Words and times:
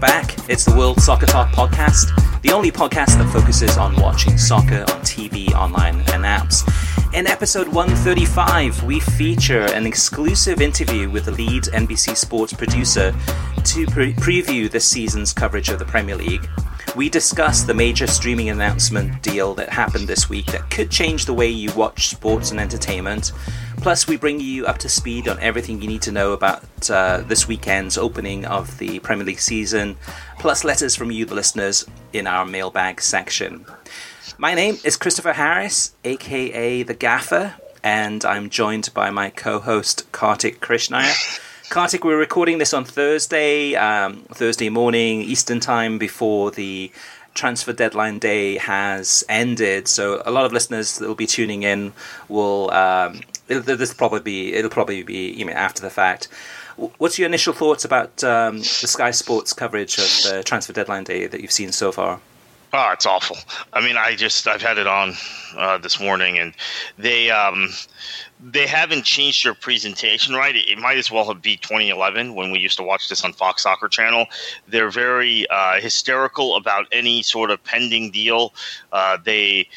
Welcome 0.00 0.26
back. 0.26 0.48
It's 0.48 0.64
the 0.64 0.76
World 0.76 1.00
Soccer 1.00 1.26
Talk 1.26 1.50
podcast, 1.50 2.40
the 2.42 2.52
only 2.52 2.70
podcast 2.70 3.18
that 3.18 3.28
focuses 3.32 3.76
on 3.76 3.96
watching 3.96 4.38
soccer 4.38 4.82
on 4.82 5.00
TV, 5.00 5.52
online, 5.54 5.96
and 6.12 6.22
apps. 6.22 6.62
In 7.14 7.26
episode 7.26 7.66
135, 7.66 8.84
we 8.84 9.00
feature 9.00 9.62
an 9.62 9.86
exclusive 9.86 10.60
interview 10.60 11.10
with 11.10 11.24
the 11.24 11.32
lead 11.32 11.64
NBC 11.64 12.16
Sports 12.16 12.52
producer 12.52 13.12
to 13.64 13.86
pre- 13.86 14.12
preview 14.12 14.70
this 14.70 14.86
season's 14.86 15.32
coverage 15.32 15.68
of 15.68 15.80
the 15.80 15.84
Premier 15.84 16.14
League. 16.14 16.48
We 16.98 17.08
discuss 17.08 17.62
the 17.62 17.74
major 17.74 18.08
streaming 18.08 18.48
announcement 18.48 19.22
deal 19.22 19.54
that 19.54 19.68
happened 19.68 20.08
this 20.08 20.28
week 20.28 20.46
that 20.46 20.68
could 20.68 20.90
change 20.90 21.26
the 21.26 21.32
way 21.32 21.48
you 21.48 21.72
watch 21.74 22.08
sports 22.08 22.50
and 22.50 22.58
entertainment. 22.58 23.30
Plus, 23.76 24.08
we 24.08 24.16
bring 24.16 24.40
you 24.40 24.66
up 24.66 24.78
to 24.78 24.88
speed 24.88 25.28
on 25.28 25.38
everything 25.38 25.80
you 25.80 25.86
need 25.86 26.02
to 26.02 26.10
know 26.10 26.32
about 26.32 26.64
uh, 26.90 27.18
this 27.18 27.46
weekend's 27.46 27.96
opening 27.96 28.44
of 28.46 28.78
the 28.78 28.98
Premier 28.98 29.24
League 29.24 29.38
season, 29.38 29.96
plus 30.40 30.64
letters 30.64 30.96
from 30.96 31.12
you, 31.12 31.24
the 31.24 31.36
listeners, 31.36 31.86
in 32.12 32.26
our 32.26 32.44
mailbag 32.44 33.00
section. 33.00 33.64
My 34.36 34.54
name 34.54 34.76
is 34.82 34.96
Christopher 34.96 35.34
Harris, 35.34 35.94
aka 36.02 36.82
The 36.82 36.94
Gaffer, 36.94 37.54
and 37.84 38.24
I'm 38.24 38.50
joined 38.50 38.92
by 38.92 39.10
my 39.10 39.30
co 39.30 39.60
host, 39.60 40.10
Kartik 40.10 40.58
Krishnaiyer. 40.58 41.44
Kartik, 41.70 42.02
we're 42.02 42.18
recording 42.18 42.56
this 42.56 42.72
on 42.72 42.86
Thursday, 42.86 43.74
um, 43.74 44.22
Thursday 44.30 44.70
morning, 44.70 45.20
Eastern 45.20 45.60
Time, 45.60 45.98
before 45.98 46.50
the 46.50 46.90
transfer 47.34 47.74
deadline 47.74 48.18
day 48.18 48.56
has 48.56 49.22
ended. 49.28 49.86
So 49.86 50.22
a 50.24 50.30
lot 50.30 50.46
of 50.46 50.52
listeners 50.54 50.96
that 50.96 51.06
will 51.06 51.14
be 51.14 51.26
tuning 51.26 51.64
in 51.64 51.92
will 52.26 52.70
um, 52.70 53.20
this 53.48 53.92
probably 53.92 54.20
be 54.20 54.54
it'll 54.54 54.70
probably 54.70 55.02
be 55.02 55.30
you 55.30 55.44
know, 55.44 55.52
after 55.52 55.82
the 55.82 55.90
fact. 55.90 56.28
What's 56.96 57.18
your 57.18 57.26
initial 57.26 57.52
thoughts 57.52 57.84
about 57.84 58.24
um, 58.24 58.58
the 58.60 58.86
Sky 58.86 59.10
Sports 59.10 59.52
coverage 59.52 59.98
of 59.98 60.04
the 60.24 60.42
transfer 60.46 60.72
deadline 60.72 61.04
day 61.04 61.26
that 61.26 61.42
you've 61.42 61.52
seen 61.52 61.72
so 61.72 61.92
far? 61.92 62.20
Oh, 62.72 62.90
it's 62.92 63.06
awful. 63.06 63.38
I 63.72 63.80
mean, 63.80 63.96
I 63.96 64.14
just 64.14 64.46
I've 64.46 64.60
had 64.60 64.76
it 64.76 64.86
on 64.86 65.14
uh, 65.56 65.78
this 65.78 65.98
morning, 65.98 66.38
and 66.38 66.52
they 66.98 67.30
um, 67.30 67.70
they 68.40 68.66
haven't 68.66 69.04
changed 69.04 69.44
their 69.46 69.54
presentation 69.54 70.34
right. 70.34 70.54
It, 70.54 70.68
it, 70.68 70.78
might 70.78 70.98
as 70.98 71.10
well 71.10 71.26
have 71.28 71.40
been 71.40 71.58
2011 71.58 72.34
when 72.34 72.50
we 72.50 72.58
used 72.58 72.76
to 72.76 72.82
watch 72.82 73.08
this 73.08 73.24
on 73.24 73.32
Fox 73.32 73.62
Soccer 73.62 73.88
Channel. 73.88 74.26
They're 74.68 74.90
very 74.90 75.48
uh, 75.48 75.80
hysterical 75.80 76.56
about 76.56 76.86
any 76.92 77.22
sort 77.22 77.50
of 77.50 77.64
pending 77.64 78.10
deal. 78.10 78.52
Uh, 78.92 79.16
they 79.24 79.68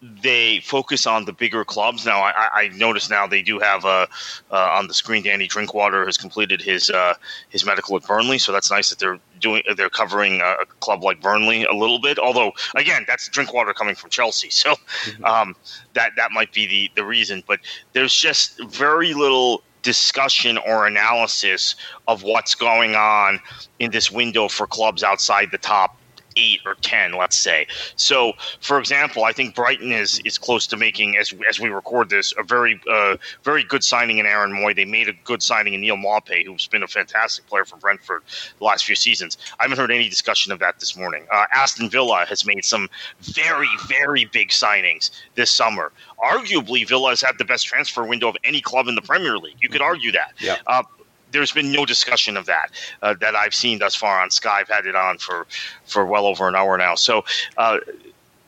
they 0.00 0.60
focus 0.60 1.06
on 1.06 1.24
the 1.24 1.32
bigger 1.32 1.64
clubs. 1.64 2.06
Now, 2.06 2.20
I, 2.20 2.48
I 2.52 2.68
notice 2.68 3.10
now 3.10 3.26
they 3.26 3.42
do 3.42 3.58
have 3.58 3.84
uh, 3.84 4.06
uh, 4.50 4.56
on 4.56 4.86
the 4.86 4.94
screen. 4.94 5.24
Danny 5.24 5.48
Drinkwater 5.48 6.06
has 6.06 6.16
completed 6.16 6.62
his 6.62 6.88
uh, 6.90 7.14
his 7.48 7.64
medical 7.64 7.96
at 7.96 8.06
Burnley, 8.06 8.38
so 8.38 8.52
that's 8.52 8.70
nice 8.70 8.90
that 8.90 9.00
they're 9.00 9.18
doing 9.40 9.62
they're 9.76 9.90
covering 9.90 10.40
a 10.40 10.64
club 10.80 11.02
like 11.02 11.20
Burnley 11.20 11.64
a 11.64 11.72
little 11.72 11.98
bit. 11.98 12.18
Although, 12.18 12.52
again, 12.76 13.04
that's 13.08 13.28
Drinkwater 13.28 13.74
coming 13.74 13.96
from 13.96 14.10
Chelsea, 14.10 14.50
so 14.50 14.74
mm-hmm. 14.74 15.24
um, 15.24 15.56
that 15.94 16.12
that 16.16 16.30
might 16.30 16.52
be 16.52 16.66
the 16.66 16.90
the 16.94 17.04
reason. 17.04 17.42
But 17.46 17.60
there's 17.92 18.14
just 18.14 18.62
very 18.68 19.14
little 19.14 19.62
discussion 19.82 20.58
or 20.58 20.86
analysis 20.86 21.74
of 22.06 22.22
what's 22.22 22.54
going 22.54 22.94
on 22.94 23.40
in 23.78 23.90
this 23.90 24.10
window 24.10 24.48
for 24.48 24.66
clubs 24.66 25.02
outside 25.02 25.50
the 25.50 25.58
top 25.58 25.96
eight 26.38 26.60
or 26.64 26.74
ten, 26.76 27.12
let's 27.12 27.36
say. 27.36 27.66
So, 27.96 28.32
for 28.60 28.78
example, 28.78 29.24
I 29.24 29.32
think 29.32 29.54
Brighton 29.54 29.92
is 29.92 30.20
is 30.24 30.38
close 30.38 30.66
to 30.68 30.76
making, 30.76 31.16
as 31.16 31.34
as 31.48 31.60
we 31.60 31.68
record 31.68 32.08
this, 32.08 32.32
a 32.38 32.42
very 32.42 32.80
uh, 32.90 33.16
very 33.42 33.64
good 33.64 33.84
signing 33.84 34.18
in 34.18 34.26
Aaron 34.26 34.52
Mooy. 34.52 34.74
They 34.74 34.84
made 34.84 35.08
a 35.08 35.14
good 35.24 35.42
signing 35.42 35.74
in 35.74 35.80
Neal 35.80 35.96
Maupay, 35.96 36.46
who's 36.46 36.66
been 36.66 36.82
a 36.82 36.88
fantastic 36.88 37.46
player 37.46 37.64
for 37.64 37.76
Brentford 37.76 38.22
the 38.58 38.64
last 38.64 38.84
few 38.84 38.94
seasons. 38.94 39.36
I 39.58 39.64
haven't 39.64 39.78
heard 39.78 39.90
any 39.90 40.08
discussion 40.08 40.52
of 40.52 40.58
that 40.60 40.78
this 40.78 40.96
morning. 40.96 41.26
Uh, 41.30 41.46
Aston 41.52 41.90
Villa 41.90 42.24
has 42.28 42.46
made 42.46 42.64
some 42.64 42.88
very 43.20 43.68
very 43.88 44.24
big 44.26 44.50
signings 44.50 45.10
this 45.34 45.50
summer. 45.50 45.92
Arguably, 46.18 46.86
Villa 46.86 47.10
has 47.10 47.22
had 47.22 47.38
the 47.38 47.44
best 47.44 47.66
transfer 47.66 48.04
window 48.04 48.28
of 48.28 48.36
any 48.44 48.60
club 48.60 48.88
in 48.88 48.94
the 48.94 49.02
Premier 49.02 49.38
League. 49.38 49.56
You 49.60 49.68
could 49.68 49.80
mm-hmm. 49.80 49.90
argue 49.90 50.12
that. 50.12 50.32
Yeah. 50.38 50.56
Uh, 50.66 50.82
there's 51.30 51.52
been 51.52 51.72
no 51.72 51.84
discussion 51.84 52.36
of 52.36 52.46
that 52.46 52.70
uh, 53.02 53.14
that 53.20 53.34
I've 53.34 53.54
seen 53.54 53.78
thus 53.78 53.94
far 53.94 54.20
on 54.20 54.30
Sky. 54.30 54.60
I've 54.60 54.68
had 54.68 54.86
it 54.86 54.94
on 54.96 55.18
for 55.18 55.46
for 55.84 56.04
well 56.04 56.26
over 56.26 56.48
an 56.48 56.54
hour 56.54 56.76
now. 56.76 56.94
So. 56.94 57.24
Uh, 57.56 57.78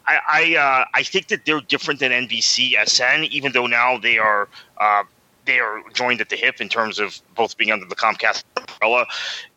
I 0.06 0.18
I, 0.28 0.56
uh, 0.56 0.84
I 0.94 1.02
think 1.02 1.28
that 1.28 1.44
they're 1.44 1.60
different 1.60 2.00
than 2.00 2.10
NBC 2.10 2.74
SN, 2.84 3.24
even 3.24 3.52
though 3.52 3.66
now 3.66 3.98
they 3.98 4.18
are 4.18 4.48
uh, 4.78 5.04
they 5.44 5.58
are 5.58 5.82
joined 5.92 6.20
at 6.20 6.28
the 6.28 6.36
hip 6.36 6.60
in 6.60 6.68
terms 6.68 6.98
of 6.98 7.20
both 7.34 7.56
being 7.56 7.72
under 7.72 7.86
the 7.86 7.96
Comcast 7.96 8.44
umbrella. 8.56 9.06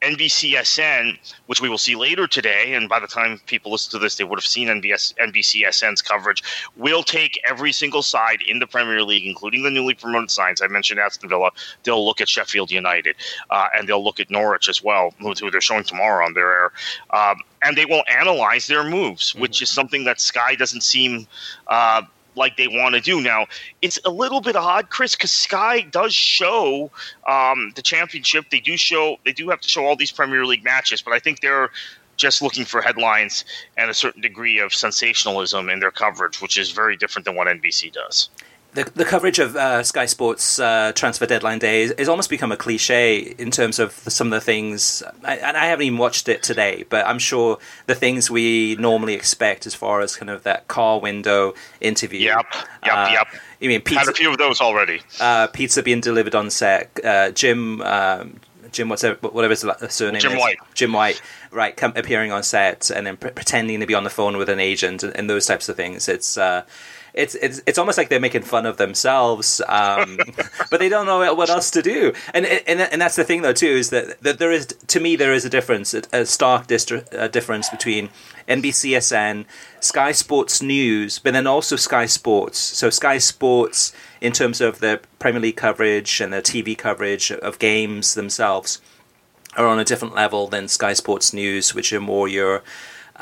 NBCSN, 0.01 1.17
which 1.47 1.61
we 1.61 1.69
will 1.69 1.77
see 1.77 1.95
later 1.95 2.27
today, 2.27 2.73
and 2.73 2.89
by 2.89 2.99
the 2.99 3.07
time 3.07 3.39
people 3.45 3.71
listen 3.71 3.91
to 3.91 3.99
this, 3.99 4.15
they 4.15 4.23
would 4.23 4.39
have 4.39 4.45
seen 4.45 4.67
NBS, 4.67 5.13
NBCSN's 5.15 6.01
coverage, 6.01 6.43
will 6.75 7.03
take 7.03 7.39
every 7.47 7.71
single 7.71 8.01
side 8.01 8.41
in 8.47 8.59
the 8.59 8.67
Premier 8.67 9.03
League, 9.03 9.25
including 9.25 9.63
the 9.63 9.71
newly 9.71 9.93
promoted 9.93 10.31
sides. 10.31 10.61
I 10.61 10.67
mentioned 10.67 10.99
Aston 10.99 11.29
Villa. 11.29 11.51
They'll 11.83 12.05
look 12.05 12.21
at 12.21 12.29
Sheffield 12.29 12.71
United, 12.71 13.15
uh, 13.49 13.67
and 13.77 13.87
they'll 13.87 14.03
look 14.03 14.19
at 14.19 14.29
Norwich 14.29 14.67
as 14.67 14.83
well, 14.83 15.13
who 15.19 15.33
they're 15.51 15.61
showing 15.61 15.83
tomorrow 15.83 16.25
on 16.25 16.33
their 16.33 16.51
air. 16.51 16.71
Um, 17.11 17.37
and 17.61 17.77
they 17.77 17.85
will 17.85 18.03
analyze 18.09 18.67
their 18.67 18.83
moves, 18.83 19.31
mm-hmm. 19.31 19.41
which 19.41 19.61
is 19.61 19.69
something 19.69 20.03
that 20.05 20.19
Sky 20.19 20.55
doesn't 20.55 20.81
seem 20.81 21.27
uh, 21.67 22.01
like 22.35 22.57
they 22.57 22.67
want 22.67 22.95
to 22.95 23.01
do. 23.01 23.21
Now, 23.21 23.47
it's 23.81 23.99
a 24.05 24.09
little 24.09 24.41
bit 24.41 24.55
odd, 24.55 24.89
Chris, 24.89 25.15
because 25.15 25.31
Sky 25.31 25.81
does 25.81 26.13
show 26.13 26.89
um, 27.27 27.71
the 27.75 27.81
championship. 27.81 28.45
They 28.49 28.59
do 28.59 28.77
show, 28.77 29.17
they 29.25 29.33
do 29.33 29.49
have 29.49 29.61
to 29.61 29.69
show 29.69 29.85
all 29.85 29.95
these 29.95 30.11
Premier 30.11 30.45
League 30.45 30.63
matches, 30.63 31.01
but 31.01 31.13
I 31.13 31.19
think 31.19 31.41
they're 31.41 31.69
just 32.15 32.41
looking 32.41 32.63
for 32.63 32.81
headlines 32.81 33.43
and 33.75 33.89
a 33.89 33.93
certain 33.93 34.21
degree 34.21 34.59
of 34.59 34.73
sensationalism 34.73 35.69
in 35.69 35.79
their 35.79 35.91
coverage, 35.91 36.41
which 36.41 36.57
is 36.57 36.71
very 36.71 36.95
different 36.95 37.25
than 37.25 37.35
what 37.35 37.47
NBC 37.47 37.91
does 37.91 38.29
the, 38.73 38.91
the 38.95 39.05
coverage 39.05 39.39
of 39.39 39.55
uh, 39.55 39.83
Sky 39.83 40.05
Sports 40.05 40.59
uh, 40.59 40.91
transfer 40.95 41.25
deadline 41.25 41.59
day 41.59 41.91
has 41.97 42.09
almost 42.09 42.29
become 42.29 42.51
a 42.51 42.57
cliche 42.57 43.35
in 43.37 43.51
terms 43.51 43.79
of 43.79 44.03
the, 44.03 44.11
some 44.11 44.27
of 44.27 44.31
the 44.31 44.41
things. 44.41 45.03
I, 45.23 45.37
and 45.37 45.55
I 45.55 45.65
haven't 45.65 45.85
even 45.85 45.99
watched 45.99 46.27
it 46.27 46.43
today, 46.43 46.85
but 46.89 47.05
I'm 47.05 47.19
sure 47.19 47.59
the 47.85 47.95
things 47.95 48.31
we 48.31 48.75
normally 48.75 49.13
expect 49.13 49.65
as 49.65 49.75
far 49.75 50.01
as 50.01 50.15
kind 50.15 50.29
of 50.29 50.43
that 50.43 50.67
car 50.67 50.99
window 50.99 51.53
interview. 51.81 52.19
Yep, 52.19 52.45
yep, 52.85 52.93
uh, 52.93 53.09
yep. 53.11 53.27
You 53.59 53.69
mean 53.69 53.81
pizza? 53.81 53.99
Had 53.99 54.09
a 54.09 54.13
few 54.13 54.31
of 54.31 54.37
those 54.37 54.59
already. 54.59 55.01
Uh, 55.19 55.47
pizza 55.47 55.83
being 55.83 56.01
delivered 56.01 56.35
on 56.35 56.49
set. 56.49 56.99
Uh, 57.03 57.31
Jim. 57.31 57.81
Um, 57.81 58.39
Jim, 58.71 58.89
whatever, 58.89 59.15
whatever 59.27 59.51
his 59.51 59.93
surname 59.93 60.19
Jim 60.19 60.31
is. 60.31 60.39
White. 60.39 60.57
Jim 60.73 60.93
White, 60.93 61.21
right, 61.51 61.77
come, 61.77 61.93
appearing 61.95 62.31
on 62.31 62.41
set 62.41 62.89
and 62.89 63.05
then 63.05 63.17
pre- 63.17 63.29
pretending 63.29 63.81
to 63.81 63.85
be 63.85 63.93
on 63.93 64.03
the 64.03 64.09
phone 64.09 64.35
with 64.35 64.49
an 64.49 64.59
agent 64.59 65.03
and, 65.03 65.15
and, 65.15 65.29
those 65.29 65.45
types 65.45 65.69
of 65.69 65.75
things. 65.75 66.09
It's 66.09 66.39
uh, 66.39 66.63
it's 67.13 67.35
it's 67.35 67.61
it's 67.67 67.77
almost 67.77 67.97
like 67.97 68.09
they're 68.09 68.19
making 68.19 68.41
fun 68.41 68.65
of 68.65 68.77
themselves, 68.77 69.61
um, 69.67 70.17
but 70.71 70.79
they 70.79 70.89
don't 70.89 71.05
know 71.05 71.33
what 71.35 71.49
else 71.49 71.69
to 71.71 71.81
do. 71.81 72.13
And 72.33 72.45
and 72.45 72.81
and 72.81 73.01
that's 73.01 73.15
the 73.15 73.23
thing 73.23 73.43
though 73.43 73.53
too 73.53 73.67
is 73.67 73.91
that, 73.91 74.21
that 74.21 74.39
there 74.39 74.51
is 74.51 74.67
to 74.87 74.99
me 74.99 75.15
there 75.15 75.33
is 75.33 75.45
a 75.45 75.49
difference, 75.49 75.93
a 75.93 76.25
stark 76.25 76.67
distri- 76.67 77.07
a 77.11 77.29
difference 77.29 77.69
between 77.69 78.09
NBCSN, 78.47 79.45
Sky 79.79 80.11
Sports 80.11 80.61
News, 80.61 81.19
but 81.19 81.33
then 81.33 81.45
also 81.45 81.75
Sky 81.75 82.07
Sports. 82.07 82.57
So 82.57 82.89
Sky 82.89 83.19
Sports 83.19 83.93
in 84.19 84.31
terms 84.31 84.59
of 84.59 84.79
the 84.79 84.99
Premier 85.19 85.41
League 85.41 85.57
coverage 85.57 86.19
and 86.19 86.33
the 86.33 86.41
TV 86.41 86.77
coverage 86.77 87.31
of 87.31 87.59
games 87.59 88.15
themselves 88.15 88.81
are 89.55 89.67
on 89.67 89.79
a 89.79 89.85
different 89.85 90.15
level 90.15 90.47
than 90.47 90.67
Sky 90.67 90.93
Sports 90.93 91.31
News, 91.31 91.75
which 91.75 91.93
are 91.93 92.01
more 92.01 92.27
your 92.27 92.63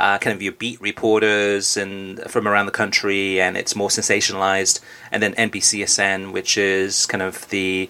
uh, 0.01 0.17
kind 0.17 0.33
of 0.35 0.41
your 0.41 0.53
beat 0.53 0.81
reporters 0.81 1.77
and 1.77 2.19
from 2.23 2.47
around 2.47 2.65
the 2.65 2.71
country, 2.71 3.39
and 3.39 3.55
it's 3.55 3.75
more 3.75 3.89
sensationalized. 3.89 4.79
And 5.11 5.21
then 5.21 5.35
NBCSN, 5.35 6.31
which 6.31 6.57
is 6.57 7.05
kind 7.05 7.21
of 7.21 7.47
the 7.49 7.87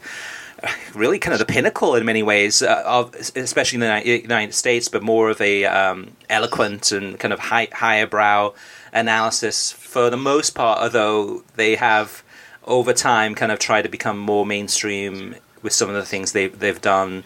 really 0.93 1.19
kind 1.19 1.33
of 1.33 1.39
the 1.39 1.45
pinnacle 1.45 1.95
in 1.95 2.05
many 2.05 2.21
ways 2.21 2.61
uh, 2.61 2.83
of 2.85 3.15
especially 3.15 3.77
in 3.77 3.79
the 3.79 4.21
United 4.21 4.53
States, 4.53 4.89
but 4.89 5.01
more 5.01 5.29
of 5.29 5.39
a 5.39 5.63
um, 5.63 6.11
eloquent 6.29 6.91
and 6.91 7.17
kind 7.17 7.33
of 7.33 7.39
high 7.39 7.69
higher 7.71 8.05
brow 8.05 8.53
analysis 8.91 9.71
for 9.71 10.09
the 10.09 10.17
most 10.17 10.49
part. 10.49 10.79
Although 10.79 11.43
they 11.55 11.75
have 11.75 12.23
over 12.65 12.91
time 12.91 13.35
kind 13.35 13.53
of 13.53 13.59
tried 13.59 13.83
to 13.83 13.89
become 13.89 14.17
more 14.17 14.45
mainstream 14.45 15.35
with 15.61 15.71
some 15.71 15.87
of 15.87 15.95
the 15.95 16.05
things 16.05 16.33
they've 16.33 16.59
they've 16.59 16.81
done. 16.81 17.23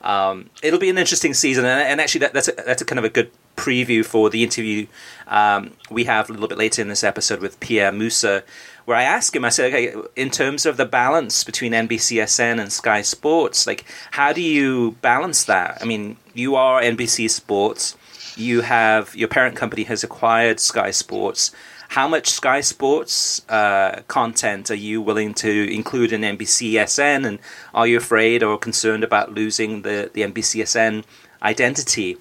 Um, 0.00 0.50
it'll 0.62 0.78
be 0.78 0.90
an 0.90 0.96
interesting 0.96 1.34
season, 1.34 1.64
and, 1.64 1.82
and 1.82 2.00
actually 2.00 2.20
that, 2.20 2.32
that's 2.32 2.46
a, 2.46 2.52
that's 2.52 2.80
a 2.80 2.84
kind 2.84 3.00
of 3.00 3.04
a 3.04 3.08
good 3.08 3.32
preview 3.58 4.04
for 4.04 4.30
the 4.30 4.42
interview 4.42 4.86
um, 5.28 5.72
we 5.90 6.04
have 6.04 6.28
a 6.28 6.32
little 6.32 6.48
bit 6.48 6.58
later 6.58 6.82
in 6.82 6.88
this 6.88 7.04
episode 7.04 7.40
with 7.40 7.60
Pierre 7.60 7.92
Moossa, 7.92 8.42
where 8.86 8.96
I 8.96 9.02
ask 9.02 9.36
him, 9.36 9.44
I 9.44 9.50
said, 9.50 9.72
okay, 9.72 9.94
in 10.16 10.30
terms 10.30 10.64
of 10.64 10.78
the 10.78 10.86
balance 10.86 11.44
between 11.44 11.72
NBCSN 11.72 12.58
and 12.58 12.72
Sky 12.72 13.02
Sports, 13.02 13.66
like, 13.66 13.84
how 14.12 14.32
do 14.32 14.40
you 14.40 14.92
balance 15.02 15.44
that? 15.44 15.78
I 15.82 15.84
mean, 15.84 16.16
you 16.32 16.56
are 16.56 16.80
NBC 16.80 17.28
Sports, 17.28 17.96
you 18.36 18.62
have 18.62 19.14
your 19.14 19.28
parent 19.28 19.56
company 19.56 19.82
has 19.84 20.02
acquired 20.02 20.60
Sky 20.60 20.90
Sports. 20.90 21.50
How 21.88 22.06
much 22.06 22.28
Sky 22.28 22.60
Sports 22.60 23.46
uh, 23.48 24.02
content 24.08 24.70
are 24.70 24.74
you 24.74 25.00
willing 25.02 25.34
to 25.34 25.74
include 25.74 26.12
in 26.12 26.20
NBCSN, 26.20 27.26
and 27.26 27.38
are 27.74 27.86
you 27.86 27.96
afraid 27.96 28.42
or 28.42 28.58
concerned 28.58 29.04
about 29.04 29.32
losing 29.32 29.82
the 29.82 30.10
the 30.12 30.22
NBCSN 30.22 31.04
identity? 31.42 32.16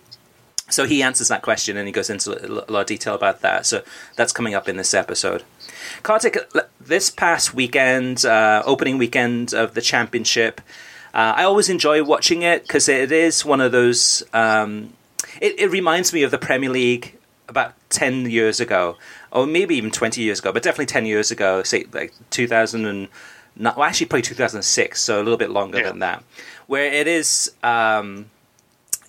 So 0.70 0.86
he 0.86 1.02
answers 1.02 1.30
that 1.30 1.42
question 1.42 1.78
and 1.78 1.88
he 1.88 1.94
goes 1.94 2.10
into 2.10 2.46
a 2.46 2.48
lot 2.48 2.82
of 2.82 2.86
detail 2.88 3.16
about 3.16 3.42
that. 3.42 3.66
So 3.66 3.84
that's 4.16 4.34
coming 4.34 4.54
up 4.54 4.68
in 4.68 4.76
this 4.76 4.94
episode. 4.94 5.44
Kartik, 6.04 6.38
this 6.80 7.10
past 7.10 7.54
weekend, 7.54 8.26
uh, 8.26 8.64
opening 8.66 8.98
weekend 8.98 9.54
of 9.54 9.74
the 9.74 9.82
championship, 9.82 10.60
uh, 11.14 11.34
I 11.36 11.44
always 11.44 11.70
enjoy 11.70 12.04
watching 12.04 12.42
it 12.42 12.64
because 12.64 12.90
it 12.90 13.12
is 13.12 13.46
one 13.46 13.62
of 13.62 13.72
those. 13.72 14.24
Um, 14.34 14.94
it, 15.42 15.60
it 15.60 15.72
reminds 15.72 16.14
me 16.14 16.24
of 16.24 16.32
the 16.32 16.38
Premier 16.38 16.70
League 16.70 17.18
about 17.48 17.74
10 17.90 18.30
years 18.30 18.60
ago, 18.60 18.98
or 19.32 19.48
maybe 19.48 19.76
even 19.76 19.90
20 19.90 20.22
years 20.22 20.40
ago, 20.40 20.52
but 20.52 20.64
definitely 20.64 20.88
10 20.88 21.06
years 21.06 21.32
ago, 21.32 21.64
say 21.64 21.86
like 21.92 22.14
2000 22.30 22.86
and. 22.86 23.08
Well, 23.60 23.82
actually, 23.86 24.06
probably 24.06 24.22
2006, 24.22 25.02
so 25.02 25.18
a 25.18 25.24
little 25.24 25.36
bit 25.36 25.50
longer 25.50 25.80
yeah. 25.80 25.90
than 25.90 26.00
that, 26.00 26.24
where 26.68 26.94
it 26.94 27.08
is. 27.08 27.52
Um, 27.64 28.30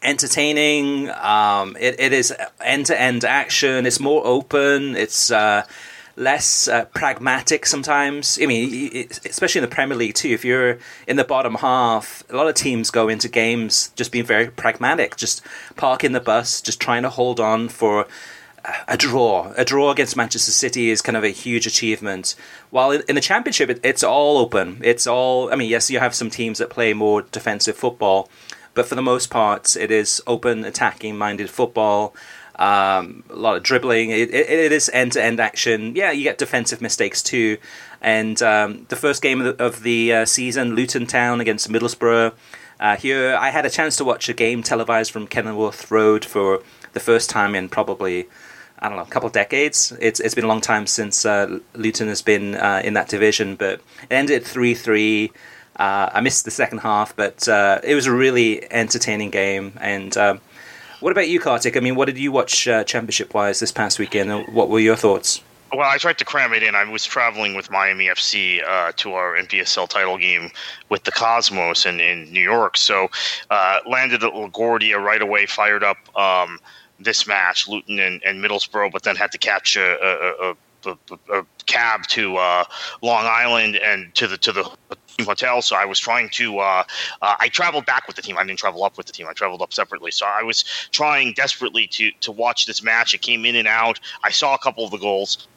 entertaining. 0.02 1.10
Um, 1.10 1.76
it, 1.78 1.98
it 1.98 2.12
is 2.12 2.34
end 2.60 2.86
to 2.86 3.00
end 3.00 3.24
action. 3.24 3.86
It's 3.86 4.00
more 4.00 4.26
open. 4.26 4.96
It's 4.96 5.30
uh, 5.30 5.64
less 6.16 6.68
uh, 6.68 6.84
pragmatic 6.86 7.66
sometimes. 7.66 8.38
I 8.42 8.46
mean, 8.46 9.08
especially 9.24 9.60
in 9.60 9.68
the 9.68 9.74
Premier 9.74 9.96
League 9.96 10.14
too. 10.14 10.30
If 10.30 10.44
you're 10.44 10.78
in 11.06 11.16
the 11.16 11.24
bottom 11.24 11.56
half, 11.56 12.24
a 12.28 12.36
lot 12.36 12.48
of 12.48 12.54
teams 12.54 12.90
go 12.90 13.08
into 13.08 13.28
games 13.28 13.92
just 13.96 14.12
being 14.12 14.24
very 14.24 14.48
pragmatic, 14.48 15.16
just 15.16 15.42
parking 15.76 16.12
the 16.12 16.20
bus, 16.20 16.60
just 16.60 16.80
trying 16.80 17.02
to 17.02 17.10
hold 17.10 17.40
on 17.40 17.68
for 17.68 18.06
a 18.86 18.96
draw. 18.96 19.52
A 19.56 19.64
draw 19.64 19.90
against 19.90 20.16
Manchester 20.16 20.50
City 20.50 20.90
is 20.90 21.00
kind 21.00 21.16
of 21.16 21.24
a 21.24 21.28
huge 21.28 21.66
achievement. 21.66 22.34
While 22.70 22.90
in, 22.90 23.14
the 23.14 23.20
Championship, 23.20 23.70
it, 23.70 23.80
it's 23.82 24.02
all 24.02 24.38
open. 24.38 24.80
It's 24.82 25.06
all. 25.06 25.52
I 25.52 25.56
mean, 25.56 25.70
yes, 25.70 25.90
you 25.90 25.98
have 26.00 26.14
some 26.14 26.30
teams 26.30 26.58
that 26.58 26.70
play 26.70 26.92
more 26.92 27.22
defensive 27.22 27.76
football 27.76 28.28
but 28.78 28.86
for 28.86 28.94
the 28.94 29.02
most 29.02 29.28
part, 29.28 29.74
it 29.74 29.90
is 29.90 30.22
open, 30.24 30.64
attacking 30.64 31.18
minded 31.18 31.50
football. 31.50 32.14
Um, 32.54 33.24
a 33.28 33.34
lot 33.34 33.56
of 33.56 33.64
dribbling. 33.64 34.10
It, 34.10 34.32
it, 34.32 34.48
it 34.48 34.70
is 34.70 34.88
end 34.94 35.10
to 35.14 35.20
end 35.20 35.40
action. 35.40 35.96
Yeah, 35.96 36.12
you 36.12 36.22
get 36.22 36.38
defensive 36.38 36.80
mistakes 36.80 37.20
too. 37.20 37.58
And 38.00 38.40
um, 38.40 38.86
the 38.88 38.94
first 38.94 39.20
game 39.20 39.40
of 39.40 39.58
the, 39.58 39.64
of 39.64 39.82
the 39.82 40.12
uh, 40.12 40.26
season, 40.26 40.76
Luton 40.76 41.06
Town 41.06 41.40
against 41.40 41.68
Middlesbrough. 41.68 42.34
Uh, 42.78 42.94
here, 42.94 43.34
I 43.34 43.50
had 43.50 43.66
a 43.66 43.70
chance 43.70 43.96
to 43.96 44.04
watch 44.04 44.28
a 44.28 44.32
game 44.32 44.62
televised 44.62 45.10
from 45.10 45.26
Kenilworth 45.26 45.90
Road 45.90 46.24
for 46.24 46.62
the 46.92 47.00
first 47.00 47.28
time 47.28 47.56
in 47.56 47.68
probably 47.68 48.28
I 48.78 48.88
don't 48.88 48.96
know, 48.96 49.02
a 49.02 49.06
couple 49.06 49.26
of 49.26 49.32
decades. 49.32 49.92
It's 50.00 50.20
it's 50.20 50.36
been 50.36 50.44
a 50.44 50.48
long 50.48 50.60
time 50.60 50.86
since 50.86 51.26
uh, 51.26 51.58
Luton 51.74 52.06
has 52.06 52.22
been 52.22 52.54
uh, 52.54 52.80
in 52.84 52.94
that 52.94 53.08
division, 53.08 53.56
but 53.56 53.80
it 54.08 54.12
ended 54.12 54.44
three 54.44 54.74
three. 54.74 55.32
Uh, 55.78 56.10
I 56.12 56.20
missed 56.20 56.44
the 56.44 56.50
second 56.50 56.78
half, 56.78 57.14
but 57.14 57.48
uh, 57.48 57.80
it 57.84 57.94
was 57.94 58.06
a 58.06 58.12
really 58.12 58.70
entertaining 58.72 59.30
game. 59.30 59.72
And 59.80 60.16
um, 60.16 60.40
what 61.00 61.12
about 61.12 61.28
you, 61.28 61.38
Kartik? 61.38 61.76
I 61.76 61.80
mean, 61.80 61.94
what 61.94 62.06
did 62.06 62.18
you 62.18 62.32
watch 62.32 62.66
uh, 62.66 62.82
championship 62.84 63.32
wise 63.32 63.60
this 63.60 63.70
past 63.70 63.98
weekend? 63.98 64.48
What 64.48 64.68
were 64.68 64.80
your 64.80 64.96
thoughts? 64.96 65.40
Well, 65.72 65.88
I 65.88 65.98
tried 65.98 66.18
to 66.18 66.24
cram 66.24 66.54
it 66.54 66.62
in. 66.62 66.74
I 66.74 66.84
was 66.84 67.04
traveling 67.04 67.54
with 67.54 67.70
Miami 67.70 68.06
FC 68.06 68.66
uh, 68.66 68.92
to 68.96 69.12
our 69.12 69.36
NPSL 69.36 69.88
title 69.88 70.16
game 70.16 70.50
with 70.88 71.04
the 71.04 71.12
Cosmos 71.12 71.84
in, 71.84 72.00
in 72.00 72.32
New 72.32 72.40
York. 72.40 72.76
So 72.76 73.08
uh, 73.50 73.80
landed 73.86 74.24
at 74.24 74.32
LaGuardia 74.32 74.98
right 74.98 75.20
away, 75.20 75.44
fired 75.44 75.84
up 75.84 75.98
um, 76.16 76.58
this 76.98 77.26
match, 77.26 77.68
Luton 77.68 78.00
and, 78.00 78.22
and, 78.24 78.42
Middlesbrough, 78.42 78.90
but 78.92 79.02
then 79.02 79.14
had 79.14 79.30
to 79.32 79.38
catch 79.38 79.76
a, 79.76 79.98
a, 80.02 80.56
a, 80.90 81.38
a 81.38 81.46
cab 81.66 82.06
to 82.08 82.36
uh, 82.38 82.64
Long 83.02 83.26
Island 83.26 83.76
and 83.76 84.14
to 84.14 84.26
the 84.26 84.38
to 84.38 84.52
the 84.52 84.70
hotel. 85.24 85.62
So 85.62 85.76
I 85.76 85.84
was 85.84 85.98
trying 85.98 86.28
to. 86.30 86.58
Uh, 86.58 86.82
uh, 87.22 87.34
I 87.38 87.48
traveled 87.48 87.86
back 87.86 88.06
with 88.06 88.16
the 88.16 88.22
team. 88.22 88.38
I 88.38 88.44
didn't 88.44 88.58
travel 88.58 88.84
up 88.84 88.96
with 88.96 89.06
the 89.06 89.12
team. 89.12 89.26
I 89.28 89.32
traveled 89.32 89.62
up 89.62 89.72
separately. 89.72 90.10
So 90.10 90.26
I 90.26 90.42
was 90.42 90.64
trying 90.90 91.32
desperately 91.32 91.86
to 91.88 92.10
to 92.20 92.32
watch 92.32 92.66
this 92.66 92.82
match. 92.82 93.14
It 93.14 93.22
came 93.22 93.44
in 93.44 93.56
and 93.56 93.68
out. 93.68 94.00
I 94.22 94.30
saw 94.30 94.54
a 94.54 94.58
couple 94.58 94.84
of 94.84 94.90
the 94.90 94.98
goals, 94.98 95.48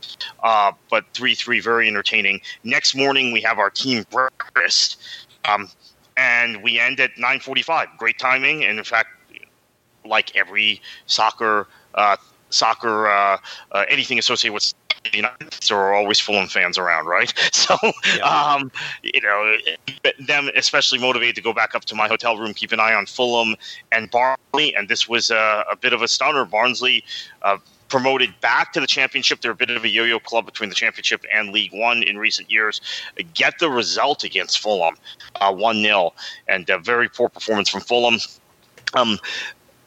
uh, 0.43 0.71
but 0.89 1.05
three 1.13 1.35
three 1.35 1.59
very 1.59 1.87
entertaining. 1.87 2.41
Next 2.63 2.95
morning 2.95 3.31
we 3.31 3.41
have 3.41 3.59
our 3.59 3.69
team 3.69 4.05
breakfast, 4.09 5.01
um, 5.45 5.69
and 6.17 6.63
we 6.63 6.79
end 6.79 6.99
at 6.99 7.17
nine 7.17 7.39
forty 7.39 7.61
five. 7.61 7.87
Great 7.97 8.17
timing, 8.17 8.63
and 8.63 8.77
in 8.77 8.83
fact, 8.83 9.09
like 10.05 10.35
every 10.35 10.81
soccer. 11.05 11.67
Uh, 11.93 12.15
soccer, 12.53 13.07
uh, 13.07 13.37
uh, 13.71 13.85
anything 13.89 14.19
associated 14.19 14.53
with 14.53 14.73
the 15.09 15.17
United 15.17 15.53
States 15.53 15.71
are 15.71 15.93
always 15.93 16.19
Fulham 16.19 16.47
fans 16.47 16.77
around, 16.77 17.05
right? 17.05 17.33
So, 17.61 17.77
yeah. 18.17 18.23
um, 18.23 18.71
you 19.03 19.21
know, 19.21 19.55
them 20.19 20.49
especially 20.55 20.99
motivated 20.99 21.35
to 21.35 21.41
go 21.41 21.53
back 21.53 21.75
up 21.75 21.85
to 21.85 21.95
my 21.95 22.07
hotel 22.07 22.37
room, 22.37 22.53
keep 22.53 22.71
an 22.71 22.79
eye 22.79 22.93
on 22.93 23.05
Fulham 23.05 23.55
and 23.91 24.09
Barnsley, 24.09 24.75
and 24.75 24.89
this 24.89 25.07
was 25.07 25.31
a, 25.31 25.63
a 25.71 25.75
bit 25.75 25.93
of 25.93 26.01
a 26.01 26.07
stunner. 26.07 26.43
Barnsley. 26.43 27.03
Uh, 27.41 27.57
promoted 27.87 28.33
back 28.39 28.71
to 28.71 28.79
the 28.79 28.87
championship. 28.87 29.41
They're 29.41 29.51
a 29.51 29.55
bit 29.55 29.69
of 29.69 29.83
a 29.83 29.89
yo-yo 29.89 30.17
club 30.17 30.45
between 30.45 30.69
the 30.69 30.75
championship 30.75 31.25
and 31.31 31.51
League 31.51 31.73
One 31.73 32.03
in 32.03 32.17
recent 32.17 32.49
years. 32.49 32.79
Get 33.33 33.59
the 33.59 33.69
result 33.69 34.23
against 34.23 34.59
Fulham, 34.59 34.95
uh, 35.41 35.53
one 35.53 35.79
uh, 35.79 35.81
0 35.81 36.13
and 36.47 36.69
a 36.69 36.79
very 36.79 37.09
poor 37.09 37.27
performance 37.27 37.67
from 37.67 37.81
Fulham. 37.81 38.17
Um, 38.93 39.19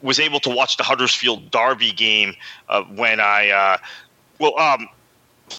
was 0.03 0.19
able 0.19 0.39
to 0.41 0.51
watch 0.51 0.77
the 0.77 0.83
Huddersfield 0.83 1.49
Derby 1.49 1.91
game 1.91 2.35
uh, 2.69 2.83
when 2.83 3.19
I 3.19 3.49
uh, 3.49 3.77
well 4.39 4.57
um, 4.59 4.87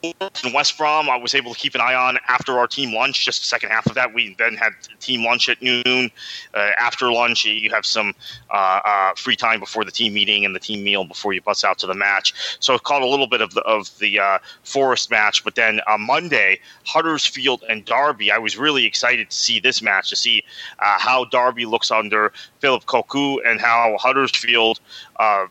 in 0.03 0.53
West 0.53 0.77
Brom, 0.77 1.09
I 1.09 1.17
was 1.17 1.35
able 1.35 1.55
to 1.55 1.59
keep 1.59 1.75
an 1.75 1.81
eye 1.81 1.95
on 1.95 2.19
after 2.29 2.59
our 2.59 2.67
team 2.67 2.93
lunch. 2.93 3.25
Just 3.25 3.43
the 3.43 3.47
second 3.47 3.71
half 3.71 3.87
of 3.87 3.95
that, 3.95 4.13
we 4.13 4.35
then 4.39 4.55
had 4.55 4.73
team 5.01 5.25
lunch 5.25 5.49
at 5.49 5.61
noon. 5.63 6.11
Uh, 6.55 6.71
after 6.79 7.11
lunch, 7.13 7.45
you 7.45 7.71
have 7.71 7.87
some 7.87 8.15
uh, 8.51 8.81
uh, 8.85 9.15
free 9.15 9.37
time 9.37 9.61
before 9.61 9.85
the 9.85 9.91
team 9.91 10.15
meeting 10.15 10.45
and 10.45 10.55
the 10.55 10.61
team 10.61 10.83
meal 10.83 11.05
before 11.05 11.33
you 11.33 11.41
bust 11.41 11.65
out 11.65 11.79
to 11.79 11.87
the 11.87 11.95
match. 11.95 12.57
So 12.61 12.75
I 12.75 12.79
caught 12.79 13.03
a 13.03 13.07
little 13.07 13.27
bit 13.27 13.41
of 13.41 13.55
the 13.55 13.63
of 13.63 13.97
the 13.99 14.19
uh, 14.19 14.39
Forest 14.65 15.11
match, 15.11 15.45
but 15.45 15.55
then 15.55 15.81
on 15.87 16.03
Monday, 16.03 16.61
Huddersfield 16.85 17.65
and 17.69 17.85
Derby. 17.85 18.31
I 18.31 18.39
was 18.39 18.57
really 18.57 18.85
excited 18.85 19.31
to 19.31 19.37
see 19.37 19.61
this 19.61 19.83
match 19.83 20.11
to 20.11 20.17
see 20.17 20.45
uh, 20.79 20.99
how 20.99 21.25
Derby 21.27 21.67
looks 21.67 21.91
under 21.91 22.33
Phillip 22.61 22.85
Cocu 22.85 23.39
and 23.47 23.61
how 23.61 23.97
Huddersfield 23.99 24.81
uh, 25.17 25.47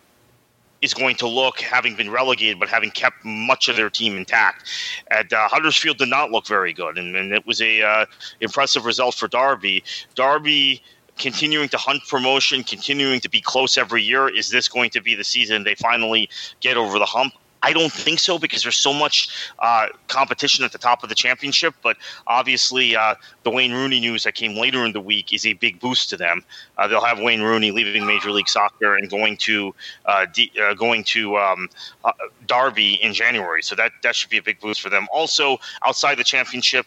is 0.86 0.94
going 0.94 1.16
to 1.18 1.28
look, 1.28 1.60
having 1.60 1.96
been 1.96 2.10
relegated, 2.10 2.60
but 2.60 2.70
having 2.70 2.92
kept 2.92 3.26
much 3.26 3.68
of 3.68 3.76
their 3.76 3.90
team 3.90 4.16
intact. 4.16 4.70
And 5.12 5.34
uh, 5.34 5.50
Huddersfield 5.50 5.98
did 5.98 6.10
not 6.10 6.32
look 6.32 6.48
very 6.48 6.72
good, 6.72 6.98
and, 6.98 7.16
and 7.16 7.34
it 7.34 7.46
was 7.46 7.62
a 7.62 7.82
uh, 7.82 8.06
impressive 8.40 8.86
result 8.86 9.16
for 9.16 9.28
Derby. 9.28 9.84
Derby 10.16 10.82
continuing 11.18 11.70
to 11.70 11.78
hunt 11.78 12.04
promotion, 12.08 12.64
continuing 12.64 13.20
to 13.22 13.30
be 13.30 13.42
close 13.42 13.78
every 13.78 14.04
year. 14.04 14.28
Is 14.28 14.50
this 14.50 14.68
going 14.68 14.90
to 14.92 15.02
be 15.02 15.16
the 15.16 15.24
season 15.24 15.64
they 15.64 15.76
finally 15.76 16.30
get 16.62 16.78
over 16.78 17.00
the 17.00 17.06
hump? 17.06 17.34
I 17.66 17.74
don't 17.74 17.92
think 17.92 18.20
so 18.20 18.38
because 18.38 18.62
there's 18.62 18.76
so 18.76 18.94
much 18.94 19.28
uh, 19.58 19.88
competition 20.08 20.64
at 20.64 20.72
the 20.72 20.78
top 20.78 21.02
of 21.02 21.10
the 21.10 21.16
championship. 21.16 21.74
But 21.82 21.98
obviously, 22.28 22.96
uh, 22.96 23.16
the 23.42 23.50
Wayne 23.50 23.74
Rooney 23.74 24.00
news 24.00 24.24
that 24.26 24.36
came 24.36 24.56
later 24.56 24.86
in 24.86 24.92
the 24.92 25.02
week 25.02 25.34
is 25.34 25.48
a 25.48 25.54
big 25.54 25.80
boost 25.80 26.12
to 26.12 26.18
them. 26.18 26.44
Uh, 26.78 26.88
they'll 26.88 27.04
have 27.04 27.20
Wayne 27.20 27.42
Rooney 27.42 27.72
leaving 27.72 28.06
Major 28.06 28.30
League 28.30 28.48
Soccer 28.48 28.96
and 28.96 29.10
going 29.10 29.38
to 29.38 29.74
uh, 30.06 30.28
D- 30.32 30.52
uh, 30.62 30.76
going 30.76 31.04
to 31.06 31.38
um, 31.38 31.68
uh, 32.04 32.12
Derby 32.46 33.04
in 33.04 33.14
January. 33.14 33.64
So 33.64 33.74
that 33.76 33.94
that 34.04 34.16
should 34.16 34.30
be 34.30 34.38
a 34.38 34.44
big 34.44 34.60
boost 34.60 34.80
for 34.80 34.92
them. 34.92 35.08
Also, 35.12 35.58
outside 35.84 36.20
the 36.20 36.24
championship, 36.24 36.86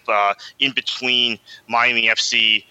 in 0.60 0.70
between 0.72 1.40
Miami 1.66 2.06
FC 2.06 2.64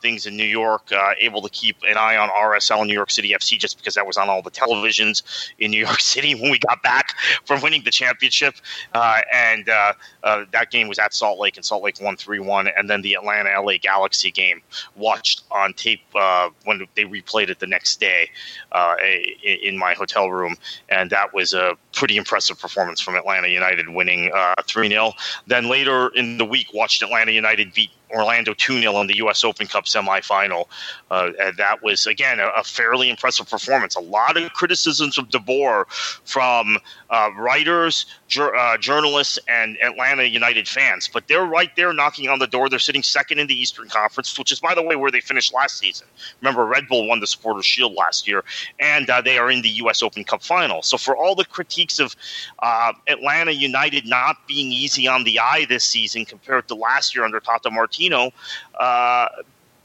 things 0.00 0.26
in 0.26 0.36
New 0.36 0.44
York, 0.44 0.92
able 1.18 1.42
to 1.42 1.50
keep 1.50 1.76
an 1.88 1.96
eye 1.96 2.16
on 2.16 2.28
RSL 2.28 2.86
New 2.86 2.92
York 2.92 3.10
City 3.10 3.30
FC 3.30 3.58
just 3.58 3.78
because 3.78 3.94
that 3.94 4.06
was 4.06 4.16
on 4.16 4.28
all 4.28 4.42
the 4.42 4.50
televisions 4.50 5.24
in 5.58 5.72
New 5.72 5.84
York 5.84 6.00
City 6.14 6.36
when 6.36 6.52
we 6.52 6.60
got 6.60 6.80
back 6.84 7.16
from 7.48 7.62
winning 7.62 7.82
the 7.82 7.90
championship. 7.90 8.54
Uh, 8.94 9.22
and 9.32 9.70
uh, 9.70 9.94
uh, 10.22 10.44
that 10.52 10.70
game 10.70 10.86
was 10.86 10.98
at 10.98 11.14
Salt 11.14 11.38
Lake, 11.40 11.56
and 11.56 11.64
Salt 11.64 11.82
Lake 11.82 11.98
won 12.00 12.14
3 12.14 12.38
1. 12.38 12.68
And 12.76 12.88
then 12.88 13.00
the 13.00 13.14
Atlanta 13.14 13.58
LA 13.60 13.78
Galaxy 13.80 14.30
game 14.30 14.60
watched 14.94 15.42
on 15.50 15.72
tape 15.72 16.02
uh, 16.14 16.50
when 16.64 16.86
they 16.94 17.04
replayed 17.04 17.48
it 17.48 17.58
the 17.58 17.66
next 17.66 18.00
day 18.00 18.30
uh, 18.70 18.96
in 19.42 19.78
my 19.78 19.94
hotel 19.94 20.30
room. 20.30 20.56
And 20.90 21.08
that 21.10 21.32
was 21.32 21.54
a 21.54 21.72
pretty 21.94 22.18
impressive 22.18 22.60
performance 22.60 23.00
from 23.00 23.16
Atlanta 23.16 23.48
United 23.48 23.88
winning 23.88 24.30
3 24.66 24.88
0. 24.90 25.12
Then 25.46 25.68
later 25.68 26.08
in 26.08 26.36
the 26.36 26.44
week, 26.44 26.74
watched 26.74 27.02
Atlanta 27.02 27.32
United 27.32 27.72
beat 27.72 27.90
Orlando 28.10 28.54
2 28.54 28.80
0 28.80 29.00
in 29.00 29.06
the 29.06 29.16
U.S. 29.18 29.44
Open 29.44 29.66
Cup 29.66 29.84
semifinal. 29.84 30.66
Uh, 31.10 31.30
that 31.56 31.82
was, 31.82 32.06
again, 32.06 32.40
a, 32.40 32.48
a, 32.56 32.64
fairly 32.64 33.10
impressive 33.10 33.48
performance. 33.48 33.96
A 33.96 34.00
lot 34.00 34.36
of 34.36 34.52
criticisms 34.52 35.18
of 35.18 35.28
DeBoer 35.28 35.86
from 36.24 36.78
uh, 37.10 37.30
writers, 37.36 38.06
jur- 38.28 38.54
uh, 38.54 38.76
journalists, 38.78 39.38
and 39.48 39.76
Atlanta 39.82 40.24
United 40.24 40.68
fans. 40.68 41.08
But 41.12 41.28
they're 41.28 41.44
right 41.44 41.74
there 41.76 41.92
knocking 41.92 42.28
on 42.28 42.38
the 42.38 42.46
door. 42.46 42.68
They're 42.68 42.78
sitting 42.78 43.02
second 43.02 43.38
in 43.38 43.46
the 43.46 43.58
Eastern 43.58 43.88
Conference, 43.88 44.38
which 44.38 44.52
is, 44.52 44.60
by 44.60 44.74
the 44.74 44.82
way, 44.82 44.96
where 44.96 45.10
they 45.10 45.20
finished 45.20 45.54
last 45.54 45.78
season. 45.78 46.06
Remember, 46.40 46.66
Red 46.66 46.88
Bull 46.88 47.08
won 47.08 47.20
the 47.20 47.26
Supporters 47.26 47.64
Shield 47.64 47.94
last 47.94 48.28
year, 48.28 48.44
and 48.78 49.08
uh, 49.08 49.20
they 49.20 49.38
are 49.38 49.50
in 49.50 49.62
the 49.62 49.70
U.S. 49.70 50.02
Open 50.02 50.24
Cup 50.24 50.42
final. 50.42 50.82
So, 50.82 50.98
for 50.98 51.16
all 51.16 51.34
the 51.34 51.44
critiques 51.44 51.98
of 51.98 52.14
uh, 52.60 52.92
Atlanta 53.06 53.52
United 53.52 54.06
not 54.06 54.36
being 54.46 54.72
easy 54.72 55.08
on 55.08 55.24
the 55.24 55.38
eye 55.38 55.66
this 55.68 55.84
season 55.84 56.24
compared 56.24 56.68
to 56.68 56.74
last 56.74 57.14
year 57.14 57.24
under 57.24 57.40
Tata 57.40 57.70
Martino, 57.98 58.32
uh, 58.78 59.28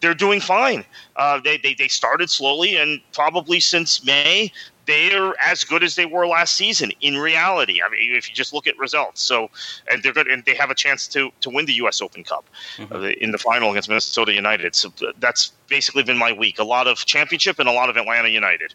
they're 0.02 0.14
doing 0.14 0.42
fine. 0.42 0.86
Uh, 1.16 1.40
they, 1.40 1.58
they, 1.58 1.74
they 1.74 1.88
started 1.88 2.30
slowly, 2.30 2.76
and 2.76 3.00
probably 3.14 3.60
since 3.60 4.04
May, 4.06 4.52
they're 4.86 5.34
as 5.42 5.64
good 5.64 5.82
as 5.82 5.96
they 5.96 6.06
were 6.06 6.28
last 6.28 6.56
season 6.56 6.92
in 7.00 7.18
reality. 7.18 7.82
I 7.82 7.90
mean, 7.90 8.14
if 8.14 8.28
you 8.28 8.36
just 8.36 8.52
look 8.52 8.68
at 8.68 8.78
results. 8.78 9.22
So, 9.22 9.50
and 9.90 10.04
they're 10.04 10.12
good, 10.12 10.28
and 10.28 10.44
they 10.44 10.56
have 10.56 10.70
a 10.70 10.76
chance 10.76 11.08
to 11.10 11.32
to 11.40 11.50
win 11.50 11.66
the 11.66 11.74
U.S. 11.76 12.02
Open 12.02 12.26
Cup 12.26 12.46
mm-hmm. 12.76 12.94
uh, 12.94 13.00
in 13.22 13.32
the 13.32 13.38
final 13.38 13.72
against 13.72 13.88
Minnesota 13.88 14.34
United. 14.34 14.76
So 14.76 14.92
that's 15.20 15.54
basically 15.70 16.04
been 16.04 16.18
my 16.18 16.34
week. 16.34 16.60
A 16.60 16.66
lot 16.66 16.88
of 16.88 16.98
championship 16.98 17.60
and 17.60 17.70
a 17.70 17.72
lot 17.72 17.90
of 17.90 17.96
Atlanta 17.96 18.28
United. 18.28 18.74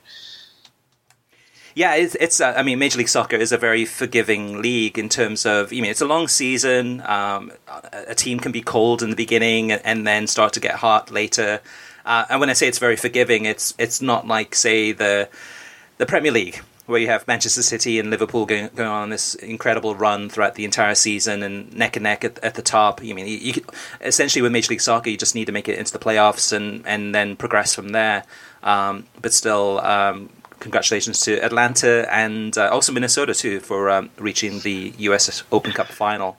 Yeah, 1.78 1.94
it's, 1.94 2.16
it's 2.16 2.40
uh, 2.40 2.54
I 2.56 2.64
mean, 2.64 2.80
Major 2.80 2.98
League 2.98 3.08
Soccer 3.08 3.36
is 3.36 3.52
a 3.52 3.56
very 3.56 3.84
forgiving 3.84 4.60
league 4.60 4.98
in 4.98 5.08
terms 5.08 5.46
of, 5.46 5.68
I 5.72 5.76
mean, 5.76 5.84
it's 5.84 6.00
a 6.00 6.06
long 6.06 6.26
season. 6.26 7.00
Um, 7.06 7.52
a 7.92 8.16
team 8.16 8.40
can 8.40 8.50
be 8.50 8.62
cold 8.62 9.00
in 9.00 9.10
the 9.10 9.14
beginning 9.14 9.70
and 9.70 10.04
then 10.04 10.26
start 10.26 10.54
to 10.54 10.60
get 10.60 10.74
hot 10.74 11.12
later. 11.12 11.60
Uh, 12.04 12.24
and 12.30 12.40
when 12.40 12.50
I 12.50 12.54
say 12.54 12.66
it's 12.66 12.80
very 12.80 12.96
forgiving, 12.96 13.44
it's 13.44 13.74
it's 13.78 14.02
not 14.02 14.26
like, 14.26 14.56
say, 14.56 14.90
the 14.90 15.28
the 15.98 16.06
Premier 16.06 16.32
League, 16.32 16.56
where 16.86 16.98
you 16.98 17.06
have 17.06 17.28
Manchester 17.28 17.62
City 17.62 18.00
and 18.00 18.10
Liverpool 18.10 18.44
going, 18.44 18.70
going 18.74 18.88
on 18.88 19.10
this 19.10 19.36
incredible 19.36 19.94
run 19.94 20.28
throughout 20.28 20.56
the 20.56 20.64
entire 20.64 20.96
season 20.96 21.44
and 21.44 21.72
neck 21.72 21.94
and 21.94 22.02
neck 22.02 22.24
at, 22.24 22.40
at 22.40 22.54
the 22.56 22.62
top. 22.62 23.00
I 23.02 23.12
mean, 23.12 23.28
you, 23.28 23.36
you, 23.36 23.64
essentially 24.00 24.42
with 24.42 24.50
Major 24.50 24.70
League 24.70 24.80
Soccer, 24.80 25.10
you 25.10 25.16
just 25.16 25.36
need 25.36 25.44
to 25.44 25.52
make 25.52 25.68
it 25.68 25.78
into 25.78 25.92
the 25.92 26.00
playoffs 26.00 26.52
and, 26.52 26.84
and 26.88 27.14
then 27.14 27.36
progress 27.36 27.72
from 27.72 27.90
there. 27.90 28.24
Um, 28.64 29.06
but 29.22 29.32
still, 29.32 29.78
um, 29.80 30.30
congratulations 30.60 31.20
to 31.22 31.42
Atlanta 31.44 32.06
and 32.12 32.56
uh, 32.56 32.68
also 32.68 32.92
Minnesota 32.92 33.34
too 33.34 33.60
for 33.60 33.90
um, 33.90 34.10
reaching 34.18 34.60
the 34.60 34.92
U.S. 34.98 35.42
Open 35.52 35.72
Cup 35.72 35.88
final. 35.88 36.38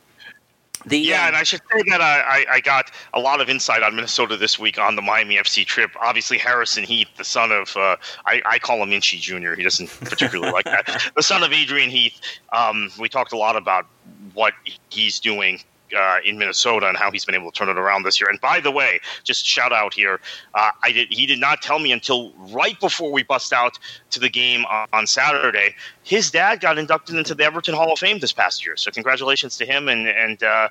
The, 0.86 0.98
yeah, 0.98 1.24
um, 1.24 1.28
and 1.28 1.36
I 1.36 1.44
should 1.44 1.60
say 1.72 1.84
that 1.90 2.00
I, 2.00 2.46
I, 2.50 2.60
got 2.62 2.90
a 3.14 3.20
lot 3.20 3.42
of 3.42 3.50
insight 3.50 3.84
on 3.84 3.96
Minnesota 3.96 4.38
this 4.38 4.58
week 4.58 4.80
on 4.80 4.96
the 4.96 5.02
Miami 5.02 5.36
FC 5.36 5.66
trip. 5.66 5.92
Obviously, 6.02 6.38
Harrison 6.38 6.86
Heath, 6.86 7.10
the 7.18 7.26
son 7.26 7.52
of, 7.52 7.76
uh, 7.76 7.98
I, 8.26 8.42
I, 8.46 8.60
call 8.60 8.82
him 8.82 8.94
Inchy 8.94 9.18
Jr., 9.18 9.56
he 9.56 9.64
doesn't 9.64 9.90
particularly 10.00 10.54
like 10.54 10.66
that. 10.66 11.12
The 11.18 11.24
son 11.24 11.44
of 11.44 11.52
Adrian 11.52 11.90
Heath. 11.90 12.20
Um, 12.54 12.90
we 12.98 13.10
talked 13.10 13.34
a 13.34 13.38
lot 13.38 13.58
about 13.58 13.88
what 14.34 14.54
he's 14.90 15.20
doing 15.20 15.62
uh, 15.98 16.19
in 16.25 16.38
Minnesota 16.38 16.88
and 16.88 16.98
how 16.98 17.12
he's 17.12 17.25
been 17.25 17.36
able 17.36 17.51
to 17.51 17.58
turn 17.58 17.69
it 17.69 17.77
around 17.77 18.03
this 18.03 18.19
year. 18.19 18.29
And 18.29 18.39
by 18.41 18.60
the 18.60 18.72
way, 18.72 19.00
just 19.24 19.46
shout 19.46 19.72
out 19.72 19.93
here, 19.93 20.19
uh, 20.53 20.72
I 20.84 20.91
did. 20.91 21.08
He 21.12 21.25
did 21.25 21.39
not 21.39 21.62
tell 21.62 21.79
me 21.79 21.91
until 21.91 22.31
right 22.51 22.79
before 22.79 23.12
we 23.12 23.24
bust 23.24 23.53
out 23.53 23.77
to 24.12 24.19
the 24.19 24.29
game 24.29 24.65
on, 24.65 24.88
on, 24.93 25.08
Saturday. 25.08 25.75
His 26.03 26.31
dad 26.31 26.60
got 26.60 26.77
inducted 26.77 27.15
into 27.15 27.36
the 27.36 27.43
Everton 27.43 27.74
Hall 27.74 27.91
of 27.91 28.00
Fame 28.00 28.19
this 28.19 28.34
past 28.34 28.65
year. 28.65 28.75
So 28.75 28.91
congratulations 28.91 29.58
to 29.58 29.65
him 29.65 29.88
and 29.89 30.08
and 30.08 30.43
uh, 30.43 30.69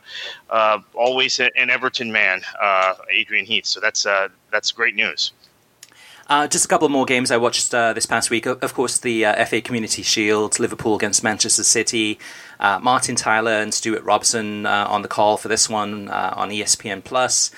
uh 0.50 0.78
always 0.94 1.40
an 1.40 1.70
Everton 1.70 2.12
man, 2.12 2.42
uh, 2.60 2.94
Adrian 3.10 3.46
Heath. 3.46 3.66
So 3.66 3.80
that's 3.80 4.06
uh, 4.06 4.28
that's 4.50 4.72
great 4.72 4.94
news. 4.94 5.32
Uh, 6.28 6.46
just 6.46 6.66
a 6.66 6.68
couple 6.68 6.86
more 6.90 7.06
games 7.06 7.30
I 7.30 7.38
watched 7.38 7.72
uh, 7.72 7.94
this 7.94 8.04
past 8.04 8.28
week. 8.28 8.44
Of 8.44 8.74
course, 8.74 8.98
the 8.98 9.24
uh, 9.24 9.44
FA 9.46 9.62
Community 9.62 10.02
Shield, 10.02 10.60
Liverpool 10.60 10.94
against 10.94 11.24
Manchester 11.24 11.64
City. 11.64 12.18
Uh, 12.60 12.78
Martin 12.82 13.16
Tyler 13.16 13.52
and 13.52 13.72
Stewart 13.72 14.02
Robson 14.02 14.66
uh, 14.66 14.86
on 14.88 15.02
the 15.02 15.08
call 15.08 15.36
for 15.36 15.48
this 15.48 15.68
one 15.68 16.08
uh, 16.08 16.34
on 16.36 16.50
ESPN 16.50 17.04
Plus. 17.04 17.50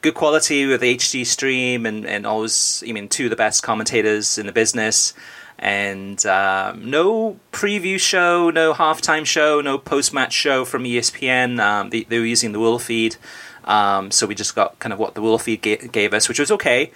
good 0.00 0.14
quality 0.14 0.66
with 0.66 0.82
HD 0.82 1.26
stream 1.26 1.86
and, 1.86 2.06
and 2.06 2.26
always, 2.26 2.82
I 2.86 2.92
mean, 2.92 3.08
two 3.08 3.24
of 3.24 3.30
the 3.30 3.36
best 3.36 3.62
commentators 3.62 4.38
in 4.38 4.46
the 4.46 4.52
business. 4.52 5.14
And 5.58 6.24
um, 6.26 6.88
no 6.88 7.40
preview 7.50 7.98
show, 7.98 8.50
no 8.50 8.72
halftime 8.74 9.26
show, 9.26 9.60
no 9.60 9.76
post 9.76 10.14
match 10.14 10.32
show 10.32 10.64
from 10.64 10.84
ESPN. 10.84 11.58
Um, 11.58 11.90
they, 11.90 12.04
they, 12.04 12.20
were 12.20 12.24
using 12.24 12.52
the 12.52 12.60
World 12.60 12.82
feed. 12.82 13.16
Um, 13.64 14.12
so 14.12 14.26
we 14.26 14.36
just 14.36 14.54
got 14.54 14.78
kind 14.78 14.92
of 14.92 15.00
what 15.00 15.14
the 15.14 15.22
World 15.22 15.42
feed 15.42 15.62
ga- 15.62 15.88
gave 15.88 16.14
us, 16.14 16.28
which 16.28 16.38
was 16.38 16.52
okay. 16.52 16.92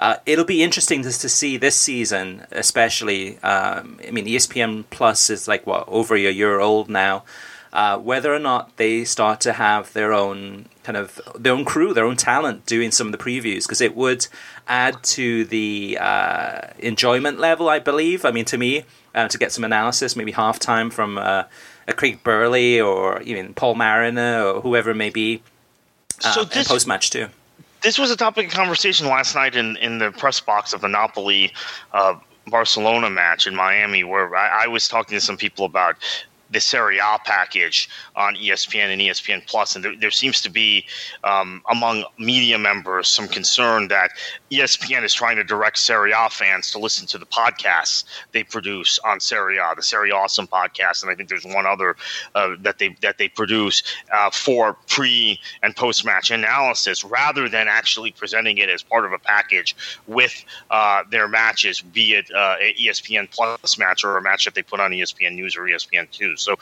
Uh, 0.00 0.16
it'll 0.24 0.46
be 0.46 0.62
interesting 0.62 1.02
to, 1.02 1.10
to 1.10 1.28
see 1.28 1.58
this 1.58 1.76
season, 1.76 2.46
especially. 2.50 3.38
Um, 3.40 4.00
I 4.06 4.10
mean, 4.10 4.24
ESPN 4.24 4.84
Plus 4.88 5.28
is 5.28 5.46
like 5.46 5.66
what 5.66 5.86
over 5.88 6.14
a 6.14 6.18
year 6.18 6.58
old 6.58 6.88
now. 6.88 7.24
Uh, 7.72 7.96
whether 7.98 8.34
or 8.34 8.38
not 8.40 8.76
they 8.78 9.04
start 9.04 9.40
to 9.40 9.52
have 9.52 9.92
their 9.92 10.12
own 10.12 10.64
kind 10.82 10.96
of 10.96 11.20
their 11.38 11.52
own 11.52 11.64
crew, 11.64 11.94
their 11.94 12.06
own 12.06 12.16
talent 12.16 12.66
doing 12.66 12.90
some 12.90 13.06
of 13.06 13.12
the 13.12 13.18
previews, 13.18 13.62
because 13.62 13.80
it 13.80 13.94
would 13.94 14.26
add 14.66 15.00
to 15.02 15.44
the 15.44 15.96
uh, 16.00 16.62
enjoyment 16.78 17.38
level, 17.38 17.68
I 17.68 17.78
believe. 17.78 18.24
I 18.24 18.32
mean, 18.32 18.46
to 18.46 18.58
me, 18.58 18.84
uh, 19.14 19.28
to 19.28 19.38
get 19.38 19.52
some 19.52 19.62
analysis, 19.62 20.16
maybe 20.16 20.32
halftime 20.32 20.90
from 20.90 21.18
uh, 21.18 21.44
a 21.86 21.92
Craig 21.92 22.24
Burley 22.24 22.80
or 22.80 23.20
even 23.22 23.54
Paul 23.54 23.76
Mariner 23.76 24.42
or 24.46 24.62
whoever 24.62 24.90
it 24.90 24.96
may 24.96 25.10
be, 25.10 25.42
uh, 26.24 26.32
so 26.32 26.44
this, 26.44 26.66
post 26.66 26.88
match 26.88 27.10
too 27.10 27.28
this 27.82 27.98
was 27.98 28.10
a 28.10 28.16
topic 28.16 28.46
of 28.46 28.52
conversation 28.52 29.06
last 29.06 29.34
night 29.34 29.56
in, 29.56 29.76
in 29.76 29.98
the 29.98 30.10
press 30.12 30.40
box 30.40 30.72
of 30.72 30.80
the 30.80 30.88
Napoli 30.88 31.52
uh, 31.92 32.14
Barcelona 32.46 33.10
match 33.10 33.46
in 33.46 33.54
Miami, 33.54 34.04
where 34.04 34.34
I, 34.34 34.64
I, 34.64 34.66
was 34.66 34.88
talking 34.88 35.16
to 35.16 35.20
some 35.20 35.36
people 35.36 35.64
about 35.64 35.96
the 36.50 36.60
Serie 36.60 36.98
A 36.98 37.18
package 37.24 37.88
on 38.16 38.34
ESPN 38.34 38.92
and 38.92 39.00
ESPN 39.00 39.46
Plus, 39.46 39.76
and 39.76 39.84
there, 39.84 39.96
there 39.96 40.10
seems 40.10 40.40
to 40.42 40.50
be 40.50 40.84
um, 41.24 41.62
among 41.70 42.04
media 42.18 42.58
members 42.58 43.08
some 43.08 43.28
concern 43.28 43.88
that 43.88 44.10
ESPN 44.50 45.04
is 45.04 45.14
trying 45.14 45.36
to 45.36 45.44
direct 45.44 45.78
Serie 45.78 46.12
A 46.12 46.28
fans 46.28 46.70
to 46.72 46.78
listen 46.78 47.06
to 47.08 47.18
the 47.18 47.26
podcasts 47.26 48.04
they 48.32 48.42
produce 48.42 48.98
on 49.04 49.20
Serie 49.20 49.58
A, 49.58 49.72
the 49.76 49.82
Serie 49.82 50.10
Awesome 50.10 50.46
podcast, 50.46 51.02
and 51.02 51.10
I 51.10 51.14
think 51.14 51.28
there's 51.28 51.44
one 51.44 51.66
other 51.66 51.96
uh, 52.34 52.56
that 52.60 52.78
they 52.78 52.96
that 53.00 53.18
they 53.18 53.28
produce 53.28 53.82
uh, 54.12 54.30
for 54.30 54.76
pre 54.88 55.40
and 55.62 55.74
post 55.76 56.04
match 56.04 56.30
analysis, 56.30 57.04
rather 57.04 57.48
than 57.48 57.68
actually 57.68 58.10
presenting 58.10 58.58
it 58.58 58.68
as 58.68 58.82
part 58.82 59.04
of 59.04 59.12
a 59.12 59.18
package 59.18 59.76
with 60.06 60.44
uh, 60.70 61.02
their 61.10 61.28
matches, 61.28 61.80
be 61.80 62.14
it 62.14 62.30
uh, 62.34 62.56
ESPN 62.78 63.30
Plus 63.30 63.78
match 63.78 64.04
or 64.04 64.16
a 64.16 64.22
match 64.22 64.44
that 64.44 64.54
they 64.54 64.62
put 64.62 64.80
on 64.80 64.90
ESPN 64.90 65.34
News 65.34 65.56
or 65.56 65.62
ESPN 65.62 66.10
Two. 66.10 66.36
So 66.40 66.56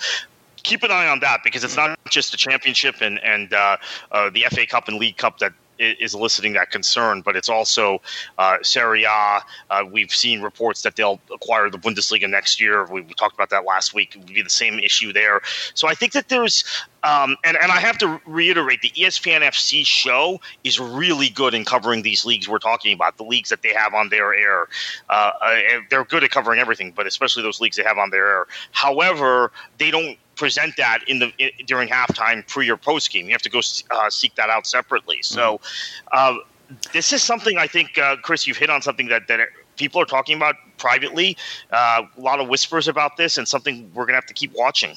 keep 0.63 0.83
an 0.83 0.91
eye 0.91 1.09
on 1.09 1.21
that 1.21 1.41
because 1.45 1.65
it's 1.65 1.77
not 1.77 1.99
just 2.11 2.31
the 2.33 2.37
championship 2.37 2.97
and 3.01 3.19
and 3.23 3.53
uh, 3.53 3.77
uh, 4.13 4.31
the 4.31 4.47
FA 4.51 4.67
Cup 4.67 4.89
and 4.89 4.99
League 4.99 5.17
Cup 5.17 5.39
that 5.39 5.53
is 5.79 6.15
eliciting 6.15 6.53
that 6.55 6.71
concern, 6.71 7.21
but 7.23 7.37
it's 7.37 7.49
also 7.49 8.01
uh, 8.39 8.59
Serie 8.63 9.05
A. 9.05 9.41
Uh, 9.71 9.85
we've 9.91 10.11
seen 10.11 10.43
reports 10.43 10.83
that 10.83 10.97
they'll 10.97 11.21
acquire 11.33 11.71
the 11.71 11.79
Bundesliga 11.79 12.29
next 12.29 12.61
year. 12.61 12.85
We, 12.87 13.03
we 13.03 13.15
talked 13.15 13.35
about 13.35 13.51
that 13.51 13.65
last 13.65 13.95
week. 13.95 14.15
It 14.15 14.19
would 14.19 14.35
be 14.35 14.43
the 14.43 14.51
same 14.51 14.79
issue 14.79 15.13
there. 15.13 15.41
So 15.75 15.89
I 15.89 15.95
think 15.95 16.13
that 16.13 16.29
there's 16.29 16.65
Um, 17.05 17.37
and, 17.45 17.57
and 17.57 17.71
I 17.71 17.79
have 17.79 17.97
to 17.99 18.21
reiterate 18.27 18.83
the 18.83 18.91
ESPN 18.91 19.43
FC 19.43 19.87
show 19.87 20.41
is 20.65 20.81
really 20.81 21.29
good 21.29 21.55
in 21.55 21.65
covering 21.65 22.03
these 22.03 22.25
leagues 22.25 22.49
we're 22.49 22.59
talking 22.59 22.93
about, 22.93 23.17
the 23.17 23.25
leagues 23.25 23.51
that 23.51 23.63
they 23.63 23.73
have 23.73 23.95
on 23.95 24.09
their 24.09 24.35
air. 24.35 24.67
Uh, 25.09 25.31
uh 25.41 25.61
they're 25.91 26.05
good 26.05 26.25
at 26.25 26.31
covering 26.31 26.59
everything, 26.59 26.93
but 26.93 27.07
especially 27.07 27.43
those 27.43 27.61
leagues 27.61 27.77
they 27.77 27.85
have 27.85 27.99
on 27.99 28.11
their 28.11 28.27
air. 28.27 28.47
However, 28.73 29.53
they 29.79 29.91
don't 29.91 30.19
present 30.39 30.77
that 30.79 31.01
in 31.07 31.19
the 31.19 31.33
in, 31.39 31.51
during 31.67 31.89
halftime, 31.89 32.47
pre 32.47 32.71
or 32.71 32.77
post 32.77 33.13
game. 33.13 33.27
You 33.27 33.33
have 33.33 33.43
to 33.43 33.51
go 33.51 33.59
uh, 33.91 34.09
seek 34.09 34.35
that 34.37 34.49
out 34.49 34.67
separately. 34.67 35.19
So, 35.23 35.59
mm-hmm. 35.59 36.39
uh, 36.39 36.77
this 36.93 37.13
is 37.13 37.23
something 37.23 37.59
I 37.59 37.67
think, 37.67 37.99
uh, 37.99 38.17
Chris, 38.23 38.47
you've 38.47 38.57
hit 38.57 38.71
on 38.71 38.81
something 38.81 39.09
that 39.09 39.29
that 39.29 39.41
people 39.77 40.01
are 40.01 40.07
talking 40.07 40.37
about 40.37 40.55
privately. 40.79 41.37
Uh, 41.71 42.03
a 42.17 42.21
lot 42.21 42.41
of 42.41 42.49
whispers 42.49 42.89
about 42.89 43.17
this, 43.17 43.37
and 43.37 43.47
something 43.47 43.91
we're 43.95 44.07
gonna 44.07 44.17
have 44.17 44.27
to 44.27 44.35
keep 44.35 44.53
watching. 44.55 44.97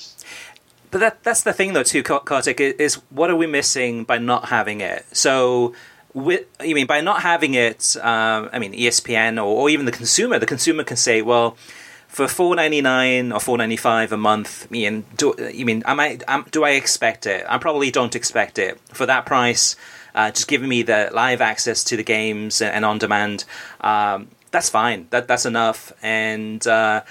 But 0.92 1.00
that 1.00 1.24
that's 1.24 1.44
the 1.44 1.54
thing 1.54 1.74
though 1.74 1.84
too, 1.84 2.04
Kartik, 2.04 2.60
is 2.60 2.96
what 3.10 3.30
are 3.30 3.36
we 3.36 3.48
missing 3.48 4.04
by 4.04 4.18
not 4.18 4.50
having 4.50 4.82
it? 4.82 5.06
So 5.14 5.74
with, 6.14 6.46
you 6.62 6.76
mean 6.76 6.88
by 6.88 7.00
not 7.00 7.22
having 7.22 7.54
it? 7.54 7.96
Um, 7.98 8.50
I 8.52 8.60
mean 8.60 8.74
ESPN 8.74 9.38
or, 9.38 9.46
or 9.46 9.70
even 9.70 9.86
the 9.86 9.94
consumer. 9.94 10.38
The 10.38 10.46
consumer 10.46 10.84
can 10.84 10.98
say, 10.98 11.22
well, 11.22 11.56
for 12.12 12.28
four 12.28 12.56
ninety 12.56 12.82
nine 12.82 13.32
or 13.32 13.40
four 13.40 13.58
ninety 13.58 13.78
five 13.78 14.12
a 14.12 14.18
month, 14.18 14.70
mean, 14.70 15.06
do 15.16 15.34
you 15.54 15.66
mean 15.66 15.82
am 15.86 16.00
I 16.00 16.20
am, 16.28 16.46
do 16.52 16.66
I 16.66 16.72
expect 16.72 17.26
it? 17.26 17.46
I 17.48 17.58
probably 17.58 17.90
don't 17.90 18.16
expect 18.16 18.60
it 18.60 18.80
for 18.90 19.06
that 19.06 19.26
price. 19.26 19.78
Uh, 20.14 20.30
just 20.30 20.50
giving 20.50 20.68
me 20.68 20.84
the 20.84 21.10
live 21.14 21.40
access 21.40 21.86
to 21.86 21.96
the 21.96 22.04
games 22.04 22.62
and 22.62 22.84
on 22.84 22.98
demand. 22.98 23.46
Um, 23.80 24.28
that's 24.52 24.70
fine. 24.70 25.08
That 25.12 25.30
that's 25.30 25.46
enough. 25.46 25.94
And 26.04 26.68
uh, 26.68 27.04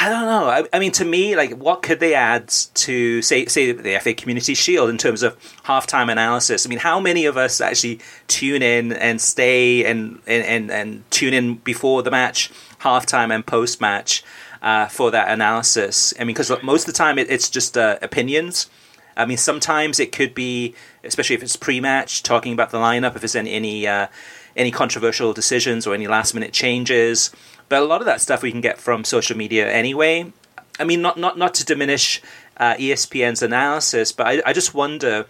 I 0.00 0.08
don't 0.08 0.26
know. 0.26 0.44
I, 0.46 0.64
I, 0.72 0.78
mean, 0.78 0.92
to 0.92 1.04
me, 1.04 1.34
like, 1.34 1.56
what 1.56 1.82
could 1.82 1.98
they 1.98 2.14
add 2.14 2.48
to 2.48 3.20
say 3.20 3.46
say 3.46 3.72
the 3.72 3.98
FA 3.98 4.14
Community 4.14 4.54
Shield 4.54 4.88
in 4.88 4.96
terms 4.96 5.24
of 5.24 5.36
halftime 5.64 6.10
analysis? 6.10 6.64
I 6.64 6.68
mean, 6.68 6.78
how 6.78 7.00
many 7.00 7.26
of 7.26 7.36
us 7.36 7.60
actually 7.60 8.00
tune 8.28 8.62
in 8.62 8.92
and 8.92 9.20
stay 9.20 9.84
and 9.84 10.22
and 10.26 10.44
and, 10.44 10.70
and 10.70 11.10
tune 11.10 11.34
in 11.34 11.56
before 11.56 12.02
the 12.02 12.10
match, 12.12 12.50
halftime 12.80 13.34
and 13.34 13.44
post 13.46 13.80
match 13.80 14.22
uh, 14.62 14.86
for 14.86 15.10
that 15.10 15.28
analysis? 15.28 16.14
I 16.18 16.24
mean, 16.24 16.28
because 16.28 16.50
most 16.62 16.82
of 16.82 16.94
the 16.94 16.98
time 16.98 17.18
it, 17.18 17.30
it's 17.30 17.50
just 17.50 17.76
uh, 17.76 17.98
opinions. 18.02 18.68
I 19.16 19.26
mean, 19.26 19.36
sometimes 19.36 19.98
it 19.98 20.12
could 20.12 20.34
be, 20.34 20.74
especially 21.02 21.34
if 21.34 21.42
it's 21.42 21.56
pre-match, 21.56 22.22
talking 22.22 22.52
about 22.52 22.70
the 22.70 22.78
lineup, 22.78 23.16
if 23.16 23.20
there's 23.20 23.34
any 23.34 23.52
any, 23.52 23.86
uh, 23.86 24.06
any 24.56 24.70
controversial 24.70 25.32
decisions 25.32 25.86
or 25.86 25.94
any 25.94 26.06
last-minute 26.06 26.52
changes. 26.52 27.30
But 27.68 27.82
a 27.82 27.84
lot 27.84 28.00
of 28.00 28.06
that 28.06 28.20
stuff 28.20 28.42
we 28.42 28.52
can 28.52 28.60
get 28.60 28.78
from 28.78 29.04
social 29.04 29.36
media 29.36 29.70
anyway. 29.70 30.32
I 30.78 30.84
mean, 30.84 31.02
not 31.02 31.18
not 31.18 31.36
not 31.36 31.54
to 31.54 31.64
diminish 31.64 32.22
uh, 32.56 32.74
ESPN's 32.74 33.42
analysis, 33.42 34.12
but 34.12 34.26
I, 34.26 34.42
I 34.46 34.52
just 34.52 34.74
wonder 34.74 35.26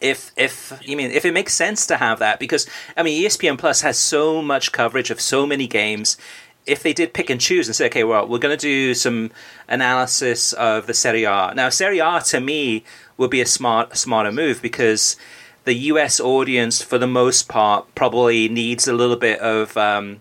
if 0.00 0.30
if 0.36 0.78
you 0.82 0.96
mean 0.96 1.10
if 1.10 1.24
it 1.24 1.32
makes 1.32 1.54
sense 1.54 1.86
to 1.86 1.96
have 1.96 2.18
that 2.18 2.38
because 2.38 2.66
I 2.96 3.02
mean 3.02 3.22
ESPN 3.24 3.58
Plus 3.58 3.80
has 3.80 3.98
so 3.98 4.42
much 4.42 4.72
coverage 4.72 5.10
of 5.10 5.20
so 5.20 5.46
many 5.46 5.66
games. 5.66 6.16
If 6.66 6.82
they 6.82 6.92
did 6.92 7.14
pick 7.14 7.30
and 7.30 7.40
choose 7.40 7.68
and 7.68 7.76
say, 7.76 7.86
okay, 7.86 8.04
well, 8.04 8.26
we're 8.26 8.38
going 8.38 8.56
to 8.56 8.60
do 8.60 8.94
some 8.94 9.30
analysis 9.68 10.52
of 10.54 10.86
the 10.86 10.94
Serie 10.94 11.24
A. 11.24 11.52
Now, 11.54 11.68
Serie 11.68 12.00
A 12.00 12.20
to 12.26 12.40
me 12.40 12.84
would 13.16 13.30
be 13.30 13.40
a 13.40 13.46
smart 13.46 13.96
smarter 13.96 14.32
move 14.32 14.60
because 14.60 15.16
the 15.64 15.74
US 15.74 16.20
audience, 16.20 16.82
for 16.82 16.98
the 16.98 17.06
most 17.06 17.48
part, 17.48 17.92
probably 17.94 18.48
needs 18.48 18.86
a 18.86 18.92
little 18.92 19.16
bit 19.16 19.40
of 19.40 19.76
um, 19.76 20.20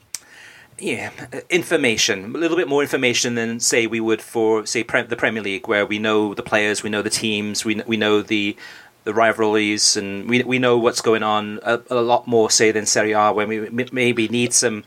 yeah, 0.78 1.12
information, 1.50 2.36
a 2.36 2.38
little 2.38 2.58
bit 2.58 2.68
more 2.68 2.82
information 2.82 3.36
than 3.36 3.60
say 3.60 3.88
we 3.88 4.00
would 4.00 4.22
for 4.22 4.66
say 4.66 4.84
pre- 4.84 5.04
the 5.04 5.16
Premier 5.16 5.42
League, 5.42 5.68
where 5.68 5.86
we 5.86 6.00
know 6.00 6.34
the 6.34 6.44
players, 6.44 6.84
we 6.84 6.90
know 6.90 7.02
the 7.02 7.10
teams, 7.10 7.64
we 7.64 7.82
we 7.86 7.96
know 7.96 8.22
the 8.22 8.58
the 9.06 9.14
rivalries, 9.14 9.96
and 9.96 10.28
we 10.28 10.44
we 10.44 10.60
know 10.60 10.78
what's 10.78 11.00
going 11.00 11.24
on 11.24 11.60
a, 11.64 11.80
a 11.90 12.02
lot 12.02 12.28
more 12.28 12.50
say 12.50 12.72
than 12.72 12.86
Serie 12.86 13.14
A, 13.14 13.32
where 13.32 13.48
we 13.48 13.70
maybe 13.92 14.28
need 14.28 14.52
some 14.52 14.84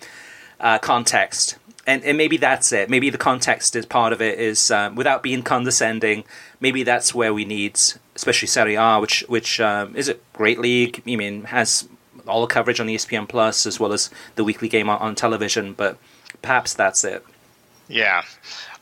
uh, 0.61 0.79
context. 0.79 1.57
And, 1.87 2.05
and 2.05 2.19
maybe 2.19 2.37
that's 2.37 2.71
it. 2.73 2.91
Maybe 2.91 3.09
the 3.09 3.19
context 3.19 3.75
is 3.75 3.87
part 3.87 4.13
of 4.13 4.21
it. 4.21 4.39
Is 4.39 4.71
um, 4.71 4.95
without 4.95 5.23
being 5.23 5.43
condescending. 5.43 6.25
Maybe 6.61 6.83
that's 6.83 7.15
where 7.15 7.33
we 7.33 7.45
need, 7.47 7.81
especially 8.15 8.49
Serie 8.49 8.75
A, 8.75 8.99
which 9.01 9.25
which 9.29 9.59
um, 9.61 9.97
is 9.97 10.09
a 10.09 10.17
great 10.35 10.59
league. 10.59 11.03
I 11.07 11.17
mean, 11.17 11.45
has 11.45 11.89
all 12.27 12.43
the 12.43 12.47
coverage 12.47 12.79
on 12.79 12.89
ESPN 12.89 13.27
Plus 13.27 13.65
as 13.65 13.81
well 13.81 13.93
as 13.95 14.11
the 14.35 14.45
weekly 14.45 14.69
game 14.69 14.91
on, 14.91 14.99
on 14.99 15.15
television. 15.15 15.73
But 15.73 15.97
perhaps 16.43 16.75
that's 16.75 17.05
it. 17.05 17.25
Yeah. 17.89 18.23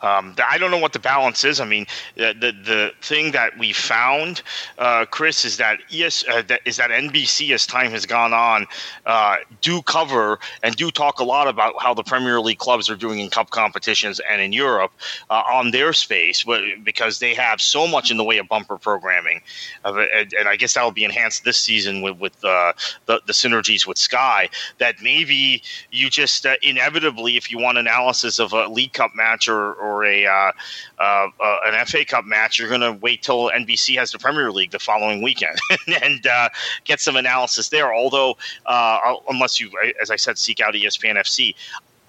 Um, 0.03 0.35
I 0.49 0.59
don't 0.59 0.71
know 0.71 0.79
what 0.79 0.93
the 0.93 0.99
balance 0.99 1.45
is. 1.45 1.61
I 1.61 1.65
mean, 1.65 1.87
the 2.17 2.35
the, 2.39 2.53
the 2.53 2.93
thing 3.01 3.33
that 3.33 3.57
we 3.59 3.73
found, 3.73 4.43
uh, 4.79 5.07
Chris, 5.07 5.45
is 5.45 5.57
that 5.57 5.79
ES 5.93 6.25
uh, 6.29 6.43
that, 6.49 6.61
is 6.65 6.77
that 6.77 6.91
NBC 6.91 7.53
as 7.53 7.67
time 7.67 7.91
has 7.91 8.07
gone 8.07 8.33
on 8.33 8.67
uh, 9.07 9.37
do 9.63 9.83
cover 9.83 10.39
and 10.63 10.77
do 10.77 10.91
talk 10.91 11.21
a 11.21 11.25
lot 11.25 11.49
about 11.49 11.75
how 11.81 11.95
the 11.95 12.03
Premier 12.03 12.41
League 12.41 12.59
clubs 12.59 12.91
are 12.91 12.97
doing 12.97 13.21
in 13.21 13.31
cup 13.31 13.51
competitions 13.51 14.21
and 14.31 14.41
in 14.41 14.53
Europe 14.53 14.93
uh, 15.31 15.43
on 15.51 15.71
their 15.71 15.93
space, 15.93 16.45
because 16.83 17.19
they 17.19 17.35
have 17.35 17.61
so 17.61 17.87
much 17.87 18.11
in 18.11 18.17
the 18.17 18.25
way 18.25 18.39
of 18.39 18.49
bumper 18.49 18.79
programming, 18.79 19.41
and, 19.85 20.35
and, 20.39 20.49
I 20.49 20.57
guess 20.57 20.75
that 20.75 20.85
will 20.85 20.93
be 20.93 21.05
enhanced 21.05 21.45
this 21.45 21.59
season 21.59 22.03
with 22.03 22.19
with 22.19 22.45
uh, 22.45 22.73
the 23.07 23.21
the 23.27 23.33
synergies 23.33 23.87
with 23.87 23.99
Sky. 23.99 24.49
That 24.79 24.97
maybe 25.03 25.63
you 25.91 26.11
just 26.11 26.47
uh, 26.47 26.57
inevitably, 26.63 27.37
if 27.37 27.51
you 27.51 27.59
want 27.59 27.79
analysis 27.79 28.39
of 28.39 28.53
a 28.53 28.69
League 28.69 28.93
Cup 28.93 29.13
match 29.15 29.49
or 29.49 29.75
or 29.87 30.05
a 30.05 30.27
uh, 30.27 30.53
uh, 30.99 31.29
uh 31.41 31.57
an 31.67 31.87
FA 31.87 32.05
Cup 32.05 32.25
match, 32.25 32.59
you're 32.59 32.69
going 32.69 32.81
to 32.81 32.93
wait 32.93 33.23
till 33.23 33.51
NBC 33.51 33.97
has 33.97 34.13
the 34.13 34.19
Premier 34.19 34.51
League 34.53 34.71
the 34.71 34.79
following 34.79 35.23
weekend 35.23 35.59
and 36.03 36.27
uh, 36.27 36.49
get 36.85 37.01
some 37.01 37.17
analysis 37.17 37.69
there. 37.69 37.95
Although, 37.95 38.37
uh, 38.67 39.15
unless 39.29 39.61
you, 39.61 39.71
as 40.01 40.11
I 40.11 40.17
said, 40.17 40.39
seek 40.39 40.61
out 40.61 40.75
ESPN 40.75 41.17
FC, 41.17 41.55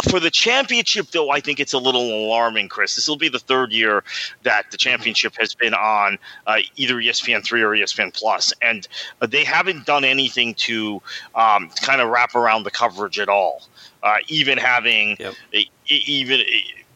for 0.04 0.20
the 0.20 0.30
championship, 0.30 1.08
though, 1.12 1.32
I 1.32 1.40
think 1.40 1.60
it's 1.60 1.74
a 1.74 1.78
little 1.78 2.26
alarming, 2.26 2.70
Chris. 2.70 2.96
This 2.96 3.08
will 3.08 3.18
be 3.18 3.30
the 3.30 3.40
third 3.40 3.72
year 3.72 4.04
that 4.44 4.70
the 4.72 4.78
championship 4.78 5.34
has 5.40 5.56
been 5.56 5.74
on 5.74 6.20
uh, 6.46 6.60
either 6.76 6.96
ESPN 6.96 7.44
three 7.44 7.62
or 7.62 7.72
ESPN 7.72 8.14
Plus, 8.14 8.54
and 8.62 8.88
they 9.20 9.44
haven't 9.44 9.86
done 9.86 10.06
anything 10.06 10.54
to 10.56 11.02
um, 11.36 11.70
kind 11.82 12.02
of 12.02 12.10
wrap 12.10 12.36
around 12.36 12.64
the 12.64 12.72
coverage 12.72 13.20
at 13.20 13.30
all. 13.30 13.64
Uh, 14.04 14.18
even 14.28 14.58
having 14.58 15.18
yep. 15.20 15.34
even 15.88 16.42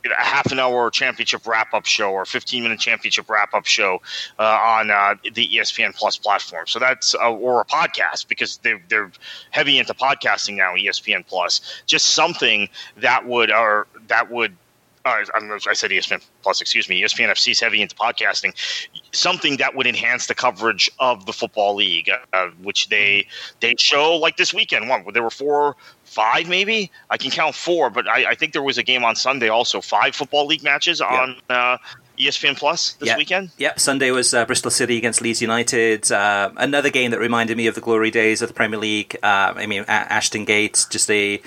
a 0.06 0.22
half 0.22 0.52
an 0.52 0.60
hour 0.60 0.90
championship 0.90 1.46
wrap 1.46 1.74
up 1.74 1.86
show 1.86 2.12
or 2.12 2.26
15 2.26 2.64
minute 2.64 2.80
championship 2.80 3.30
wrap 3.30 3.54
up 3.54 3.66
show 3.66 4.02
uh, 4.40 4.44
on 4.44 4.92
uh, 4.92 5.16
the 5.34 5.48
ESPN 5.48 5.96
Plus 5.96 6.18
platform. 6.18 6.66
So 6.68 6.80
that's 6.80 7.14
uh, 7.16 7.32
or 7.32 7.62
a 7.62 7.66
podcast 7.66 8.28
because 8.28 8.58
they're 8.58 8.82
they're 8.90 9.12
heavy 9.52 9.78
into 9.78 9.94
podcasting 9.94 10.56
now. 10.56 10.74
ESPN 10.76 11.26
Plus, 11.26 11.84
just 11.86 12.08
something 12.08 12.70
that 12.98 13.26
would 13.26 13.52
or 13.52 13.88
that 14.08 14.32
would. 14.32 14.56
Uh, 15.04 15.24
I 15.68 15.74
said 15.74 15.92
ESPN 15.92 16.24
Plus, 16.44 16.62
excuse 16.62 16.88
me. 16.88 17.02
ESPN 17.02 17.30
FC 17.30 17.52
is 17.52 17.60
heavy 17.60 17.82
into 17.82 17.96
podcasting. 17.96 18.54
Something 19.12 19.58
that 19.58 19.76
would 19.76 19.88
enhance 19.88 20.28
the 20.28 20.36
coverage 20.36 20.90
of 21.00 21.26
the 21.26 21.34
football 21.34 21.76
league, 21.76 22.10
uh, 22.34 22.48
which 22.62 22.90
they 22.90 23.28
they 23.60 23.76
show 23.78 24.16
like 24.16 24.38
this 24.38 24.54
weekend. 24.54 24.90
One, 24.90 25.04
there 25.14 25.24
were 25.24 25.30
four 25.30 25.76
five, 26.12 26.48
maybe 26.50 26.92
I 27.10 27.18
can 27.18 27.32
count 27.32 27.56
four, 27.56 27.90
but 27.90 28.08
I, 28.08 28.32
I, 28.32 28.36
think 28.36 28.52
there 28.52 28.62
was 28.62 28.78
a 28.78 28.84
game 28.84 29.06
on 29.06 29.16
Sunday 29.16 29.48
also. 29.48 29.80
Five 29.80 30.14
football 30.14 30.46
league 30.46 30.62
matches 30.62 31.00
on 31.00 31.38
uh, 31.50 31.78
ESPN 32.20 32.58
Plus 32.58 32.94
this 32.94 33.16
weekend. 33.16 33.52
Yep, 33.58 33.80
Sunday 33.80 34.12
was 34.12 34.34
uh, 34.34 34.46
Bristol 34.46 34.72
City 34.72 34.98
against 34.98 35.22
Leeds 35.22 35.42
United. 35.42 36.12
Uh, 36.12 36.52
another 36.58 36.90
game 36.90 37.12
that 37.12 37.20
reminded 37.20 37.56
me 37.56 37.68
of 37.68 37.76
the 37.76 37.82
glory 37.82 38.12
days 38.12 38.42
of 38.42 38.50
the 38.50 38.54
Premier 38.54 38.78
League. 38.78 39.16
Uh, 39.24 39.54
I 39.56 39.66
mean, 39.68 39.86
Ashton 39.88 40.44
Gate, 40.44 40.86
just 40.90 41.10
a 41.10 41.42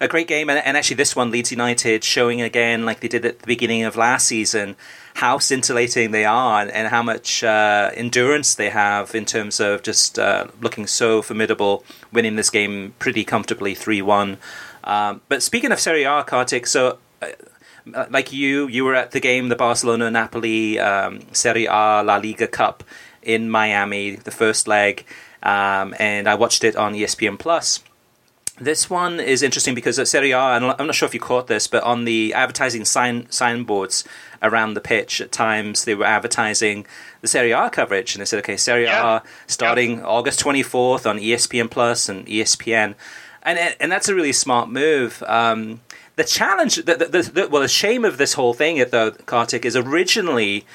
a 0.00 0.08
great 0.08 0.26
game, 0.26 0.48
and, 0.48 0.58
and 0.64 0.76
actually 0.76 0.96
this 0.96 1.14
one, 1.14 1.30
Leeds 1.30 1.50
United, 1.50 2.02
showing 2.02 2.40
again 2.40 2.86
like 2.86 3.00
they 3.00 3.08
did 3.08 3.24
at 3.24 3.40
the 3.40 3.46
beginning 3.46 3.82
of 3.82 3.96
last 3.96 4.26
season 4.26 4.76
how 5.14 5.38
scintillating 5.38 6.10
they 6.10 6.24
are 6.24 6.62
and, 6.62 6.70
and 6.70 6.88
how 6.88 7.02
much 7.02 7.44
uh, 7.44 7.90
endurance 7.94 8.54
they 8.54 8.70
have 8.70 9.14
in 9.14 9.26
terms 9.26 9.60
of 9.60 9.82
just 9.82 10.18
uh, 10.18 10.46
looking 10.62 10.86
so 10.86 11.20
formidable, 11.20 11.84
winning 12.12 12.36
this 12.36 12.48
game 12.48 12.94
pretty 12.98 13.24
comfortably 13.24 13.74
3 13.74 14.00
1. 14.00 14.38
Um, 14.84 15.20
but 15.28 15.42
speaking 15.42 15.72
of 15.72 15.78
Serie 15.78 16.04
A, 16.04 16.24
Kartik, 16.24 16.66
so 16.66 16.98
uh, 17.20 18.06
like 18.08 18.32
you, 18.32 18.68
you 18.68 18.84
were 18.84 18.94
at 18.94 19.10
the 19.10 19.20
game, 19.20 19.48
the 19.48 19.56
Barcelona 19.56 20.10
Napoli 20.10 20.78
um, 20.78 21.20
Serie 21.32 21.66
A 21.66 22.02
La 22.02 22.16
Liga 22.16 22.46
Cup 22.46 22.82
in 23.22 23.50
Miami, 23.50 24.16
the 24.16 24.30
first 24.30 24.66
leg, 24.66 25.04
um, 25.42 25.94
and 25.98 26.26
I 26.26 26.34
watched 26.36 26.64
it 26.64 26.76
on 26.76 26.94
ESPN 26.94 27.38
Plus. 27.38 27.80
This 28.60 28.90
one 28.90 29.20
is 29.20 29.42
interesting 29.42 29.74
because 29.74 29.98
at 29.98 30.06
Serie 30.06 30.32
A, 30.32 30.38
and 30.38 30.66
I'm 30.78 30.86
not 30.86 30.94
sure 30.94 31.06
if 31.06 31.14
you 31.14 31.20
caught 31.20 31.46
this, 31.46 31.66
but 31.66 31.82
on 31.82 32.04
the 32.04 32.34
advertising 32.34 32.84
sign 32.84 33.26
signboards 33.30 34.04
around 34.42 34.74
the 34.74 34.82
pitch, 34.82 35.20
at 35.22 35.32
times 35.32 35.86
they 35.86 35.94
were 35.94 36.04
advertising 36.04 36.86
the 37.22 37.28
Serie 37.28 37.52
A 37.52 37.70
coverage, 37.70 38.14
and 38.14 38.20
they 38.20 38.26
said, 38.26 38.40
"Okay, 38.40 38.58
Serie 38.58 38.84
yeah. 38.84 39.16
A 39.16 39.22
starting 39.46 39.98
yeah. 39.98 40.04
August 40.04 40.40
24th 40.40 41.08
on 41.08 41.18
ESPN 41.18 41.70
Plus 41.70 42.08
and 42.10 42.26
ESPN," 42.26 42.94
and 43.42 43.58
and 43.80 43.90
that's 43.90 44.10
a 44.10 44.14
really 44.14 44.32
smart 44.32 44.68
move. 44.68 45.22
Um, 45.26 45.80
the 46.16 46.24
challenge, 46.24 46.76
the, 46.76 46.96
the, 46.96 47.30
the, 47.32 47.48
well, 47.48 47.62
the 47.62 47.68
shame 47.68 48.04
of 48.04 48.18
this 48.18 48.34
whole 48.34 48.52
thing, 48.52 48.84
though, 48.90 49.12
Kartik, 49.12 49.64
is 49.64 49.74
originally 49.74 50.66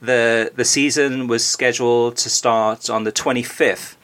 the 0.00 0.52
the 0.54 0.64
season 0.64 1.26
was 1.26 1.44
scheduled 1.44 2.16
to 2.18 2.30
start 2.30 2.88
on 2.88 3.02
the 3.02 3.10
25th. 3.10 3.96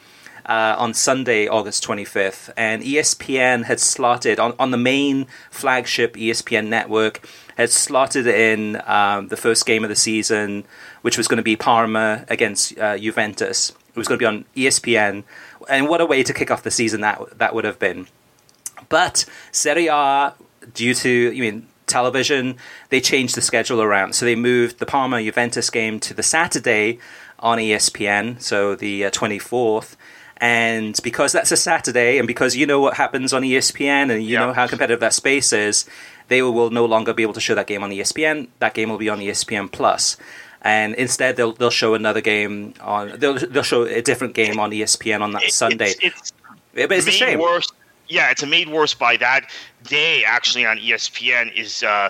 Uh, 0.49 0.75
on 0.79 0.95
Sunday, 0.95 1.47
August 1.47 1.85
25th, 1.85 2.49
and 2.57 2.81
ESPN 2.81 3.65
had 3.65 3.79
slotted 3.79 4.39
on, 4.39 4.55
on 4.57 4.71
the 4.71 4.77
main 4.77 5.27
flagship 5.51 6.15
ESPN 6.15 6.69
network 6.69 7.21
had 7.55 7.69
slotted 7.69 8.25
in 8.25 8.81
um, 8.85 9.27
the 9.27 9.37
first 9.37 9.65
game 9.65 9.83
of 9.83 9.89
the 9.89 9.95
season, 9.95 10.63
which 11.01 11.17
was 11.17 11.27
going 11.27 11.37
to 11.37 11.43
be 11.43 11.55
Parma 11.55 12.25
against 12.29 12.75
uh, 12.79 12.97
Juventus. 12.97 13.71
It 13.89 13.97
was 13.97 14.07
going 14.07 14.17
to 14.17 14.23
be 14.23 14.25
on 14.25 14.45
ESPN, 14.55 15.23
and 15.69 15.87
what 15.87 16.01
a 16.01 16.05
way 16.05 16.23
to 16.23 16.33
kick 16.33 16.49
off 16.49 16.63
the 16.63 16.71
season 16.71 17.01
that 17.01 17.37
that 17.37 17.53
would 17.53 17.65
have 17.65 17.77
been. 17.77 18.07
But 18.87 19.25
Serie 19.51 19.87
A, 19.87 20.33
due 20.73 20.93
to 20.95 21.09
you 21.09 21.41
mean 21.43 21.67
television, 21.85 22.55
they 22.89 23.01
changed 23.01 23.35
the 23.35 23.41
schedule 23.41 23.81
around. 23.81 24.13
So 24.13 24.25
they 24.25 24.35
moved 24.35 24.79
the 24.79 24.85
Parma 24.85 25.21
Juventus 25.21 25.69
game 25.69 25.99
to 25.99 26.13
the 26.13 26.23
Saturday 26.23 26.99
on 27.39 27.57
ESPN, 27.57 28.41
so 28.41 28.75
the 28.75 29.05
uh, 29.05 29.11
24th. 29.11 29.95
And 30.41 30.97
because 31.03 31.33
that's 31.33 31.51
a 31.51 31.57
Saturday, 31.57 32.17
and 32.17 32.27
because 32.27 32.55
you 32.55 32.65
know 32.65 32.79
what 32.79 32.95
happens 32.95 33.33
on 33.33 33.41
ESPN, 33.41 34.09
and 34.09 34.23
you 34.23 34.33
yeah. 34.33 34.39
know 34.39 34.53
how 34.53 34.67
competitive 34.67 35.01
that 35.01 35.13
space 35.13 35.51
is, 35.51 35.85
they 36.29 36.41
will 36.41 36.69
no 36.69 36.85
longer 36.85 37.13
be 37.13 37.23
able 37.23 37.33
to 37.33 37.41
show 37.41 37.55
that 37.55 37.67
game 37.67 37.83
on 37.83 37.89
ESPN. 37.89 38.47
That 38.59 38.73
game 38.73 38.89
will 38.89 38.97
be 38.97 39.09
on 39.09 39.19
ESPN 39.19 39.69
Plus, 39.69 40.15
and 40.61 40.95
instead 40.95 41.35
they'll 41.35 41.51
they'll 41.51 41.69
show 41.69 41.93
another 41.93 42.21
game 42.21 42.73
on 42.79 43.19
they'll 43.19 43.37
they'll 43.37 43.63
show 43.63 43.83
a 43.83 44.01
different 44.01 44.33
game 44.33 44.59
on 44.59 44.71
ESPN 44.71 45.21
on 45.21 45.33
that 45.33 45.43
it, 45.43 45.53
Sunday. 45.53 45.89
It's, 45.89 45.99
it's, 46.03 46.33
but 46.73 46.91
it's 46.91 47.07
a 47.07 47.11
shame. 47.11 47.39
Worse 47.39 47.69
yeah, 48.09 48.31
it's 48.31 48.45
made 48.45 48.69
worse 48.69 48.93
by 48.93 49.17
that 49.17 49.49
day 49.83 50.23
actually 50.25 50.65
on 50.65 50.77
ESPN 50.77 51.55
is 51.55 51.83
uh, 51.83 52.09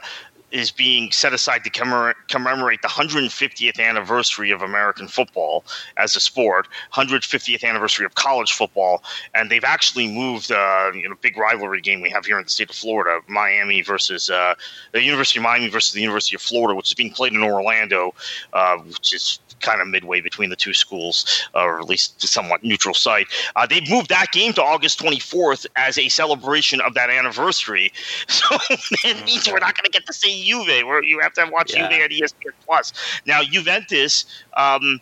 is 0.51 0.71
being 0.71 1.11
set 1.11 1.33
aside 1.33 1.63
to 1.63 1.69
commemorate 1.69 2.81
the 2.81 2.87
150th 2.87 3.79
anniversary 3.79 4.51
of 4.51 4.61
American 4.61 5.07
football 5.07 5.63
as 5.97 6.15
a 6.15 6.19
sport, 6.19 6.67
150th 6.93 7.63
anniversary 7.63 8.05
of 8.05 8.15
college 8.15 8.53
football, 8.53 9.03
and 9.33 9.49
they've 9.49 9.63
actually 9.63 10.07
moved 10.07 10.51
uh, 10.51 10.91
you 10.93 11.07
know 11.07 11.15
big 11.21 11.37
rivalry 11.37 11.81
game 11.81 12.01
we 12.01 12.09
have 12.09 12.25
here 12.25 12.37
in 12.37 12.43
the 12.43 12.49
state 12.49 12.69
of 12.69 12.75
Florida, 12.75 13.19
Miami 13.27 13.81
versus 13.81 14.29
uh, 14.29 14.55
the 14.91 15.03
University 15.03 15.39
of 15.39 15.43
Miami 15.43 15.67
versus 15.67 15.93
the 15.93 16.01
University 16.01 16.35
of 16.35 16.41
Florida, 16.41 16.75
which 16.75 16.89
is 16.89 16.95
being 16.95 17.11
played 17.11 17.33
in 17.33 17.43
Orlando, 17.43 18.13
uh, 18.53 18.77
which 18.77 19.13
is 19.13 19.39
kind 19.61 19.81
of 19.81 19.87
midway 19.87 20.21
between 20.21 20.49
the 20.49 20.55
two 20.55 20.73
schools, 20.73 21.47
uh, 21.55 21.63
or 21.63 21.79
at 21.79 21.85
least 21.85 22.21
somewhat 22.21 22.63
neutral 22.63 22.93
site. 22.93 23.27
Uh, 23.55 23.65
they 23.65 23.81
moved 23.89 24.09
that 24.09 24.31
game 24.31 24.53
to 24.53 24.63
August 24.63 24.99
24th 24.99 25.65
as 25.75 25.97
a 25.97 26.09
celebration 26.09 26.81
of 26.81 26.93
that 26.93 27.09
anniversary. 27.09 27.91
So 28.29 28.57
that 29.03 29.25
means 29.25 29.47
we're 29.51 29.59
not 29.59 29.75
going 29.75 29.85
to 29.85 29.91
get 29.91 30.05
to 30.05 30.13
see 30.13 30.45
Juve, 30.45 30.85
where 30.85 31.03
you 31.03 31.19
have 31.19 31.33
to 31.33 31.49
watch 31.51 31.73
yeah. 31.73 31.89
Juve 31.89 32.01
at 32.01 32.11
ESPN 32.11 32.53
Plus. 32.65 32.93
Now, 33.25 33.43
Juventus 33.43 34.25
um, 34.55 34.99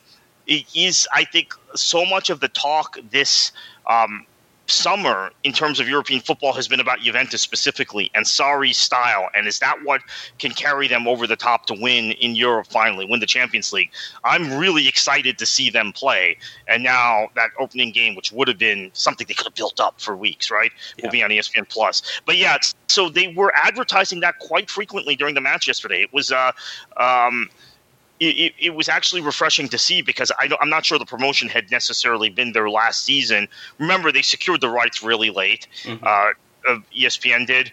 is, 0.47 1.07
I 1.13 1.23
think, 1.25 1.53
so 1.75 2.05
much 2.05 2.29
of 2.29 2.39
the 2.39 2.47
talk 2.47 2.97
this. 3.11 3.51
Um, 3.85 4.25
summer 4.67 5.32
in 5.43 5.53
terms 5.53 5.80
of 5.80 5.88
European 5.88 6.21
football 6.21 6.53
has 6.53 6.67
been 6.67 6.80
about 6.80 6.99
Juventus 6.99 7.41
specifically 7.41 8.12
and 8.13 8.25
Sarri's 8.25 8.77
style, 8.77 9.30
and 9.34 9.47
is 9.47 9.60
that 9.60 9.84
what 9.84 10.01
can 10.39 10.51
carry 10.51 10.88
them 10.88 11.08
over 11.08 11.25
the 11.25 11.36
top 11.36 11.65
to 11.67 11.73
win 11.73 12.12
in 12.13 12.36
Europe 12.36 12.67
finally, 12.67 13.06
win 13.06 13.19
the 13.19 13.25
Champions 13.25 13.71
League? 13.73 13.91
I'm 14.23 14.58
really 14.58 14.88
excited 14.88 15.38
to 15.38 15.45
see 15.45 15.69
them 15.69 15.93
play, 15.93 16.38
and 16.67 16.84
now 16.84 17.30
that 17.36 17.49
opening 17.60 17.91
game, 17.91 18.15
which 18.15 18.32
would 18.32 18.47
have 18.47 18.58
been 18.58 18.91
something 18.93 19.25
they 19.27 19.34
could 19.34 19.47
have 19.47 19.56
built 19.56 19.80
up 19.80 19.99
for 19.99 20.15
weeks, 20.15 20.51
right, 20.51 20.71
yeah. 20.97 21.06
will 21.06 21.12
be 21.12 21.23
on 21.23 21.30
ESPN 21.30 21.67
Plus. 21.69 22.01
But 22.25 22.38
yeah, 22.38 22.58
so 22.88 23.10
they 23.10 23.34
were 23.34 23.53
advertising 23.56 24.19
that 24.21 24.39
quite 24.39 24.69
frequently 24.69 25.15
during 25.15 25.36
the 25.36 25.41
match 25.41 25.67
yesterday. 25.67 26.01
It 26.01 26.13
was. 26.13 26.32
Uh, 26.32 26.51
um, 26.97 27.49
it, 28.19 28.53
it, 28.60 28.75
was 28.75 28.89
actually 28.89 29.21
refreshing 29.21 29.67
to 29.69 29.77
see 29.77 30.01
because 30.01 30.32
I 30.39 30.49
am 30.62 30.69
not 30.69 30.86
sure 30.86 30.97
the 30.97 31.06
promotion 31.06 31.49
had 31.49 31.69
necessarily 31.69 32.30
been 32.30 32.51
their 32.51 32.69
last 32.69 33.03
season. 33.03 33.47
Remember, 33.80 34.12
they 34.12 34.21
secured 34.21 34.62
the 34.62 34.69
rights 34.69 35.03
really 35.03 35.30
late. 35.30 35.67
Mm-hmm. 35.84 36.03
Uh, 36.03 36.80
ESPN 36.95 37.45
did 37.45 37.71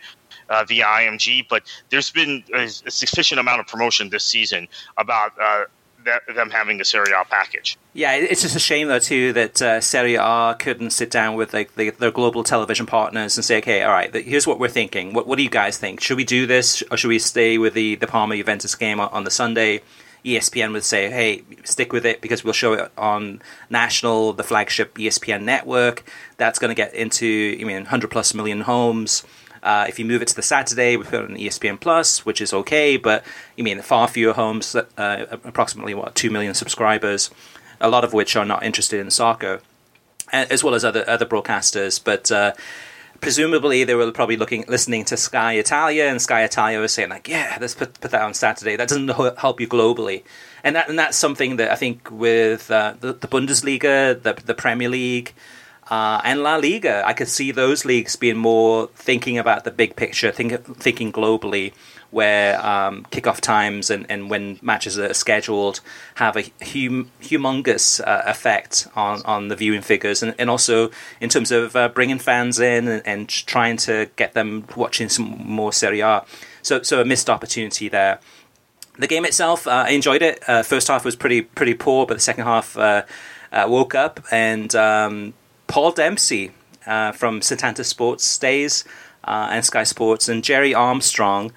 uh, 0.48 0.64
via 0.64 0.84
IMG, 0.84 1.46
but 1.48 1.62
there's 1.90 2.10
been 2.10 2.44
a, 2.54 2.64
a, 2.64 2.90
sufficient 2.90 3.40
amount 3.40 3.60
of 3.60 3.66
promotion 3.66 4.10
this 4.10 4.24
season 4.24 4.68
about 4.98 5.32
uh, 5.40 5.64
that, 6.04 6.22
them 6.34 6.50
having 6.50 6.78
the 6.78 6.84
Serie 6.84 7.12
A 7.18 7.24
package. 7.24 7.78
Yeah, 7.94 8.14
it's 8.14 8.42
just 8.42 8.54
a 8.54 8.60
shame 8.60 8.88
though 8.88 8.98
too 8.98 9.32
that 9.32 9.62
uh, 9.62 9.80
Serie 9.80 10.16
A 10.16 10.54
couldn't 10.58 10.90
sit 10.90 11.10
down 11.10 11.34
with 11.34 11.54
like 11.54 11.74
the, 11.76 11.90
their 11.90 12.10
global 12.10 12.44
television 12.44 12.86
partners 12.86 13.36
and 13.36 13.44
say, 13.44 13.58
okay, 13.58 13.82
all 13.82 13.92
right, 13.92 14.14
here's 14.14 14.46
what 14.46 14.58
we're 14.58 14.68
thinking. 14.68 15.14
What, 15.14 15.26
what 15.26 15.36
do 15.38 15.42
you 15.42 15.50
guys 15.50 15.78
think? 15.78 16.00
Should 16.00 16.16
we 16.16 16.24
do 16.24 16.46
this, 16.46 16.82
or 16.90 16.96
should 16.96 17.08
we 17.08 17.18
stay 17.18 17.58
with 17.58 17.74
the 17.74 17.94
the 17.96 18.06
Parma 18.06 18.36
Juventus 18.36 18.74
game 18.74 19.00
on, 19.00 19.08
on 19.10 19.24
the 19.24 19.30
Sunday? 19.30 19.80
ESPN 20.24 20.72
would 20.72 20.84
say, 20.84 21.10
"Hey, 21.10 21.42
stick 21.64 21.92
with 21.92 22.06
it 22.06 22.20
because 22.20 22.44
we'll 22.44 22.52
show 22.54 22.72
it 22.72 22.90
on 22.96 23.42
national, 23.68 24.32
the 24.32 24.42
flagship 24.42 24.94
ESPN 24.98 25.42
network. 25.42 26.04
That's 26.36 26.58
going 26.58 26.70
to 26.70 26.74
get 26.74 26.94
into, 26.94 27.58
I 27.60 27.64
mean, 27.64 27.76
100 27.76 28.10
plus 28.10 28.34
million 28.34 28.62
homes." 28.62 29.24
Uh, 29.64 29.86
if 29.88 29.98
you 29.98 30.04
move 30.04 30.20
it 30.20 30.28
to 30.28 30.36
the 30.36 30.42
Saturday, 30.42 30.94
we 30.94 31.04
put 31.04 31.24
it 31.24 31.30
on 31.30 31.36
ESPN 31.36 31.80
Plus, 31.80 32.26
which 32.26 32.42
is 32.42 32.52
okay, 32.52 32.98
but 32.98 33.24
you 33.56 33.64
mean 33.64 33.80
far 33.80 34.06
fewer 34.06 34.34
homes, 34.34 34.76
uh, 34.76 35.26
approximately 35.42 35.94
what 35.94 36.14
two 36.14 36.30
million 36.30 36.52
subscribers, 36.52 37.30
a 37.80 37.88
lot 37.88 38.04
of 38.04 38.12
which 38.12 38.36
are 38.36 38.44
not 38.44 38.62
interested 38.62 39.00
in 39.00 39.10
soccer, 39.10 39.62
as 40.32 40.62
well 40.62 40.74
as 40.74 40.84
other 40.84 41.08
other 41.08 41.24
broadcasters. 41.24 41.98
But 42.02 42.30
uh, 42.30 42.52
presumably 43.24 43.82
they 43.82 43.94
were 43.94 44.12
probably 44.12 44.36
looking 44.36 44.64
listening 44.68 45.04
to 45.06 45.16
Sky 45.16 45.54
Italia, 45.54 46.04
and 46.04 46.22
Sky 46.22 46.44
Italia 46.44 46.78
was 46.78 46.92
saying 46.92 47.10
like, 47.10 47.26
"Yeah, 47.26 47.58
let's 47.60 47.74
put 47.74 48.00
put 48.00 48.10
that 48.12 48.22
on 48.22 48.34
Saturday." 48.34 48.76
That 48.76 48.88
doesn't 48.88 49.08
help 49.38 49.60
you 49.60 49.66
globally, 49.66 50.22
and 50.62 50.76
that 50.76 50.88
and 50.88 50.98
that's 50.98 51.16
something 51.16 51.56
that 51.56 51.72
I 51.72 51.76
think 51.76 52.08
with 52.10 52.70
uh, 52.70 52.94
the, 53.00 53.14
the 53.14 53.26
Bundesliga, 53.26 54.22
the 54.22 54.34
the 54.44 54.54
Premier 54.54 54.88
League. 54.88 55.34
Uh, 55.90 56.18
and 56.24 56.42
La 56.42 56.56
Liga, 56.56 57.02
I 57.04 57.12
could 57.12 57.28
see 57.28 57.52
those 57.52 57.84
leagues 57.84 58.16
being 58.16 58.38
more 58.38 58.88
thinking 58.94 59.36
about 59.36 59.64
the 59.64 59.70
big 59.70 59.96
picture, 59.96 60.32
think, 60.32 60.64
thinking 60.78 61.12
globally, 61.12 61.74
where 62.14 62.64
um, 62.64 63.04
kickoff 63.10 63.40
times 63.40 63.90
and, 63.90 64.06
and 64.08 64.30
when 64.30 64.56
matches 64.62 64.96
are 64.96 65.12
scheduled 65.12 65.80
have 66.14 66.36
a 66.36 66.42
hum, 66.62 67.10
humongous 67.20 68.00
uh, 68.06 68.22
effect 68.24 68.86
on, 68.94 69.20
on 69.24 69.48
the 69.48 69.56
viewing 69.56 69.82
figures, 69.82 70.22
and, 70.22 70.32
and 70.38 70.48
also 70.48 70.92
in 71.20 71.28
terms 71.28 71.50
of 71.50 71.74
uh, 71.74 71.88
bringing 71.88 72.20
fans 72.20 72.60
in 72.60 72.86
and, 72.86 73.02
and, 73.04 73.28
trying 73.28 73.76
to 73.76 74.08
get 74.14 74.32
them 74.32 74.64
watching 74.76 75.08
some 75.08 75.24
more 75.44 75.72
Serie 75.72 76.00
A. 76.00 76.24
So, 76.62 76.82
so 76.82 77.00
a 77.00 77.04
missed 77.04 77.28
opportunity 77.28 77.88
there. 77.88 78.20
The 78.96 79.08
game 79.08 79.24
itself, 79.24 79.66
uh, 79.66 79.86
I 79.88 79.90
enjoyed 79.90 80.22
it. 80.22 80.40
Uh, 80.48 80.62
first 80.62 80.86
half 80.86 81.04
was 81.04 81.16
pretty 81.16 81.42
pretty 81.42 81.74
poor, 81.74 82.06
but 82.06 82.14
the 82.14 82.20
second 82.20 82.44
half 82.44 82.78
uh, 82.78 83.02
uh, 83.50 83.66
woke 83.68 83.96
up 83.96 84.20
and 84.30 84.72
um, 84.76 85.34
Paul 85.66 85.90
Dempsey 85.90 86.52
from 86.84 87.40
Setanta 87.40 87.84
Sports 87.84 88.22
stays 88.24 88.84
and 89.24 89.64
Sky 89.64 89.82
Sports 89.82 90.28
and 90.28 90.44
Gerry 90.44 90.72
Armstrong 90.72 91.50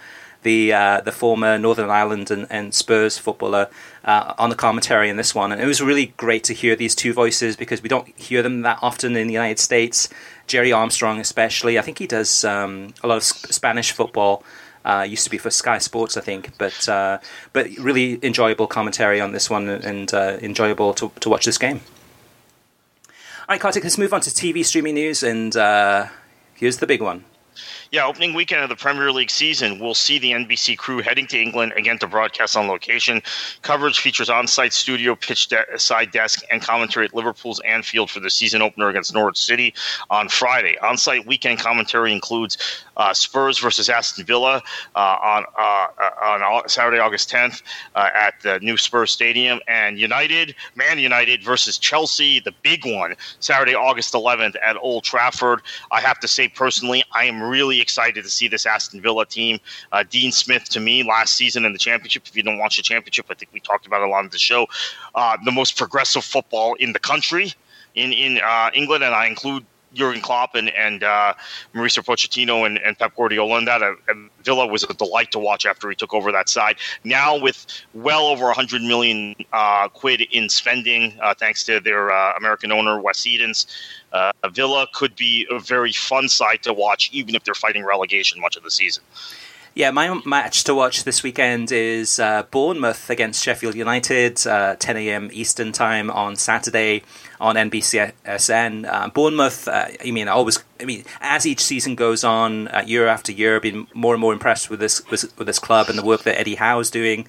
the 0.47 0.71
uh, 0.71 1.01
the 1.01 1.11
former 1.11 1.57
Northern 1.57 1.89
Ireland 1.89 2.31
and, 2.31 2.47
and 2.49 2.73
Spurs 2.73 3.17
footballer 3.17 3.67
uh, 4.05 4.33
on 4.37 4.49
the 4.49 4.55
commentary 4.55 5.09
in 5.09 5.17
this 5.17 5.35
one, 5.35 5.51
and 5.51 5.61
it 5.61 5.65
was 5.65 5.81
really 5.81 6.13
great 6.15 6.45
to 6.45 6.53
hear 6.53 6.73
these 6.73 6.95
two 6.95 7.11
voices 7.11 7.57
because 7.57 7.83
we 7.83 7.89
don't 7.89 8.07
hear 8.17 8.41
them 8.41 8.61
that 8.61 8.79
often 8.81 9.17
in 9.17 9.27
the 9.27 9.33
United 9.33 9.59
States. 9.59 10.07
Gerry 10.47 10.71
Armstrong, 10.71 11.19
especially, 11.19 11.77
I 11.77 11.81
think 11.81 11.99
he 11.99 12.07
does 12.07 12.45
um, 12.45 12.93
a 13.03 13.07
lot 13.07 13.17
of 13.17 13.23
Spanish 13.23 13.91
football. 13.91 14.43
Uh, 14.85 15.03
used 15.03 15.25
to 15.25 15.29
be 15.29 15.37
for 15.37 15.49
Sky 15.49 15.79
Sports, 15.79 16.15
I 16.15 16.21
think, 16.21 16.57
but 16.57 16.87
uh, 16.87 17.17
but 17.51 17.67
really 17.77 18.17
enjoyable 18.23 18.67
commentary 18.67 19.19
on 19.19 19.33
this 19.33 19.49
one, 19.49 19.67
and 19.67 20.13
uh, 20.13 20.37
enjoyable 20.41 20.93
to 20.93 21.11
to 21.19 21.29
watch 21.29 21.43
this 21.43 21.57
game. 21.57 21.81
All 23.09 23.53
right, 23.53 23.59
Kartik, 23.59 23.83
let's 23.83 23.97
move 23.97 24.13
on 24.13 24.21
to 24.21 24.29
TV 24.29 24.63
streaming 24.63 24.95
news, 24.95 25.23
and 25.23 25.57
uh, 25.57 26.07
here's 26.53 26.77
the 26.77 26.87
big 26.87 27.01
one. 27.01 27.25
Yeah, 27.89 28.05
opening 28.05 28.33
weekend 28.33 28.63
of 28.63 28.69
the 28.69 28.75
Premier 28.75 29.13
League 29.13 29.29
season, 29.29 29.79
we'll 29.79 29.93
see 29.95 30.19
the 30.19 30.33
NBC 30.33 30.77
crew 30.77 31.01
heading 31.01 31.25
to 31.27 31.41
England 31.41 31.71
again 31.77 31.97
to 31.99 32.07
broadcast 32.07 32.57
on 32.57 32.67
location. 32.67 33.21
Coverage 33.61 33.99
features 33.99 34.29
on-site 34.29 34.73
studio, 34.73 35.15
pitch 35.15 35.47
de- 35.47 35.79
side 35.79 36.11
desk, 36.11 36.43
and 36.51 36.61
commentary 36.61 37.05
at 37.05 37.13
Liverpool's 37.13 37.61
Anfield 37.61 38.11
for 38.11 38.19
the 38.19 38.29
season 38.29 38.61
opener 38.61 38.89
against 38.89 39.13
Norwich 39.13 39.37
City 39.37 39.73
on 40.09 40.27
Friday. 40.27 40.77
On-site 40.79 41.25
weekend 41.25 41.59
commentary 41.59 42.11
includes 42.11 42.57
uh, 42.97 43.13
Spurs 43.13 43.57
versus 43.57 43.89
Aston 43.89 44.25
Villa 44.25 44.61
uh, 44.95 44.99
on 44.99 45.45
uh, 45.57 45.87
on 46.21 46.67
Saturday, 46.67 46.99
August 46.99 47.29
10th 47.31 47.61
uh, 47.95 48.09
at 48.13 48.33
the 48.41 48.59
new 48.59 48.75
Spurs 48.75 49.11
Stadium, 49.11 49.61
and 49.67 49.97
United, 49.97 50.55
Man 50.75 50.99
United 50.99 51.41
versus 51.41 51.77
Chelsea, 51.77 52.41
the 52.41 52.53
big 52.63 52.85
one, 52.85 53.15
Saturday, 53.39 53.75
August 53.75 54.13
11th 54.13 54.55
at 54.61 54.75
Old 54.77 55.05
Trafford. 55.05 55.61
I 55.91 56.01
have 56.01 56.19
to 56.19 56.27
say 56.27 56.49
personally, 56.49 57.03
I 57.13 57.25
am 57.25 57.41
really 57.41 57.76
excited 57.81 58.23
to 58.23 58.29
see 58.29 58.47
this 58.47 58.65
Aston 58.65 59.01
Villa 59.01 59.25
team. 59.25 59.59
Uh, 59.91 60.03
Dean 60.09 60.31
Smith, 60.31 60.65
to 60.69 60.79
me, 60.79 61.03
last 61.03 61.33
season 61.33 61.65
in 61.65 61.73
the 61.73 61.79
championship, 61.79 62.23
if 62.25 62.35
you 62.35 62.43
don't 62.43 62.57
watch 62.57 62.77
the 62.77 62.83
championship, 62.83 63.25
I 63.29 63.33
think 63.33 63.51
we 63.53 63.59
talked 63.59 63.85
about 63.85 64.01
it 64.01 64.07
a 64.07 64.09
lot 64.09 64.25
of 64.25 64.31
the 64.31 64.37
show, 64.37 64.67
uh, 65.15 65.37
the 65.45 65.51
most 65.51 65.77
progressive 65.77 66.23
football 66.23 66.75
in 66.75 66.93
the 66.93 66.99
country 66.99 67.53
in 67.95 68.13
in 68.13 68.39
uh, 68.39 68.69
England, 68.73 69.03
and 69.03 69.13
I 69.13 69.25
include 69.27 69.65
Jurgen 69.97 70.21
Klopp 70.21 70.55
and, 70.55 70.69
and 70.69 71.03
uh, 71.03 71.33
Mauricio 71.73 72.03
Pochettino 72.03 72.65
and, 72.65 72.77
and 72.79 72.97
Pep 72.97 73.15
Guardiola 73.15 73.57
and 73.57 73.67
that. 73.67 73.81
Uh, 73.81 73.93
Villa 74.43 74.65
was 74.65 74.83
a 74.83 74.93
delight 74.93 75.31
to 75.31 75.39
watch 75.39 75.65
after 75.65 75.89
he 75.89 75.95
took 75.95 76.13
over 76.13 76.31
that 76.31 76.47
side. 76.49 76.77
Now 77.03 77.37
with 77.37 77.65
well 77.93 78.27
over 78.27 78.45
100 78.45 78.81
million 78.81 79.35
uh, 79.51 79.89
quid 79.89 80.21
in 80.31 80.49
spending, 80.49 81.17
uh, 81.21 81.33
thanks 81.33 81.63
to 81.65 81.79
their 81.79 82.11
uh, 82.11 82.33
American 82.37 82.71
owner 82.71 82.99
Wes 82.99 83.25
Edens, 83.25 83.67
uh, 84.13 84.31
Villa 84.51 84.87
could 84.93 85.15
be 85.15 85.45
a 85.49 85.59
very 85.59 85.91
fun 85.91 86.29
side 86.29 86.63
to 86.63 86.73
watch, 86.73 87.09
even 87.11 87.35
if 87.35 87.43
they're 87.43 87.53
fighting 87.53 87.83
relegation 87.83 88.39
much 88.39 88.55
of 88.55 88.63
the 88.63 88.71
season. 88.71 89.03
Yeah, 89.77 89.91
my 89.91 90.19
match 90.25 90.63
to 90.63 90.73
watch 90.73 91.03
this 91.03 91.21
weekend 91.21 91.71
is 91.71 92.19
uh, 92.19 92.41
Bournemouth 92.49 93.11
against 93.11 93.43
Sheffield 93.43 93.75
United, 93.75 94.47
uh, 94.47 94.75
10 94.75 94.97
a.m. 94.97 95.29
Eastern 95.31 95.71
time 95.71 96.09
on 96.09 96.35
Saturday 96.35 97.03
on 97.39 97.53
NBCSN. 97.57 98.91
Uh, 98.91 99.09
Bournemouth, 99.09 99.67
uh, 99.67 99.85
I 100.03 100.09
mean, 100.09 100.29
always, 100.29 100.63
I 100.79 100.85
mean, 100.85 101.05
as 101.21 101.45
each 101.45 101.59
season 101.59 101.93
goes 101.93 102.23
on, 102.23 102.69
uh, 102.69 102.85
year 102.87 103.05
after 103.05 103.31
year, 103.31 103.57
I've 103.57 103.61
been 103.61 103.85
more 103.93 104.15
and 104.15 104.19
more 104.19 104.33
impressed 104.33 104.71
with 104.71 104.79
this 104.79 105.07
with, 105.11 105.31
with 105.37 105.45
this 105.45 105.59
club 105.59 105.89
and 105.89 105.99
the 105.99 106.03
work 106.03 106.23
that 106.23 106.39
Eddie 106.39 106.55
Howe 106.55 106.79
is 106.79 106.89
doing. 106.89 107.27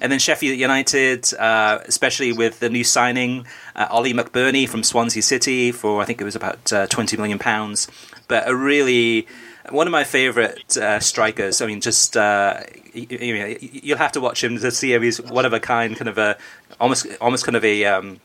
And 0.00 0.12
then 0.12 0.20
Sheffield 0.20 0.56
United, 0.56 1.34
uh, 1.34 1.80
especially 1.84 2.30
with 2.30 2.60
the 2.60 2.70
new 2.70 2.84
signing, 2.84 3.44
uh, 3.74 3.88
Oli 3.90 4.14
McBurnie 4.14 4.68
from 4.68 4.84
Swansea 4.84 5.20
City 5.20 5.72
for 5.72 6.00
I 6.00 6.04
think 6.04 6.20
it 6.20 6.24
was 6.24 6.36
about 6.36 6.72
uh, 6.72 6.86
twenty 6.86 7.16
million 7.16 7.40
pounds, 7.40 7.88
but 8.28 8.48
a 8.48 8.54
really 8.54 9.26
one 9.70 9.86
of 9.86 9.92
my 9.92 10.04
favorite 10.04 10.76
uh, 10.76 11.00
strikers. 11.00 11.60
I 11.62 11.66
mean, 11.66 11.80
just 11.80 12.16
uh, 12.16 12.60
you, 12.92 13.84
will 13.84 13.96
have 13.98 14.12
to 14.12 14.20
watch 14.20 14.42
him 14.42 14.58
to 14.58 14.70
see 14.70 14.92
him. 14.92 15.02
He's 15.02 15.20
one 15.20 15.44
of 15.44 15.52
a 15.52 15.60
kind, 15.60 15.96
kind 15.96 16.08
of 16.08 16.18
a 16.18 16.36
almost 16.80 17.06
almost 17.20 17.44
kind 17.44 17.56
of 17.56 17.64
a. 17.64 17.84
Um, 17.84 18.20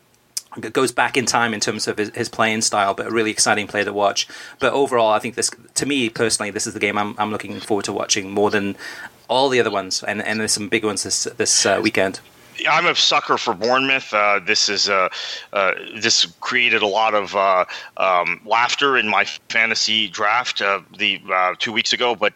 goes 0.71 0.91
back 0.91 1.17
in 1.17 1.25
time 1.25 1.51
in 1.51 1.60
terms 1.60 1.88
of 1.88 1.97
his, 1.97 2.10
his, 2.13 2.29
playing 2.29 2.62
style, 2.62 2.93
but 2.93 3.08
a 3.08 3.12
really 3.12 3.32
exciting 3.32 3.65
player 3.65 3.86
to 3.86 3.91
watch. 3.91 4.27
But 4.60 4.71
overall, 4.71 5.12
I 5.12 5.17
think 5.17 5.34
this, 5.34 5.49
to 5.73 5.86
me 5.88 6.10
personally, 6.10 6.51
this 6.51 6.67
is 6.67 6.75
the 6.75 6.79
game 6.79 6.95
I'm, 6.95 7.15
I'm 7.17 7.32
looking 7.32 7.60
forward 7.60 7.86
to 7.86 7.91
watching 7.91 8.29
more 8.29 8.51
than 8.51 8.75
all 9.27 9.49
the 9.49 9.60
other 9.60 9.71
ones, 9.71 10.03
and, 10.03 10.21
and 10.21 10.39
there's 10.39 10.51
some 10.51 10.69
big 10.69 10.84
ones 10.84 11.01
this 11.01 11.23
this 11.23 11.65
uh, 11.65 11.79
weekend. 11.82 12.19
I'm 12.67 12.86
a 12.86 12.95
sucker 12.95 13.38
for 13.38 13.54
Bournemouth. 13.54 14.13
Uh, 14.13 14.39
this 14.45 14.69
is 14.69 14.89
uh, 14.89 15.10
uh, 15.52 15.73
this 15.95 16.26
created 16.39 16.82
a 16.82 16.88
lot 16.88 17.13
of 17.13 17.36
uh, 17.36 17.65
um, 17.97 18.41
laughter 18.45 18.97
in 18.97 19.08
my 19.08 19.26
fantasy 19.49 20.08
draft 20.08 20.62
uh, 20.62 20.82
the 20.97 21.21
uh, 21.32 21.56
two 21.60 21.71
weeks 21.71 21.93
ago. 21.93 22.15
But 22.15 22.34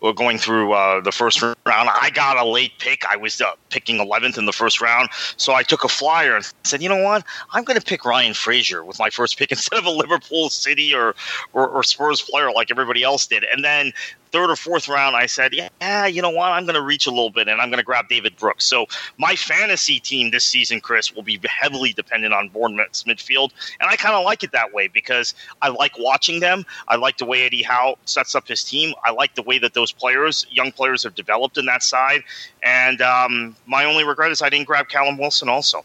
we're 0.00 0.12
going 0.12 0.38
through 0.38 0.68
the 1.04 1.12
first 1.12 1.42
round. 1.42 1.56
I 1.66 2.10
got 2.12 2.36
a 2.36 2.44
late 2.44 2.72
pick. 2.78 3.04
I 3.06 3.16
was 3.16 3.40
picking 3.70 3.98
11th 3.98 4.38
in 4.38 4.46
the 4.46 4.52
first 4.52 4.80
round, 4.80 5.08
so 5.36 5.54
I 5.54 5.62
took 5.62 5.84
a 5.84 5.88
flyer 5.88 6.36
and 6.36 6.52
said, 6.64 6.82
"You 6.82 6.88
know 6.88 7.02
what? 7.02 7.24
I'm 7.52 7.64
going 7.64 7.78
to 7.78 7.84
pick 7.84 8.04
Ryan 8.04 8.34
Fraser 8.34 8.84
with 8.84 8.98
my 8.98 9.10
first 9.10 9.38
pick 9.38 9.50
instead 9.52 9.78
of 9.78 9.84
a 9.84 9.90
Liverpool 9.90 10.50
City 10.50 10.94
or, 10.94 11.14
or, 11.52 11.68
or 11.68 11.82
Spurs 11.82 12.20
player 12.20 12.52
like 12.52 12.70
everybody 12.70 13.02
else 13.02 13.26
did." 13.26 13.44
And 13.44 13.64
then 13.64 13.92
third 14.32 14.50
or 14.50 14.56
fourth 14.56 14.88
round, 14.88 15.14
I 15.14 15.26
said, 15.26 15.52
yeah, 15.52 16.06
you 16.06 16.22
know 16.22 16.30
what? 16.30 16.50
I'm 16.50 16.64
going 16.64 16.74
to 16.74 16.82
reach 16.82 17.06
a 17.06 17.10
little 17.10 17.30
bit 17.30 17.48
and 17.48 17.60
I'm 17.60 17.68
going 17.68 17.78
to 17.78 17.84
grab 17.84 18.08
David 18.08 18.36
Brooks. 18.36 18.66
So 18.66 18.86
my 19.18 19.36
fantasy 19.36 20.00
team 20.00 20.30
this 20.30 20.44
season, 20.44 20.80
Chris, 20.80 21.14
will 21.14 21.22
be 21.22 21.38
heavily 21.46 21.92
dependent 21.92 22.32
on 22.34 22.48
Bournemouth's 22.48 23.04
midfield. 23.04 23.50
And 23.80 23.88
I 23.88 23.96
kind 23.96 24.14
of 24.14 24.24
like 24.24 24.42
it 24.42 24.52
that 24.52 24.72
way 24.72 24.88
because 24.88 25.34
I 25.60 25.68
like 25.68 25.98
watching 25.98 26.40
them. 26.40 26.64
I 26.88 26.96
like 26.96 27.18
the 27.18 27.26
way 27.26 27.44
Eddie 27.44 27.62
Howe 27.62 27.96
sets 28.06 28.34
up 28.34 28.48
his 28.48 28.64
team. 28.64 28.94
I 29.04 29.10
like 29.10 29.34
the 29.34 29.42
way 29.42 29.58
that 29.58 29.74
those 29.74 29.92
players, 29.92 30.46
young 30.50 30.72
players, 30.72 31.02
have 31.04 31.14
developed 31.14 31.58
in 31.58 31.66
that 31.66 31.82
side. 31.82 32.22
And 32.62 33.02
um, 33.02 33.54
my 33.66 33.84
only 33.84 34.04
regret 34.04 34.32
is 34.32 34.40
I 34.40 34.48
didn't 34.48 34.66
grab 34.66 34.88
Callum 34.88 35.18
Wilson 35.18 35.48
also. 35.48 35.84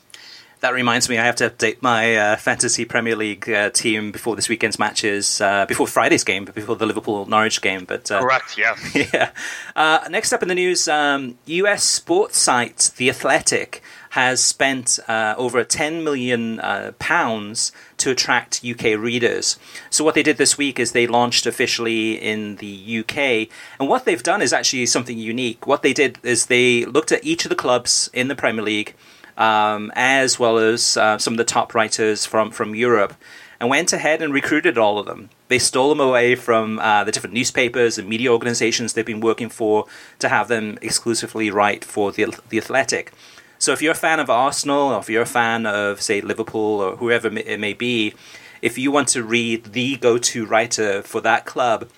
That 0.59 0.73
reminds 0.73 1.07
me, 1.07 1.19
I 1.19 1.25
have 1.25 1.35
to 1.35 1.51
update 1.51 1.83
my 1.83 2.15
uh, 2.15 2.35
fantasy 2.35 2.83
Premier 2.83 3.15
League 3.15 3.47
uh, 3.47 3.69
team 3.69 4.11
before 4.11 4.35
this 4.35 4.49
weekend's 4.49 4.79
matches, 4.79 5.39
uh, 5.39 5.67
before 5.67 5.85
Friday's 5.85 6.23
game, 6.23 6.45
before 6.45 6.75
the 6.75 6.87
Liverpool 6.87 7.27
Norwich 7.27 7.61
game. 7.61 7.85
But 7.85 8.09
uh, 8.09 8.21
correct, 8.21 8.57
yeah, 8.57 8.75
yeah. 9.13 9.31
Uh, 9.75 10.07
next 10.09 10.33
up 10.33 10.41
in 10.41 10.47
the 10.47 10.55
news, 10.55 10.87
um, 10.87 11.37
U.S. 11.45 11.83
sports 11.83 12.39
site 12.39 12.91
The 12.97 13.07
Athletic 13.07 13.83
has 14.11 14.43
spent 14.43 14.97
uh, 15.07 15.35
over 15.37 15.63
10 15.63 16.03
million 16.03 16.59
pounds 16.97 17.71
to 17.97 18.09
attract 18.09 18.65
UK 18.65 18.97
readers. 18.97 19.59
So 19.91 20.03
what 20.03 20.15
they 20.15 20.23
did 20.23 20.37
this 20.37 20.57
week 20.57 20.79
is 20.79 20.93
they 20.93 21.05
launched 21.05 21.45
officially 21.45 22.13
in 22.13 22.55
the 22.55 22.99
UK, 23.01 23.49
and 23.79 23.87
what 23.87 24.05
they've 24.05 24.23
done 24.23 24.41
is 24.41 24.53
actually 24.53 24.87
something 24.87 25.19
unique. 25.19 25.67
What 25.67 25.83
they 25.83 25.93
did 25.93 26.17
is 26.23 26.47
they 26.47 26.83
looked 26.85 27.11
at 27.11 27.23
each 27.23 27.45
of 27.45 27.49
the 27.49 27.55
clubs 27.55 28.09
in 28.11 28.27
the 28.27 28.35
Premier 28.35 28.63
League 28.63 28.95
um, 29.37 29.91
as 29.95 30.39
well 30.39 30.57
as 30.57 30.97
uh, 30.97 31.17
some 31.17 31.33
of 31.33 31.37
the 31.37 31.43
top 31.43 31.73
writers 31.73 32.25
from, 32.25 32.51
from 32.51 32.75
Europe, 32.75 33.13
and 33.59 33.69
went 33.69 33.93
ahead 33.93 34.21
and 34.21 34.33
recruited 34.33 34.77
all 34.77 34.99
of 34.99 35.05
them. 35.05 35.29
They 35.47 35.59
stole 35.59 35.89
them 35.89 35.99
away 35.99 36.35
from 36.35 36.79
uh, 36.79 37.03
the 37.03 37.11
different 37.11 37.33
newspapers 37.33 37.97
and 37.97 38.07
media 38.07 38.31
organizations 38.31 38.93
they've 38.93 39.05
been 39.05 39.21
working 39.21 39.49
for 39.49 39.85
to 40.19 40.29
have 40.29 40.47
them 40.47 40.77
exclusively 40.81 41.49
write 41.49 41.83
for 41.83 42.11
the, 42.11 42.37
the 42.49 42.57
Athletic. 42.57 43.13
So 43.59 43.71
if 43.71 43.81
you're 43.81 43.93
a 43.93 43.95
fan 43.95 44.19
of 44.19 44.29
Arsenal, 44.29 44.93
or 44.93 44.99
if 44.99 45.09
you're 45.09 45.23
a 45.23 45.25
fan 45.25 45.65
of, 45.65 46.01
say, 46.01 46.21
Liverpool, 46.21 46.79
or 46.79 46.97
whoever 46.97 47.27
it 47.35 47.59
may 47.59 47.73
be, 47.73 48.13
if 48.61 48.77
you 48.77 48.91
want 48.91 49.07
to 49.09 49.23
read 49.23 49.73
the 49.73 49.95
go 49.97 50.17
to 50.17 50.45
writer 50.45 51.01
for 51.01 51.21
that 51.21 51.45
club, 51.45 51.89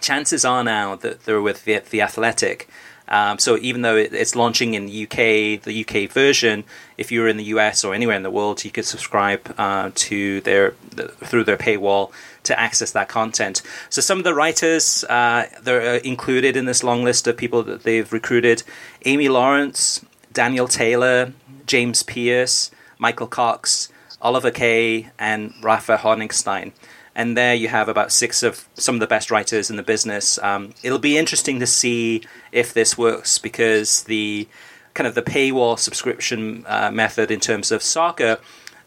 chances 0.00 0.44
are 0.44 0.64
now 0.64 0.96
that 0.96 1.24
they're 1.24 1.40
with 1.40 1.64
the, 1.64 1.80
the 1.90 2.02
Athletic. 2.02 2.68
Um, 3.10 3.38
so 3.38 3.58
even 3.58 3.82
though 3.82 3.96
it, 3.96 4.12
it's 4.12 4.36
launching 4.36 4.74
in 4.74 4.86
the 4.86 5.02
UK, 5.04 5.62
the 5.62 5.84
UK 5.86 6.10
version, 6.10 6.64
if 6.96 7.10
you're 7.10 7.28
in 7.28 7.36
the 7.36 7.44
US 7.44 7.84
or 7.84 7.92
anywhere 7.92 8.16
in 8.16 8.22
the 8.22 8.30
world, 8.30 8.64
you 8.64 8.70
could 8.70 8.84
subscribe 8.84 9.52
uh, 9.58 9.90
to 9.94 10.40
their 10.42 10.74
the, 10.94 11.08
through 11.08 11.44
their 11.44 11.56
paywall 11.56 12.12
to 12.44 12.58
access 12.58 12.92
that 12.92 13.08
content. 13.08 13.62
So 13.88 14.00
some 14.00 14.18
of 14.18 14.24
the 14.24 14.34
writers 14.34 15.04
uh, 15.04 15.46
they're 15.62 15.96
included 15.96 16.56
in 16.56 16.66
this 16.66 16.84
long 16.84 17.02
list 17.02 17.26
of 17.26 17.36
people 17.36 17.62
that 17.64 17.82
they've 17.82 18.10
recruited: 18.12 18.62
Amy 19.04 19.28
Lawrence, 19.28 20.04
Daniel 20.32 20.68
Taylor, 20.68 21.32
James 21.66 22.02
Pearce, 22.02 22.70
Michael 22.98 23.26
Cox, 23.26 23.88
Oliver 24.22 24.50
Kay, 24.50 25.10
and 25.18 25.52
Rafa 25.62 25.98
Honigstein 25.98 26.72
and 27.20 27.36
there 27.36 27.54
you 27.54 27.68
have 27.68 27.90
about 27.90 28.10
six 28.12 28.42
of 28.42 28.66
some 28.74 28.94
of 28.94 29.00
the 29.00 29.06
best 29.06 29.30
writers 29.30 29.68
in 29.68 29.76
the 29.76 29.82
business. 29.82 30.38
Um, 30.38 30.72
it'll 30.82 30.98
be 30.98 31.18
interesting 31.18 31.60
to 31.60 31.66
see 31.66 32.22
if 32.50 32.72
this 32.72 32.96
works 32.96 33.36
because 33.36 34.04
the 34.04 34.48
kind 34.94 35.06
of 35.06 35.14
the 35.14 35.20
paywall 35.22 35.78
subscription 35.78 36.64
uh, 36.66 36.90
method 36.90 37.30
in 37.30 37.38
terms 37.38 37.70
of 37.72 37.82
soccer 37.82 38.38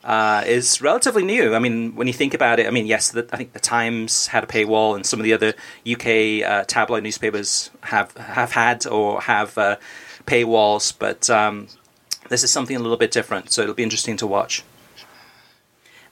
uh, 0.03 0.43
is 0.47 0.81
relatively 0.81 1.23
new. 1.23 1.53
I 1.53 1.59
mean, 1.59 1.93
when 1.93 2.07
you 2.07 2.13
think 2.13 2.33
about 2.33 2.59
it, 2.59 2.65
I 2.65 2.71
mean, 2.71 2.87
yes, 2.87 3.11
the, 3.11 3.29
I 3.31 3.37
think 3.37 3.53
the 3.53 3.59
Times 3.59 4.25
had 4.25 4.43
a 4.43 4.47
paywall, 4.47 4.95
and 4.95 5.05
some 5.05 5.19
of 5.19 5.25
the 5.25 5.33
other 5.33 5.53
UK 5.87 6.43
uh, 6.43 6.63
tabloid 6.65 7.03
newspapers 7.03 7.69
have 7.81 8.17
have 8.17 8.53
had 8.53 8.87
or 8.87 9.21
have 9.21 9.55
uh, 9.59 9.75
paywalls, 10.25 10.91
but 10.97 11.29
um, 11.29 11.67
this 12.29 12.43
is 12.43 12.49
something 12.49 12.75
a 12.75 12.79
little 12.79 12.97
bit 12.97 13.11
different. 13.11 13.51
So 13.51 13.61
it'll 13.61 13.75
be 13.75 13.83
interesting 13.83 14.17
to 14.17 14.27
watch. 14.27 14.63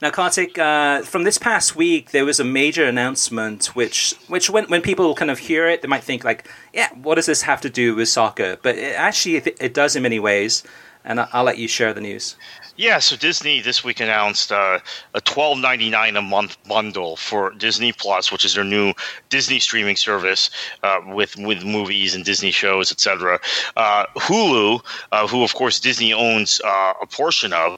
Now, 0.02 0.10
Kartik, 0.10 0.58
uh, 0.58 1.04
from 1.04 1.26
this 1.26 1.38
past 1.38 1.76
week, 1.76 2.10
there 2.10 2.26
was 2.26 2.40
a 2.40 2.44
major 2.44 2.86
announcement, 2.86 3.68
which, 3.76 4.16
which 4.28 4.50
when, 4.50 4.66
when 4.66 4.82
people 4.82 5.14
kind 5.14 5.30
of 5.30 5.38
hear 5.38 5.68
it, 5.68 5.84
they 5.84 5.88
might 5.88 6.04
think 6.04 6.24
like, 6.24 6.50
yeah, 6.74 6.90
what 6.96 7.16
does 7.16 7.28
this 7.28 7.44
have 7.44 7.62
to 7.62 7.70
do 7.70 7.94
with 7.94 8.10
soccer? 8.10 8.58
But 8.64 8.78
it, 8.78 8.96
actually, 8.96 9.36
it, 9.36 9.58
it 9.62 9.74
does 9.76 9.96
in 9.96 10.02
many 10.02 10.20
ways, 10.20 10.64
and 11.04 11.20
I'll, 11.20 11.44
let 11.44 11.58
you 11.58 11.68
share 11.68 11.94
the 11.94 12.02
news. 12.02 12.36
Yeah, 12.78 13.00
so 13.00 13.16
Disney 13.16 13.62
this 13.62 13.84
week 13.84 14.00
announced 14.00 14.52
uh, 14.52 14.80
a 15.14 15.22
twelve 15.22 15.58
ninety 15.58 15.90
nine 15.90 16.16
a 16.16 16.22
month 16.22 16.58
bundle 16.68 17.16
for 17.18 17.52
Disney 17.52 17.92
Plus, 17.92 18.32
which 18.32 18.46
is 18.46 18.54
their 18.54 18.64
new 18.64 18.94
Disney 19.30 19.60
streaming 19.60 19.96
service 19.96 20.50
uh, 20.84 21.00
with 21.08 21.36
with 21.38 21.64
movies 21.64 22.16
and 22.16 22.24
Disney 22.24 22.52
shows, 22.52 22.92
etc. 22.92 23.40
Uh, 23.76 24.06
Hulu, 24.16 24.84
uh, 25.12 25.28
who 25.28 25.44
of 25.44 25.54
course 25.54 25.80
Disney 25.80 26.14
owns 26.14 26.62
uh, 26.64 26.94
a 27.02 27.08
portion 27.08 27.54
of, 27.54 27.78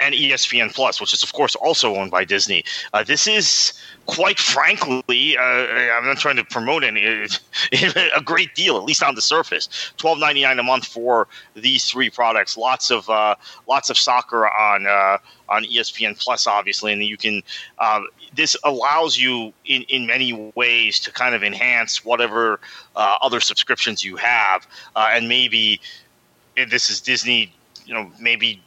and 0.00 0.14
ESPN 0.14 0.74
Plus, 0.74 1.00
which 1.00 1.12
is 1.12 1.22
of 1.22 1.32
course 1.32 1.54
also 1.54 1.96
owned 1.96 2.10
by 2.10 2.24
Disney. 2.24 2.64
Uh, 2.92 3.04
this 3.04 3.26
is 3.26 3.72
quite 4.06 4.38
frankly, 4.38 5.36
uh, 5.36 5.42
I'm 5.42 6.04
not 6.04 6.18
trying 6.18 6.36
to 6.36 6.44
promote 6.44 6.84
any 6.84 7.04
a 7.72 8.20
great 8.22 8.54
deal, 8.54 8.76
at 8.76 8.84
least 8.84 9.02
on 9.02 9.14
the 9.14 9.22
surface. 9.22 9.92
Twelve 9.96 10.18
ninety 10.18 10.42
nine 10.42 10.58
a 10.58 10.62
month 10.62 10.86
for 10.86 11.28
these 11.54 11.84
three 11.84 12.10
products. 12.10 12.56
Lots 12.56 12.90
of 12.90 13.08
uh, 13.08 13.36
lots 13.68 13.90
of 13.90 13.96
soccer 13.96 14.48
on 14.48 14.86
uh, 14.86 15.18
on 15.48 15.64
ESPN 15.64 16.18
Plus, 16.18 16.46
obviously, 16.46 16.92
and 16.92 17.02
you 17.02 17.16
can. 17.16 17.42
Um, 17.78 18.08
this 18.34 18.56
allows 18.64 19.18
you 19.18 19.52
in, 19.66 19.82
in 19.82 20.06
many 20.06 20.52
ways 20.54 20.98
to 21.00 21.12
kind 21.12 21.34
of 21.34 21.42
enhance 21.42 22.02
whatever 22.02 22.60
uh, 22.96 23.16
other 23.20 23.40
subscriptions 23.40 24.02
you 24.02 24.16
have, 24.16 24.66
uh, 24.96 25.10
and 25.12 25.28
maybe 25.28 25.80
this 26.68 26.90
is 26.90 27.00
Disney, 27.00 27.52
you 27.86 27.94
know, 27.94 28.10
maybe 28.18 28.62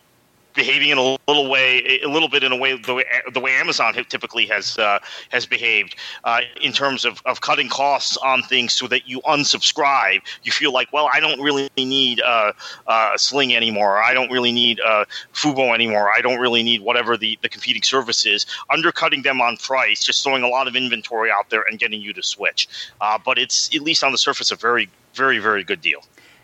behaving 0.55 0.89
in 0.89 0.97
a 0.97 1.17
little 1.27 1.49
way, 1.49 1.99
a 2.03 2.07
little 2.07 2.29
bit 2.29 2.43
in 2.43 2.51
a 2.51 2.55
way 2.55 2.77
the 2.77 2.93
way, 2.93 3.05
the 3.33 3.39
way 3.39 3.51
Amazon 3.51 3.93
typically 4.09 4.45
has 4.47 4.77
uh, 4.77 4.99
has 5.29 5.45
behaved 5.45 5.95
uh, 6.23 6.41
in 6.61 6.71
terms 6.71 7.05
of, 7.05 7.21
of 7.25 7.41
cutting 7.41 7.69
costs 7.69 8.17
on 8.17 8.41
things, 8.43 8.73
so 8.73 8.87
that 8.87 9.07
you 9.07 9.21
unsubscribe. 9.21 10.21
You 10.43 10.51
feel 10.51 10.71
like, 10.71 10.91
well, 10.91 11.09
I 11.13 11.19
don't 11.19 11.39
really 11.41 11.69
need 11.77 12.21
uh, 12.21 12.53
uh 12.87 13.17
Sling 13.17 13.55
anymore. 13.55 14.01
I 14.01 14.13
don't 14.13 14.31
really 14.31 14.51
need 14.51 14.79
uh, 14.79 15.05
Fubo 15.33 15.73
anymore. 15.73 16.11
I 16.11 16.21
don't 16.21 16.39
really 16.39 16.63
need 16.63 16.81
whatever 16.81 17.17
the, 17.17 17.37
the 17.41 17.49
competing 17.49 17.83
service 17.83 18.25
is. 18.25 18.45
Undercutting 18.69 19.21
them 19.21 19.41
on 19.41 19.57
price, 19.57 20.03
just 20.03 20.23
throwing 20.23 20.43
a 20.43 20.47
lot 20.47 20.67
of 20.67 20.75
inventory 20.75 21.29
out 21.31 21.49
there 21.49 21.63
and 21.69 21.77
getting 21.77 22.01
you 22.01 22.13
to 22.13 22.23
switch. 22.23 22.67
Uh, 23.01 23.19
but 23.23 23.37
it's 23.37 23.73
at 23.75 23.81
least 23.81 24.03
on 24.03 24.11
the 24.11 24.17
surface 24.17 24.51
a 24.51 24.55
very, 24.55 24.89
very, 25.13 25.39
very 25.39 25.63
good 25.63 25.81
deal 25.81 26.01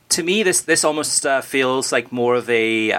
to 0.10 0.24
me, 0.24 0.44
this 0.44 0.62
this 0.62 0.84
almost 0.84 1.26
feels 1.44 1.94
like 1.94 2.12
more 2.12 2.36
of 2.36 2.50
a 2.50 2.92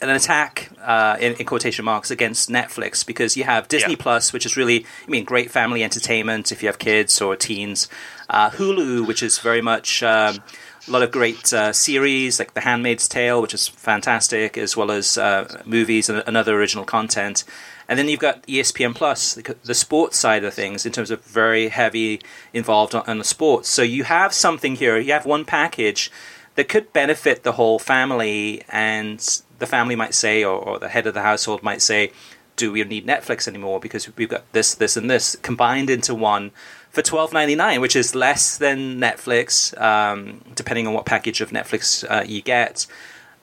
an 0.00 0.10
attack 0.10 0.70
uh, 0.82 1.16
in, 1.20 1.34
in, 1.34 1.46
quotation 1.46 1.84
marks 1.84 2.10
against 2.10 2.50
Netflix 2.50 3.04
because 3.06 3.36
you 3.36 3.44
have 3.44 3.68
Disney 3.68 3.92
yeah. 3.92 3.98
Plus, 3.98 4.32
which 4.32 4.44
is 4.44 4.56
really, 4.56 4.84
I 5.06 5.10
mean, 5.10 5.24
great 5.24 5.50
family 5.50 5.82
entertainment 5.82 6.52
if 6.52 6.62
you 6.62 6.68
have 6.68 6.78
kids 6.78 7.20
or 7.20 7.34
teens. 7.36 7.88
Uh, 8.28 8.50
Hulu, 8.50 9.06
which 9.06 9.22
is 9.22 9.38
very 9.38 9.62
much 9.62 10.02
um, 10.02 10.42
a 10.86 10.90
lot 10.90 11.02
of 11.02 11.10
great 11.10 11.52
uh, 11.52 11.72
series 11.72 12.38
like 12.38 12.54
The 12.54 12.60
Handmaid's 12.60 13.08
Tale, 13.08 13.40
which 13.42 13.54
is 13.54 13.68
fantastic, 13.68 14.56
as 14.56 14.76
well 14.76 14.90
as 14.90 15.18
uh, 15.18 15.62
movies 15.64 16.08
and, 16.08 16.22
and 16.26 16.36
other 16.36 16.58
original 16.58 16.84
content. 16.84 17.44
And 17.88 17.98
then 17.98 18.08
you've 18.08 18.20
got 18.20 18.42
ESPN 18.46 18.94
Plus, 18.94 19.34
the, 19.34 19.56
the, 19.64 19.74
sports 19.74 20.18
side 20.18 20.44
of 20.44 20.54
things, 20.54 20.84
in 20.84 20.92
terms 20.92 21.10
of 21.10 21.24
very 21.24 21.68
heavy 21.68 22.20
involved 22.52 22.94
on, 22.94 23.04
on, 23.06 23.18
the 23.18 23.24
sports. 23.24 23.68
So 23.68 23.82
you 23.82 24.04
have 24.04 24.32
something 24.32 24.76
here. 24.76 24.98
You 24.98 25.12
have 25.12 25.26
one 25.26 25.44
package 25.44 26.10
that 26.56 26.68
could 26.68 26.92
benefit 26.92 27.42
the 27.42 27.52
whole 27.52 27.78
family, 27.78 28.62
and 28.68 29.42
the 29.58 29.66
family 29.66 29.96
might 29.96 30.14
say, 30.14 30.44
or, 30.44 30.56
or 30.56 30.78
the 30.78 30.88
head 30.88 31.06
of 31.06 31.14
the 31.14 31.22
household 31.22 31.62
might 31.62 31.82
say, 31.82 32.12
"Do 32.56 32.72
we 32.72 32.84
need 32.84 33.06
Netflix 33.06 33.48
anymore? 33.48 33.80
Because 33.80 34.14
we've 34.16 34.28
got 34.28 34.50
this, 34.52 34.74
this, 34.74 34.96
and 34.96 35.10
this 35.10 35.36
combined 35.36 35.90
into 35.90 36.14
one." 36.14 36.50
For 36.90 37.02
twelve 37.02 37.34
ninety 37.34 37.54
nine, 37.54 37.82
which 37.82 37.94
is 37.94 38.14
less 38.14 38.56
than 38.56 38.98
Netflix, 38.98 39.78
um, 39.78 40.40
depending 40.54 40.86
on 40.86 40.94
what 40.94 41.04
package 41.04 41.42
of 41.42 41.50
Netflix 41.50 42.10
uh, 42.10 42.24
you 42.24 42.40
get. 42.40 42.86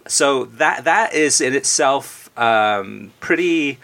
So 0.07 0.45
that 0.45 0.85
that 0.85 1.13
is 1.13 1.39
in 1.39 1.53
itself 1.53 2.35
um, 2.37 3.11
pretty 3.19 3.77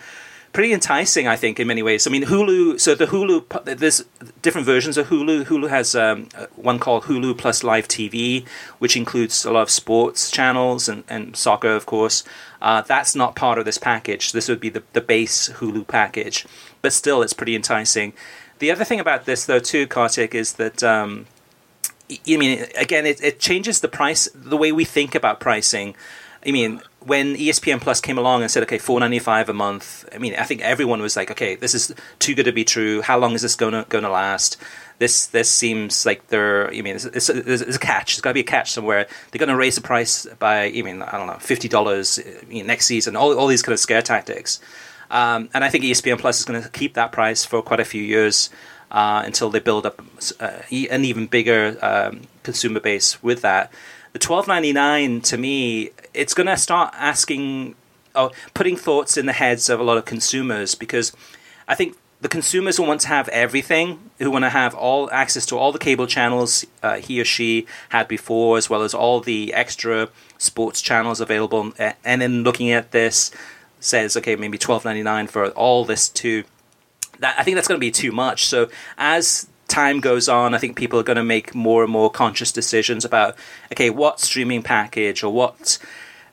pretty 0.54 0.74
enticing, 0.74 1.28
I 1.28 1.36
think, 1.36 1.60
in 1.60 1.68
many 1.68 1.84
ways. 1.84 2.08
I 2.08 2.10
mean, 2.10 2.24
Hulu. 2.24 2.80
So 2.80 2.96
the 2.96 3.08
Hulu, 3.08 3.78
there's 3.78 4.06
different 4.42 4.66
versions 4.66 4.98
of 4.98 5.08
Hulu. 5.08 5.46
Hulu 5.46 5.70
has 5.70 5.96
um, 5.96 6.30
uh, 6.36 6.48
one 6.56 6.80
called 6.80 7.04
Hulu 7.04 7.38
Plus 7.38 7.64
Live 7.64 7.88
TV, 7.88 8.48
which 8.80 8.98
includes 8.98 9.46
a 9.46 9.52
lot 9.52 9.62
of 9.62 9.70
sports 9.70 10.32
channels 10.32 10.90
and, 10.90 11.04
and 11.10 11.36
soccer, 11.36 11.70
of 11.70 11.86
course. 11.86 12.24
Uh, 12.62 12.82
that's 12.82 13.16
not 13.16 13.36
part 13.36 13.58
of 13.58 13.66
this 13.66 13.78
package. 13.78 14.32
This 14.32 14.50
would 14.50 14.60
be 14.60 14.70
the, 14.70 14.84
the 14.94 15.02
base 15.02 15.50
Hulu 15.50 15.88
package, 15.88 16.46
but 16.82 16.94
still, 16.94 17.22
it's 17.22 17.34
pretty 17.34 17.56
enticing. 17.56 18.14
The 18.60 18.72
other 18.72 18.84
thing 18.84 19.00
about 19.00 19.26
this, 19.26 19.46
though, 19.46 19.60
too, 19.60 19.88
Kartik, 19.88 20.36
is 20.36 20.54
that. 20.54 20.84
Um, 20.84 21.28
I 22.12 22.38
mean, 22.38 22.66
again, 22.76 23.06
it, 23.06 23.24
it 23.24 23.40
changes 23.40 23.82
the 23.82 23.88
price, 23.88 24.28
the 24.34 24.58
way 24.58 24.72
we 24.72 24.84
think 24.84 25.14
about 25.14 25.40
pricing. 25.40 25.96
I 26.45 26.52
mean, 26.52 26.82
when 27.02 27.36
ESPN 27.36 27.82
Plus 27.82 27.99
came 28.02 28.17
along 28.17 28.41
and 28.41 28.52
said, 28.52 28.63
okay, 28.63 28.78
four 28.78 28.99
ninety 28.99 29.19
five 29.19 29.49
a 29.49 29.54
month. 29.54 30.08
I 30.13 30.17
mean, 30.17 30.36
I 30.36 30.43
think 30.43 30.62
everyone 30.62 31.02
was 31.02 31.15
like, 31.15 31.32
okay, 31.32 31.56
this 31.56 31.73
is 31.73 31.93
too 32.19 32.36
good 32.36 32.45
to 32.45 32.52
be 32.52 32.63
true. 32.63 33.02
How 33.02 33.17
long 33.17 33.34
is 33.34 33.41
this 33.41 33.56
going 33.56 33.73
to 33.73 33.86
going 33.89 34.04
to 34.04 34.10
last? 34.10 34.58
This 34.99 35.28
this 35.28 35.49
seems 35.49 36.06
like 36.06 36.28
they're. 36.28 36.67
I 36.67 36.82
mean, 36.82 36.95
it's, 36.95 37.06
it's, 37.06 37.30
it's 37.30 37.75
a 37.75 37.80
catch. 37.80 38.15
There's 38.15 38.21
got 38.21 38.32
to 38.32 38.34
be 38.34 38.41
a 38.41 38.43
catch 38.43 38.71
somewhere. 38.71 39.08
They're 39.32 39.39
going 39.39 39.49
to 39.49 39.56
raise 39.56 39.75
the 39.75 39.82
price 39.82 40.25
by. 40.39 40.65
I 40.65 40.82
mean, 40.82 41.02
I 41.02 41.17
don't 41.17 41.28
know, 41.28 41.38
fifty 41.39 41.67
dollars 41.67 42.19
next 42.49 42.86
season. 42.86 43.15
All 43.15 43.38
all 43.38 43.47
these 43.47 43.62
kind 43.62 43.73
of 43.73 43.80
scare 43.80 44.02
tactics. 44.02 44.60
Um, 45.12 45.49
and 45.54 45.63
I 45.63 45.69
think 45.69 45.84
ESPN 45.84 46.19
Plus 46.19 46.39
is 46.39 46.45
going 46.45 46.62
to 46.62 46.69
keep 46.69 46.93
that 46.93 47.12
price 47.12 47.43
for 47.43 47.63
quite 47.63 47.80
a 47.80 47.86
few 47.86 48.04
years 48.04 48.52
uh, 48.91 49.23
until 49.25 49.49
they 49.49 49.60
build 49.60 49.86
up 49.86 50.02
uh, 50.39 50.60
an 50.71 51.04
even 51.04 51.25
bigger 51.25 51.78
um, 51.82 52.21
consumer 52.43 52.80
base 52.80 53.21
with 53.23 53.41
that 53.41 53.73
the 54.13 54.19
twelve 54.19 54.48
ninety 54.48 54.74
nine 54.74 55.22
to 55.22 55.38
me, 55.38 55.91
it's 56.13 56.34
going 56.34 56.48
to 56.48 56.58
start 56.58 56.93
asking, 56.98 57.76
or 58.15 58.32
putting 58.54 58.76
thoughts 58.76 59.17
in 59.17 59.26
the 59.26 59.34
heads 59.34 59.69
of 59.69 59.80
a 59.80 59.84
lot 59.84 59.98
of 59.98 60.06
consumers 60.06 60.76
because 60.76 61.12
I 61.67 61.76
think 61.76 61.95
the 62.22 62.28
consumers 62.28 62.76
who 62.76 62.84
want 62.84 63.02
to 63.02 63.08
have 63.08 63.30
everything, 63.30 64.12
who 64.17 64.30
want 64.30 64.43
to 64.43 64.50
have 64.50 64.76
all 64.76 65.10
access 65.12 65.45
to 65.45 65.58
all 65.58 65.72
the 65.72 65.80
cable 65.80 66.06
channels 66.06 66.65
uh, 66.84 66.95
he 66.95 67.22
or 67.22 67.26
she 67.26 67.65
had 67.89 68.08
before, 68.08 68.58
as 68.58 68.69
well 68.69 68.82
as 68.82 68.93
all 68.93 69.22
the 69.22 69.54
extra 69.54 70.10
sports 70.38 70.82
channels 70.82 71.22
available, 71.22 71.72
and 72.04 72.22
then 72.22 72.43
looking 72.43 72.72
at 72.72 72.91
this 72.91 73.32
says, 73.80 74.17
okay, 74.17 74.36
maybe 74.36 74.58
twelve 74.58 74.84
ninety 74.84 75.04
nine 75.04 75.28
for 75.28 75.50
all 75.52 75.86
this 75.86 76.10
too. 76.10 76.43
That 77.19 77.36
I 77.38 77.43
think 77.43 77.56
that's 77.56 77.67
going 77.67 77.80
to 77.80 77.86
be 77.86 77.91
too 77.91 78.12
much. 78.12 78.45
So 78.45 78.69
as 78.98 79.48
time 79.69 79.99
goes 79.99 80.27
on, 80.27 80.53
I 80.53 80.58
think 80.58 80.75
people 80.75 80.99
are 80.99 81.03
going 81.03 81.17
to 81.17 81.23
make 81.23 81.55
more 81.55 81.84
and 81.84 81.91
more 81.91 82.10
conscious 82.10 82.51
decisions 82.51 83.05
about 83.05 83.36
okay, 83.71 83.89
what 83.89 84.19
streaming 84.19 84.63
package 84.63 85.23
or 85.23 85.32
what 85.32 85.77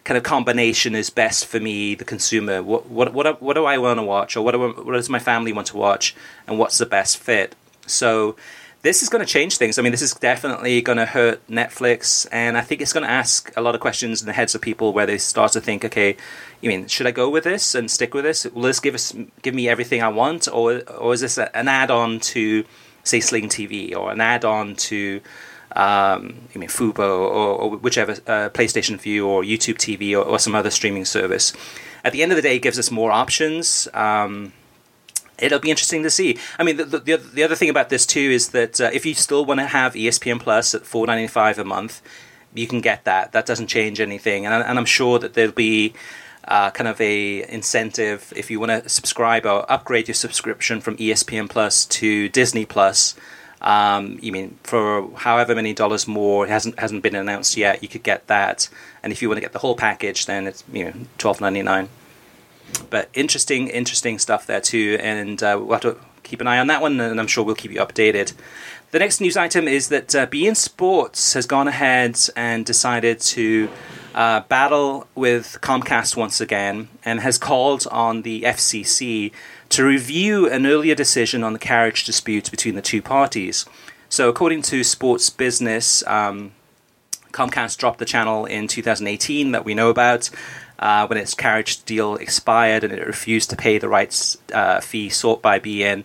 kind 0.07 0.17
of 0.17 0.23
combination 0.23 0.95
is 0.95 1.11
best 1.11 1.47
for 1.47 1.59
me, 1.59 1.95
the 1.95 2.05
consumer. 2.05 2.63
What 2.63 2.87
what 2.89 3.13
what, 3.13 3.43
what 3.43 3.55
do 3.55 3.67
I 3.67 3.77
want 3.79 3.99
to 3.99 4.05
watch, 4.05 4.37
or 4.37 4.45
what 4.45 4.53
do 4.53 4.61
what 4.61 4.95
does 4.95 5.11
my 5.11 5.19
family 5.19 5.53
want 5.53 5.67
to 5.69 5.77
watch, 5.77 6.15
and 6.47 6.59
what's 6.59 6.79
the 6.79 6.87
best 6.87 7.19
fit? 7.19 7.55
So 7.87 8.37
this 8.83 9.03
is 9.03 9.09
going 9.09 9.25
to 9.25 9.31
change 9.31 9.59
things. 9.59 9.79
I 9.79 9.83
mean, 9.83 9.91
this 9.91 10.03
is 10.03 10.15
definitely 10.15 10.81
going 10.81 10.99
to 10.99 11.07
hurt 11.07 11.45
Netflix, 11.49 12.27
and 12.31 12.57
I 12.57 12.61
think 12.61 12.81
it's 12.81 12.93
going 12.93 13.05
to 13.05 13.11
ask 13.11 13.53
a 13.57 13.61
lot 13.61 13.75
of 13.75 13.81
questions 13.81 14.23
in 14.23 14.27
the 14.27 14.33
heads 14.33 14.55
of 14.55 14.61
people 14.61 14.93
where 14.93 15.07
they 15.07 15.19
start 15.19 15.53
to 15.53 15.61
think, 15.61 15.85
okay, 15.85 16.17
you 16.61 16.69
mean 16.69 16.87
should 16.87 17.09
I 17.09 17.11
go 17.11 17.29
with 17.29 17.43
this 17.43 17.75
and 17.75 17.91
stick 17.91 18.15
with 18.15 18.25
this? 18.25 18.45
Will 18.45 18.63
this 18.63 18.81
give 18.81 18.95
us 18.95 19.13
give 19.43 19.55
me 19.55 19.69
everything 19.69 20.03
I 20.03 20.09
want, 20.09 20.47
or 20.49 20.83
or 20.89 21.15
is 21.15 21.21
this 21.21 21.37
an 21.37 21.69
add-on 21.69 22.21
to 22.21 22.65
say 23.07 23.21
Sling 23.21 23.49
TV 23.49 23.97
or 23.97 24.13
an 24.13 24.21
add-on 24.21 24.75
to 24.77 25.21
um, 25.73 26.37
I 26.55 26.59
mean 26.59 26.69
Fubo 26.69 26.99
or, 26.99 27.29
or 27.29 27.77
whichever 27.77 28.13
uh, 28.13 28.51
PlayStation 28.51 28.99
Vue 28.99 29.27
or 29.27 29.43
YouTube 29.43 29.77
TV 29.77 30.13
or, 30.13 30.23
or, 30.23 30.39
some 30.39 30.55
other 30.55 30.71
streaming 30.71 31.05
service. 31.05 31.53
At 32.05 32.13
the 32.13 32.23
end 32.23 32.33
of 32.33 32.37
the 32.37 32.43
day, 32.43 32.57
it 32.57 32.63
gives 32.63 32.79
us 32.79 32.91
more 32.91 33.11
options. 33.11 33.89
Um, 33.93 34.53
it'll 35.39 35.59
be 35.59 35.71
interesting 35.71 36.03
to 36.05 36.11
see. 36.11 36.39
I 36.59 36.63
mean, 36.63 36.77
the, 36.77 36.85
the, 36.85 37.17
the 37.17 37.43
other 37.43 37.57
thing 37.57 37.69
about 37.69 37.89
this 37.89 38.07
too 38.07 38.21
is 38.21 38.51
that 38.51 38.81
uh, 38.81 38.91
if 38.93 39.05
you 39.05 39.15
still 39.15 39.45
want 39.45 39.61
to 39.61 39.67
have 39.67 39.95
ESPN 39.95 40.41
Plus 40.41 40.75
at 40.75 40.87
four 40.87 41.07
ninety 41.07 41.27
five 41.27 41.59
a 41.59 41.65
month, 41.65 42.01
you 42.55 42.67
can 42.67 42.81
get 42.81 43.05
that. 43.05 43.33
That 43.33 43.45
doesn't 43.45 43.67
change 43.67 44.01
anything, 44.01 44.47
and, 44.47 44.55
and 44.55 44.79
I'm 44.79 44.87
sure 44.87 45.19
that 45.19 45.35
there'll 45.35 45.53
be 45.53 45.93
uh, 46.49 46.71
kind 46.71 46.89
of 46.89 47.01
a 47.01 47.49
incentive 47.53 48.33
if 48.37 48.51
you 48.51 48.61
want 48.61 48.71
to 48.71 48.89
subscribe 48.89 49.47
or 49.47 49.71
upgrade 49.71 50.09
your 50.09 50.15
subscription 50.15 50.81
from 50.81 50.97
ESPN 50.97 51.49
Plus 51.49 51.85
to 51.87 52.29
Disney 52.29 52.65
Plus. 52.65 53.15
Um, 53.61 54.19
you 54.21 54.33
mean 54.33 54.59
for 54.63 55.11
however 55.17 55.55
many 55.55 55.73
dollars 55.73 56.07
more? 56.07 56.47
It 56.47 56.51
hasn't 56.51 56.79
hasn't 56.79 57.03
been 57.03 57.17
announced 57.17 57.57
yet. 57.57 57.83
You 57.83 57.89
could 57.89 58.03
get 58.03 58.27
that, 58.29 58.69
and 59.03 59.13
if 59.13 59.23
you 59.23 59.29
want 59.29 59.39
to 59.39 59.41
get 59.41 59.53
the 59.53 59.59
whole 59.59 59.77
package, 59.77 60.27
then 60.27 60.47
it's 60.47 60.63
you 60.73 60.85
know 60.85 60.93
twelve 61.19 61.41
ninety 61.41 61.63
nine. 61.63 61.89
But 62.91 63.09
interesting, 63.15 63.69
interesting 63.69 64.19
stuff 64.19 64.47
there 64.47 64.61
too, 64.61 64.99
and 65.01 65.43
uh, 65.43 65.57
we'll 65.59 65.73
have 65.73 65.83
to 65.83 65.99
keep 66.23 66.41
an 66.41 66.47
eye 66.47 66.59
on 66.59 66.67
that 66.67 66.83
one, 66.83 67.01
and 67.01 67.19
I'm 67.19 67.27
sure 67.27 67.45
we'll 67.45 67.55
keep 67.55 67.73
you 67.73 67.81
updated. 67.81 68.35
The 68.91 68.99
next 68.99 69.21
news 69.21 69.37
item 69.37 69.67
is 69.67 69.89
that 69.89 70.15
uh, 70.15 70.27
beIN 70.27 70.57
Sports 70.57 71.33
has 71.33 71.47
gone 71.47 71.69
ahead 71.69 72.19
and 72.37 72.65
decided 72.65 73.21
to 73.21 73.71
uh, 74.17 74.41
battle 74.41 75.07
with 75.15 75.59
Comcast 75.61 76.17
once 76.17 76.41
again 76.41 76.89
and 77.05 77.21
has 77.21 77.37
called 77.37 77.87
on 77.93 78.23
the 78.23 78.43
FCC 78.43 79.31
to 79.69 79.85
review 79.85 80.51
an 80.51 80.67
earlier 80.67 80.95
decision 80.95 81.45
on 81.45 81.53
the 81.53 81.59
carriage 81.59 82.05
dispute 82.05 82.51
between 82.51 82.75
the 82.75 82.83
two 82.83 83.03
parties. 83.03 83.67
So, 84.09 84.31
according 84.31 84.63
to 84.63 84.83
Sports 84.83 85.29
Business, 85.29 86.07
um, 86.07 86.53
Comcast 87.33 87.77
dropped 87.77 87.99
the 87.99 88.07
channel 88.07 88.47
in 88.47 88.69
2018 88.69 89.53
that 89.53 89.67
we 89.67 89.75
know 89.75 89.91
about 89.91 90.31
uh, 90.79 91.07
when 91.07 91.19
its 91.19 91.35
carriage 91.35 91.85
deal 91.85 92.15
expired 92.17 92.85
and 92.85 92.93
it 92.95 93.07
refused 93.07 93.51
to 93.51 93.57
pay 93.57 93.77
the 93.77 93.89
rights 93.89 94.39
uh, 94.55 94.81
fee 94.81 95.11
sought 95.11 95.43
by 95.43 95.59
beIN. 95.59 96.05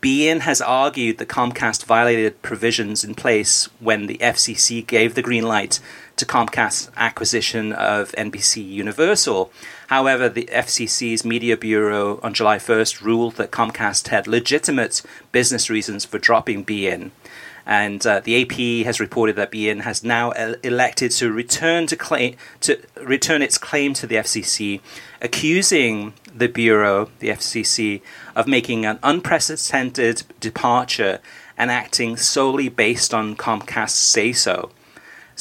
beIN 0.00 0.40
has 0.40 0.60
argued 0.60 1.18
that 1.18 1.28
Comcast 1.28 1.84
violated 1.84 2.42
provisions 2.42 3.04
in 3.04 3.14
place 3.14 3.68
when 3.78 4.06
the 4.06 4.18
FCC 4.18 4.84
gave 4.84 5.14
the 5.14 5.22
green 5.22 5.44
light 5.44 5.78
to 6.16 6.26
Comcast's 6.26 6.90
acquisition 6.96 7.72
of 7.72 8.12
NBC 8.12 8.66
Universal. 8.68 9.50
However, 9.88 10.28
the 10.28 10.48
FCC's 10.52 11.24
Media 11.24 11.56
Bureau 11.56 12.20
on 12.22 12.34
July 12.34 12.58
1st 12.58 13.02
ruled 13.02 13.34
that 13.36 13.50
Comcast 13.50 14.08
had 14.08 14.26
legitimate 14.26 15.02
business 15.32 15.68
reasons 15.68 16.04
for 16.04 16.18
dropping 16.18 16.64
beIN. 16.64 17.10
And 17.64 18.04
uh, 18.06 18.20
the 18.20 18.42
AP 18.42 18.84
has 18.86 18.98
reported 19.00 19.36
that 19.36 19.52
beIN 19.52 19.82
has 19.82 20.02
now 20.02 20.32
elected 20.32 21.12
to 21.12 21.32
return 21.32 21.86
to 21.86 21.96
claim 21.96 22.36
to 22.60 22.80
return 23.00 23.40
its 23.40 23.56
claim 23.56 23.94
to 23.94 24.06
the 24.06 24.16
FCC, 24.16 24.80
accusing 25.20 26.14
the 26.34 26.48
bureau, 26.48 27.10
the 27.20 27.28
FCC, 27.28 28.02
of 28.34 28.48
making 28.48 28.84
an 28.84 28.98
unprecedented 29.02 30.24
departure 30.40 31.20
and 31.56 31.70
acting 31.70 32.16
solely 32.16 32.68
based 32.68 33.14
on 33.14 33.36
Comcast's 33.36 33.92
say 33.92 34.32
so. 34.32 34.70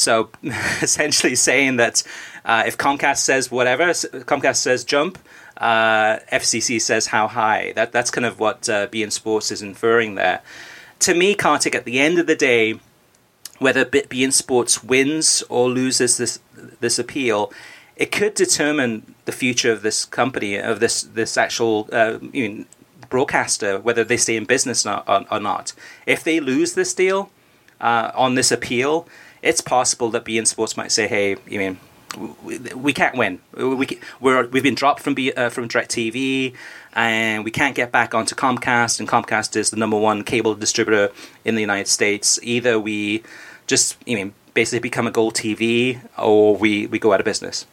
So 0.01 0.29
essentially 0.43 1.35
saying 1.35 1.77
that 1.77 2.03
uh, 2.43 2.63
if 2.65 2.77
Comcast 2.77 3.17
says 3.17 3.51
whatever, 3.51 3.85
Comcast 3.85 4.57
says 4.57 4.83
jump, 4.83 5.19
uh, 5.57 6.17
FCC 6.31 6.81
says 6.81 7.07
how 7.07 7.27
high. 7.27 7.71
That 7.75 7.91
that's 7.91 8.09
kind 8.09 8.25
of 8.25 8.39
what 8.39 8.67
uh, 8.67 8.87
beIN 8.87 9.11
Sports 9.11 9.51
is 9.51 9.61
inferring 9.61 10.15
there. 10.15 10.41
To 10.99 11.13
me, 11.13 11.35
Kartik, 11.35 11.75
at 11.75 11.85
the 11.85 11.99
end 11.99 12.17
of 12.17 12.27
the 12.27 12.35
day, 12.35 12.79
whether 13.59 13.85
beIN 13.85 14.33
Sports 14.33 14.83
wins 14.83 15.43
or 15.49 15.69
loses 15.69 16.17
this 16.17 16.39
this 16.79 16.97
appeal, 16.97 17.53
it 17.95 18.11
could 18.11 18.33
determine 18.33 19.13
the 19.25 19.31
future 19.31 19.71
of 19.71 19.83
this 19.83 20.05
company, 20.05 20.55
of 20.55 20.79
this 20.79 21.03
this 21.03 21.37
actual 21.37 21.87
uh, 21.91 22.17
you 22.33 22.49
know, 22.49 22.65
broadcaster, 23.09 23.79
whether 23.79 24.03
they 24.03 24.17
stay 24.17 24.35
in 24.35 24.45
business 24.45 24.83
or, 24.85 25.03
or, 25.07 25.25
or 25.29 25.39
not. 25.39 25.73
If 26.07 26.23
they 26.23 26.39
lose 26.39 26.73
this 26.73 26.91
deal 26.95 27.29
uh, 27.79 28.11
on 28.15 28.33
this 28.33 28.51
appeal, 28.51 29.07
it's 29.41 29.61
possible 29.61 30.09
that 30.11 30.25
beIN 30.25 30.47
Sports 30.47 30.77
might 30.77 30.91
say, 30.91 31.07
"Hey, 31.07 31.37
you 31.47 31.59
mean 31.59 31.79
we, 32.17 32.57
we 32.75 32.93
can't 32.93 33.17
win. 33.17 33.39
We 33.55 33.99
we're 34.19 34.47
we've 34.47 34.63
been 34.63 34.75
dropped 34.75 35.01
from 35.01 35.13
B, 35.13 35.31
uh, 35.31 35.49
from 35.49 35.67
Directv, 35.67 36.53
and 36.93 37.45
we 37.45 37.51
can't 37.51 37.75
get 37.75 37.91
back 37.91 38.13
onto 38.13 38.35
Comcast. 38.35 38.99
And 38.99 39.07
Comcast 39.07 39.55
is 39.55 39.69
the 39.69 39.77
number 39.77 39.97
one 39.97 40.23
cable 40.23 40.55
distributor 40.55 41.11
in 41.45 41.55
the 41.55 41.61
United 41.61 41.87
States. 41.87 42.39
Either 42.43 42.79
we 42.79 43.23
just 43.67 43.97
you 44.05 44.15
mean 44.15 44.33
basically 44.53 44.79
become 44.79 45.07
a 45.07 45.11
GolTV, 45.11 45.99
or 46.17 46.55
we 46.55 46.87
we 46.87 46.99
go 46.99 47.13
out 47.13 47.19
of 47.19 47.25
business." 47.25 47.65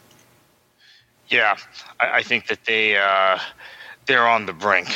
Yeah, 1.27 1.57
I, 1.99 2.17
I 2.17 2.23
think 2.23 2.47
that 2.47 2.65
they 2.65 2.97
uh, 2.97 3.39
they're 4.05 4.27
on 4.27 4.45
the 4.45 4.53
brink, 4.53 4.89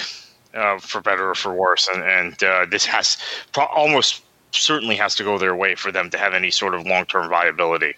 uh, 0.53 0.79
for 0.79 1.01
better 1.01 1.29
or 1.29 1.35
for 1.35 1.53
worse, 1.53 1.87
and 1.87 2.03
and 2.03 2.43
uh, 2.43 2.65
this 2.69 2.85
has 2.85 3.17
pro- 3.51 3.65
almost 3.65 4.22
certainly 4.61 4.95
has 4.97 5.15
to 5.15 5.23
go 5.23 5.37
their 5.37 5.55
way 5.55 5.75
for 5.75 5.91
them 5.91 6.09
to 6.11 6.17
have 6.17 6.33
any 6.33 6.51
sort 6.51 6.75
of 6.75 6.85
long 6.85 7.05
term 7.05 7.29
viability. 7.29 7.95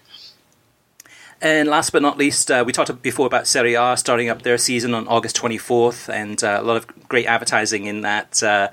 And 1.40 1.68
last 1.68 1.90
but 1.90 2.00
not 2.00 2.16
least, 2.16 2.50
uh, 2.50 2.64
we 2.66 2.72
talked 2.72 3.02
before 3.02 3.26
about 3.26 3.46
Serie 3.46 3.74
A 3.74 3.96
starting 3.96 4.30
up 4.30 4.42
their 4.42 4.56
season 4.56 4.94
on 4.94 5.06
August 5.06 5.36
24th, 5.36 6.08
and 6.12 6.42
uh, 6.42 6.58
a 6.60 6.62
lot 6.62 6.76
of 6.76 7.08
great 7.08 7.26
advertising 7.26 7.84
in 7.84 8.00
that 8.00 8.42
uh, 8.42 8.68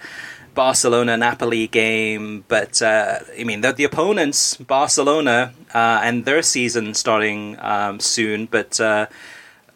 Barcelona 0.53 1.17
Napoli 1.17 1.67
game. 1.67 2.45
But 2.47 2.81
uh, 2.81 3.19
I 3.37 3.43
mean, 3.43 3.61
the, 3.61 3.73
the 3.73 3.83
opponents, 3.83 4.55
Barcelona, 4.55 5.53
uh, 5.73 6.01
and 6.03 6.23
their 6.23 6.41
season 6.41 6.93
starting 6.93 7.57
um, 7.59 7.99
soon. 7.99 8.45
But 8.45 8.79
uh, 8.79 9.07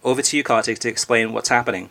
over 0.03 0.22
to 0.22 0.38
you, 0.38 0.43
Kartik, 0.43 0.80
to 0.80 0.89
explain 0.89 1.34
what's 1.34 1.49
happening. 1.49 1.89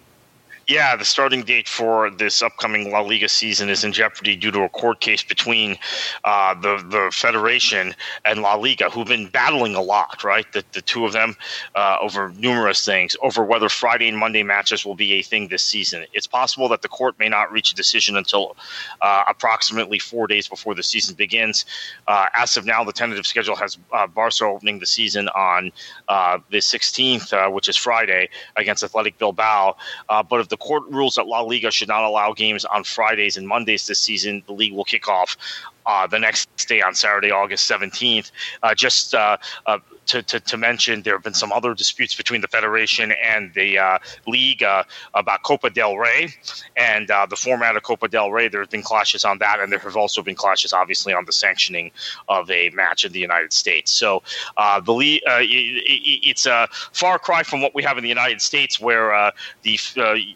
Yeah, 0.68 0.96
the 0.96 1.04
starting 1.04 1.44
date 1.44 1.68
for 1.68 2.10
this 2.10 2.42
upcoming 2.42 2.90
La 2.90 2.98
Liga 2.98 3.28
season 3.28 3.68
is 3.68 3.84
in 3.84 3.92
jeopardy 3.92 4.34
due 4.34 4.50
to 4.50 4.62
a 4.62 4.68
court 4.68 4.98
case 4.98 5.22
between 5.22 5.78
uh, 6.24 6.54
the 6.54 6.78
the 6.88 7.10
federation 7.12 7.94
and 8.24 8.42
La 8.42 8.56
Liga, 8.56 8.90
who've 8.90 9.06
been 9.06 9.28
battling 9.28 9.76
a 9.76 9.80
lot, 9.80 10.24
right? 10.24 10.44
The, 10.52 10.64
the 10.72 10.82
two 10.82 11.04
of 11.04 11.12
them 11.12 11.36
uh, 11.76 11.98
over 12.00 12.32
numerous 12.36 12.84
things, 12.84 13.16
over 13.22 13.44
whether 13.44 13.68
Friday 13.68 14.08
and 14.08 14.18
Monday 14.18 14.42
matches 14.42 14.84
will 14.84 14.96
be 14.96 15.12
a 15.12 15.22
thing 15.22 15.46
this 15.46 15.62
season. 15.62 16.04
It's 16.12 16.26
possible 16.26 16.68
that 16.70 16.82
the 16.82 16.88
court 16.88 17.16
may 17.16 17.28
not 17.28 17.52
reach 17.52 17.70
a 17.70 17.74
decision 17.76 18.16
until 18.16 18.56
uh, 19.02 19.22
approximately 19.28 20.00
four 20.00 20.26
days 20.26 20.48
before 20.48 20.74
the 20.74 20.82
season 20.82 21.14
begins. 21.14 21.64
Uh, 22.08 22.26
as 22.34 22.56
of 22.56 22.66
now, 22.66 22.82
the 22.82 22.92
tentative 22.92 23.26
schedule 23.26 23.54
has 23.54 23.78
uh, 23.92 24.08
Barca 24.08 24.44
opening 24.44 24.80
the 24.80 24.86
season 24.86 25.28
on 25.28 25.70
uh, 26.08 26.40
the 26.50 26.58
16th, 26.58 27.52
which 27.52 27.68
is 27.68 27.76
Friday, 27.76 28.28
against 28.56 28.82
Athletic 28.82 29.16
Bilbao. 29.18 29.76
but 30.08 30.40
if 30.40 30.48
the 30.48 30.55
the 30.56 30.64
court 30.64 30.84
rules 30.88 31.16
that 31.16 31.26
La 31.26 31.40
Liga 31.40 31.70
should 31.70 31.88
not 31.88 32.02
allow 32.02 32.32
games 32.32 32.64
on 32.64 32.82
Fridays 32.82 33.36
and 33.36 33.46
Mondays 33.46 33.86
this 33.86 33.98
season. 33.98 34.42
The 34.46 34.54
league 34.54 34.72
will 34.72 34.84
kick 34.84 35.06
off 35.06 35.36
uh, 35.84 36.06
the 36.06 36.18
next 36.18 36.48
day 36.66 36.80
on 36.80 36.94
Saturday, 36.94 37.30
August 37.30 37.70
17th. 37.70 38.30
Uh, 38.62 38.74
just 38.74 39.14
uh, 39.14 39.36
uh 39.66 39.78
to, 40.06 40.22
to, 40.22 40.40
to, 40.40 40.56
mention 40.56 41.02
there 41.02 41.14
have 41.14 41.22
been 41.22 41.34
some 41.34 41.52
other 41.52 41.74
disputes 41.74 42.14
between 42.14 42.40
the 42.40 42.48
federation 42.48 43.12
and 43.22 43.52
the 43.54 43.78
uh, 43.78 43.98
league 44.26 44.62
uh, 44.62 44.84
about 45.14 45.42
Copa 45.42 45.70
del 45.70 45.96
Rey 45.96 46.32
and 46.76 47.10
uh, 47.10 47.26
the 47.26 47.36
format 47.36 47.76
of 47.76 47.82
Copa 47.82 48.08
del 48.08 48.30
Rey. 48.30 48.48
There 48.48 48.60
have 48.60 48.70
been 48.70 48.82
clashes 48.82 49.24
on 49.24 49.38
that, 49.38 49.60
and 49.60 49.70
there 49.70 49.78
have 49.78 49.96
also 49.96 50.22
been 50.22 50.34
clashes, 50.34 50.72
obviously, 50.72 51.12
on 51.12 51.24
the 51.24 51.32
sanctioning 51.32 51.90
of 52.28 52.50
a 52.50 52.70
match 52.70 53.04
in 53.04 53.12
the 53.12 53.20
United 53.20 53.52
States. 53.52 53.90
So 53.90 54.22
uh, 54.56 54.80
the 54.80 54.92
league, 54.92 55.22
uh, 55.26 55.40
it, 55.40 55.46
it's 55.46 56.46
a 56.46 56.68
far 56.92 57.18
cry 57.18 57.42
from 57.42 57.60
what 57.60 57.74
we 57.74 57.82
have 57.82 57.98
in 57.98 58.02
the 58.02 58.08
United 58.08 58.40
States, 58.40 58.80
where 58.80 59.14
uh, 59.14 59.30
the 59.62 59.78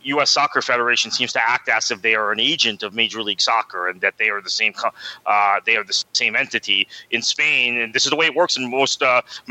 U.S. 0.05 0.31
Soccer 0.31 0.63
Federation 0.63 1.11
seems 1.11 1.33
to 1.33 1.41
act 1.49 1.69
as 1.69 1.91
if 1.91 2.03
they 2.03 2.15
are 2.15 2.33
an 2.33 2.41
agent 2.41 2.83
of 2.83 2.95
Major 2.95 3.23
League 3.23 3.41
Soccer 3.41 3.89
and 3.89 4.01
that 4.01 4.19
they 4.19 4.29
are 4.29 4.41
the 4.41 4.51
same 4.51 4.75
they 5.67 5.77
are 5.77 5.85
the 5.85 6.05
same 6.13 6.37
entity 6.37 6.89
in 7.11 7.23
Spain. 7.23 7.79
And 7.79 7.93
this 7.95 8.05
is 8.05 8.11
the 8.11 8.17
way 8.17 8.27
it 8.27 8.35
works 8.35 8.57
in 8.57 8.71
most 8.71 9.03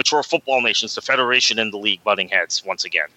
mature 0.09 0.23
football 0.23 0.61
nations, 0.61 0.95
the 0.95 1.01
federation 1.01 1.59
and 1.59 1.71
the 1.71 1.77
league 1.77 2.03
butting 2.03 2.29
heads 2.29 2.63
once 2.65 2.83
again. 2.85 3.07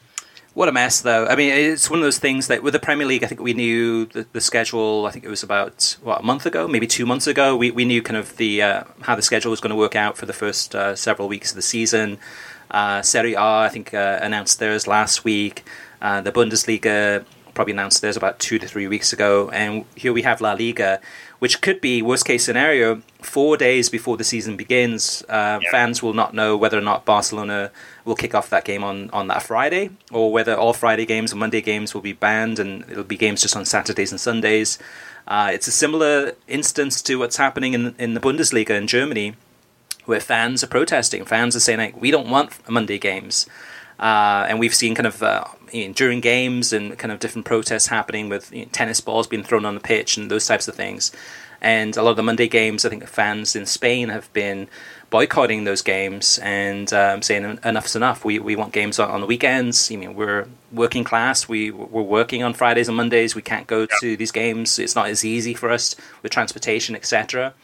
What 0.55 0.69
a 0.69 0.73
mess, 0.73 1.01
though. 1.01 1.27
I 1.27 1.35
mean, 1.35 1.51
it's 1.51 1.89
one 1.89 2.01
of 2.01 2.05
those 2.05 2.19
things 2.19 2.49
that 2.49 2.63
with 2.63 2.75
the 2.75 2.79
Premier 2.79 3.07
League, 3.07 3.25
I 3.25 3.27
think 3.27 3.41
we 3.41 3.55
knew 3.55 4.05
the, 4.05 4.27
the 4.33 4.41
schedule. 4.41 5.07
I 5.07 5.11
think 5.11 5.25
it 5.25 5.31
was 5.31 5.43
about 5.43 5.97
what 6.03 6.21
a 6.21 6.23
month 6.23 6.45
ago, 6.45 6.69
maybe 6.69 6.87
two 6.87 7.07
months 7.07 7.27
ago. 7.27 7.57
We 7.57 7.71
we 7.71 7.87
knew 7.87 8.03
kind 8.03 8.19
of 8.19 8.37
the 8.37 8.61
uh, 8.61 8.85
how 9.01 9.17
the 9.17 9.23
schedule 9.23 9.51
was 9.51 9.61
going 9.61 9.71
to 9.71 9.77
work 9.77 9.97
out 9.97 10.19
for 10.19 10.27
the 10.27 10.35
first 10.35 10.75
uh, 10.75 10.95
several 10.95 11.27
weeks 11.27 11.53
of 11.53 11.57
the 11.57 11.63
season. 11.63 12.19
Uh, 12.71 13.01
Serie 13.01 13.33
A, 13.33 13.41
I 13.41 13.71
think, 13.71 13.95
uh, 13.95 14.19
announced 14.21 14.59
theirs 14.59 14.87
last 14.87 15.25
week. 15.25 15.65
Uh, 16.03 16.21
the 16.21 16.33
Bundesliga 16.33 17.25
probably 17.55 17.73
announced 17.73 18.03
theirs 18.03 18.19
about 18.19 18.39
two 18.39 18.59
to 18.59 18.67
three 18.67 18.87
weeks 18.89 19.15
ago, 19.15 19.49
and 19.51 19.87
here 19.95 20.13
we 20.13 20.21
have 20.23 20.43
La 20.43 20.53
Liga, 20.53 21.01
which 21.43 21.61
could 21.61 21.81
be 21.81 22.01
worst 22.01 22.25
case 22.25 22.45
scenario 22.45 23.03
four 23.21 23.57
days 23.57 23.89
before 23.89 24.17
the 24.17 24.23
season 24.23 24.57
begins. 24.57 25.25
Uh, 25.29 25.59
yeah. 25.61 25.71
Fans 25.73 26.01
will 26.01 26.13
not 26.13 26.33
know 26.33 26.57
whether 26.57 26.79
or 26.79 26.83
not 26.83 27.05
Barcelona 27.05 27.73
will 28.05 28.15
kick 28.15 28.33
off 28.33 28.49
that 28.51 28.65
game 28.65 28.85
on, 28.85 29.11
on 29.11 29.27
that 29.27 29.43
Friday, 29.43 29.91
or 30.13 30.31
whether 30.31 30.55
all 30.55 30.73
Friday 30.73 31.05
games 31.05 31.33
and 31.33 31.41
Monday 31.41 31.61
games 31.61 31.95
will 31.95 32.01
be 32.01 32.13
banned 32.13 32.61
and 32.61 32.89
it'll 32.89 33.03
be 33.03 33.17
games 33.17 33.43
just 33.43 33.57
on 33.57 33.65
Saturdays 33.65 34.13
and 34.13 34.21
Sundays. 34.21 34.79
Uh, 35.27 35.51
it's 35.53 35.67
a 35.67 35.73
similar 35.73 36.35
instance 36.47 37.03
to 37.03 37.17
what's 37.17 37.39
happening 37.39 37.75
in 37.75 37.97
in 37.99 38.15
the 38.15 38.21
Bundesliga 38.21 38.71
in 38.71 38.87
Germany, 38.87 39.35
where 40.05 40.21
fans 40.21 40.63
are 40.63 40.69
protesting. 40.69 41.25
Fans 41.25 41.57
are 41.57 41.61
saying 41.61 41.81
like, 41.81 42.01
we 42.01 42.13
don't 42.13 42.31
want 42.31 42.53
Monday 42.71 42.99
games. 42.99 43.49
Uh, 44.03 44.47
and 44.49 44.59
we've 44.59 44.75
seen 44.75 44.97
kind 44.97 45.07
of 45.07 45.23
uh, 45.23 45.45
you 45.73 45.87
know, 45.87 45.95
during 45.95 46.21
games 46.21 46.73
and 46.73 46.99
kind 46.99 47.13
of 47.13 47.21
different 47.21 47.47
protests 47.47 47.87
happening 47.87 48.29
with 48.29 48.53
you 48.53 48.65
know, 48.65 48.69
tennis 48.73 49.01
balls 49.01 49.29
being 49.29 49.45
thrown 49.45 49.65
on 49.65 49.75
the 49.75 49.81
pitch 49.81 50.17
and 50.17 50.29
those 50.29 50.45
types 50.45 50.67
of 50.67 50.75
things. 50.75 51.13
And 51.61 51.97
a 51.97 52.03
lot 52.03 52.11
of 52.11 52.17
the 52.17 52.25
Monday 52.25 52.49
games, 52.49 52.85
I 52.85 52.89
think 52.89 53.07
fans 53.07 53.55
in 53.55 53.65
Spain 53.65 54.09
have 54.09 54.31
been 54.33 54.67
boycotting 55.11 55.63
those 55.63 55.83
games 55.83 56.41
and 56.43 56.93
um, 56.93 57.23
saying 57.23 57.61
enough's 57.63 57.95
enough. 57.95 58.25
We 58.25 58.41
we 58.41 58.57
want 58.57 58.73
games 58.73 58.99
on, 58.99 59.09
on 59.09 59.21
the 59.21 59.27
weekends. 59.29 59.89
I 59.93 59.95
mean, 59.95 60.17
we're 60.17 60.49
working 60.73 61.05
class. 61.05 61.49
We 61.49 61.71
we're 61.71 62.03
working 62.03 62.43
on 62.43 62.55
Fridays 62.55 62.89
and 62.89 62.97
Mondays. 62.97 63.37
We 63.37 63.43
can't 63.43 63.69
go 63.69 63.87
to 64.01 64.17
these 64.17 64.33
games. 64.33 64.81
It's 64.81 64.97
not 64.97 65.07
as 65.07 65.25
easy 65.25 65.55
for 65.55 65.71
us 65.71 65.95
with 66.25 66.33
transportation, 66.33 66.97
etc. 66.97 67.55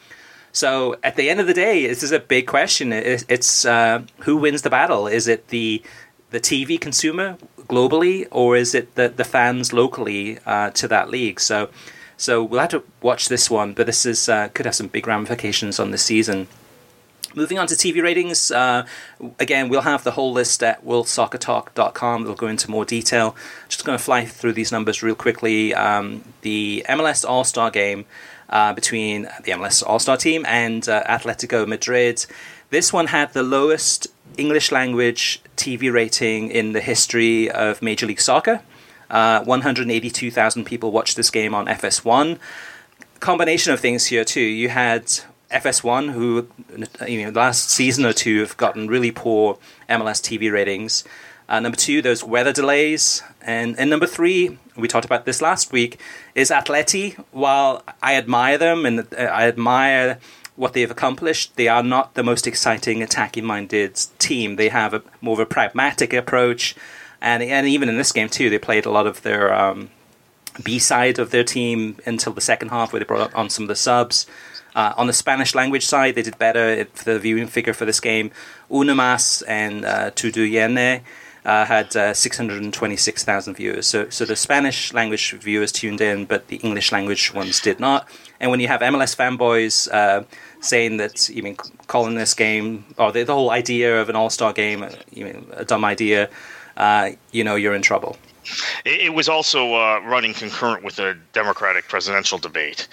So 0.53 0.95
at 1.03 1.17
the 1.17 1.29
end 1.29 1.41
of 1.41 1.47
the 1.47 1.53
day, 1.53 1.85
this 1.87 2.01
is 2.01 2.13
a 2.13 2.19
big 2.19 2.47
question. 2.47 2.93
It's 2.93 3.65
uh, 3.65 4.03
who 4.19 4.37
wins 4.37 4.61
the 4.61 4.69
battle? 4.69 5.07
Is 5.07 5.27
it 5.27 5.49
the 5.49 5.83
the 6.31 6.39
TV 6.39 6.79
consumer 6.79 7.37
globally, 7.67 8.27
or 8.31 8.55
is 8.55 8.75
it 8.75 8.95
the 8.95 9.09
the 9.09 9.23
fans 9.23 9.73
locally 9.73 10.39
uh, 10.45 10.69
to 10.71 10.87
that 10.87 11.09
league? 11.09 11.39
So, 11.39 11.69
so 12.17 12.43
we'll 12.43 12.59
have 12.59 12.69
to 12.69 12.83
watch 13.01 13.29
this 13.29 13.49
one, 13.49 13.73
but 13.73 13.85
this 13.85 14.05
is 14.05 14.29
uh, 14.29 14.49
could 14.49 14.65
have 14.65 14.75
some 14.75 14.87
big 14.87 15.07
ramifications 15.07 15.79
on 15.79 15.91
the 15.91 15.97
season. 15.97 16.47
Moving 17.35 17.59
on 17.59 17.67
to 17.67 17.75
TV 17.75 18.01
ratings, 18.01 18.49
uh, 18.49 18.87
again, 19.39 19.69
we'll 19.69 19.81
have 19.81 20.03
the 20.03 20.11
whole 20.11 20.31
list 20.31 20.63
at 20.63 20.83
worldsoccertalk.com. 20.83 22.23
We'll 22.23 22.33
go 22.33 22.47
into 22.47 22.71
more 22.71 22.85
detail. 22.85 23.35
Just 23.67 23.85
going 23.85 23.95
to 23.95 24.03
fly 24.03 24.25
through 24.25 24.53
these 24.53 24.71
numbers 24.71 25.03
real 25.03 25.13
quickly. 25.13 25.71
Um, 25.75 26.23
the 26.41 26.83
MLS 26.89 27.23
All 27.23 27.43
Star 27.43 27.69
game 27.69 28.05
uh, 28.49 28.73
between 28.73 29.23
the 29.43 29.51
MLS 29.51 29.83
All 29.85 29.99
Star 29.99 30.17
team 30.17 30.43
and 30.47 30.89
uh, 30.89 31.03
Atletico 31.03 31.67
Madrid. 31.67 32.25
This 32.71 32.91
one 32.91 33.07
had 33.07 33.33
the 33.33 33.43
lowest 33.43 34.07
English 34.39 34.71
language 34.71 35.41
TV 35.57 35.91
rating 35.91 36.49
in 36.49 36.71
the 36.73 36.81
history 36.81 37.51
of 37.51 37.81
Major 37.81 38.05
League 38.05 38.21
Soccer. 38.21 38.61
Uh, 39.09 39.43
182,000 39.43 40.65
people 40.65 40.91
watched 40.91 41.15
this 41.17 41.29
game 41.29 41.53
on 41.53 41.65
FS1. 41.65 42.37
Combination 43.19 43.73
of 43.73 43.79
things 43.79 44.05
here 44.05 44.23
too. 44.23 44.41
You 44.41 44.69
had 44.69 45.07
FS1, 45.51 46.11
who 46.13 46.47
you 47.07 47.23
know 47.23 47.31
last 47.31 47.69
season 47.69 48.05
or 48.05 48.13
two 48.13 48.39
have 48.39 48.55
gotten 48.57 48.87
really 48.87 49.11
poor 49.11 49.57
MLS 49.89 50.21
TV 50.21 50.51
ratings. 50.51 51.03
Uh, 51.49 51.59
number 51.59 51.75
two, 51.75 52.01
those 52.01 52.23
weather 52.23 52.53
delays, 52.53 53.23
and 53.41 53.77
and 53.79 53.89
number 53.89 54.05
three, 54.05 54.57
we 54.77 54.87
talked 54.87 55.05
about 55.05 55.25
this 55.25 55.41
last 55.41 55.71
week, 55.71 55.99
is 56.35 56.51
Atleti. 56.51 57.15
While 57.31 57.83
I 58.03 58.15
admire 58.15 58.57
them 58.57 58.85
and 58.85 58.99
uh, 58.99 59.23
I 59.23 59.47
admire 59.47 60.19
what 60.59 60.73
they've 60.73 60.91
accomplished. 60.91 61.55
They 61.55 61.69
are 61.69 61.81
not 61.81 62.15
the 62.15 62.23
most 62.23 62.45
exciting 62.45 63.01
attacking 63.01 63.45
minded 63.45 63.95
team. 64.19 64.57
They 64.57 64.67
have 64.67 64.93
a 64.93 65.01
more 65.21 65.33
of 65.33 65.39
a 65.39 65.45
pragmatic 65.45 66.11
approach, 66.11 66.75
and 67.21 67.41
and 67.41 67.65
even 67.65 67.87
in 67.87 67.97
this 67.97 68.11
game 68.11 68.27
too, 68.27 68.49
they 68.49 68.59
played 68.59 68.85
a 68.85 68.91
lot 68.91 69.07
of 69.07 69.21
their 69.21 69.53
um, 69.53 69.89
B 70.61 70.77
side 70.77 71.17
of 71.17 71.31
their 71.31 71.45
team 71.45 71.95
until 72.05 72.33
the 72.33 72.41
second 72.41 72.69
half, 72.69 72.91
where 72.91 72.99
they 72.99 73.05
brought 73.05 73.33
on 73.33 73.49
some 73.49 73.63
of 73.63 73.69
the 73.69 73.75
subs. 73.75 74.27
Uh, 74.75 74.93
on 74.97 75.07
the 75.07 75.13
Spanish 75.13 75.55
language 75.55 75.85
side, 75.85 76.15
they 76.15 76.21
did 76.21 76.37
better 76.37 76.85
for 76.93 77.05
the 77.05 77.19
viewing 77.19 77.47
figure 77.47 77.73
for 77.73 77.85
this 77.85 77.99
game. 78.01 78.29
UniMás 78.69 79.41
and 79.47 79.83
uh, 79.83 80.11
TUDN 80.11 81.01
uh, 81.45 81.65
had 81.65 81.95
uh, 81.95 82.13
626,000 82.13 83.55
viewers. 83.55 83.87
So, 83.87 84.09
so 84.09 84.25
the 84.25 84.35
Spanish 84.35 84.93
language 84.93 85.31
viewers 85.31 85.71
tuned 85.71 86.01
in, 86.01 86.25
but 86.25 86.47
the 86.47 86.57
English 86.57 86.91
language 86.91 87.33
ones 87.33 87.59
did 87.59 87.79
not. 87.79 88.07
And 88.39 88.51
when 88.51 88.59
you 88.59 88.67
have 88.67 88.81
MLS 88.81 89.15
fanboys 89.15 89.91
uh, 89.91 90.23
saying 90.61 90.97
that, 90.97 91.29
you 91.29 91.43
mean, 91.43 91.55
calling 91.87 92.15
this 92.15 92.33
game, 92.33 92.85
or 92.97 93.11
the, 93.11 93.23
the 93.23 93.33
whole 93.33 93.51
idea 93.51 94.01
of 94.01 94.09
an 94.09 94.15
all 94.15 94.29
star 94.29 94.53
game, 94.53 94.83
uh, 94.83 94.91
you 95.11 95.25
mean, 95.25 95.45
a 95.53 95.65
dumb 95.65 95.85
idea, 95.85 96.29
uh, 96.77 97.11
you 97.31 97.43
know 97.43 97.55
you're 97.55 97.75
in 97.75 97.81
trouble. 97.81 98.17
It, 98.85 99.01
it 99.01 99.13
was 99.13 99.29
also 99.29 99.73
uh, 99.75 100.01
running 100.05 100.33
concurrent 100.33 100.83
with 100.83 100.99
a 100.99 101.17
Democratic 101.33 101.87
presidential 101.87 102.37
debate. 102.37 102.87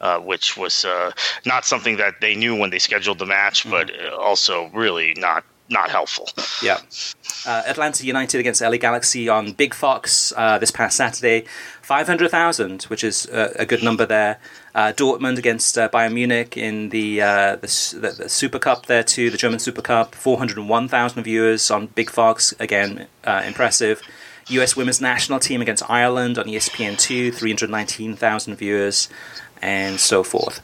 Uh, 0.00 0.18
which 0.18 0.56
was 0.56 0.84
uh, 0.84 1.12
not 1.46 1.64
something 1.64 1.96
that 1.96 2.20
they 2.20 2.34
knew 2.34 2.56
when 2.58 2.70
they 2.70 2.78
scheduled 2.80 3.20
the 3.20 3.24
match, 3.24 3.70
but 3.70 3.86
mm-hmm. 3.86 4.20
also 4.20 4.68
really 4.74 5.14
not 5.16 5.44
not 5.72 5.90
helpful. 5.90 6.28
Yeah. 6.62 6.78
Uh, 7.44 7.62
Atlanta 7.66 8.06
United 8.06 8.38
against 8.38 8.60
LA 8.60 8.76
Galaxy 8.76 9.28
on 9.28 9.52
Big 9.52 9.74
Fox 9.74 10.32
uh, 10.36 10.58
this 10.58 10.70
past 10.70 10.96
Saturday, 10.96 11.44
500,000, 11.82 12.84
which 12.84 13.02
is 13.02 13.26
a, 13.26 13.52
a, 13.58 13.66
good 13.66 13.82
number 13.82 14.06
there. 14.06 14.38
Uh, 14.74 14.92
Dortmund 14.92 15.38
against 15.38 15.76
uh, 15.76 15.88
Bayern 15.88 16.12
Munich 16.12 16.56
in 16.56 16.90
the, 16.90 17.20
uh, 17.20 17.56
the, 17.56 17.98
the, 18.00 18.22
the, 18.22 18.28
Super 18.28 18.60
Cup 18.60 18.86
there 18.86 19.02
too, 19.02 19.30
the 19.30 19.36
German 19.36 19.58
Super 19.58 19.82
Cup, 19.82 20.14
401,000 20.14 21.22
viewers 21.24 21.70
on 21.70 21.86
Big 21.86 22.10
Fox, 22.10 22.54
again, 22.60 23.08
uh, 23.24 23.42
impressive. 23.44 24.00
US 24.48 24.76
women's 24.76 25.00
national 25.00 25.40
team 25.40 25.60
against 25.62 25.88
Ireland 25.90 26.38
on 26.38 26.46
ESPN2, 26.46 27.34
319,000 27.34 28.56
viewers, 28.56 29.08
and 29.60 29.98
so 29.98 30.22
forth. 30.22 30.60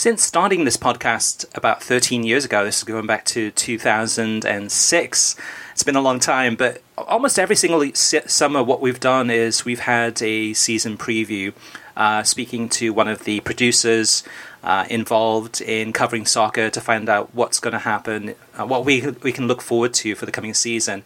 Since 0.00 0.24
starting 0.24 0.64
this 0.64 0.78
podcast 0.78 1.44
about 1.54 1.82
13 1.82 2.24
years 2.24 2.46
ago, 2.46 2.64
this 2.64 2.78
is 2.78 2.84
going 2.84 3.06
back 3.06 3.26
to 3.26 3.50
2006, 3.50 5.36
it's 5.72 5.82
been 5.82 5.94
a 5.94 6.00
long 6.00 6.18
time, 6.18 6.56
but 6.56 6.80
almost 6.96 7.38
every 7.38 7.54
single 7.54 7.84
summer, 7.94 8.62
what 8.64 8.80
we've 8.80 8.98
done 8.98 9.28
is 9.28 9.66
we've 9.66 9.80
had 9.80 10.22
a 10.22 10.54
season 10.54 10.96
preview, 10.96 11.52
uh, 11.98 12.22
speaking 12.22 12.70
to 12.70 12.94
one 12.94 13.08
of 13.08 13.24
the 13.24 13.40
producers 13.40 14.24
uh, 14.64 14.86
involved 14.88 15.60
in 15.60 15.92
covering 15.92 16.24
soccer 16.24 16.70
to 16.70 16.80
find 16.80 17.10
out 17.10 17.34
what's 17.34 17.60
going 17.60 17.72
to 17.72 17.80
happen, 17.80 18.34
uh, 18.58 18.64
what 18.64 18.86
we, 18.86 19.06
we 19.22 19.32
can 19.32 19.48
look 19.48 19.60
forward 19.60 19.92
to 19.92 20.14
for 20.14 20.24
the 20.24 20.32
coming 20.32 20.54
season. 20.54 21.02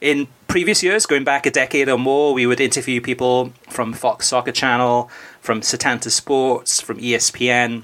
In 0.00 0.28
previous 0.46 0.84
years, 0.84 1.04
going 1.04 1.24
back 1.24 1.46
a 1.46 1.50
decade 1.50 1.88
or 1.88 1.98
more, 1.98 2.32
we 2.32 2.46
would 2.46 2.60
interview 2.60 3.00
people 3.00 3.52
from 3.68 3.92
Fox 3.92 4.28
Soccer 4.28 4.52
Channel, 4.52 5.10
from 5.40 5.62
Setanta 5.62 6.12
Sports, 6.12 6.80
from 6.80 6.98
ESPN 6.98 7.82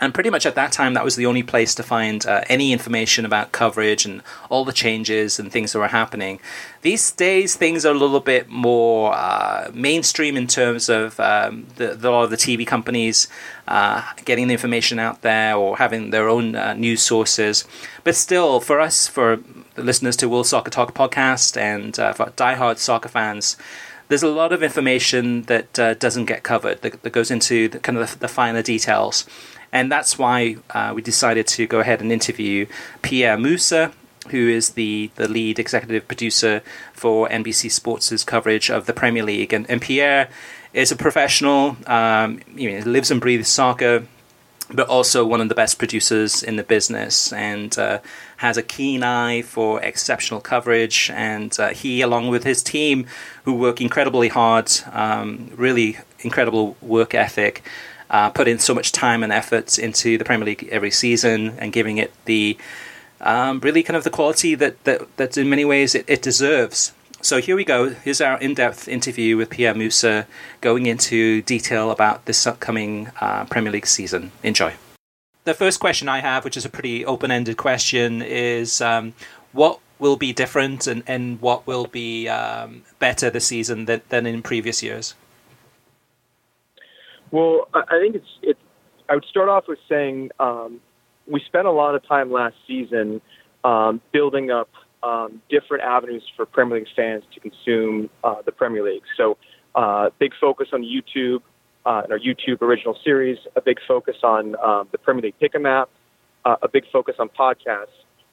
and 0.00 0.14
pretty 0.14 0.30
much 0.30 0.46
at 0.46 0.54
that 0.54 0.72
time, 0.72 0.94
that 0.94 1.04
was 1.04 1.16
the 1.16 1.26
only 1.26 1.42
place 1.42 1.74
to 1.74 1.82
find 1.82 2.24
uh, 2.26 2.42
any 2.48 2.72
information 2.72 3.26
about 3.26 3.52
coverage 3.52 4.06
and 4.06 4.22
all 4.48 4.64
the 4.64 4.72
changes 4.72 5.38
and 5.38 5.52
things 5.52 5.72
that 5.72 5.78
were 5.78 5.88
happening. 5.88 6.40
These 6.80 7.12
days, 7.12 7.54
things 7.54 7.84
are 7.84 7.94
a 7.94 7.98
little 7.98 8.20
bit 8.20 8.48
more 8.48 9.14
uh, 9.14 9.70
mainstream 9.74 10.38
in 10.38 10.46
terms 10.46 10.88
of 10.88 11.20
um, 11.20 11.66
the, 11.76 11.88
the, 11.88 12.08
a 12.08 12.10
lot 12.10 12.24
of 12.24 12.30
the 12.30 12.36
TV 12.36 12.66
companies 12.66 13.28
uh, 13.68 14.02
getting 14.24 14.48
the 14.48 14.54
information 14.54 14.98
out 14.98 15.20
there 15.20 15.54
or 15.54 15.76
having 15.76 16.10
their 16.10 16.30
own 16.30 16.54
uh, 16.56 16.72
news 16.72 17.02
sources. 17.02 17.64
But 18.02 18.16
still, 18.16 18.58
for 18.58 18.80
us, 18.80 19.06
for 19.06 19.40
the 19.74 19.82
listeners 19.82 20.16
to 20.16 20.28
World 20.28 20.46
Soccer 20.46 20.70
Talk 20.70 20.94
podcast 20.94 21.60
and 21.60 21.98
uh, 21.98 22.14
for 22.14 22.26
diehard 22.36 22.78
soccer 22.78 23.10
fans, 23.10 23.58
there's 24.08 24.22
a 24.24 24.28
lot 24.28 24.52
of 24.52 24.62
information 24.62 25.42
that 25.42 25.78
uh, 25.78 25.94
doesn't 25.94 26.24
get 26.24 26.42
covered 26.42 26.82
that, 26.82 27.02
that 27.02 27.10
goes 27.10 27.30
into 27.30 27.68
the, 27.68 27.78
kind 27.78 27.96
of 27.96 28.10
the, 28.10 28.18
the 28.18 28.28
finer 28.28 28.62
details. 28.62 29.24
And 29.72 29.90
that's 29.90 30.18
why 30.18 30.56
uh, 30.70 30.92
we 30.94 31.02
decided 31.02 31.46
to 31.48 31.66
go 31.66 31.80
ahead 31.80 32.00
and 32.00 32.10
interview 32.10 32.66
Pierre 33.02 33.36
Moossa, 33.36 33.92
who 34.30 34.48
is 34.48 34.70
the, 34.70 35.10
the 35.14 35.28
lead 35.28 35.58
executive 35.58 36.06
producer 36.06 36.62
for 36.92 37.28
NBC 37.28 37.70
Sports' 37.70 38.24
coverage 38.24 38.70
of 38.70 38.86
the 38.86 38.92
Premier 38.92 39.22
League. 39.22 39.52
And, 39.52 39.68
and 39.70 39.80
Pierre 39.80 40.28
is 40.72 40.92
a 40.92 40.96
professional, 40.96 41.76
um, 41.86 42.40
you 42.54 42.70
know, 42.70 42.84
lives 42.84 43.10
and 43.10 43.20
breathes 43.20 43.48
soccer, 43.48 44.06
but 44.72 44.88
also 44.88 45.26
one 45.26 45.40
of 45.40 45.48
the 45.48 45.54
best 45.54 45.78
producers 45.78 46.42
in 46.42 46.56
the 46.56 46.62
business 46.62 47.32
and 47.32 47.76
uh, 47.78 47.98
has 48.36 48.56
a 48.56 48.62
keen 48.62 49.02
eye 49.02 49.42
for 49.42 49.80
exceptional 49.82 50.40
coverage. 50.40 51.10
And 51.12 51.58
uh, 51.58 51.70
he, 51.70 52.02
along 52.02 52.28
with 52.28 52.44
his 52.44 52.62
team, 52.62 53.06
who 53.44 53.54
work 53.54 53.80
incredibly 53.80 54.28
hard, 54.28 54.70
um, 54.92 55.50
really 55.56 55.98
incredible 56.20 56.76
work 56.80 57.14
ethic, 57.14 57.62
uh, 58.10 58.30
put 58.30 58.48
in 58.48 58.58
so 58.58 58.74
much 58.74 58.92
time 58.92 59.22
and 59.22 59.32
effort 59.32 59.78
into 59.78 60.18
the 60.18 60.24
Premier 60.24 60.46
League 60.46 60.68
every 60.70 60.90
season 60.90 61.54
and 61.58 61.72
giving 61.72 61.98
it 61.98 62.12
the 62.24 62.58
um, 63.20 63.60
really 63.60 63.82
kind 63.82 63.96
of 63.96 64.04
the 64.04 64.10
quality 64.10 64.54
that, 64.54 64.82
that, 64.84 65.16
that 65.16 65.36
in 65.36 65.48
many 65.48 65.64
ways 65.64 65.94
it, 65.94 66.04
it 66.08 66.22
deserves. 66.22 66.92
So 67.22 67.38
here 67.38 67.54
we 67.54 67.64
go. 67.64 67.90
Here's 67.90 68.20
our 68.20 68.38
in-depth 68.40 68.88
interview 68.88 69.36
with 69.36 69.50
Pierre 69.50 69.74
Moossa, 69.74 70.24
going 70.62 70.86
into 70.86 71.42
detail 71.42 71.90
about 71.90 72.24
this 72.24 72.46
upcoming 72.46 73.08
uh, 73.20 73.44
Premier 73.44 73.72
League 73.72 73.86
season. 73.86 74.32
Enjoy. 74.42 74.74
The 75.44 75.52
first 75.54 75.80
question 75.80 76.08
I 76.08 76.20
have, 76.20 76.44
which 76.44 76.56
is 76.56 76.64
a 76.64 76.70
pretty 76.70 77.04
open-ended 77.04 77.58
question, 77.58 78.22
is 78.22 78.80
um, 78.80 79.12
what 79.52 79.80
will 79.98 80.16
be 80.16 80.32
different 80.32 80.86
and, 80.86 81.02
and 81.06 81.40
what 81.42 81.66
will 81.66 81.86
be 81.86 82.26
um, 82.28 82.82
better 82.98 83.28
this 83.28 83.46
season 83.46 83.84
than, 83.84 84.00
than 84.08 84.26
in 84.26 84.42
previous 84.42 84.82
years? 84.82 85.14
Well, 87.30 87.68
I 87.74 87.98
think 88.00 88.16
it's 88.16 88.26
it. 88.42 88.56
I 89.08 89.14
would 89.14 89.24
start 89.24 89.48
off 89.48 89.64
with 89.68 89.78
saying 89.88 90.30
um, 90.38 90.80
we 91.26 91.40
spent 91.46 91.66
a 91.66 91.70
lot 91.70 91.94
of 91.94 92.06
time 92.06 92.30
last 92.32 92.56
season 92.66 93.20
um, 93.64 94.00
building 94.12 94.50
up 94.50 94.68
um, 95.02 95.40
different 95.48 95.84
avenues 95.84 96.22
for 96.36 96.46
Premier 96.46 96.78
League 96.78 96.88
fans 96.94 97.22
to 97.34 97.40
consume 97.40 98.10
uh, 98.24 98.36
the 98.44 98.52
Premier 98.52 98.84
League. 98.84 99.02
So, 99.16 99.36
uh, 99.74 100.10
big 100.18 100.32
focus 100.40 100.68
on 100.72 100.82
YouTube, 100.82 101.42
uh, 101.86 102.02
our 102.10 102.18
YouTube 102.18 102.60
original 102.62 102.98
series, 103.04 103.38
a 103.56 103.60
big 103.60 103.78
focus 103.86 104.16
on 104.22 104.56
um, 104.62 104.88
the 104.92 104.98
Premier 104.98 105.22
League 105.22 105.38
Pick 105.38 105.54
'em 105.54 105.66
app, 105.66 105.88
uh, 106.44 106.56
a 106.62 106.68
big 106.68 106.84
focus 106.92 107.16
on 107.18 107.28
podcasts, 107.28 107.86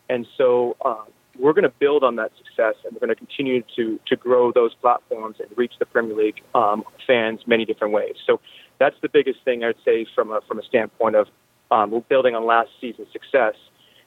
and 0.10 0.26
so 0.38 0.76
um, 0.84 1.06
we're 1.40 1.54
going 1.54 1.64
to 1.64 1.74
build 1.80 2.04
on 2.04 2.16
that 2.16 2.32
success, 2.38 2.76
and 2.84 2.94
we're 2.94 3.06
going 3.06 3.10
to 3.10 3.16
continue 3.16 3.64
to 3.76 4.00
to 4.08 4.16
grow 4.16 4.52
those 4.52 4.74
platforms 4.76 5.38
and 5.40 5.56
reach 5.56 5.74
the 5.80 5.86
Premier 5.86 6.16
League 6.16 6.42
um, 6.56 6.84
fans 7.06 7.42
many 7.46 7.66
different 7.66 7.94
ways. 7.94 8.16
So 8.26 8.40
that's 8.80 8.96
the 9.02 9.10
biggest 9.10 9.44
thing 9.44 9.64
I'd 9.64 9.76
say 9.84 10.06
from 10.16 10.32
a 10.32 10.42
from 10.48 10.60
a 10.60 10.64
standpoint 10.64 11.16
of 11.16 11.28
um, 11.72 12.04
building 12.10 12.36
on 12.36 12.46
last 12.46 12.70
season's 12.80 13.12
success. 13.12 13.56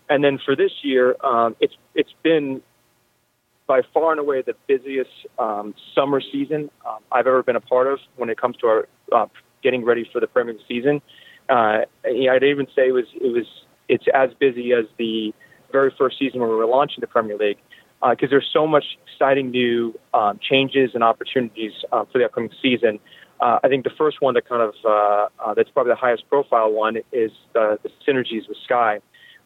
And 0.08 0.24
then 0.24 0.38
for 0.44 0.56
this 0.56 0.72
year, 0.82 1.16
um, 1.24 1.56
it's 1.60 1.74
it's 1.94 2.14
been 2.22 2.62
by 3.66 3.82
far 3.94 4.10
and 4.10 4.20
away 4.20 4.42
the 4.42 4.56
busiest 4.66 5.10
um, 5.38 5.74
summer 5.94 6.20
season 6.20 6.70
um, 6.84 6.98
I've 7.12 7.28
ever 7.28 7.42
been 7.42 7.54
a 7.54 7.60
part 7.60 7.86
of 7.86 8.00
when 8.16 8.28
it 8.28 8.40
comes 8.40 8.56
to 8.58 8.66
our 8.66 8.88
uh, 9.12 9.26
getting 9.62 9.84
ready 9.84 10.08
for 10.12 10.20
the 10.20 10.26
Premier 10.26 10.54
League 10.54 10.62
season. 10.66 11.00
Uh, 11.48 11.82
I'd 12.04 12.42
even 12.42 12.66
say 12.74 12.88
it 12.88 12.92
was 12.92 13.06
it 13.14 13.32
was 13.32 13.46
it's 13.88 14.06
as 14.14 14.30
busy 14.38 14.72
as 14.72 14.86
the 14.98 15.32
very 15.70 15.92
first 15.96 16.18
season 16.18 16.40
when 16.40 16.50
we 16.50 16.56
were 16.56 16.66
launching 16.66 17.00
the 17.00 17.06
Premier 17.06 17.36
League 17.36 17.58
because 18.00 18.28
uh, 18.28 18.30
there's 18.30 18.50
so 18.52 18.66
much 18.66 18.84
exciting 19.06 19.50
new 19.50 19.98
um, 20.14 20.38
changes 20.40 20.90
and 20.94 21.04
opportunities 21.04 21.72
uh, 21.92 22.04
for 22.10 22.18
the 22.18 22.24
upcoming 22.24 22.50
season. 22.62 22.98
Uh, 23.40 23.58
I 23.64 23.68
think 23.68 23.84
the 23.84 23.90
first 23.96 24.20
one 24.20 24.34
that 24.34 24.48
kind 24.48 24.62
of 24.62 24.74
uh, 24.84 25.28
uh, 25.42 25.54
that's 25.54 25.70
probably 25.70 25.92
the 25.92 25.96
highest 25.96 26.28
profile 26.28 26.70
one 26.70 26.98
is 27.10 27.30
the, 27.54 27.78
the 27.82 27.90
synergies 28.06 28.48
with 28.48 28.58
Sky. 28.64 29.00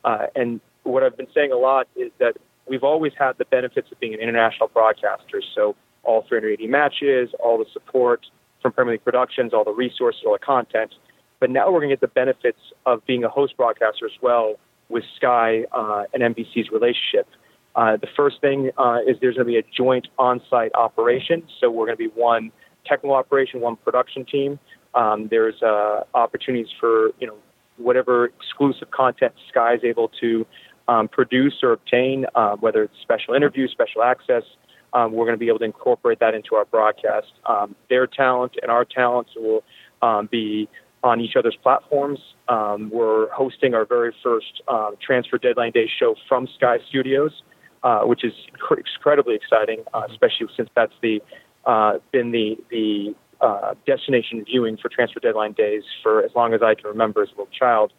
Uh, 0.04 0.26
and 0.34 0.60
what 0.82 1.02
I've 1.02 1.16
been 1.16 1.28
saying 1.34 1.52
a 1.52 1.56
lot 1.56 1.86
is 1.94 2.10
that 2.18 2.36
we've 2.68 2.82
always 2.82 3.12
had 3.16 3.38
the 3.38 3.44
benefits 3.44 3.90
of 3.92 4.00
being 4.00 4.14
an 4.14 4.20
international 4.20 4.68
broadcaster. 4.68 5.40
So 5.54 5.76
all 6.02 6.24
380 6.28 6.66
matches, 6.66 7.30
all 7.38 7.58
the 7.58 7.66
support 7.72 8.26
from 8.60 8.72
Premier 8.72 8.94
League 8.94 9.04
Productions, 9.04 9.54
all 9.54 9.64
the 9.64 9.72
resources, 9.72 10.22
all 10.26 10.32
the 10.32 10.44
content. 10.44 10.94
But 11.38 11.50
now 11.50 11.70
we're 11.70 11.80
going 11.80 11.90
to 11.90 11.96
get 11.96 12.00
the 12.00 12.08
benefits 12.08 12.58
of 12.86 13.04
being 13.06 13.24
a 13.24 13.28
host 13.28 13.56
broadcaster 13.56 14.06
as 14.06 14.12
well 14.20 14.56
with 14.88 15.04
Sky 15.16 15.64
uh, 15.72 16.04
and 16.12 16.22
NBC's 16.22 16.70
relationship. 16.70 17.28
Uh, 17.76 17.96
the 17.96 18.08
first 18.16 18.40
thing 18.40 18.70
uh, 18.78 18.98
is 19.06 19.16
there's 19.20 19.36
going 19.36 19.46
to 19.46 19.52
be 19.52 19.58
a 19.58 19.64
joint 19.76 20.08
on-site 20.18 20.74
operation. 20.74 21.42
So 21.60 21.70
we're 21.70 21.86
going 21.86 21.98
to 21.98 22.08
be 22.08 22.20
one 22.20 22.52
technical 22.86 23.14
operation, 23.14 23.60
one 23.60 23.76
production 23.76 24.24
team. 24.24 24.58
Um, 24.94 25.28
there's 25.30 25.62
uh, 25.62 26.02
opportunities 26.14 26.68
for 26.78 27.10
you 27.18 27.26
know 27.26 27.36
whatever 27.76 28.26
exclusive 28.26 28.90
content 28.90 29.32
Sky 29.48 29.74
is 29.74 29.80
able 29.84 30.10
to 30.20 30.46
um, 30.86 31.08
produce 31.08 31.54
or 31.62 31.72
obtain, 31.72 32.26
uh, 32.34 32.56
whether 32.56 32.84
it's 32.84 32.94
special 33.02 33.34
interviews, 33.34 33.70
special 33.72 34.02
access. 34.02 34.44
Um, 34.92 35.12
we're 35.12 35.24
going 35.24 35.34
to 35.34 35.40
be 35.40 35.48
able 35.48 35.58
to 35.58 35.64
incorporate 35.64 36.20
that 36.20 36.34
into 36.34 36.54
our 36.54 36.64
broadcast. 36.66 37.32
Um, 37.46 37.74
their 37.90 38.06
talent 38.06 38.52
and 38.62 38.70
our 38.70 38.84
talents 38.84 39.32
will 39.34 39.64
um, 40.02 40.28
be 40.30 40.68
on 41.02 41.20
each 41.20 41.34
other's 41.36 41.56
platforms. 41.62 42.20
Um, 42.48 42.90
we're 42.92 43.28
hosting 43.30 43.74
our 43.74 43.84
very 43.84 44.14
first 44.22 44.62
transfer 45.04 45.36
deadline 45.36 45.72
day 45.72 45.90
show 45.98 46.14
from 46.28 46.46
Sky 46.56 46.78
Studios, 46.88 47.42
uh, 47.84 48.00
which 48.04 48.24
is 48.24 48.32
incredibly 48.48 49.34
exciting, 49.34 49.84
uh, 49.92 50.02
especially 50.10 50.46
since 50.56 50.70
that's 50.74 50.94
the 51.02 51.20
uh, 51.66 51.98
been 52.12 52.30
the 52.30 52.56
the 52.70 53.14
uh, 53.40 53.74
destination 53.86 54.44
viewing 54.44 54.76
for 54.76 54.88
transfer 54.88 55.20
deadline 55.20 55.52
days 55.52 55.82
for 56.02 56.22
as 56.22 56.30
long 56.34 56.54
as 56.54 56.62
I 56.62 56.74
can 56.74 56.88
remember 56.88 57.22
as 57.22 57.28
a 57.28 57.32
little 57.32 57.48
child. 57.58 57.92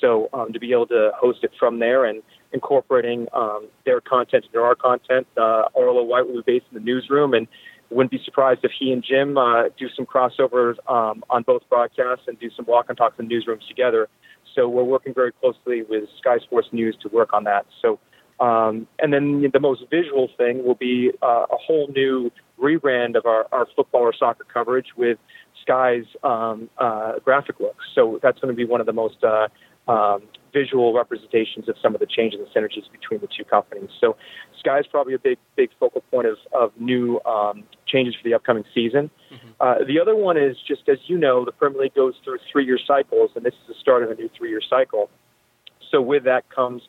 So 0.00 0.28
um, 0.32 0.52
to 0.52 0.58
be 0.58 0.72
able 0.72 0.86
to 0.88 1.12
host 1.16 1.40
it 1.42 1.52
from 1.58 1.78
there 1.78 2.04
and 2.04 2.22
incorporating 2.52 3.28
um, 3.32 3.68
their 3.84 4.00
content 4.00 4.46
into 4.46 4.58
our 4.58 4.74
content, 4.74 5.26
uh, 5.36 5.64
White 5.74 6.26
will 6.26 6.42
be 6.42 6.58
based 6.58 6.66
in 6.72 6.78
the 6.78 6.84
newsroom, 6.84 7.34
and 7.34 7.46
wouldn't 7.90 8.10
be 8.10 8.20
surprised 8.24 8.60
if 8.62 8.70
he 8.78 8.92
and 8.92 9.04
Jim 9.04 9.36
uh, 9.36 9.64
do 9.78 9.88
some 9.94 10.06
crossovers 10.06 10.76
um, 10.88 11.22
on 11.28 11.42
both 11.42 11.62
broadcasts 11.68 12.24
and 12.28 12.38
do 12.38 12.50
some 12.56 12.64
walk 12.66 12.86
and 12.88 12.96
talks 12.96 13.18
in 13.18 13.28
newsrooms 13.28 13.66
together. 13.68 14.08
So 14.54 14.68
we're 14.68 14.84
working 14.84 15.14
very 15.14 15.32
closely 15.32 15.82
with 15.82 16.04
Sky 16.18 16.38
Sports 16.38 16.68
News 16.72 16.96
to 17.02 17.08
work 17.08 17.32
on 17.32 17.44
that. 17.44 17.66
So, 17.82 17.98
um, 18.40 18.86
and 18.98 19.12
then 19.12 19.50
the 19.52 19.60
most 19.60 19.82
visual 19.90 20.28
thing 20.36 20.64
will 20.64 20.74
be 20.74 21.10
uh, 21.22 21.46
a 21.50 21.56
whole 21.56 21.88
new 21.94 22.30
rebrand 22.60 23.16
of 23.16 23.26
our, 23.26 23.46
our 23.52 23.66
football 23.76 24.02
or 24.02 24.14
soccer 24.14 24.44
coverage 24.52 24.88
with 24.96 25.18
Sky's 25.62 26.04
um, 26.22 26.70
uh, 26.78 27.18
graphic 27.24 27.60
looks. 27.60 27.84
So 27.94 28.18
that's 28.22 28.38
going 28.40 28.52
to 28.52 28.56
be 28.56 28.64
one 28.64 28.80
of 28.80 28.86
the 28.86 28.92
most 28.92 29.22
uh, 29.22 29.48
um, 29.88 30.22
visual 30.52 30.94
representations 30.94 31.68
of 31.68 31.76
some 31.82 31.94
of 31.94 32.00
the 32.00 32.06
changes 32.06 32.40
and 32.40 32.48
synergies 32.48 32.90
between 32.90 33.20
the 33.20 33.28
two 33.28 33.44
companies. 33.44 33.90
So 34.00 34.16
Sky 34.58 34.78
is 34.78 34.86
probably 34.86 35.14
a 35.14 35.18
big, 35.18 35.38
big 35.56 35.70
focal 35.78 36.02
point 36.10 36.26
of, 36.26 36.38
of 36.52 36.72
new 36.78 37.20
um, 37.26 37.64
changes 37.86 38.14
for 38.14 38.26
the 38.26 38.34
upcoming 38.34 38.64
season. 38.74 39.10
Mm-hmm. 39.32 39.48
Uh, 39.60 39.84
the 39.86 40.00
other 40.00 40.16
one 40.16 40.36
is 40.36 40.56
just 40.66 40.88
as 40.88 40.98
you 41.06 41.18
know, 41.18 41.44
the 41.44 41.52
Premier 41.52 41.82
League 41.82 41.94
goes 41.94 42.14
through 42.24 42.38
three-year 42.50 42.78
cycles, 42.86 43.30
and 43.34 43.44
this 43.44 43.54
is 43.54 43.68
the 43.68 43.74
start 43.80 44.02
of 44.02 44.10
a 44.10 44.14
new 44.14 44.30
three-year 44.36 44.62
cycle. 44.68 45.10
So 45.90 46.00
with 46.00 46.24
that 46.24 46.48
comes 46.50 46.82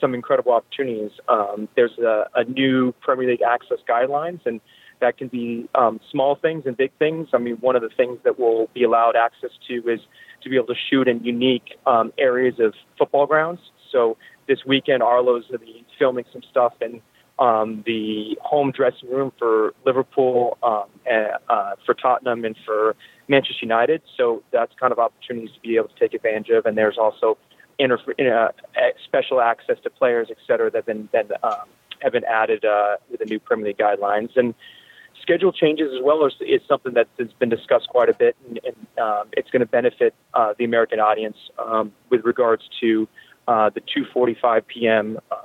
some 0.00 0.14
incredible 0.14 0.52
opportunities. 0.52 1.12
Um, 1.28 1.68
there's 1.76 1.98
a, 1.98 2.28
a 2.34 2.44
new 2.44 2.92
Premier 3.00 3.28
League 3.30 3.42
access 3.42 3.78
guidelines, 3.88 4.40
and 4.46 4.60
that 5.00 5.18
can 5.18 5.28
be 5.28 5.68
um, 5.74 6.00
small 6.10 6.36
things 6.36 6.64
and 6.66 6.76
big 6.76 6.92
things. 6.98 7.28
I 7.32 7.38
mean, 7.38 7.56
one 7.56 7.76
of 7.76 7.82
the 7.82 7.90
things 7.96 8.18
that 8.24 8.38
we'll 8.38 8.68
be 8.74 8.84
allowed 8.84 9.16
access 9.16 9.50
to 9.68 9.74
is 9.90 10.00
to 10.42 10.48
be 10.48 10.56
able 10.56 10.68
to 10.68 10.80
shoot 10.90 11.08
in 11.08 11.24
unique 11.24 11.76
um, 11.86 12.12
areas 12.18 12.54
of 12.58 12.74
football 12.98 13.26
grounds. 13.26 13.60
So 13.90 14.16
this 14.46 14.58
weekend, 14.66 15.02
Arlo's 15.02 15.46
going 15.48 15.60
to 15.60 15.64
be 15.64 15.84
filming 15.98 16.24
some 16.32 16.42
stuff 16.50 16.74
in 16.80 17.00
um, 17.38 17.82
the 17.84 18.38
home 18.42 18.70
dressing 18.70 19.10
room 19.10 19.32
for 19.38 19.74
Liverpool, 19.84 20.56
um, 20.62 20.84
and, 21.04 21.28
uh, 21.48 21.72
for 21.84 21.94
Tottenham, 21.94 22.44
and 22.44 22.56
for 22.64 22.94
Manchester 23.26 23.58
United. 23.62 24.02
So 24.16 24.42
that's 24.52 24.72
kind 24.78 24.92
of 24.92 24.98
opportunities 24.98 25.50
to 25.54 25.60
be 25.60 25.76
able 25.76 25.88
to 25.88 25.98
take 25.98 26.14
advantage 26.14 26.50
of. 26.50 26.66
And 26.66 26.78
there's 26.78 26.98
also 26.98 27.36
uh, 27.80 28.48
special 29.04 29.40
access 29.40 29.76
to 29.82 29.90
players, 29.90 30.28
et 30.30 30.38
cetera, 30.46 30.70
that 30.70 30.78
have 30.78 30.86
been, 30.86 31.08
that, 31.12 31.30
um, 31.44 31.68
have 32.00 32.12
been 32.12 32.24
added 32.24 32.64
uh, 32.64 32.96
with 33.10 33.20
the 33.20 33.26
new 33.26 33.38
Premier 33.38 33.66
League 33.66 33.78
guidelines. 33.78 34.36
And 34.36 34.54
schedule 35.24 35.52
changes 35.52 35.90
as 35.96 36.02
well 36.02 36.24
is, 36.26 36.34
is 36.40 36.60
something 36.68 36.94
that 36.94 37.08
has 37.18 37.32
been 37.38 37.48
discussed 37.48 37.88
quite 37.88 38.08
a 38.08 38.14
bit, 38.14 38.36
and, 38.46 38.60
and 38.64 38.98
um, 38.98 39.28
it's 39.32 39.50
going 39.50 39.60
to 39.60 39.66
benefit 39.66 40.14
uh, 40.34 40.52
the 40.58 40.64
American 40.64 41.00
audience 41.00 41.36
um, 41.58 41.92
with 42.10 42.24
regards 42.24 42.62
to 42.80 43.08
uh, 43.48 43.70
the 43.70 43.80
2:45 43.80 44.66
p.m. 44.66 45.18
Uh, 45.30 45.36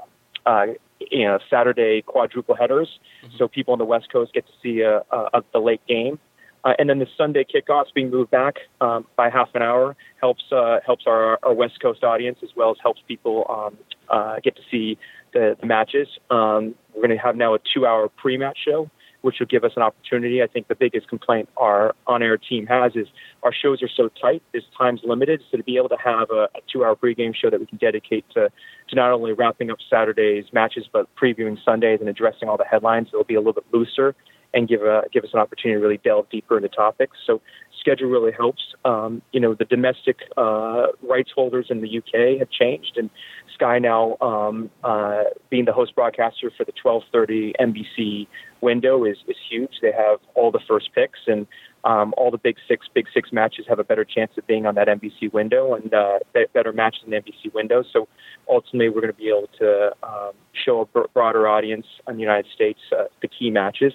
uh, 0.45 0.65
you 1.11 1.25
know, 1.25 1.39
Saturday 1.49 2.01
quadruple 2.01 2.55
headers, 2.55 2.99
mm-hmm. 3.23 3.37
so 3.37 3.47
people 3.47 3.71
on 3.71 3.79
the 3.79 3.85
West 3.85 4.11
Coast 4.11 4.33
get 4.33 4.45
to 4.47 4.53
see 4.61 4.81
a, 4.81 4.97
a, 5.11 5.29
a 5.33 5.43
the 5.53 5.59
late 5.59 5.85
game. 5.87 6.19
Uh, 6.63 6.73
and 6.77 6.89
then 6.89 6.99
the 6.99 7.07
Sunday 7.17 7.45
kickoffs 7.45 7.93
being 7.93 8.09
moved 8.09 8.31
back 8.31 8.55
um, 8.81 9.05
by 9.15 9.29
half 9.29 9.49
an 9.53 9.61
hour 9.61 9.95
helps 10.19 10.43
uh, 10.51 10.79
helps 10.85 11.05
our, 11.07 11.39
our 11.43 11.53
West 11.53 11.79
Coast 11.81 12.03
audience 12.03 12.39
as 12.43 12.49
well 12.55 12.71
as 12.71 12.77
helps 12.81 13.01
people 13.07 13.45
um, 13.49 13.77
uh, 14.09 14.35
get 14.43 14.55
to 14.55 14.61
see 14.69 14.97
the, 15.33 15.55
the 15.59 15.65
matches. 15.65 16.07
Um, 16.29 16.75
we're 16.93 17.07
going 17.07 17.17
to 17.17 17.23
have 17.23 17.35
now 17.35 17.53
a 17.53 17.59
two-hour 17.73 18.09
pre-match 18.09 18.57
show, 18.65 18.89
which 19.21 19.35
will 19.39 19.47
give 19.47 19.63
us 19.63 19.71
an 19.75 19.83
opportunity. 19.83 20.41
I 20.41 20.47
think 20.47 20.67
the 20.67 20.75
biggest 20.75 21.07
complaint 21.07 21.47
our 21.55 21.95
on-air 22.07 22.37
team 22.37 22.65
has 22.67 22.93
is 22.95 23.07
our 23.43 23.53
shows 23.53 23.81
are 23.81 23.89
so 23.95 24.09
tight, 24.21 24.41
there's 24.51 24.65
time's 24.77 25.01
limited. 25.03 25.41
So 25.51 25.57
to 25.57 25.63
be 25.63 25.77
able 25.77 25.89
to 25.89 25.97
have 26.03 26.29
a, 26.31 26.49
a 26.55 26.61
two-hour 26.71 26.95
pregame 26.95 27.33
show 27.35 27.49
that 27.49 27.59
we 27.59 27.67
can 27.67 27.77
dedicate 27.77 28.25
to, 28.33 28.49
to 28.89 28.95
not 28.95 29.11
only 29.11 29.33
wrapping 29.33 29.71
up 29.71 29.77
Saturday's 29.89 30.45
matches, 30.51 30.85
but 30.91 31.07
previewing 31.15 31.57
Sundays 31.63 31.99
and 32.01 32.09
addressing 32.09 32.49
all 32.49 32.57
the 32.57 32.65
headlines, 32.65 33.09
it'll 33.13 33.23
be 33.23 33.35
a 33.35 33.39
little 33.39 33.53
bit 33.53 33.65
looser 33.71 34.15
and 34.53 34.67
give 34.67 34.81
a, 34.81 35.03
give 35.11 35.23
us 35.23 35.29
an 35.33 35.39
opportunity 35.39 35.79
to 35.79 35.81
really 35.81 35.99
delve 36.03 36.29
deeper 36.29 36.57
into 36.57 36.69
topics. 36.69 37.17
So 37.25 37.41
schedule 37.79 38.09
really 38.09 38.31
helps. 38.31 38.61
Um, 38.85 39.21
you 39.31 39.39
know, 39.39 39.53
the 39.53 39.65
domestic 39.65 40.17
uh, 40.37 40.87
rights 41.01 41.31
holders 41.33 41.67
in 41.69 41.81
the 41.81 41.97
UK 41.97 42.39
have 42.39 42.49
changed, 42.49 42.97
and 42.97 43.09
Sky 43.53 43.79
now 43.79 44.17
um, 44.21 44.69
uh, 44.83 45.23
being 45.49 45.65
the 45.65 45.73
host 45.73 45.95
broadcaster 45.95 46.51
for 46.55 46.65
the 46.65 46.73
12:30 46.83 47.53
NBC 47.59 48.27
window 48.61 49.05
is, 49.05 49.17
is 49.27 49.37
huge. 49.49 49.71
They 49.81 49.91
have 49.91 50.19
all 50.35 50.51
the 50.51 50.59
first 50.67 50.89
picks, 50.93 51.19
and 51.27 51.47
um, 51.83 52.13
all 52.17 52.31
the 52.31 52.37
big 52.37 52.57
six 52.67 52.87
big 52.93 53.05
six 53.13 53.31
matches 53.31 53.65
have 53.67 53.79
a 53.79 53.83
better 53.83 54.05
chance 54.05 54.31
of 54.37 54.45
being 54.47 54.65
on 54.65 54.75
that 54.75 54.87
NBC 54.87 55.31
window 55.31 55.73
and 55.73 55.93
uh, 55.93 56.19
better 56.53 56.73
matches 56.73 57.01
in 57.05 57.11
the 57.11 57.17
NBC 57.17 57.53
window. 57.53 57.83
So 57.91 58.07
ultimately, 58.49 58.89
we're 58.89 59.01
going 59.01 59.13
to 59.13 59.17
be 59.17 59.29
able 59.29 59.49
to 59.59 59.91
um, 60.03 60.31
show 60.65 60.81
a 60.81 61.07
broader 61.07 61.47
audience 61.47 61.85
in 62.07 62.15
the 62.15 62.21
United 62.21 62.51
States 62.53 62.79
uh, 62.97 63.05
the 63.21 63.27
key 63.27 63.49
matches. 63.49 63.93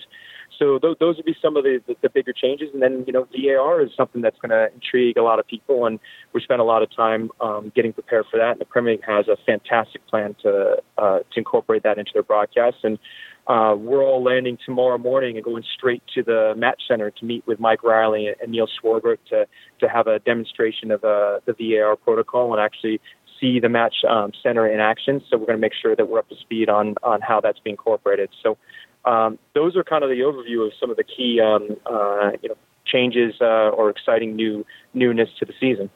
So 0.59 0.78
those, 0.80 0.96
those 1.00 1.16
would 1.16 1.24
be 1.24 1.36
some 1.40 1.57
of 1.57 1.64
the, 1.64 1.80
the, 1.86 1.96
the 2.02 2.09
bigger 2.09 2.32
changes. 2.32 2.68
And 2.72 2.82
then, 2.82 3.05
you 3.07 3.12
know, 3.12 3.26
VAR 3.36 3.82
is 3.82 3.90
something 3.96 4.22
that's 4.22 4.38
going 4.38 4.50
to 4.50 4.72
intrigue 4.72 5.16
a 5.16 5.22
lot 5.22 5.38
of 5.38 5.46
people. 5.46 5.86
And 5.86 5.98
we 6.32 6.40
spent 6.40 6.61
a 6.61 6.64
lot 6.64 6.82
of 6.82 6.94
time 6.94 7.30
um, 7.40 7.72
getting 7.74 7.92
prepared 7.92 8.26
for 8.30 8.38
that. 8.38 8.52
And 8.52 8.61
the 8.61 8.64
Premier 8.64 8.92
League 8.92 9.05
has 9.07 9.28
a 9.28 9.36
fantastic 9.44 10.07
plan 10.07 10.36
to, 10.42 10.82
uh, 10.98 11.18
to 11.18 11.38
incorporate 11.38 11.82
that 11.82 11.98
into 11.98 12.11
their 12.14 12.22
broadcast. 12.22 12.76
And 12.82 12.98
uh, 13.46 13.74
we're 13.76 14.02
all 14.02 14.22
landing 14.22 14.57
tomorrow 14.64 14.96
morning 14.96 15.36
and 15.36 15.44
going 15.44 15.64
straight 15.76 16.02
to 16.14 16.22
the 16.22 16.55
match 16.57 16.82
center 16.88 17.11
to 17.11 17.24
meet 17.24 17.46
with 17.46 17.61
Mike 17.61 17.82
Riley 17.82 18.28
and, 18.28 18.36
and 18.40 18.52
Neil 18.52 18.68
Swarbrick 18.82 19.18
to, 19.30 19.46
to 19.80 19.88
have 19.88 20.07
a 20.07 20.18
demonstration 20.20 20.90
of 20.90 21.05
uh, 21.05 21.40
the 21.46 21.55
VAR 21.59 21.96
protocol 21.96 22.52
and 22.52 22.61
actually 22.61 23.00
see 23.40 23.61
the 23.61 23.68
match 23.68 23.96
um, 24.09 24.32
center 24.42 24.66
in 24.66 24.80
action. 24.80 25.20
So 25.28 25.36
we're 25.36 25.46
going 25.46 25.59
to 25.59 25.61
make 25.61 25.74
sure 25.80 25.94
that 25.94 26.09
we're 26.09 26.20
up 26.20 26.28
to 26.28 26.36
speed 26.36 26.68
on, 26.68 26.94
on 27.02 27.20
how 27.20 27.40
that's 27.40 27.59
being 27.59 27.74
incorporated. 27.74 28.30
So 28.42 28.57
um, 29.05 29.38
those 29.55 29.76
are 29.76 29.84
kind 29.84 30.02
of 30.05 30.11
the 30.11 30.20
overview 30.20 30.66
of 30.66 30.72
some 30.78 30.90
of 30.90 30.96
the 30.96 31.05
key 31.05 31.40
um, 31.40 31.76
uh, 31.86 32.32
you 32.42 32.48
know 32.48 32.57
changes 32.84 33.34
uh, 33.40 33.70
or 33.70 33.90
exciting 33.90 34.36
new 34.36 34.64
newness 34.92 35.30
to 35.38 35.44
the 35.44 35.55
season. 35.59 35.90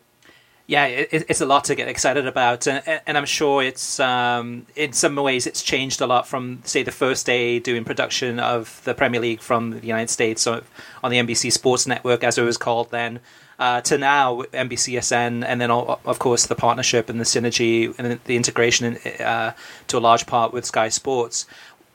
Yeah, 0.68 0.84
it, 0.84 1.24
it's 1.30 1.40
a 1.40 1.46
lot 1.46 1.64
to 1.64 1.74
get 1.74 1.88
excited 1.88 2.26
about, 2.26 2.66
and, 2.66 2.82
and 3.06 3.16
I'm 3.16 3.24
sure 3.24 3.62
it's 3.62 3.98
um, 4.00 4.66
in 4.76 4.92
some 4.92 5.16
ways 5.16 5.46
it's 5.46 5.62
changed 5.62 6.02
a 6.02 6.06
lot 6.06 6.28
from 6.28 6.61
say 6.64 6.82
the 6.82 6.92
first 6.92 7.24
day 7.24 7.59
doing 7.59 7.84
production 7.84 8.38
of 8.38 8.82
the 8.84 8.92
Premier 8.92 9.18
League 9.18 9.40
from 9.40 9.70
the 9.70 9.86
United 9.86 10.11
States 10.11 10.46
on 10.46 10.62
the 11.02 11.16
NBC 11.16 11.50
Sports 11.52 11.86
Network, 11.86 12.22
as 12.22 12.36
it 12.36 12.42
was 12.42 12.59
called 12.59 12.90
then. 12.90 13.20
Uh, 13.59 13.80
to 13.80 13.98
now 13.98 14.42
NBCSN, 14.52 15.42
and 15.44 15.61
then 15.61 15.70
of 15.70 16.18
course 16.20 16.46
the 16.46 16.54
partnership 16.54 17.09
and 17.09 17.18
the 17.18 17.24
synergy 17.24 17.92
and 17.98 18.20
the 18.24 18.36
integration 18.36 18.98
uh, 19.18 19.52
to 19.88 19.98
a 19.98 20.00
large 20.00 20.26
part 20.26 20.52
with 20.52 20.64
Sky 20.64 20.90
Sports 20.90 21.44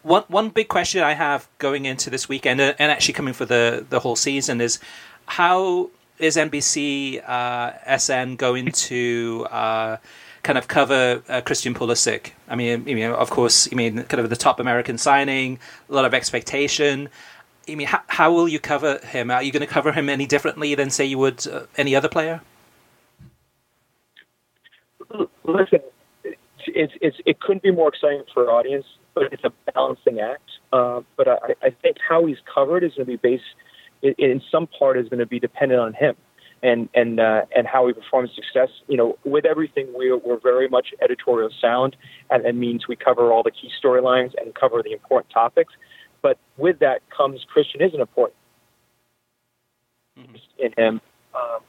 one 0.03 0.23
one 0.27 0.49
big 0.49 0.67
question 0.67 1.01
I 1.01 1.13
have 1.13 1.47
going 1.57 1.85
into 1.85 2.09
this 2.09 2.29
weekend 2.29 2.61
and 2.61 2.91
actually 2.91 3.13
coming 3.13 3.33
for 3.33 3.45
the 3.45 3.85
the 3.89 3.99
whole 3.99 4.15
season 4.15 4.61
is 4.61 4.79
how 5.25 5.89
is 6.19 6.37
NBC 6.37 7.27
uh, 7.27 7.97
SN 7.97 8.35
going 8.35 8.71
to 8.71 9.47
uh, 9.49 9.97
kind 10.43 10.57
of 10.57 10.67
cover 10.67 11.23
uh, 11.27 11.41
Christian 11.41 11.73
Pulisic? 11.73 12.31
I 12.47 12.55
mean, 12.55 12.87
you 12.87 12.95
know, 12.95 13.15
of 13.15 13.29
course, 13.29 13.67
I 13.71 13.75
mean, 13.75 14.03
kind 14.03 14.21
of 14.21 14.29
the 14.29 14.35
top 14.35 14.59
American 14.59 14.97
signing, 14.97 15.59
a 15.89 15.93
lot 15.93 16.05
of 16.05 16.13
expectation. 16.13 17.09
I 17.67 17.75
mean, 17.75 17.87
how, 17.87 18.01
how 18.07 18.33
will 18.33 18.47
you 18.47 18.59
cover 18.59 18.99
him? 18.99 19.31
Are 19.31 19.41
you 19.41 19.51
going 19.51 19.65
to 19.65 19.73
cover 19.73 19.91
him 19.93 20.09
any 20.09 20.25
differently 20.25 20.75
than 20.75 20.89
say 20.89 21.05
you 21.05 21.17
would 21.17 21.47
uh, 21.47 21.61
any 21.77 21.95
other 21.95 22.09
player? 22.09 22.41
Listen, 25.43 25.81
it's, 26.73 26.93
it's, 27.01 27.17
it 27.25 27.39
couldn't 27.39 27.63
be 27.63 27.71
more 27.71 27.89
exciting 27.89 28.23
for 28.33 28.49
our 28.49 28.59
audience 28.59 28.85
but 29.13 29.31
it's 29.31 29.43
a 29.43 29.51
balancing 29.73 30.19
act. 30.19 30.49
Uh, 30.71 31.01
but 31.17 31.27
I, 31.27 31.37
I 31.61 31.69
think 31.81 31.97
how 32.07 32.25
he's 32.25 32.37
covered 32.53 32.83
is 32.83 32.91
going 32.91 33.05
to 33.05 33.11
be 33.11 33.17
based 33.17 33.43
in, 34.01 34.13
in 34.17 34.41
some 34.51 34.67
part 34.67 34.97
is 34.97 35.07
going 35.09 35.19
to 35.19 35.25
be 35.25 35.39
dependent 35.39 35.79
on 35.79 35.93
him 35.93 36.15
and 36.61 36.89
and 36.93 37.19
uh, 37.19 37.45
and 37.55 37.67
how 37.67 37.87
he 37.87 37.93
performs 37.93 38.31
success. 38.35 38.69
You 38.87 38.97
know, 38.97 39.17
with 39.23 39.45
everything, 39.45 39.87
we're 39.93 40.17
we're 40.17 40.39
very 40.39 40.67
much 40.67 40.87
editorial 41.01 41.49
sound, 41.61 41.95
and 42.29 42.45
it 42.45 42.55
means 42.55 42.87
we 42.87 42.95
cover 42.95 43.31
all 43.31 43.43
the 43.43 43.51
key 43.51 43.69
storylines 43.83 44.31
and 44.41 44.53
cover 44.55 44.81
the 44.83 44.93
important 44.93 45.31
topics. 45.31 45.73
But 46.21 46.37
with 46.57 46.79
that 46.79 47.01
comes 47.15 47.45
Christian 47.51 47.81
is 47.81 47.93
an 47.93 48.01
important 48.01 48.37
mm-hmm. 50.17 50.35
in 50.57 50.73
him 50.77 51.01
um, 51.35 51.59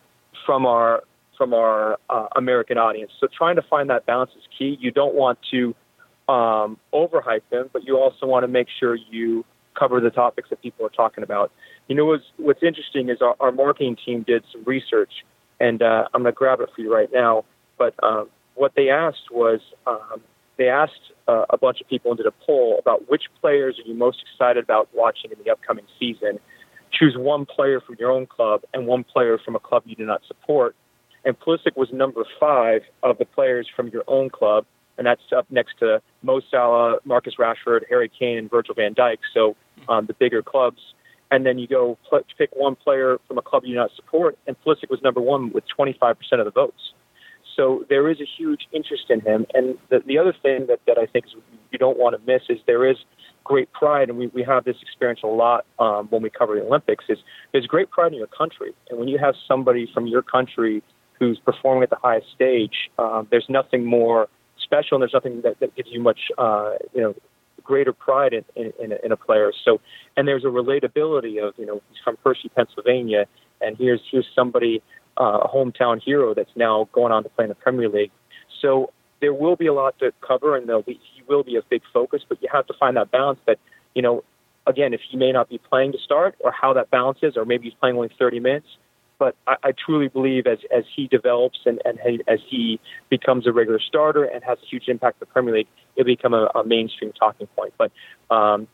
from 0.46 0.64
our 0.64 1.02
from 1.36 1.54
our 1.54 1.98
uh, 2.08 2.28
American 2.36 2.78
audience. 2.78 3.12
So 3.20 3.26
trying 3.36 3.56
to 3.56 3.62
find 3.62 3.90
that 3.90 4.06
balance 4.06 4.30
is 4.36 4.44
key. 4.56 4.76
You 4.80 4.90
don't 4.90 5.14
want 5.14 5.38
to 5.50 5.74
um, 6.28 6.78
overhype 6.92 7.42
them, 7.50 7.70
but 7.72 7.84
you 7.84 7.98
also 7.98 8.26
want 8.26 8.44
to 8.44 8.48
make 8.48 8.68
sure 8.80 8.94
you 8.94 9.44
cover 9.78 10.00
the 10.00 10.10
topics 10.10 10.50
that 10.50 10.62
people 10.62 10.86
are 10.86 10.90
talking 10.90 11.24
about. 11.24 11.52
You 11.88 11.96
know, 11.96 12.06
what's, 12.06 12.24
what's 12.36 12.62
interesting 12.62 13.08
is 13.08 13.18
our, 13.20 13.36
our 13.40 13.52
marketing 13.52 13.96
team 14.04 14.24
did 14.26 14.44
some 14.52 14.64
research, 14.64 15.12
and 15.60 15.82
uh, 15.82 16.04
I'm 16.14 16.22
going 16.22 16.32
to 16.32 16.36
grab 16.36 16.60
it 16.60 16.70
for 16.74 16.80
you 16.80 16.92
right 16.92 17.10
now. 17.12 17.44
But 17.76 17.94
um, 18.02 18.28
what 18.54 18.72
they 18.76 18.88
asked 18.88 19.30
was 19.30 19.60
um, 19.86 20.22
they 20.56 20.68
asked 20.68 21.12
uh, 21.26 21.44
a 21.50 21.58
bunch 21.58 21.80
of 21.80 21.88
people 21.88 22.12
and 22.12 22.18
did 22.18 22.26
a 22.26 22.34
poll 22.46 22.78
about 22.78 23.08
which 23.10 23.24
players 23.40 23.78
are 23.78 23.88
you 23.88 23.94
most 23.94 24.18
excited 24.22 24.62
about 24.62 24.88
watching 24.94 25.30
in 25.30 25.38
the 25.44 25.50
upcoming 25.50 25.84
season. 25.98 26.38
choose 26.92 27.16
one 27.16 27.44
player 27.44 27.80
from 27.80 27.96
your 27.98 28.10
own 28.10 28.26
club 28.26 28.62
and 28.72 28.86
one 28.86 29.04
player 29.04 29.38
from 29.44 29.56
a 29.56 29.60
club 29.60 29.82
you 29.86 29.96
do 29.96 30.06
not 30.06 30.22
support. 30.26 30.76
And 31.24 31.38
Pulisic 31.38 31.76
was 31.76 31.88
number 31.92 32.24
five 32.38 32.82
of 33.02 33.18
the 33.18 33.24
players 33.24 33.68
from 33.74 33.88
your 33.88 34.04
own 34.06 34.30
club, 34.30 34.66
and 34.98 35.06
that's 35.06 35.22
up 35.36 35.46
next 35.50 35.78
to 35.78 36.00
Mo 36.22 36.40
Salah, 36.50 36.98
Marcus 37.04 37.34
Rashford, 37.38 37.80
Harry 37.88 38.10
Kane, 38.16 38.38
and 38.38 38.50
Virgil 38.50 38.74
van 38.74 38.94
Dijk. 38.94 39.18
So 39.32 39.56
um, 39.88 40.06
the 40.06 40.14
bigger 40.14 40.42
clubs. 40.42 40.80
And 41.30 41.44
then 41.44 41.58
you 41.58 41.66
go 41.66 41.98
pl- 42.08 42.24
pick 42.38 42.50
one 42.54 42.76
player 42.76 43.18
from 43.26 43.38
a 43.38 43.42
club 43.42 43.64
you 43.64 43.72
do 43.72 43.76
not 43.76 43.90
support, 43.96 44.38
and 44.46 44.56
Pulisic 44.64 44.90
was 44.90 45.00
number 45.02 45.20
one 45.20 45.52
with 45.52 45.64
25% 45.76 46.14
of 46.32 46.44
the 46.44 46.50
votes. 46.50 46.92
So 47.56 47.84
there 47.88 48.10
is 48.10 48.20
a 48.20 48.24
huge 48.24 48.68
interest 48.72 49.04
in 49.08 49.20
him. 49.20 49.46
And 49.54 49.78
the, 49.88 50.00
the 50.04 50.18
other 50.18 50.34
thing 50.42 50.66
that, 50.68 50.80
that 50.86 50.98
I 50.98 51.06
think 51.06 51.26
is 51.26 51.32
you 51.70 51.78
don't 51.78 51.98
want 51.98 52.16
to 52.16 52.26
miss 52.26 52.42
is 52.48 52.58
there 52.66 52.88
is 52.88 52.96
great 53.44 53.72
pride, 53.72 54.08
and 54.08 54.18
we, 54.18 54.26
we 54.28 54.42
have 54.42 54.64
this 54.64 54.76
experience 54.82 55.20
a 55.22 55.28
lot 55.28 55.64
um, 55.78 56.06
when 56.08 56.22
we 56.22 56.30
cover 56.30 56.54
the 56.56 56.62
Olympics, 56.62 57.04
is 57.08 57.18
there's 57.52 57.66
great 57.66 57.90
pride 57.90 58.12
in 58.12 58.18
your 58.18 58.26
country. 58.26 58.74
And 58.90 58.98
when 58.98 59.08
you 59.08 59.18
have 59.18 59.34
somebody 59.46 59.88
from 59.92 60.06
your 60.06 60.22
country 60.22 60.82
who's 61.18 61.38
performing 61.38 61.84
at 61.84 61.90
the 61.90 61.96
highest 61.96 62.26
stage, 62.34 62.90
um, 62.98 63.26
there's 63.30 63.46
nothing 63.48 63.84
more 63.84 64.28
special, 64.62 64.96
and 64.96 65.02
there's 65.02 65.14
nothing 65.14 65.42
that, 65.42 65.60
that 65.60 65.74
gives 65.76 65.88
you 65.90 66.00
much, 66.00 66.18
uh, 66.38 66.72
you 66.94 67.00
know, 67.00 67.14
greater 67.62 67.92
pride 67.92 68.32
in, 68.32 68.44
in, 68.56 68.72
in, 68.82 68.92
a, 68.92 68.96
in 69.04 69.12
a 69.12 69.16
player. 69.16 69.52
So, 69.64 69.80
and 70.16 70.28
there's 70.28 70.44
a 70.44 70.48
relatability 70.48 71.46
of, 71.46 71.54
you 71.56 71.66
know, 71.66 71.80
he's 71.88 71.98
from 72.02 72.18
Hershey, 72.24 72.48
Pennsylvania, 72.50 73.26
and 73.60 73.76
here's 73.76 74.00
here's 74.10 74.26
somebody, 74.34 74.82
uh, 75.18 75.40
a 75.44 75.48
hometown 75.48 76.00
hero 76.02 76.34
that's 76.34 76.50
now 76.56 76.88
going 76.92 77.12
on 77.12 77.22
to 77.22 77.28
play 77.30 77.44
in 77.44 77.48
the 77.48 77.54
Premier 77.54 77.88
League. 77.88 78.10
So 78.60 78.92
there 79.20 79.32
will 79.32 79.56
be 79.56 79.66
a 79.66 79.72
lot 79.72 79.98
to 80.00 80.12
cover, 80.26 80.56
and 80.56 80.68
there'll 80.68 80.82
be, 80.82 81.00
he 81.14 81.22
will 81.28 81.44
be 81.44 81.56
a 81.56 81.62
big 81.62 81.82
focus. 81.92 82.22
But 82.28 82.42
you 82.42 82.48
have 82.52 82.66
to 82.66 82.74
find 82.78 82.96
that 82.96 83.10
balance. 83.10 83.38
That 83.46 83.58
you 83.94 84.02
know, 84.02 84.24
again, 84.66 84.92
if 84.92 85.00
he 85.08 85.16
may 85.16 85.32
not 85.32 85.48
be 85.48 85.58
playing 85.58 85.92
to 85.92 85.98
start, 85.98 86.34
or 86.40 86.52
how 86.52 86.72
that 86.74 86.90
balance 86.90 87.18
is, 87.22 87.36
or 87.36 87.44
maybe 87.44 87.64
he's 87.64 87.78
playing 87.80 87.96
only 87.96 88.10
30 88.18 88.40
minutes. 88.40 88.66
But 89.18 89.36
I, 89.46 89.56
I 89.62 89.72
truly 89.72 90.08
believe 90.08 90.46
as 90.46 90.58
as 90.76 90.84
he 90.94 91.06
develops 91.06 91.58
and, 91.66 91.80
and 91.84 91.98
as 92.28 92.40
he 92.48 92.80
becomes 93.10 93.46
a 93.46 93.52
regular 93.52 93.80
starter 93.80 94.24
and 94.24 94.42
has 94.44 94.58
a 94.62 94.66
huge 94.66 94.88
impact 94.88 95.16
in 95.16 95.20
the 95.20 95.32
Premier 95.32 95.54
League, 95.54 95.68
it'll 95.96 96.06
become 96.06 96.34
a, 96.34 96.50
a 96.54 96.64
mainstream 96.64 97.12
talking 97.12 97.46
point. 97.56 97.74
But 97.78 97.92
um, 98.34 98.66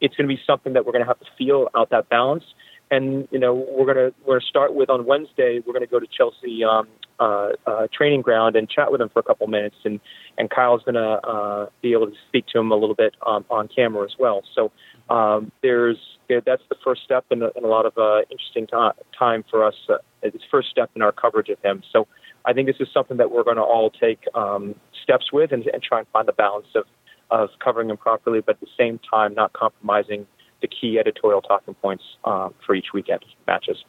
it's 0.00 0.14
going 0.14 0.28
to 0.28 0.34
be 0.34 0.40
something 0.46 0.74
that 0.74 0.84
we're 0.84 0.92
going 0.92 1.04
to 1.04 1.08
have 1.08 1.20
to 1.20 1.26
feel 1.38 1.68
out 1.74 1.90
that 1.90 2.08
balance. 2.08 2.44
And 2.90 3.26
you 3.30 3.38
know, 3.38 3.54
we're 3.54 3.92
going 3.92 4.10
to 4.10 4.14
we're 4.26 4.40
to 4.40 4.46
start 4.46 4.74
with 4.74 4.90
on 4.90 5.06
Wednesday. 5.06 5.60
We're 5.66 5.72
going 5.72 5.86
to 5.86 5.90
go 5.90 5.98
to 5.98 6.06
Chelsea 6.06 6.62
um, 6.62 6.86
uh, 7.18 7.50
uh, 7.66 7.86
training 7.92 8.22
ground 8.22 8.54
and 8.54 8.68
chat 8.68 8.92
with 8.92 9.00
him 9.00 9.08
for 9.08 9.20
a 9.20 9.22
couple 9.24 9.46
minutes, 9.48 9.76
and 9.84 9.98
and 10.38 10.50
Kyle's 10.50 10.82
going 10.84 10.94
to 10.94 11.26
uh, 11.26 11.66
be 11.82 11.92
able 11.94 12.06
to 12.06 12.16
speak 12.28 12.46
to 12.48 12.60
him 12.60 12.70
a 12.70 12.76
little 12.76 12.94
bit 12.94 13.14
um, 13.26 13.44
on 13.50 13.68
camera 13.68 14.04
as 14.04 14.14
well. 14.18 14.42
So 14.54 14.70
um, 15.08 15.52
there's 15.62 15.98
that's 16.28 16.62
the 16.68 16.76
first 16.82 17.02
step 17.04 17.24
in 17.30 17.42
a, 17.42 17.50
in 17.56 17.64
a 17.64 17.68
lot 17.68 17.86
of 17.86 17.96
uh, 17.96 18.22
interesting 18.30 18.66
time 18.66 19.44
for 19.48 19.64
us. 19.64 19.74
Uh, 19.88 19.98
it's 20.22 20.42
first 20.50 20.68
step 20.70 20.90
in 20.96 21.02
our 21.02 21.12
coverage 21.12 21.48
of 21.48 21.58
him. 21.62 21.82
So 21.92 22.08
I 22.44 22.52
think 22.52 22.66
this 22.66 22.80
is 22.80 22.88
something 22.92 23.16
that 23.18 23.30
we're 23.30 23.44
going 23.44 23.56
to 23.56 23.62
all 23.62 23.90
take 23.90 24.24
um, 24.34 24.74
steps 25.02 25.32
with 25.32 25.52
and, 25.52 25.64
and 25.66 25.82
try 25.82 26.00
and 26.00 26.08
find 26.08 26.26
the 26.26 26.32
balance 26.32 26.66
of 26.74 26.84
of 27.30 27.50
covering 27.62 27.90
him 27.90 27.96
properly, 27.96 28.40
but 28.40 28.56
at 28.56 28.60
the 28.60 28.68
same 28.78 29.00
time 29.10 29.34
not 29.34 29.52
compromising 29.52 30.26
the 30.62 30.68
key 30.68 30.98
editorial 30.98 31.42
talking 31.42 31.74
points 31.74 32.04
um, 32.24 32.54
for 32.64 32.74
each 32.74 32.92
weekend 32.94 33.24
matches 33.46 33.84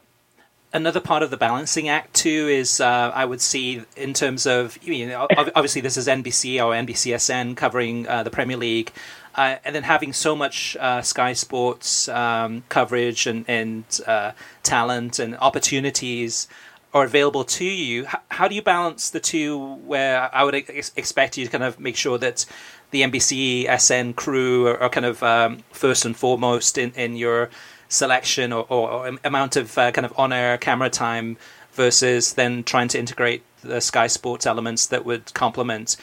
another 0.72 1.00
part 1.00 1.22
of 1.22 1.30
the 1.30 1.36
balancing 1.36 1.88
act 1.88 2.14
too 2.14 2.48
is 2.48 2.80
uh, 2.80 3.10
I 3.14 3.24
would 3.24 3.40
see 3.40 3.82
in 3.96 4.12
terms 4.12 4.46
of 4.46 4.78
you 4.82 5.06
know 5.06 5.26
obviously 5.36 5.80
this 5.80 5.96
is 5.96 6.06
NBC 6.06 6.62
or 6.64 6.72
NBCSN 6.72 7.56
covering 7.56 8.06
uh, 8.06 8.22
the 8.22 8.30
Premier 8.30 8.56
League. 8.56 8.92
Uh, 9.38 9.56
and 9.64 9.72
then 9.72 9.84
having 9.84 10.12
so 10.12 10.34
much 10.34 10.76
uh, 10.80 11.00
Sky 11.00 11.32
Sports 11.32 12.08
um, 12.08 12.64
coverage 12.68 13.24
and, 13.24 13.44
and 13.46 13.84
uh, 14.04 14.32
talent 14.64 15.20
and 15.20 15.36
opportunities 15.36 16.48
are 16.92 17.04
available 17.04 17.44
to 17.44 17.64
you, 17.64 18.04
how, 18.06 18.20
how, 18.32 18.48
do 18.48 18.56
you 18.56 18.62
balance 18.62 19.10
the 19.10 19.20
two? 19.20 19.74
Where 19.86 20.28
I 20.34 20.42
would 20.42 20.56
ex- 20.56 20.90
expect 20.96 21.38
you 21.38 21.44
to 21.44 21.50
kind 21.52 21.62
of 21.62 21.78
make 21.78 21.94
sure 21.94 22.18
that 22.18 22.46
the 22.90 23.02
NBC 23.02 23.68
SN 23.78 24.14
crew 24.14 24.66
are, 24.66 24.82
are 24.82 24.88
kind 24.88 25.06
of 25.06 25.22
um, 25.22 25.58
first 25.70 26.04
and 26.04 26.16
foremost 26.16 26.76
in, 26.76 26.90
in 26.96 27.14
your 27.14 27.48
selection 27.88 28.52
or, 28.52 28.66
or, 28.68 28.90
or 28.90 29.18
amount 29.22 29.54
of 29.54 29.78
uh, 29.78 29.92
kind 29.92 30.04
of 30.04 30.12
on-air 30.18 30.58
camera 30.58 30.90
time 30.90 31.36
versus 31.74 32.34
then 32.34 32.64
trying 32.64 32.88
to 32.88 32.98
integrate 32.98 33.44
the 33.62 33.80
Sky 33.80 34.08
Sports 34.08 34.46
elements 34.46 34.86
that 34.86 35.04
would 35.04 35.32
complement. 35.34 35.96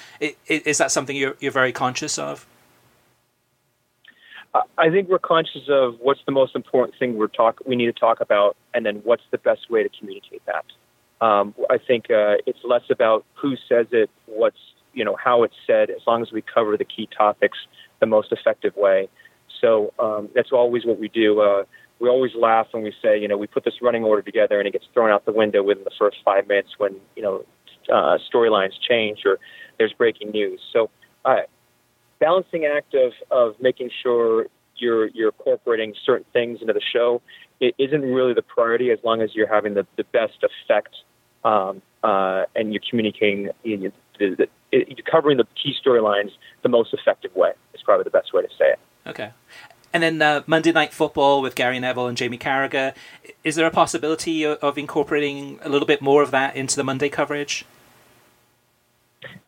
Is 0.47 0.77
that 0.77 0.89
something 0.89 1.17
you're, 1.17 1.35
you're 1.41 1.51
very 1.51 1.73
conscious 1.73 2.17
of? 2.17 2.47
I 4.77 4.89
think 4.89 5.09
we're 5.09 5.19
conscious 5.19 5.63
of 5.69 5.95
what's 5.99 6.21
the 6.25 6.31
most 6.31 6.55
important 6.55 6.97
thing 6.97 7.17
we're 7.17 7.27
talk 7.27 7.59
we 7.65 7.75
need 7.75 7.87
to 7.87 7.93
talk 7.93 8.21
about, 8.21 8.55
and 8.73 8.85
then 8.85 8.97
what's 9.03 9.23
the 9.31 9.37
best 9.37 9.69
way 9.69 9.83
to 9.83 9.89
communicate 9.89 10.41
that. 10.45 10.65
Um, 11.25 11.55
I 11.69 11.77
think 11.77 12.05
uh, 12.11 12.35
it's 12.45 12.59
less 12.63 12.83
about 12.89 13.25
who 13.33 13.55
says 13.67 13.87
it, 13.91 14.09
what's 14.27 14.57
you 14.93 15.03
know 15.03 15.17
how 15.21 15.43
it's 15.43 15.55
said, 15.67 15.89
as 15.89 16.01
long 16.07 16.21
as 16.21 16.31
we 16.31 16.41
cover 16.41 16.77
the 16.77 16.85
key 16.85 17.09
topics 17.17 17.57
the 17.99 18.05
most 18.05 18.31
effective 18.31 18.75
way. 18.75 19.09
So 19.61 19.93
um, 19.99 20.29
that's 20.35 20.51
always 20.51 20.85
what 20.85 20.99
we 20.99 21.07
do. 21.07 21.41
Uh, 21.41 21.63
we 21.99 22.09
always 22.09 22.31
laugh 22.35 22.67
when 22.71 22.83
we 22.83 22.93
say, 23.01 23.19
you 23.19 23.27
know, 23.27 23.37
we 23.37 23.47
put 23.47 23.63
this 23.63 23.75
running 23.81 24.03
order 24.03 24.21
together 24.21 24.59
and 24.59 24.67
it 24.67 24.71
gets 24.71 24.85
thrown 24.93 25.09
out 25.09 25.25
the 25.25 25.31
window 25.31 25.63
within 25.63 25.83
the 25.83 25.91
first 25.97 26.17
five 26.25 26.47
minutes 26.47 26.69
when, 26.77 26.95
you 27.15 27.23
know, 27.23 27.45
uh, 27.91 28.17
storylines 28.31 28.73
change 28.87 29.19
or 29.25 29.39
there's 29.77 29.93
breaking 29.93 30.31
news. 30.31 30.59
So, 30.73 30.89
uh, 31.23 31.41
balancing 32.19 32.65
act 32.65 32.93
of, 32.93 33.13
of 33.31 33.55
making 33.61 33.89
sure 34.03 34.47
you're, 34.77 35.07
you're 35.07 35.29
incorporating 35.29 35.93
certain 36.05 36.25
things 36.33 36.59
into 36.61 36.73
the 36.73 36.81
show 36.93 37.21
it 37.59 37.75
isn't 37.77 38.01
really 38.01 38.33
the 38.33 38.41
priority 38.41 38.91
as 38.91 38.99
long 39.03 39.21
as 39.21 39.33
you're 39.33 39.47
having 39.47 39.73
the, 39.73 39.87
the 39.97 40.03
best 40.05 40.43
effect 40.43 40.95
um, 41.43 41.81
uh, 42.03 42.43
and 42.55 42.73
you're 42.73 42.81
communicating, 42.89 43.49
you 43.63 43.77
know, 43.77 43.91
you're 44.71 44.95
covering 45.09 45.37
the 45.37 45.45
key 45.61 45.73
storylines 45.85 46.31
the 46.63 46.69
most 46.69 46.93
effective 46.93 47.33
way. 47.35 47.51
Is 47.73 47.81
probably 47.81 48.03
the 48.03 48.09
best 48.09 48.33
way 48.33 48.41
to 48.41 48.49
say 48.57 48.71
it. 48.71 48.79
Okay. 49.05 49.31
And 49.93 50.03
then 50.03 50.21
uh, 50.21 50.43
Monday 50.47 50.71
Night 50.71 50.93
Football 50.93 51.41
with 51.41 51.55
Gary 51.55 51.79
Neville 51.79 52.07
and 52.07 52.17
Jamie 52.17 52.37
Carragher. 52.37 52.93
Is 53.43 53.55
there 53.55 53.65
a 53.65 53.71
possibility 53.71 54.45
of 54.45 54.77
incorporating 54.77 55.59
a 55.61 55.69
little 55.69 55.85
bit 55.85 56.01
more 56.01 56.21
of 56.21 56.31
that 56.31 56.55
into 56.55 56.75
the 56.75 56.83
Monday 56.83 57.07
coverage? 57.07 57.65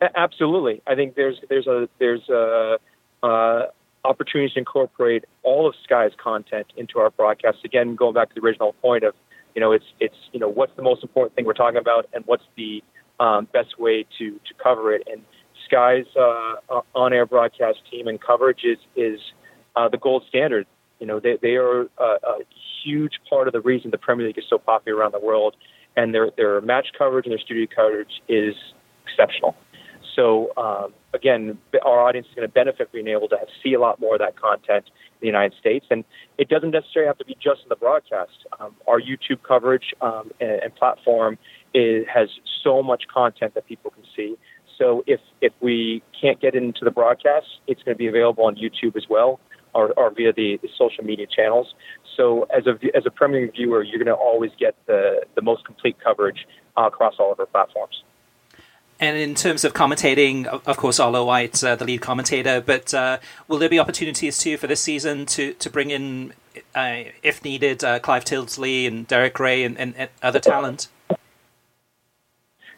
Absolutely. 0.00 0.82
I 0.86 0.94
think 0.94 1.14
there's 1.14 1.36
there's 1.48 1.66
a 1.66 1.88
there's 1.98 2.28
a 2.28 2.78
uh, 3.22 3.66
opportunities 4.04 4.52
to 4.54 4.60
incorporate 4.60 5.24
all 5.42 5.68
of 5.68 5.74
Sky's 5.84 6.12
content 6.22 6.66
into 6.76 6.98
our 6.98 7.10
broadcast. 7.10 7.58
Again, 7.64 7.94
going 7.94 8.14
back 8.14 8.28
to 8.28 8.34
the 8.34 8.40
original 8.40 8.72
point 8.74 9.04
of, 9.04 9.14
you 9.54 9.60
know, 9.60 9.72
it's 9.72 9.84
it's 10.00 10.14
you 10.32 10.40
know 10.40 10.48
what's 10.48 10.74
the 10.76 10.82
most 10.82 11.02
important 11.02 11.34
thing 11.34 11.44
we're 11.44 11.52
talking 11.52 11.78
about, 11.80 12.06
and 12.12 12.24
what's 12.26 12.44
the 12.56 12.82
um, 13.20 13.48
best 13.52 13.78
way 13.78 14.06
to 14.18 14.32
to 14.32 14.54
cover 14.62 14.92
it. 14.92 15.02
And 15.10 15.22
Sky's 15.66 16.06
uh, 16.16 16.80
on-air 16.94 17.26
broadcast 17.26 17.78
team 17.90 18.08
and 18.08 18.20
coverage 18.20 18.64
is 18.64 18.78
is 18.96 19.20
uh, 19.76 19.88
the 19.88 19.98
gold 19.98 20.24
standard. 20.28 20.66
You 21.00 21.06
know, 21.06 21.20
they, 21.20 21.38
they 21.40 21.54
are 21.54 21.82
a, 21.98 22.04
a 22.04 22.38
huge 22.84 23.20
part 23.28 23.46
of 23.46 23.52
the 23.52 23.60
reason 23.60 23.90
the 23.90 23.98
Premier 23.98 24.26
League 24.26 24.38
is 24.38 24.44
so 24.48 24.58
popular 24.58 24.98
around 24.98 25.12
the 25.12 25.20
world, 25.20 25.56
and 25.96 26.14
their 26.14 26.30
their 26.36 26.60
match 26.60 26.88
coverage 26.96 27.26
and 27.26 27.32
their 27.32 27.40
studio 27.40 27.66
coverage 27.74 28.22
is 28.28 28.54
exceptional. 29.06 29.56
So 30.18 30.50
um, 30.56 30.94
again, 31.14 31.58
our 31.84 32.00
audience 32.00 32.26
is 32.26 32.34
going 32.34 32.48
to 32.48 32.52
benefit 32.52 32.90
being 32.90 33.06
able 33.06 33.28
to 33.28 33.36
see 33.62 33.74
a 33.74 33.80
lot 33.80 34.00
more 34.00 34.14
of 34.16 34.18
that 34.18 34.34
content 34.34 34.86
in 34.86 35.20
the 35.20 35.26
United 35.28 35.56
States, 35.60 35.86
and 35.90 36.04
it 36.38 36.48
doesn't 36.48 36.72
necessarily 36.72 37.06
have 37.06 37.18
to 37.18 37.24
be 37.24 37.36
just 37.40 37.62
in 37.62 37.68
the 37.68 37.76
broadcast. 37.76 38.44
Um, 38.58 38.74
our 38.88 39.00
YouTube 39.00 39.44
coverage 39.46 39.94
um, 40.00 40.32
and, 40.40 40.60
and, 40.62 40.74
platform 40.74 41.38
is, 41.72 42.04
has 42.12 42.28
so 42.64 42.82
much 42.82 43.04
content 43.12 43.54
that 43.54 43.66
people 43.66 43.92
can 43.92 44.02
see. 44.16 44.36
So 44.76 45.04
if 45.06 45.20
if 45.40 45.52
we 45.60 46.02
can't 46.20 46.40
get 46.40 46.56
into 46.56 46.84
the 46.84 46.90
broadcast, 46.90 47.46
it's 47.68 47.82
going 47.84 47.94
to 47.94 47.98
be 47.98 48.08
available 48.08 48.44
on 48.44 48.56
YouTube 48.56 48.96
as 48.96 49.04
well 49.08 49.38
or, 49.72 49.92
or 49.96 50.10
via 50.10 50.32
the, 50.32 50.58
the, 50.62 50.68
social 50.76 51.04
media 51.04 51.26
channels. 51.26 51.74
So 52.16 52.48
as 52.56 52.66
a 52.66 52.74
as 52.96 53.04
a 53.06 53.10
Premier 53.10 53.48
viewer, 53.52 53.84
you're 53.84 54.02
going 54.02 54.06
to 54.06 54.20
always 54.20 54.50
get 54.58 54.74
the 54.86 55.22
the 55.36 55.42
most 55.42 55.64
complete 55.64 55.96
coverage 56.02 56.46
uh, 56.76 56.86
across 56.86 57.14
all 57.20 57.30
of 57.30 57.38
our 57.38 57.46
platforms. 57.46 58.02
And 59.00 59.16
in 59.16 59.34
terms 59.34 59.64
of 59.64 59.74
commentating, 59.74 60.46
of 60.46 60.76
course, 60.76 60.98
Arlo 60.98 61.24
White, 61.24 61.62
uh, 61.62 61.76
the 61.76 61.84
lead 61.84 62.00
commentator, 62.00 62.60
but 62.60 62.92
uh, 62.92 63.18
will 63.46 63.58
there 63.58 63.68
be 63.68 63.78
opportunities 63.78 64.38
too 64.38 64.56
for 64.56 64.66
this 64.66 64.80
season 64.80 65.24
to, 65.26 65.52
to 65.54 65.70
bring 65.70 65.90
in, 65.90 66.32
uh, 66.74 67.04
if 67.22 67.44
needed, 67.44 67.84
uh, 67.84 68.00
Clive 68.00 68.24
Tyldesley 68.24 68.88
and 68.88 69.06
Derek 69.06 69.38
Rae 69.38 69.62
and, 69.62 69.78
and, 69.78 69.94
and 69.96 70.10
other 70.20 70.40
talent? 70.40 70.88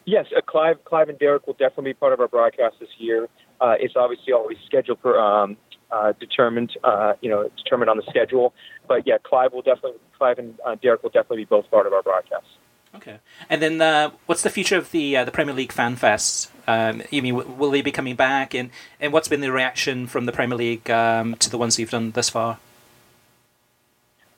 Yes, 0.05 0.27
uh, 0.37 0.43
Clive, 0.43 0.85
Clive 0.85 1.09
and 1.09 1.19
Derek 1.19 1.47
will 1.47 1.55
definitely 1.55 1.93
be 1.93 1.95
part 1.95 2.13
of 2.13 2.21
our 2.21 2.29
broadcast 2.29 2.77
this 2.81 2.91
year. 2.99 3.27
it's 3.63 3.97
obviously 3.97 4.35
always 4.35 4.59
scheduled 4.67 4.99
for 5.01 5.19
um, 5.19 5.57
uh, 5.91 6.13
determined, 6.21 6.77
uh, 6.85 7.15
you 7.21 7.31
know, 7.31 7.51
determined 7.57 7.91
on 7.91 7.97
the 7.97 8.05
schedule. 8.09 8.53
But 8.87 9.07
yeah, 9.07 9.19
Clive 9.23 9.53
will 9.53 9.63
definitely, 9.63 9.99
Clive 10.19 10.39
and 10.39 10.59
uh, 10.67 10.77
Derek 10.83 11.03
will 11.03 11.11
definitely 11.11 11.39
be 11.39 11.45
both 11.47 11.71
part 11.71 11.87
of 11.87 11.93
our 11.93 12.03
broadcast. 12.03 12.47
Okay, 12.95 13.19
and 13.49 13.63
then 13.63 13.81
uh, 13.81 14.11
what's 14.27 14.43
the 14.43 14.51
future 14.51 14.77
of 14.77 14.91
the 14.91 15.17
uh, 15.17 15.25
the 15.25 15.31
Premier 15.31 15.55
League 15.55 15.73
fan 15.73 15.97
fest? 15.97 16.51
Um, 16.67 17.03
you 17.11 17.23
mean 17.23 17.57
will 17.59 17.71
they 17.71 17.83
be 17.83 17.93
coming 17.93 18.17
back? 18.17 18.55
And 18.55 18.71
and 19.01 19.13
what's 19.13 19.29
been 19.29 19.41
the 19.41 19.53
reaction 19.53 20.07
from 20.07 20.27
the 20.27 20.33
Premier 20.33 20.59
League 20.59 20.91
um, 20.91 21.37
to 21.37 21.49
the 21.49 21.59
ones 21.59 21.79
you've 21.79 21.91
done 21.91 22.11
thus 22.11 22.29
far? 22.29 22.59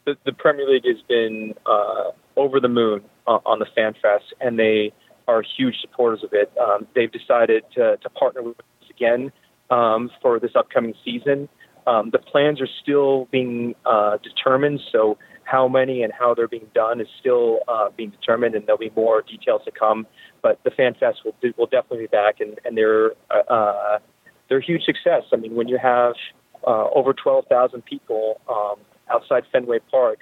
the, 0.05 0.17
the 0.25 0.33
Premier 0.33 0.69
League 0.69 0.87
has 0.87 1.01
been 1.09 1.55
uh, 1.67 2.11
over 2.37 2.61
the 2.61 2.69
moon 2.69 3.03
on 3.27 3.59
the 3.59 3.67
Fan 3.75 3.95
Fest, 4.03 4.35
and 4.41 4.59
they 4.59 4.93
are 5.29 5.43
huge 5.57 5.77
supporters 5.81 6.25
of 6.25 6.33
it. 6.33 6.53
Um, 6.59 6.87
they've 6.95 7.11
decided 7.11 7.65
to, 7.75 7.97
to 7.99 8.11
partner 8.11 8.43
with 8.43 8.59
us 8.59 8.91
again 8.91 9.31
um, 9.71 10.11
for 10.21 10.41
this 10.41 10.53
upcoming 10.57 10.95
season. 11.05 11.49
Um, 11.87 12.11
the 12.11 12.19
plans 12.19 12.61
are 12.61 12.69
still 12.83 13.29
being 13.31 13.75
uh, 13.87 14.19
determined, 14.19 14.81
so 14.91 15.19
how 15.53 15.69
many 15.69 16.03
and 16.03 16.15
how 16.19 16.33
they're 16.33 16.49
being 16.49 16.71
done 16.75 16.99
is 16.99 17.07
still 17.21 17.59
uh, 17.69 17.91
being 17.95 18.09
determined, 18.09 18.55
and 18.55 18.67
there'll 18.67 18.79
be 18.79 18.91
more 18.97 19.21
details 19.21 19.61
to 19.67 19.71
come. 19.71 20.07
But 20.41 20.59
the 20.65 20.71
Fan 20.71 20.95
Fest 20.99 21.19
will, 21.27 21.35
will 21.59 21.67
definitely 21.67 21.99
be 21.99 22.07
back, 22.07 22.41
and, 22.41 22.59
and 22.65 22.77
they're 22.77 23.13
uh, 23.31 23.53
uh 23.53 23.99
they're 24.49 24.59
a 24.59 24.65
huge 24.65 24.83
success. 24.85 25.25
I 25.31 25.37
mean, 25.37 25.55
when 25.55 25.69
you 25.69 25.79
have 25.79 26.15
uh, 26.67 26.89
over 26.95 27.13
12,000 27.13 27.85
people 27.85 28.41
um, 28.49 28.77
outside 29.11 29.45
Fenway 29.53 29.81
Park, 29.91 30.21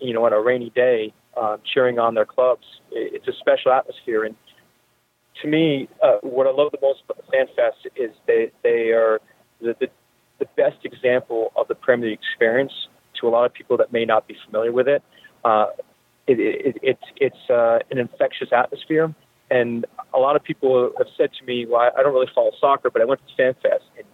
you 0.00 0.12
know, 0.12 0.24
on 0.24 0.32
a 0.32 0.40
rainy 0.40 0.70
day, 0.70 1.12
uh, 1.36 1.56
cheering 1.72 1.98
on 1.98 2.14
their 2.14 2.26
clubs, 2.26 2.64
it's 2.90 3.28
a 3.28 3.32
special 3.38 3.72
atmosphere. 3.72 4.24
And 4.24 4.34
to 5.42 5.48
me, 5.48 5.88
uh, 6.02 6.18
what 6.22 6.46
I 6.46 6.50
love 6.50 6.72
the 6.72 6.78
most 6.82 7.02
about 7.04 7.18
the 7.18 7.30
Fan 7.30 7.46
Fest 7.54 7.86
is 7.96 8.10
they 8.26 8.50
they 8.62 8.92
are 8.92 9.20
the, 9.60 9.76
the 9.78 9.88
the 10.38 10.46
best 10.56 10.78
example 10.84 11.52
of 11.54 11.68
the 11.68 11.74
Premier 11.74 12.10
League 12.10 12.18
experience 12.18 12.72
to 13.20 13.28
a 13.28 13.30
lot 13.30 13.44
of 13.46 13.52
people 13.52 13.76
that 13.78 13.92
may 13.92 14.04
not 14.04 14.26
be 14.26 14.36
familiar 14.46 14.72
with 14.72 14.88
it. 14.88 15.02
Uh, 15.44 15.66
it, 16.26 16.38
it, 16.38 16.76
it 16.82 16.98
it's 17.16 17.50
uh, 17.50 17.78
an 17.90 17.98
infectious 17.98 18.48
atmosphere, 18.52 19.14
and 19.50 19.86
a 20.14 20.18
lot 20.18 20.36
of 20.36 20.44
people 20.44 20.92
have 20.98 21.08
said 21.16 21.30
to 21.38 21.44
me, 21.44 21.66
"Well, 21.66 21.80
I 21.80 22.02
don't 22.02 22.12
really 22.12 22.30
follow 22.34 22.52
soccer, 22.60 22.90
but 22.90 23.02
I 23.02 23.04
went 23.04 23.20
to 23.26 23.42
FanFest." 23.42 23.86
And 23.96 24.06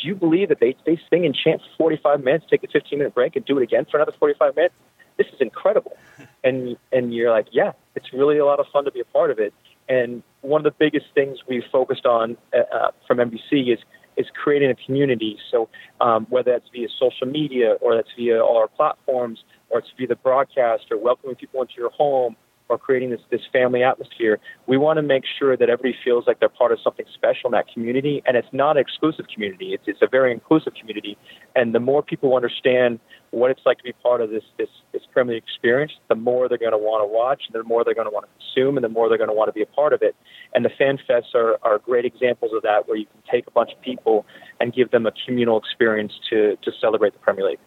do 0.00 0.08
you 0.08 0.14
believe 0.14 0.48
that 0.48 0.60
they 0.60 0.74
they 0.86 0.98
sing 1.10 1.26
and 1.26 1.34
chant 1.34 1.60
for 1.76 1.90
45 1.90 2.24
minutes, 2.24 2.46
take 2.50 2.64
a 2.64 2.68
15 2.68 2.98
minute 2.98 3.14
break, 3.14 3.36
and 3.36 3.44
do 3.44 3.58
it 3.58 3.62
again 3.62 3.86
for 3.90 3.98
another 3.98 4.14
45 4.18 4.56
minutes? 4.56 4.74
This 5.16 5.26
is 5.28 5.40
incredible. 5.40 5.96
And 6.42 6.76
and 6.92 7.14
you're 7.14 7.30
like, 7.30 7.46
yeah, 7.52 7.72
it's 7.94 8.12
really 8.12 8.38
a 8.38 8.44
lot 8.44 8.60
of 8.60 8.66
fun 8.72 8.84
to 8.84 8.90
be 8.90 9.00
a 9.00 9.04
part 9.04 9.30
of 9.30 9.38
it. 9.38 9.52
And 9.88 10.22
one 10.42 10.64
of 10.64 10.64
the 10.64 10.76
biggest 10.78 11.06
things 11.14 11.38
we've 11.48 11.64
focused 11.70 12.06
on 12.06 12.36
uh, 12.52 12.74
uh 12.74 12.90
from 13.06 13.18
NBC 13.18 13.72
is 13.72 13.78
is 14.18 14.26
creating 14.42 14.70
a 14.70 14.74
community. 14.74 15.38
So 15.50 15.68
um, 16.00 16.26
whether 16.28 16.50
that's 16.52 16.68
via 16.72 16.88
social 16.98 17.26
media 17.26 17.74
or 17.80 17.94
that's 17.94 18.08
via 18.16 18.40
all 18.40 18.58
our 18.58 18.68
platforms 18.68 19.44
or 19.70 19.78
it's 19.78 19.88
via 19.96 20.08
the 20.08 20.16
broadcast 20.16 20.84
or 20.90 20.98
welcoming 20.98 21.36
people 21.36 21.62
into 21.62 21.74
your 21.78 21.90
home 21.90 22.36
or 22.68 22.78
creating 22.78 23.10
this, 23.10 23.20
this 23.30 23.40
family 23.52 23.82
atmosphere, 23.82 24.38
we 24.66 24.76
want 24.76 24.98
to 24.98 25.02
make 25.02 25.24
sure 25.38 25.56
that 25.56 25.68
everybody 25.68 25.96
feels 26.04 26.26
like 26.26 26.40
they're 26.40 26.48
part 26.48 26.72
of 26.72 26.78
something 26.82 27.06
special 27.14 27.48
in 27.48 27.52
that 27.52 27.66
community. 27.72 28.22
And 28.26 28.36
it's 28.36 28.48
not 28.52 28.76
an 28.76 28.80
exclusive 28.80 29.26
community, 29.32 29.74
it's, 29.74 29.84
it's 29.86 30.02
a 30.02 30.08
very 30.08 30.32
inclusive 30.32 30.74
community. 30.74 31.16
And 31.56 31.74
the 31.74 31.80
more 31.80 32.02
people 32.02 32.34
understand 32.36 33.00
what 33.30 33.50
it's 33.50 33.60
like 33.66 33.78
to 33.78 33.84
be 33.84 33.92
part 33.92 34.20
of 34.20 34.30
this, 34.30 34.44
this, 34.56 34.68
this 34.92 35.02
Premier 35.12 35.34
League 35.34 35.44
experience, 35.44 35.92
the 36.08 36.14
more 36.14 36.48
they're 36.48 36.58
going 36.58 36.72
to 36.72 36.78
want 36.78 37.02
to 37.02 37.06
watch, 37.06 37.42
and 37.46 37.54
the 37.54 37.66
more 37.66 37.84
they're 37.84 37.94
going 37.94 38.06
to 38.06 38.12
want 38.12 38.26
to 38.26 38.32
consume, 38.44 38.76
and 38.76 38.84
the 38.84 38.88
more 38.88 39.08
they're 39.08 39.18
going 39.18 39.28
to 39.28 39.34
want 39.34 39.48
to 39.48 39.52
be 39.52 39.62
a 39.62 39.66
part 39.66 39.92
of 39.92 40.02
it. 40.02 40.16
And 40.54 40.64
the 40.64 40.70
fan 40.70 40.98
fests 41.08 41.34
are, 41.34 41.58
are 41.62 41.78
great 41.78 42.04
examples 42.04 42.52
of 42.54 42.62
that, 42.62 42.88
where 42.88 42.96
you 42.96 43.06
can 43.06 43.22
take 43.30 43.46
a 43.46 43.50
bunch 43.50 43.72
of 43.72 43.80
people 43.82 44.24
and 44.60 44.72
give 44.72 44.90
them 44.90 45.06
a 45.06 45.12
communal 45.26 45.58
experience 45.58 46.12
to, 46.30 46.56
to 46.62 46.72
celebrate 46.80 47.12
the 47.12 47.18
Premier 47.18 47.44
League. 47.44 47.58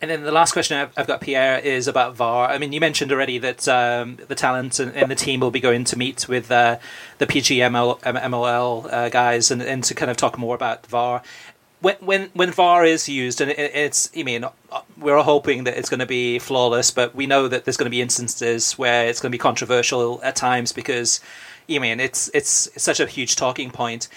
And 0.00 0.10
then 0.10 0.22
the 0.22 0.32
last 0.32 0.52
question 0.52 0.88
I've, 0.96 1.06
got, 1.06 1.20
Pierre, 1.20 1.58
is 1.58 1.86
about 1.86 2.16
VAR. 2.16 2.48
I 2.48 2.56
mean, 2.56 2.72
you 2.72 2.80
mentioned 2.80 3.12
already 3.12 3.36
that 3.38 3.68
um, 3.68 4.16
the 4.28 4.34
talent 4.34 4.80
and, 4.80 4.96
and, 4.96 5.10
the 5.10 5.14
team 5.14 5.40
will 5.40 5.50
be 5.50 5.60
going 5.60 5.84
to 5.84 5.98
meet 5.98 6.26
with 6.26 6.50
uh, 6.50 6.78
the 7.18 7.26
PGMOL 7.26 8.00
MLL 8.00 8.90
uh, 8.90 9.08
guys 9.10 9.50
and, 9.50 9.60
and 9.60 9.84
to 9.84 9.94
kind 9.94 10.10
of 10.10 10.16
talk 10.16 10.38
more 10.38 10.54
about 10.54 10.86
VAR. 10.86 11.22
When 11.80 11.96
when 12.00 12.30
when 12.32 12.50
VAR 12.50 12.84
is 12.84 13.10
used, 13.10 13.42
and 13.42 13.50
it, 13.50 13.58
it's, 13.58 14.10
I 14.16 14.22
mean, 14.22 14.46
we're 14.96 15.16
all 15.16 15.22
hoping 15.22 15.64
that 15.64 15.76
it's 15.76 15.90
going 15.90 16.00
to 16.00 16.06
be 16.06 16.38
flawless, 16.38 16.90
but 16.90 17.14
we 17.14 17.26
know 17.26 17.46
that 17.48 17.64
there's 17.64 17.76
going 17.76 17.86
to 17.86 17.90
be 17.90 18.00
instances 18.00 18.78
where 18.78 19.06
it's 19.06 19.20
going 19.20 19.30
to 19.30 19.34
be 19.34 19.38
controversial 19.38 20.20
at 20.22 20.34
times 20.34 20.72
because, 20.72 21.20
I 21.68 21.78
mean, 21.78 22.00
it's 22.00 22.30
it's 22.32 22.70
such 22.82 23.00
a 23.00 23.06
huge 23.06 23.36
talking 23.36 23.70
point 23.70 24.08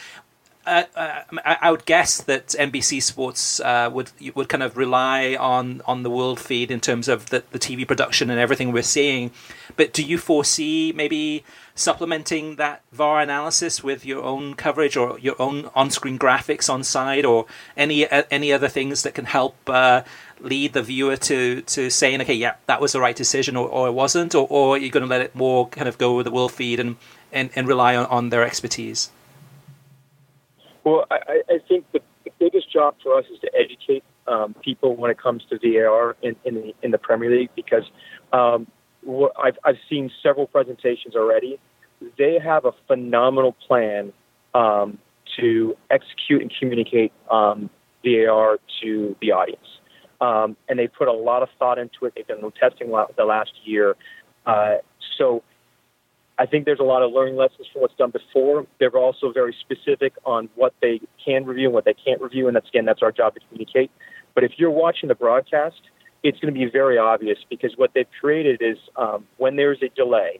uh, 0.65 0.83
uh, 0.95 1.21
I 1.45 1.71
would 1.71 1.85
guess 1.85 2.21
that 2.21 2.47
NBC 2.47 3.01
Sports 3.01 3.59
uh, 3.59 3.89
would 3.91 4.11
would 4.35 4.49
kind 4.49 4.63
of 4.63 4.77
rely 4.77 5.35
on 5.39 5.81
on 5.85 6.03
the 6.03 6.09
world 6.09 6.39
feed 6.39 6.71
in 6.71 6.79
terms 6.79 7.07
of 7.07 7.29
the, 7.29 7.43
the 7.51 7.59
TV 7.59 7.87
production 7.87 8.29
and 8.29 8.39
everything 8.39 8.71
we're 8.71 8.83
seeing. 8.83 9.31
But 9.75 9.91
do 9.91 10.03
you 10.03 10.17
foresee 10.17 10.93
maybe 10.95 11.43
supplementing 11.75 12.57
that 12.57 12.81
VAR 12.91 13.19
analysis 13.19 13.83
with 13.83 14.05
your 14.05 14.23
own 14.23 14.53
coverage 14.53 14.95
or 14.95 15.17
your 15.19 15.35
own 15.41 15.69
on-screen 15.73 16.19
graphics 16.19 16.69
on 16.69 16.83
side 16.83 17.25
or 17.25 17.45
any 17.75 18.07
uh, 18.07 18.23
any 18.31 18.53
other 18.53 18.67
things 18.67 19.03
that 19.03 19.13
can 19.13 19.25
help 19.25 19.55
lead 20.43 20.73
the 20.73 20.83
viewer 20.83 21.17
to 21.17 21.61
to 21.61 21.89
saying, 21.89 22.21
okay, 22.21 22.33
yeah, 22.33 22.55
that 22.67 22.79
was 22.79 22.91
the 22.91 22.99
right 22.99 23.15
decision 23.15 23.55
or, 23.55 23.67
or 23.67 23.87
it 23.87 23.93
wasn't, 23.93 24.35
or, 24.35 24.45
or 24.49 24.75
are 24.75 24.77
you 24.77 24.91
going 24.91 25.03
to 25.03 25.09
let 25.09 25.21
it 25.21 25.33
more 25.35 25.67
kind 25.69 25.87
of 25.87 25.97
go 25.97 26.15
with 26.15 26.25
the 26.25 26.31
world 26.31 26.51
feed 26.51 26.79
and, 26.79 26.97
and, 27.31 27.49
and 27.55 27.67
rely 27.67 27.95
on, 27.95 28.05
on 28.07 28.29
their 28.29 28.43
expertise? 28.43 29.09
Well, 30.83 31.05
I, 31.09 31.41
I 31.49 31.59
think 31.67 31.85
the, 31.93 31.99
the 32.25 32.31
biggest 32.39 32.71
job 32.71 32.95
for 33.01 33.17
us 33.17 33.25
is 33.33 33.39
to 33.41 33.51
educate 33.57 34.03
um, 34.27 34.55
people 34.63 34.95
when 34.95 35.11
it 35.11 35.17
comes 35.21 35.43
to 35.49 35.59
VAR 35.59 36.15
in, 36.21 36.35
in, 36.45 36.55
the, 36.55 36.73
in 36.81 36.91
the 36.91 36.97
Premier 36.97 37.29
League 37.29 37.49
because 37.55 37.83
um, 38.31 38.67
I've, 39.41 39.57
I've 39.63 39.77
seen 39.89 40.11
several 40.21 40.47
presentations 40.47 41.15
already. 41.15 41.59
They 42.17 42.37
have 42.43 42.65
a 42.65 42.71
phenomenal 42.87 43.55
plan 43.67 44.11
um, 44.53 44.97
to 45.39 45.75
execute 45.89 46.41
and 46.41 46.53
communicate 46.59 47.11
um, 47.31 47.69
VAR 48.03 48.59
to 48.81 49.15
the 49.21 49.31
audience. 49.31 49.65
Um, 50.21 50.55
and 50.69 50.79
they 50.79 50.87
put 50.87 51.07
a 51.07 51.13
lot 51.13 51.43
of 51.43 51.49
thought 51.59 51.77
into 51.77 52.05
it. 52.05 52.13
They've 52.15 52.27
done 52.27 52.51
testing 52.59 52.89
the 52.89 53.25
last 53.25 53.51
year. 53.65 53.95
Uh, 54.45 54.75
so 55.17 55.43
I 56.37 56.45
think 56.47 56.65
there's 56.65 56.79
a 56.79 56.83
lot 56.83 57.03
of 57.03 57.11
learning 57.11 57.35
lessons 57.35 57.67
from 57.71 57.83
what's 57.83 57.95
done 57.95 58.11
before. 58.11 58.65
They're 58.79 58.89
also 58.97 59.31
very 59.31 59.55
specific 59.61 60.13
on 60.25 60.49
what 60.55 60.73
they 60.81 60.99
can 61.23 61.45
review 61.45 61.67
and 61.67 61.73
what 61.73 61.85
they 61.85 61.93
can't 61.93 62.21
review, 62.21 62.47
and 62.47 62.55
that's 62.55 62.67
again 62.69 62.85
that's 62.85 63.03
our 63.03 63.11
job 63.11 63.35
to 63.35 63.39
communicate. 63.47 63.91
But 64.33 64.43
if 64.43 64.53
you're 64.57 64.71
watching 64.71 65.09
the 65.09 65.15
broadcast, 65.15 65.81
it's 66.23 66.39
going 66.39 66.53
to 66.53 66.59
be 66.59 66.69
very 66.71 66.97
obvious 66.97 67.37
because 67.49 67.73
what 67.75 67.91
they've 67.93 68.07
created 68.19 68.61
is 68.61 68.77
um, 68.95 69.27
when 69.37 69.57
there's 69.57 69.83
a 69.83 69.89
delay, 69.89 70.39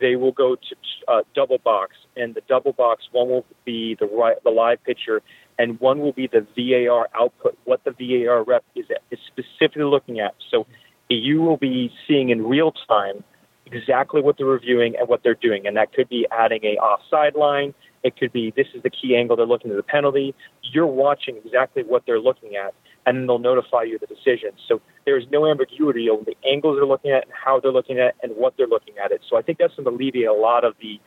they 0.00 0.16
will 0.16 0.32
go 0.32 0.54
to 0.54 0.76
uh, 1.08 1.22
double 1.34 1.58
box, 1.58 1.96
and 2.16 2.34
the 2.34 2.42
double 2.48 2.72
box 2.72 3.02
one 3.12 3.28
will 3.28 3.44
be 3.64 3.96
the 3.98 4.06
right, 4.06 4.36
the 4.44 4.50
live 4.50 4.82
picture, 4.84 5.20
and 5.58 5.78
one 5.80 5.98
will 5.98 6.12
be 6.12 6.28
the 6.28 6.46
VAR 6.56 7.08
output. 7.14 7.58
What 7.64 7.82
the 7.84 7.90
VAR 7.90 8.44
rep 8.44 8.64
is, 8.74 8.86
is 9.10 9.18
specifically 9.26 9.84
looking 9.84 10.20
at. 10.20 10.34
So 10.50 10.66
you 11.10 11.42
will 11.42 11.56
be 11.56 11.92
seeing 12.06 12.30
in 12.30 12.46
real 12.46 12.72
time 12.88 13.24
exactly 13.72 14.20
what 14.20 14.36
they're 14.38 14.46
reviewing 14.46 14.96
and 14.98 15.08
what 15.08 15.22
they're 15.22 15.34
doing. 15.34 15.66
And 15.66 15.76
that 15.76 15.92
could 15.92 16.08
be 16.08 16.26
adding 16.30 16.60
a 16.64 16.76
offside 16.76 17.34
line. 17.34 17.74
It 18.02 18.16
could 18.16 18.32
be 18.32 18.52
this 18.56 18.68
is 18.74 18.82
the 18.82 18.90
key 18.90 19.16
angle 19.16 19.36
they're 19.36 19.46
looking 19.46 19.70
at 19.70 19.76
the 19.76 19.82
penalty. 19.82 20.34
You're 20.62 20.86
watching 20.86 21.36
exactly 21.44 21.82
what 21.82 22.04
they're 22.06 22.20
looking 22.20 22.56
at, 22.56 22.74
and 23.06 23.18
then 23.18 23.26
they'll 23.26 23.38
notify 23.38 23.82
you 23.82 23.96
of 23.96 24.00
the 24.00 24.06
decision. 24.06 24.50
So 24.68 24.80
there's 25.04 25.24
no 25.30 25.50
ambiguity 25.50 26.08
on 26.08 26.24
the 26.24 26.36
angles 26.48 26.76
they're 26.76 26.86
looking 26.86 27.10
at, 27.10 27.24
and 27.24 27.32
how 27.32 27.60
they're 27.60 27.72
looking 27.72 27.98
at, 27.98 28.08
it, 28.08 28.14
and 28.22 28.36
what 28.36 28.54
they're 28.56 28.68
looking 28.68 28.94
at 29.02 29.10
it. 29.10 29.22
So 29.28 29.36
I 29.36 29.42
think 29.42 29.58
that's 29.58 29.74
going 29.74 29.84
to 29.84 29.90
alleviate 29.90 30.28
a 30.28 30.32
lot 30.32 30.64
of 30.64 30.74
the 30.80 31.00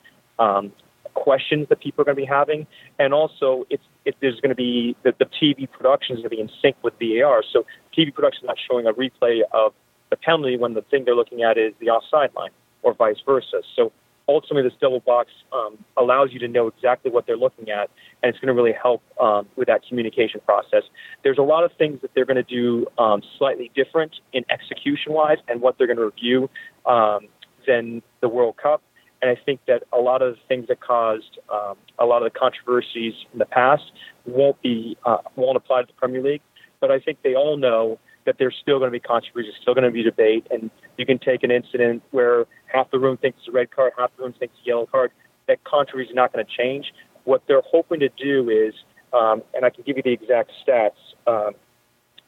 um, 0.44 0.74
questions 1.14 1.68
that 1.70 1.80
people 1.80 2.02
are 2.02 2.06
going 2.06 2.18
to 2.18 2.22
be 2.22 2.26
having, 2.26 2.68
and 3.00 3.14
also 3.14 3.66
it's 3.70 3.84
if 4.04 4.16
there's 4.20 4.40
going 4.42 4.50
to 4.50 4.56
be 4.56 4.96
the, 5.04 5.14
the 5.20 5.26
TV 5.26 5.70
production 5.72 6.16
is 6.16 6.22
going 6.22 6.32
to 6.32 6.36
be 6.36 6.42
in 6.42 6.50
sync 6.62 6.76
with 6.84 6.94
VAR. 7.00 7.44
So 7.54 7.66
TV 7.98 8.14
production 8.14 8.46
is 8.46 8.48
not 8.48 8.58
showing 8.70 8.88
a 8.88 8.94
replay 8.94 9.42
of 9.52 9.74
the 10.12 10.18
penalty 10.18 10.58
when 10.58 10.76
the 10.76 10.84
thing 10.84 11.06
they're 11.06 11.16
looking 11.16 11.42
at 11.42 11.58
is 11.58 11.74
the 11.80 11.90
offside 11.90 12.36
line 12.36 12.52
or 12.84 12.94
vice 12.94 13.18
versa. 13.26 13.62
So 13.76 13.92
ultimately, 14.28 14.70
this 14.70 14.78
double 14.80 15.00
box 15.00 15.32
um, 15.52 15.78
allows 15.98 16.30
you 16.32 16.40
to 16.40 16.48
know 16.48 16.68
exactly 16.68 17.10
what 17.10 17.26
they're 17.26 17.38
looking 17.38 17.70
at, 17.70 17.90
and 18.22 18.30
it's 18.30 18.40
going 18.40 18.48
to 18.48 18.54
really 18.54 18.76
help 18.80 19.02
um, 19.20 19.48
with 19.56 19.68
that 19.68 19.82
communication 19.88 20.42
process. 20.46 20.84
There's 21.24 21.38
a 21.38 21.44
lot 21.44 21.64
of 21.64 21.72
things 21.78 22.02
that 22.02 22.12
they're 22.14 22.26
going 22.26 22.44
to 22.44 22.44
do 22.44 22.86
um, 22.98 23.22
slightly 23.38 23.72
different 23.76 24.14
in 24.34 24.44
execution 24.50 25.14
wise 25.14 25.38
and 25.48 25.62
what 25.62 25.78
they're 25.78 25.88
going 25.88 25.98
to 25.98 26.06
review 26.06 26.50
um, 26.86 27.28
than 27.68 28.02
the 28.22 28.30
World 28.30 28.58
Cup. 28.62 28.82
And 29.22 29.30
I 29.30 29.40
think 29.40 29.60
that 29.68 29.84
a 29.94 30.00
lot 30.00 30.24
of 30.24 30.34
the 30.34 30.42
things 30.48 30.68
that 30.68 30.82
caused 30.82 31.38
um, 31.54 31.76
a 32.00 32.06
lot 32.06 32.24
of 32.26 32.34
the 32.34 32.40
controversies 32.40 33.14
in 33.32 33.40
the 33.40 33.46
past 33.46 33.84
won't 34.26 34.60
be 34.64 34.98
uh, 35.06 35.18
won't 35.36 35.58
apply 35.58 35.82
to 35.82 35.88
the 35.88 35.94
Premier 35.94 36.24
League. 36.24 36.42
But 36.80 36.90
I 36.90 37.00
think 37.00 37.20
they 37.24 37.36
all 37.36 37.56
know 37.56 38.00
that 38.26 38.36
there's 38.38 38.56
still 38.62 38.80
going 38.80 38.90
to 38.90 38.92
be 38.92 39.00
controversy, 39.00 39.50
still 39.62 39.74
going 39.74 39.86
to 39.86 39.92
be 39.92 40.04
debate, 40.04 40.48
and 40.52 40.70
you 40.98 41.06
can 41.06 41.20
take 41.20 41.44
an 41.44 41.52
incident 41.52 42.04
where 42.12 42.46
half 42.66 42.90
the 42.92 43.00
room 43.00 43.18
thinks 43.18 43.40
it's 43.40 43.48
a 43.48 43.52
red 43.52 43.72
card, 43.72 43.94
half 43.98 44.12
the 44.18 44.24
room 44.24 44.34
thinks 44.34 44.54
it's 44.58 44.66
a 44.66 44.68
yellow 44.68 44.86
card. 44.86 45.12
That 45.48 45.64
controversy 45.64 46.10
is 46.10 46.16
not 46.16 46.32
going 46.34 46.46
to 46.46 46.52
change. 46.52 46.94
What 47.24 47.44
they're 47.48 47.64
hoping 47.66 48.00
to 48.02 48.10
do 48.10 48.50
is, 48.50 48.74
um, 49.14 49.44
and 49.54 49.66
I 49.66 49.70
can 49.70 49.84
give 49.86 49.98
you 49.98 50.04
the 50.04 50.12
exact 50.14 50.52
stats. 50.66 50.92
Um, 51.28 51.54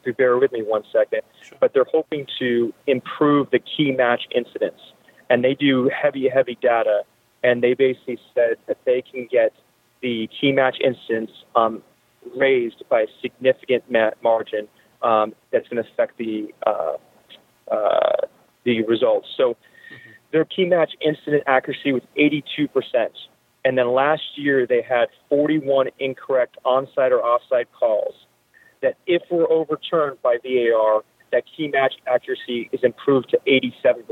if 0.01 0.07
you 0.07 0.13
bear 0.13 0.37
with 0.37 0.51
me 0.51 0.61
one 0.61 0.83
second, 0.91 1.21
sure. 1.41 1.57
but 1.61 1.73
they're 1.73 1.85
hoping 1.89 2.27
to 2.39 2.73
improve 2.87 3.49
the 3.51 3.59
key 3.59 3.91
match 3.91 4.23
incidents, 4.35 4.81
and 5.29 5.43
they 5.43 5.53
do 5.53 5.89
heavy, 5.89 6.27
heavy 6.27 6.57
data, 6.61 7.03
and 7.43 7.63
they 7.63 7.73
basically 7.73 8.19
said 8.33 8.57
that 8.67 8.77
they 8.85 9.01
can 9.01 9.27
get 9.31 9.53
the 10.01 10.29
key 10.39 10.51
match 10.51 10.77
incidents 10.83 11.31
um, 11.55 11.81
raised 12.35 12.83
by 12.89 13.01
a 13.01 13.07
significant 13.21 13.83
margin 14.21 14.67
um, 15.03 15.33
that's 15.51 15.67
going 15.67 15.83
to 15.83 15.89
affect 15.91 16.17
the 16.17 16.53
uh, 16.65 16.97
uh, 17.71 18.27
the 18.63 18.83
results. 18.83 19.27
So 19.37 19.55
their 20.31 20.45
key 20.45 20.65
match 20.65 20.93
incident 21.01 21.43
accuracy 21.47 21.91
was 21.91 22.01
82%. 22.17 22.67
And 23.65 23.77
then 23.77 23.93
last 23.93 24.23
year 24.35 24.65
they 24.67 24.81
had 24.81 25.07
41 25.29 25.87
incorrect 25.99 26.57
onside 26.65 27.11
or 27.11 27.23
offside 27.23 27.67
calls 27.77 28.13
that 28.81 28.97
if 29.07 29.21
were 29.31 29.49
overturned 29.49 30.21
by 30.21 30.37
VAR, 30.43 31.03
that 31.31 31.43
key 31.55 31.69
match 31.69 31.93
accuracy 32.05 32.69
is 32.71 32.81
improved 32.83 33.29
to 33.29 33.39
87%. 33.47 34.03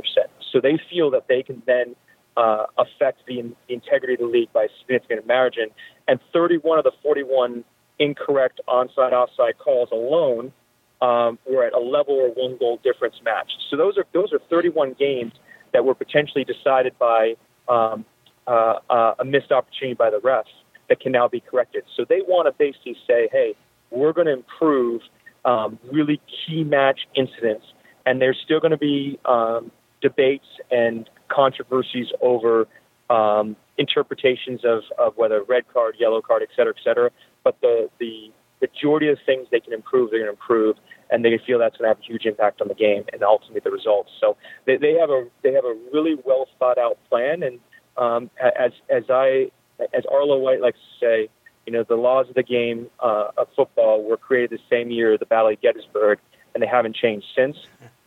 So 0.51 0.61
they 0.61 0.79
feel 0.89 1.11
that 1.11 1.27
they 1.27 1.43
can 1.43 1.61
then 1.67 1.95
uh, 2.37 2.65
affect 2.77 3.25
the, 3.27 3.53
the 3.67 3.73
integrity 3.73 4.13
of 4.13 4.19
the 4.19 4.25
league 4.25 4.51
by 4.53 4.63
a 4.63 4.69
significant 4.79 5.27
margin. 5.27 5.69
And 6.07 6.19
31 6.33 6.79
of 6.79 6.83
the 6.85 6.93
41 7.03 7.63
incorrect 7.99 8.61
onside 8.67 9.11
offside 9.11 9.57
calls 9.59 9.89
alone 9.91 10.53
um, 11.01 11.39
were 11.49 11.65
at 11.65 11.73
a 11.73 11.79
level 11.79 12.15
or 12.15 12.29
one 12.29 12.57
goal 12.57 12.79
difference 12.83 13.15
match. 13.23 13.51
So 13.69 13.77
those 13.77 13.97
are 13.97 14.05
those 14.13 14.31
are 14.33 14.39
31 14.49 14.95
games 14.99 15.33
that 15.73 15.83
were 15.85 15.95
potentially 15.95 16.43
decided 16.43 16.97
by 16.99 17.35
um, 17.67 18.05
uh, 18.47 18.75
uh, 18.89 19.15
a 19.19 19.25
missed 19.25 19.51
opportunity 19.51 19.95
by 19.95 20.09
the 20.09 20.19
refs 20.19 20.43
that 20.89 20.99
can 20.99 21.11
now 21.11 21.27
be 21.27 21.39
corrected. 21.39 21.83
So 21.95 22.05
they 22.07 22.21
want 22.27 22.47
to 22.47 22.51
basically 22.57 22.97
say, 23.07 23.29
hey, 23.31 23.55
we're 23.89 24.13
going 24.13 24.27
to 24.27 24.33
improve 24.33 25.01
um, 25.45 25.79
really 25.91 26.21
key 26.45 26.63
match 26.63 27.01
incidents, 27.15 27.65
and 28.05 28.21
there's 28.21 28.37
still 28.43 28.59
going 28.59 28.71
to 28.71 28.77
be 28.77 29.19
um, 29.25 29.71
debates 30.01 30.45
and 30.69 31.09
controversies 31.29 32.07
over 32.21 32.67
um, 33.09 33.55
interpretations 33.77 34.61
of, 34.63 34.83
of 34.97 35.15
whether 35.17 35.43
red 35.43 35.63
card, 35.73 35.95
yellow 35.99 36.21
card, 36.21 36.41
et 36.43 36.49
cetera, 36.55 36.73
et 36.77 36.83
cetera. 36.83 37.09
But 37.43 37.59
the, 37.61 37.89
the 37.99 38.31
majority 38.61 39.07
of 39.09 39.17
things 39.25 39.47
they 39.51 39.59
can 39.59 39.73
improve, 39.73 40.11
they're 40.11 40.19
going 40.19 40.35
to 40.35 40.39
improve, 40.39 40.77
and 41.09 41.25
they 41.25 41.39
feel 41.45 41.59
that's 41.59 41.77
going 41.77 41.89
to 41.89 41.95
have 41.95 41.99
a 41.99 42.05
huge 42.05 42.25
impact 42.25 42.61
on 42.61 42.67
the 42.67 42.75
game 42.75 43.03
and 43.11 43.23
ultimately 43.23 43.61
the 43.63 43.71
results. 43.71 44.11
So 44.19 44.37
they, 44.65 44.77
they 44.77 44.93
have 44.93 45.09
a 45.09 45.27
they 45.43 45.53
have 45.53 45.65
a 45.65 45.75
really 45.93 46.15
well 46.25 46.47
thought 46.59 46.77
out 46.77 46.97
plan, 47.09 47.43
and 47.43 47.59
um, 47.97 48.29
as 48.39 48.71
as 48.89 49.03
I 49.09 49.51
as 49.93 50.03
Arlo 50.11 50.37
White 50.37 50.61
likes 50.61 50.77
to 50.77 51.05
say, 51.05 51.29
you 51.65 51.73
know, 51.73 51.83
the 51.83 51.95
laws 51.95 52.29
of 52.29 52.35
the 52.35 52.43
game 52.43 52.87
uh, 52.99 53.29
of 53.37 53.47
football 53.55 54.03
were 54.03 54.17
created 54.17 54.51
the 54.51 54.63
same 54.69 54.91
year 54.91 55.17
the 55.17 55.25
Battle 55.25 55.49
of 55.49 55.61
Gettysburg, 55.61 56.19
and 56.53 56.61
they 56.61 56.67
haven't 56.67 56.95
changed 56.95 57.27
since. 57.35 57.57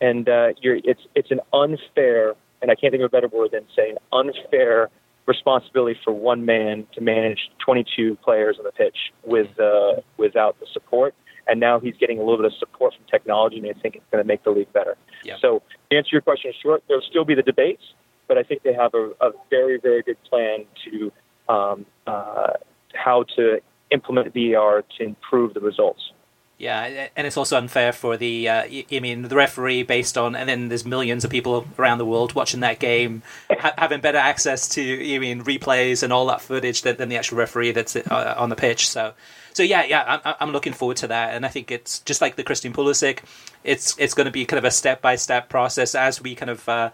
And 0.01 0.27
uh, 0.27 0.49
you're, 0.61 0.77
it's 0.83 1.01
it's 1.15 1.31
an 1.31 1.41
unfair, 1.53 2.33
and 2.61 2.71
I 2.71 2.75
can't 2.75 2.91
think 2.91 3.01
of 3.01 3.07
a 3.07 3.09
better 3.09 3.27
word 3.27 3.51
than 3.51 3.65
saying 3.75 3.97
unfair 4.11 4.89
responsibility 5.25 5.99
for 6.03 6.11
one 6.13 6.45
man 6.45 6.85
to 6.93 7.01
manage 7.01 7.49
22 7.59 8.17
players 8.23 8.57
on 8.57 8.65
the 8.65 8.71
pitch 8.71 8.97
with 9.25 9.59
uh, 9.59 10.01
without 10.17 10.59
the 10.59 10.67
support. 10.71 11.13
And 11.47 11.59
now 11.59 11.79
he's 11.79 11.95
getting 11.99 12.17
a 12.17 12.21
little 12.21 12.37
bit 12.37 12.45
of 12.45 12.53
support 12.57 12.95
from 12.95 13.05
technology, 13.05 13.57
and 13.57 13.67
I 13.67 13.79
think 13.79 13.95
it's 13.95 14.05
going 14.11 14.23
to 14.23 14.27
make 14.27 14.43
the 14.43 14.49
league 14.49 14.71
better. 14.73 14.97
Yeah. 15.23 15.35
So, 15.39 15.61
to 15.91 15.97
answer 15.97 16.09
your 16.11 16.21
question 16.21 16.51
short, 16.61 16.83
there'll 16.87 17.03
still 17.03 17.23
be 17.23 17.35
the 17.35 17.43
debates, 17.43 17.83
but 18.27 18.37
I 18.37 18.43
think 18.43 18.63
they 18.63 18.73
have 18.73 18.95
a, 18.95 19.11
a 19.21 19.31
very, 19.51 19.79
very 19.79 20.01
good 20.01 20.17
plan 20.23 20.65
to 20.85 21.11
um, 21.47 21.85
uh, 22.07 22.53
how 22.95 23.25
to 23.35 23.61
implement 23.91 24.33
VAR 24.33 24.83
to 24.97 25.03
improve 25.03 25.53
the 25.53 25.59
results. 25.59 26.11
Yeah, 26.57 27.09
and 27.17 27.27
it's 27.27 27.35
also 27.35 27.57
unfair 27.57 27.91
for 27.91 28.15
the, 28.15 28.47
uh, 28.47 28.63
I 28.63 28.99
mean, 29.01 29.23
the 29.23 29.35
referee 29.35 29.83
based 29.83 30.17
on, 30.17 30.37
and 30.37 30.47
then 30.47 30.69
there's 30.69 30.85
millions 30.85 31.25
of 31.25 31.29
people 31.29 31.67
around 31.77 31.97
the 31.97 32.05
world 32.05 32.33
watching 32.33 32.61
that 32.61 32.79
game, 32.79 33.23
ha- 33.51 33.73
having 33.77 33.99
better 33.99 34.17
access 34.17 34.69
to, 34.69 35.15
I 35.15 35.19
mean, 35.19 35.43
replays 35.43 36.01
and 36.01 36.13
all 36.13 36.25
that 36.27 36.39
footage 36.39 36.83
than, 36.83 36.95
than 36.95 37.09
the 37.09 37.17
actual 37.17 37.37
referee 37.37 37.71
that's 37.71 37.97
uh, 37.97 38.35
on 38.37 38.47
the 38.47 38.55
pitch. 38.55 38.87
So, 38.87 39.13
so 39.51 39.63
yeah, 39.63 39.83
yeah, 39.83 40.21
I'm, 40.23 40.35
I'm 40.39 40.51
looking 40.53 40.71
forward 40.71 40.95
to 40.97 41.07
that, 41.07 41.33
and 41.35 41.45
I 41.45 41.49
think 41.49 41.71
it's 41.71 41.99
just 41.99 42.21
like 42.21 42.37
the 42.37 42.43
Christian 42.43 42.71
Pulisic, 42.71 43.19
it's 43.65 43.97
it's 43.97 44.13
going 44.13 44.25
to 44.25 44.31
be 44.31 44.45
kind 44.45 44.57
of 44.57 44.63
a 44.63 44.71
step 44.71 45.01
by 45.01 45.17
step 45.17 45.49
process 45.49 45.93
as 45.93 46.21
we 46.21 46.35
kind 46.35 46.49
of. 46.49 46.67
Uh, 46.69 46.91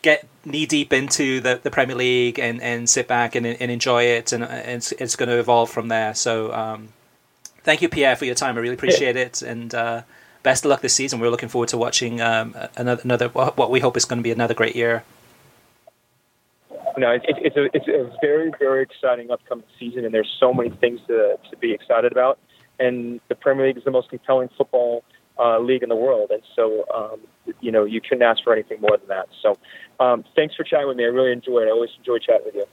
get 0.00 0.28
knee 0.44 0.64
deep 0.64 0.92
into 0.92 1.40
the, 1.40 1.58
the 1.60 1.72
Premier 1.72 1.96
League 1.96 2.38
and, 2.38 2.62
and 2.62 2.88
sit 2.88 3.08
back 3.08 3.34
and, 3.34 3.44
and 3.44 3.68
enjoy 3.68 4.04
it, 4.04 4.32
and, 4.32 4.44
and 4.44 4.76
it's, 4.76 4.92
it's 4.92 5.16
going 5.16 5.28
to 5.28 5.40
evolve 5.40 5.68
from 5.68 5.88
there. 5.88 6.14
So, 6.14 6.52
um, 6.52 6.90
thank 7.62 7.82
you, 7.82 7.88
Pierre, 7.88 8.16
for 8.16 8.24
your 8.24 8.34
time. 8.34 8.56
I 8.56 8.60
really 8.60 8.74
appreciate 8.74 9.16
it, 9.16 9.42
and 9.42 9.74
uh, 9.74 10.02
best 10.42 10.64
of 10.64 10.70
luck 10.70 10.80
this 10.80 10.94
season. 10.94 11.20
We're 11.20 11.30
looking 11.30 11.48
forward 11.48 11.68
to 11.70 11.78
watching 11.78 12.20
um, 12.20 12.54
another, 12.76 13.02
another 13.02 13.28
what 13.28 13.70
we 13.70 13.80
hope 13.80 13.96
is 13.96 14.04
going 14.04 14.18
to 14.18 14.22
be 14.22 14.32
another 14.32 14.54
great 14.54 14.76
year. 14.76 15.04
No, 16.96 17.12
it, 17.12 17.22
it's 17.26 17.56
a 17.56 17.68
it's 17.72 17.88
a 17.88 18.10
very 18.20 18.50
very 18.58 18.82
exciting 18.82 19.30
upcoming 19.30 19.64
season, 19.78 20.04
and 20.04 20.12
there's 20.12 20.34
so 20.40 20.52
many 20.52 20.70
things 20.70 21.00
to 21.06 21.38
to 21.50 21.56
be 21.58 21.72
excited 21.72 22.12
about. 22.12 22.38
And 22.80 23.20
the 23.28 23.34
Premier 23.34 23.66
League 23.66 23.78
is 23.78 23.84
the 23.84 23.90
most 23.90 24.10
compelling 24.10 24.48
football 24.56 25.04
uh, 25.38 25.58
league 25.58 25.82
in 25.82 25.88
the 25.88 25.96
world, 25.96 26.30
and 26.30 26.42
so 26.56 26.84
um, 26.94 27.20
you 27.60 27.70
know 27.70 27.84
you 27.84 28.00
couldn't 28.00 28.22
ask 28.22 28.42
for 28.42 28.52
anything 28.52 28.80
more 28.80 28.96
than 28.96 29.08
that. 29.08 29.28
So, 29.42 29.56
um, 30.00 30.24
thanks 30.34 30.54
for 30.56 30.64
chatting 30.64 30.88
with 30.88 30.96
me. 30.96 31.04
I 31.04 31.08
really 31.08 31.32
enjoyed 31.32 31.64
it. 31.64 31.68
I 31.68 31.70
always 31.70 31.90
enjoy 31.98 32.18
chatting 32.18 32.46
with 32.46 32.54
you. 32.56 32.66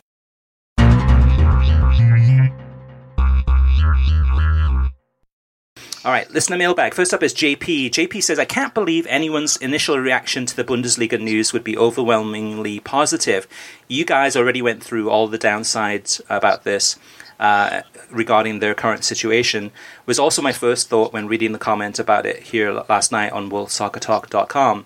All 6.06 6.12
right, 6.12 6.30
listener 6.30 6.56
mailbag. 6.56 6.94
First 6.94 7.16
up 7.16 7.24
is 7.24 7.34
JP. 7.34 7.90
JP 7.90 8.22
says, 8.22 8.38
I 8.38 8.46
can't 8.46 8.76
believe 8.76 9.08
anyone's 9.08 9.58
initial 9.58 9.98
reaction 9.98 10.46
to 10.46 10.56
the 10.56 10.64
Bundesliga 10.64 11.20
news 11.20 11.52
would 11.52 11.64
be 11.64 11.76
overwhelmingly 11.76 12.80
positive. 12.80 13.48
You 13.88 14.06
guys 14.06 14.36
already 14.36 14.62
went 14.62 14.84
through 14.84 15.10
all 15.10 15.28
the 15.28 15.40
downsides 15.40 16.22
about 16.30 16.64
this 16.64 17.00
uh, 17.40 17.82
regarding 18.12 18.60
their 18.60 18.76
current 18.76 19.04
situation. 19.04 19.72
Was 20.06 20.20
also 20.20 20.44
my 20.44 20.52
first 20.52 20.90
thought 20.90 21.12
when 21.12 21.28
reading 21.28 21.54
the 21.54 21.58
comment 21.58 21.98
about 21.98 22.28
it 22.28 22.44
here 22.44 22.72
last 22.88 23.12
night 23.12 23.32
on 23.32 23.50
WorldSoccerTalk.com. 23.50 24.86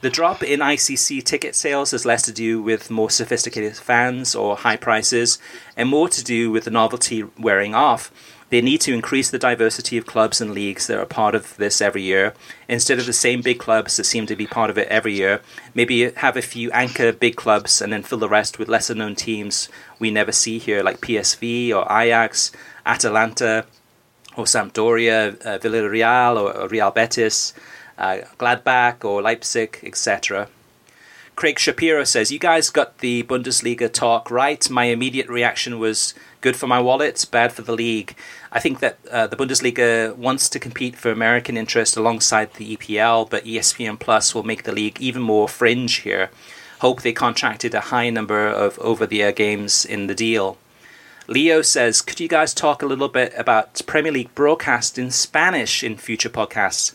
The 0.00 0.10
drop 0.10 0.42
in 0.42 0.58
ICC 0.58 1.22
ticket 1.22 1.54
sales 1.54 1.92
has 1.92 2.04
less 2.04 2.22
to 2.22 2.32
do 2.32 2.60
with 2.60 2.90
more 2.90 3.10
sophisticated 3.10 3.76
fans 3.76 4.34
or 4.34 4.56
high 4.56 4.78
prices, 4.78 5.38
and 5.76 5.88
more 5.88 6.08
to 6.08 6.24
do 6.24 6.50
with 6.50 6.64
the 6.64 6.72
novelty 6.72 7.22
wearing 7.38 7.76
off. 7.76 8.10
They 8.50 8.60
need 8.60 8.80
to 8.82 8.92
increase 8.92 9.30
the 9.30 9.38
diversity 9.38 9.96
of 9.96 10.06
clubs 10.06 10.40
and 10.40 10.52
leagues 10.52 10.88
that 10.88 10.98
are 10.98 11.06
part 11.06 11.36
of 11.36 11.56
this 11.56 11.80
every 11.80 12.02
year. 12.02 12.34
Instead 12.68 12.98
of 12.98 13.06
the 13.06 13.12
same 13.12 13.42
big 13.42 13.60
clubs 13.60 13.96
that 13.96 14.04
seem 14.04 14.26
to 14.26 14.34
be 14.34 14.46
part 14.46 14.70
of 14.70 14.78
it 14.78 14.88
every 14.88 15.14
year, 15.14 15.40
maybe 15.72 16.10
have 16.10 16.36
a 16.36 16.42
few 16.42 16.70
anchor 16.72 17.12
big 17.12 17.36
clubs 17.36 17.80
and 17.80 17.92
then 17.92 18.02
fill 18.02 18.18
the 18.18 18.28
rest 18.28 18.58
with 18.58 18.68
lesser 18.68 18.94
known 18.94 19.14
teams 19.14 19.68
we 20.00 20.10
never 20.10 20.32
see 20.32 20.58
here, 20.58 20.82
like 20.82 21.00
PSV 21.00 21.72
or 21.72 21.86
Ajax, 21.90 22.50
Atalanta, 22.84 23.66
or 24.36 24.44
Sampdoria, 24.44 25.40
uh, 25.46 25.58
Villarreal, 25.58 26.36
or, 26.36 26.56
or 26.56 26.68
Real 26.68 26.90
Betis, 26.90 27.52
uh, 27.98 28.18
Gladbach, 28.36 29.04
or 29.04 29.22
Leipzig, 29.22 29.78
etc. 29.84 30.48
Craig 31.36 31.58
Shapiro 31.58 32.04
says, 32.04 32.30
You 32.30 32.38
guys 32.38 32.68
got 32.68 32.98
the 32.98 33.22
Bundesliga 33.22 33.90
talk 33.92 34.30
right. 34.30 34.68
My 34.68 34.84
immediate 34.84 35.28
reaction 35.28 35.78
was 35.78 36.14
good 36.40 36.56
for 36.56 36.66
my 36.66 36.80
wallet, 36.80 37.26
bad 37.30 37.52
for 37.52 37.62
the 37.62 37.72
league. 37.72 38.14
I 38.52 38.60
think 38.60 38.80
that 38.80 38.98
uh, 39.10 39.26
the 39.26 39.36
Bundesliga 39.36 40.14
wants 40.16 40.48
to 40.48 40.58
compete 40.58 40.96
for 40.96 41.10
American 41.10 41.56
interest 41.56 41.96
alongside 41.96 42.54
the 42.54 42.76
EPL, 42.76 43.28
but 43.28 43.44
ESPN 43.44 43.98
Plus 43.98 44.34
will 44.34 44.42
make 44.42 44.64
the 44.64 44.72
league 44.72 45.00
even 45.00 45.22
more 45.22 45.48
fringe 45.48 45.96
here. 45.96 46.30
Hope 46.80 47.02
they 47.02 47.12
contracted 47.12 47.74
a 47.74 47.80
high 47.80 48.10
number 48.10 48.46
of 48.48 48.78
over 48.78 49.06
the 49.06 49.22
air 49.22 49.32
games 49.32 49.84
in 49.84 50.06
the 50.06 50.14
deal. 50.14 50.56
Leo 51.28 51.62
says, 51.62 52.00
Could 52.00 52.18
you 52.20 52.28
guys 52.28 52.54
talk 52.54 52.82
a 52.82 52.86
little 52.86 53.08
bit 53.08 53.32
about 53.36 53.80
Premier 53.86 54.10
League 54.10 54.34
broadcast 54.34 54.98
in 54.98 55.10
Spanish 55.10 55.84
in 55.84 55.96
future 55.96 56.30
podcasts? 56.30 56.94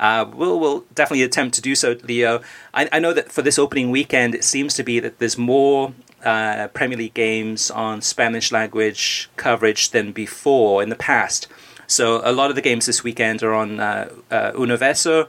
Uh, 0.00 0.28
we'll, 0.34 0.58
we'll 0.58 0.84
definitely 0.94 1.22
attempt 1.22 1.54
to 1.54 1.62
do 1.62 1.74
so, 1.74 1.96
Leo. 2.02 2.40
I, 2.74 2.88
I 2.92 2.98
know 2.98 3.12
that 3.12 3.30
for 3.30 3.42
this 3.42 3.58
opening 3.58 3.90
weekend, 3.90 4.34
it 4.34 4.44
seems 4.44 4.74
to 4.74 4.82
be 4.82 5.00
that 5.00 5.18
there's 5.18 5.38
more 5.38 5.92
uh, 6.24 6.68
Premier 6.68 6.98
League 6.98 7.14
games 7.14 7.70
on 7.70 8.00
Spanish 8.00 8.52
language 8.52 9.28
coverage 9.36 9.90
than 9.90 10.12
before 10.12 10.82
in 10.82 10.88
the 10.88 10.96
past. 10.96 11.48
So 11.86 12.20
a 12.24 12.32
lot 12.32 12.50
of 12.50 12.56
the 12.56 12.62
games 12.62 12.86
this 12.86 13.04
weekend 13.04 13.42
are 13.42 13.54
on 13.54 13.78
uh, 13.78 14.10
uh, 14.30 14.52
Universo, 14.58 15.28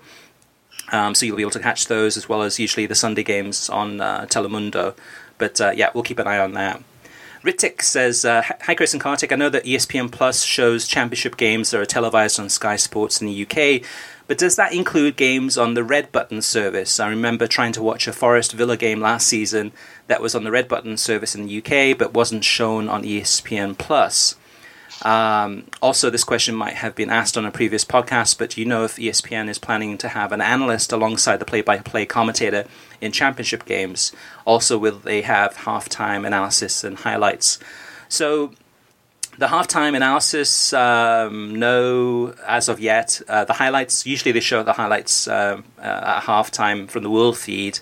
um, 0.91 1.13
so 1.13 1.25
you'll 1.25 1.35
be 1.35 1.43
able 1.43 1.51
to 1.51 1.59
catch 1.59 1.87
those 1.87 2.17
as 2.17 2.27
well 2.29 2.41
as 2.41 2.59
usually 2.59 2.85
the 2.85 2.95
Sunday 2.95 3.23
games 3.23 3.69
on 3.69 4.01
uh, 4.01 4.25
Telemundo. 4.25 4.95
But 5.37 5.59
uh, 5.61 5.71
yeah, 5.75 5.89
we'll 5.93 6.03
keep 6.03 6.19
an 6.19 6.27
eye 6.27 6.39
on 6.39 6.53
that. 6.53 6.81
Ritik 7.43 7.81
says, 7.81 8.25
uh, 8.25 8.41
Hi 8.61 8.73
Chris 8.73 8.93
and 8.93 9.01
Kartik, 9.01 9.31
I 9.31 9.35
know 9.35 9.49
that 9.49 9.63
ESPN 9.63 10.11
Plus 10.11 10.43
shows 10.43 10.87
championship 10.87 11.37
games 11.37 11.71
that 11.71 11.79
are 11.79 11.85
televised 11.85 12.39
on 12.39 12.49
Sky 12.49 12.75
Sports 12.75 13.21
in 13.21 13.27
the 13.27 13.43
UK, 13.43 13.87
but 14.27 14.37
does 14.37 14.55
that 14.57 14.73
include 14.73 15.15
games 15.15 15.57
on 15.57 15.73
the 15.73 15.83
Red 15.83 16.11
Button 16.11 16.41
service? 16.41 16.99
I 16.99 17.07
remember 17.07 17.47
trying 17.47 17.71
to 17.73 17.83
watch 17.83 18.07
a 18.07 18.13
Forest 18.13 18.53
Villa 18.53 18.75
game 18.75 18.99
last 18.99 19.27
season 19.27 19.71
that 20.07 20.21
was 20.21 20.35
on 20.35 20.43
the 20.43 20.51
Red 20.51 20.67
Button 20.67 20.97
service 20.97 21.35
in 21.35 21.45
the 21.45 21.57
UK 21.57 21.97
but 21.97 22.13
wasn't 22.13 22.43
shown 22.43 22.89
on 22.89 23.03
ESPN 23.03 23.77
Plus. 23.77 24.35
Um, 25.03 25.65
also, 25.81 26.09
this 26.09 26.23
question 26.23 26.55
might 26.55 26.75
have 26.75 26.95
been 26.95 27.09
asked 27.09 27.37
on 27.37 27.45
a 27.45 27.51
previous 27.51 27.85
podcast, 27.85 28.37
but 28.39 28.51
do 28.51 28.61
you 28.61 28.67
know 28.67 28.83
if 28.83 28.95
ESPN 28.95 29.47
is 29.47 29.59
planning 29.59 29.97
to 29.99 30.09
have 30.09 30.31
an 30.31 30.41
analyst 30.41 30.91
alongside 30.91 31.37
the 31.37 31.45
play 31.45 31.61
by 31.61 31.77
play 31.77 32.05
commentator 32.05 32.65
in 32.99 33.11
championship 33.11 33.65
games? 33.65 34.11
Also, 34.45 34.77
will 34.77 34.97
they 34.97 35.21
have 35.21 35.53
halftime 35.53 36.25
analysis 36.25 36.83
and 36.83 36.97
highlights? 36.97 37.59
So, 38.09 38.53
the 39.37 39.47
halftime 39.47 39.95
analysis, 39.95 40.73
um, 40.73 41.59
no, 41.59 42.33
as 42.47 42.67
of 42.67 42.79
yet. 42.79 43.21
Uh, 43.27 43.45
the 43.45 43.53
highlights, 43.53 44.05
usually 44.05 44.31
they 44.31 44.39
show 44.39 44.63
the 44.63 44.73
highlights 44.73 45.27
um, 45.27 45.63
uh, 45.77 45.81
at 46.17 46.23
halftime 46.23 46.89
from 46.89 47.03
the 47.03 47.09
world 47.11 47.37
feed. 47.37 47.79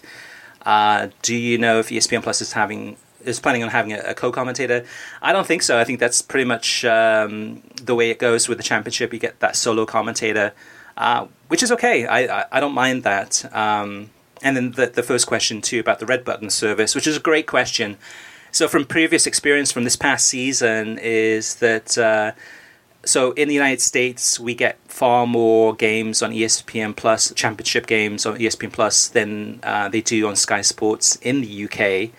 Uh, 0.66 1.09
do 1.22 1.36
you 1.36 1.57
know 1.57 1.80
if 1.80 1.89
ESPN 1.89 2.24
Plus 2.24 2.41
is 2.41 2.53
having 2.53 2.97
is 3.24 3.39
planning 3.39 3.63
on 3.63 3.70
having 3.70 3.93
a, 3.93 3.99
a, 3.99 4.13
co-commentator? 4.13 4.86
I 5.22 5.34
don't 5.34 5.47
think 5.47 5.61
so. 5.61 5.80
I 5.80 5.84
think 5.84 5.99
that's 5.99 6.22
pretty 6.22 6.45
much 6.45 6.86
um, 6.86 7.61
the 7.82 7.95
way 7.95 8.09
it 8.09 8.20
goes 8.20 8.47
with 8.47 8.57
the 8.57 8.63
championship. 8.63 9.13
You 9.13 9.20
get 9.20 9.39
that 9.39 9.55
solo 9.55 9.86
commentator, 9.86 10.53
uh, 10.97 11.28
which 11.47 11.63
is 11.63 11.72
okay. 11.72 12.05
I, 12.05 12.41
I, 12.41 12.45
I 12.53 12.59
don't 12.59 12.74
mind 12.74 13.03
that. 13.03 13.45
Um, 13.55 14.09
and 14.41 14.55
then 14.55 14.72
the, 14.72 14.88
the 14.88 15.03
first 15.03 15.28
question 15.28 15.61
too 15.61 15.80
about 15.80 15.99
the 15.99 16.05
red 16.05 16.24
button 16.24 16.49
service, 16.49 16.93
which 16.93 17.07
is 17.07 17.18
a 17.18 17.20
great 17.20 17.47
question. 17.47 17.97
So 18.51 18.68
from 18.68 18.86
previous 18.86 19.28
experience 19.28 19.72
from 19.72 19.84
this 19.84 19.95
past 19.95 20.28
season 20.28 20.97
is 20.99 21.55
that 21.55 21.97
uh, 21.97 22.32
so 23.05 23.31
in 23.33 23.47
the 23.47 23.53
United 23.53 23.81
States 23.81 24.39
we 24.39 24.55
get 24.55 24.77
far 24.87 25.27
more 25.27 25.73
games 25.73 26.21
on 26.21 26.31
ESPN 26.31 26.95
Plus, 26.95 27.33
championship 27.33 27.87
games 27.87 28.25
on 28.25 28.37
ESPN 28.37 28.71
Plus 28.71 29.07
than 29.07 29.59
uh, 29.63 29.89
they 29.89 30.01
do 30.01 30.27
on 30.27 30.35
Sky 30.35 30.61
Sports 30.61 31.17
in 31.17 31.41
the 31.41 31.65
UK. 31.65 32.11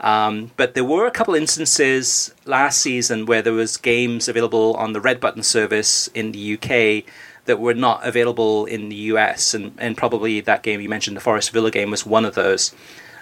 Um, 0.00 0.50
but 0.56 0.74
there 0.74 0.84
were 0.84 1.06
a 1.06 1.12
couple 1.12 1.34
instances 1.34 2.34
last 2.44 2.78
season 2.78 3.24
where 3.24 3.40
there 3.40 3.52
was 3.52 3.76
games 3.76 4.28
available 4.28 4.74
on 4.74 4.92
the 4.92 5.00
Red 5.00 5.20
Button 5.20 5.44
service 5.44 6.08
in 6.08 6.32
the 6.32 6.54
UK 6.54 7.04
that 7.44 7.60
were 7.60 7.74
not 7.74 8.04
available 8.06 8.66
in 8.66 8.88
the 8.88 8.96
US, 8.96 9.54
and, 9.54 9.72
and 9.78 9.96
probably 9.96 10.40
that 10.40 10.62
game 10.62 10.80
you 10.80 10.88
mentioned, 10.88 11.16
the 11.16 11.20
Forest 11.20 11.50
Villa 11.50 11.70
game, 11.70 11.90
was 11.90 12.06
one 12.06 12.24
of 12.24 12.34
those. 12.34 12.74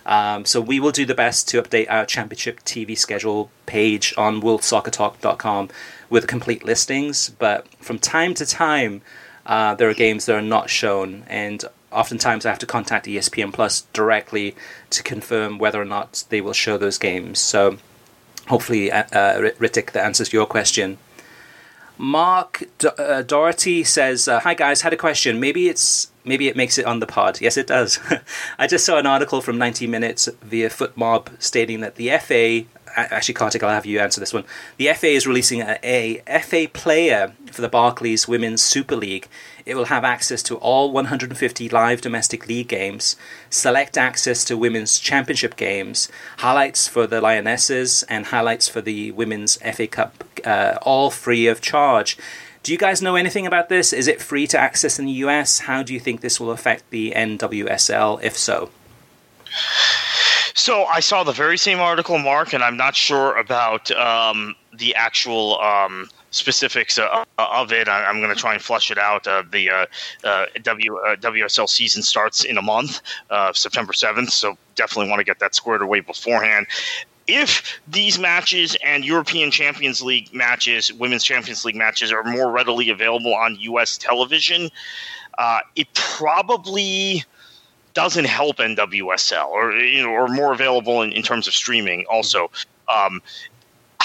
Um, 0.06 0.44
so 0.44 0.60
we 0.60 0.80
will 0.80 0.92
do 0.92 1.04
the 1.04 1.14
best 1.14 1.48
to 1.50 1.62
update 1.62 1.86
our 1.90 2.06
championship 2.06 2.60
TV 2.60 2.96
schedule 2.96 3.50
page 3.66 4.14
on 4.16 4.40
worldsoccertalk.com 4.40 5.68
with 6.10 6.26
complete 6.26 6.64
listings. 6.64 7.30
But 7.30 7.66
from 7.78 7.98
time 7.98 8.34
to 8.34 8.44
time, 8.44 9.00
uh, 9.46 9.74
there 9.74 9.88
are 9.88 9.94
games 9.94 10.26
that 10.26 10.36
are 10.36 10.42
not 10.42 10.68
shown, 10.68 11.24
and 11.26 11.64
oftentimes 11.90 12.44
I 12.44 12.50
have 12.50 12.58
to 12.58 12.66
contact 12.66 13.06
ESPN 13.06 13.52
Plus 13.52 13.82
directly 13.92 14.54
to 14.90 15.02
confirm 15.02 15.58
whether 15.58 15.80
or 15.80 15.86
not 15.86 16.24
they 16.28 16.40
will 16.40 16.52
show 16.52 16.76
those 16.76 16.98
games. 16.98 17.38
So 17.38 17.78
hopefully, 18.48 18.92
uh, 18.92 19.04
uh 19.12 19.50
Ritik, 19.58 19.92
that 19.92 20.04
answers 20.04 20.32
your 20.32 20.46
question. 20.46 20.98
Mark 21.96 22.64
D- 22.78 22.88
uh, 22.98 23.22
Doherty 23.22 23.84
says, 23.84 24.26
uh, 24.26 24.40
"Hi 24.40 24.54
guys, 24.54 24.80
had 24.80 24.92
a 24.92 24.96
question. 24.96 25.38
Maybe 25.38 25.68
it's 25.68 26.08
maybe 26.24 26.48
it 26.48 26.56
makes 26.56 26.78
it 26.78 26.86
on 26.86 27.00
the 27.00 27.06
pod. 27.06 27.40
Yes, 27.40 27.56
it 27.56 27.66
does. 27.66 27.98
I 28.58 28.66
just 28.66 28.84
saw 28.84 28.98
an 28.98 29.06
article 29.06 29.40
from 29.40 29.58
90 29.58 29.86
Minutes 29.86 30.28
via 30.42 30.70
FotMob 30.70 31.28
stating 31.38 31.80
that 31.80 31.96
the 31.96 32.10
FA 32.18 32.64
actually, 32.96 33.34
Kartik, 33.34 33.62
I'll 33.62 33.70
have 33.70 33.86
you 33.86 34.00
answer 34.00 34.20
this 34.20 34.32
one. 34.32 34.44
The 34.76 34.92
FA 34.94 35.08
is 35.08 35.26
releasing 35.26 35.60
a, 35.60 35.78
a 35.82 36.40
FA 36.40 36.68
player 36.72 37.32
for 37.50 37.62
the 37.62 37.68
Barclays 37.68 38.28
Women's 38.28 38.62
Super 38.62 38.96
League. 38.96 39.28
It 39.66 39.74
will 39.74 39.86
have 39.86 40.04
access 40.04 40.42
to 40.44 40.56
all 40.56 40.90
150 40.90 41.68
live 41.68 42.00
domestic 42.00 42.48
league 42.48 42.68
games, 42.68 43.16
select 43.50 43.96
access 43.96 44.44
to 44.46 44.56
women's 44.56 44.98
championship 44.98 45.56
games, 45.56 46.08
highlights 46.38 46.88
for 46.88 47.06
the 47.06 47.20
Lionesses, 47.20 48.02
and 48.04 48.26
highlights 48.26 48.68
for 48.68 48.80
the 48.80 49.10
Women's 49.12 49.56
FA 49.56 49.86
Cup, 49.86 50.24
uh, 50.44 50.78
all 50.82 51.10
free 51.10 51.46
of 51.46 51.60
charge. 51.60 52.16
Do 52.62 52.72
you 52.72 52.78
guys 52.78 53.00
know 53.00 53.16
anything 53.16 53.46
about 53.46 53.68
this? 53.68 53.92
Is 53.92 54.06
it 54.06 54.20
free 54.20 54.46
to 54.48 54.58
access 54.58 54.98
in 54.98 55.06
the 55.06 55.12
US? 55.12 55.60
How 55.60 55.82
do 55.82 55.94
you 55.94 56.00
think 56.00 56.20
this 56.20 56.38
will 56.38 56.50
affect 56.50 56.90
the 56.90 57.12
NWSL, 57.16 58.22
if 58.22 58.36
so? 58.36 58.70
So 60.54 60.84
I 60.84 61.00
saw 61.00 61.22
the 61.22 61.32
very 61.32 61.58
same 61.58 61.80
article, 61.80 62.18
Mark, 62.18 62.52
and 62.52 62.62
I'm 62.62 62.76
not 62.76 62.96
sure 62.96 63.36
about 63.36 63.90
um, 63.92 64.54
the 64.72 64.94
actual 64.94 65.60
um, 65.60 66.08
specifics 66.30 66.98
uh, 66.98 67.24
of 67.38 67.72
it. 67.72 67.88
I, 67.88 68.08
am 68.08 68.20
going 68.20 68.34
to 68.34 68.40
try 68.40 68.54
and 68.54 68.62
flush 68.62 68.90
it 68.90 68.98
out. 68.98 69.26
Uh, 69.26 69.42
the 69.50 69.70
uh, 69.70 69.86
uh 70.24 70.46
w, 70.62 70.96
uh, 70.96 71.16
WSL 71.16 71.68
season 71.68 72.02
starts 72.02 72.44
in 72.44 72.58
a 72.58 72.62
month, 72.62 73.00
uh, 73.30 73.52
September 73.52 73.92
7th, 73.92 74.30
so 74.30 74.56
definitely 74.74 75.10
want 75.10 75.20
to 75.20 75.24
get 75.24 75.38
that 75.40 75.54
squared 75.54 75.82
away 75.82 76.00
beforehand 76.00 76.66
if 77.26 77.80
these 77.86 78.18
matches 78.18 78.76
and 78.84 79.04
European 79.04 79.52
Champions 79.52 80.02
League 80.02 80.34
matches, 80.34 80.92
Women's 80.92 81.22
Champions 81.22 81.64
League 81.64 81.76
matches, 81.76 82.10
are 82.10 82.24
more 82.24 82.50
readily 82.50 82.90
available 82.90 83.32
on 83.32 83.54
U.S. 83.60 83.96
television, 83.96 84.68
it 85.76 85.86
probably 85.94 87.24
doesn't 87.94 88.26
help 88.26 88.58
NWSL 88.58 89.48
or 89.48 89.72
you 89.72 90.02
know 90.02 90.10
or 90.10 90.28
more 90.28 90.52
available 90.52 91.02
in, 91.02 91.12
in 91.12 91.22
terms 91.22 91.46
of 91.48 91.54
streaming 91.54 92.04
also. 92.10 92.50
Um, 92.88 93.22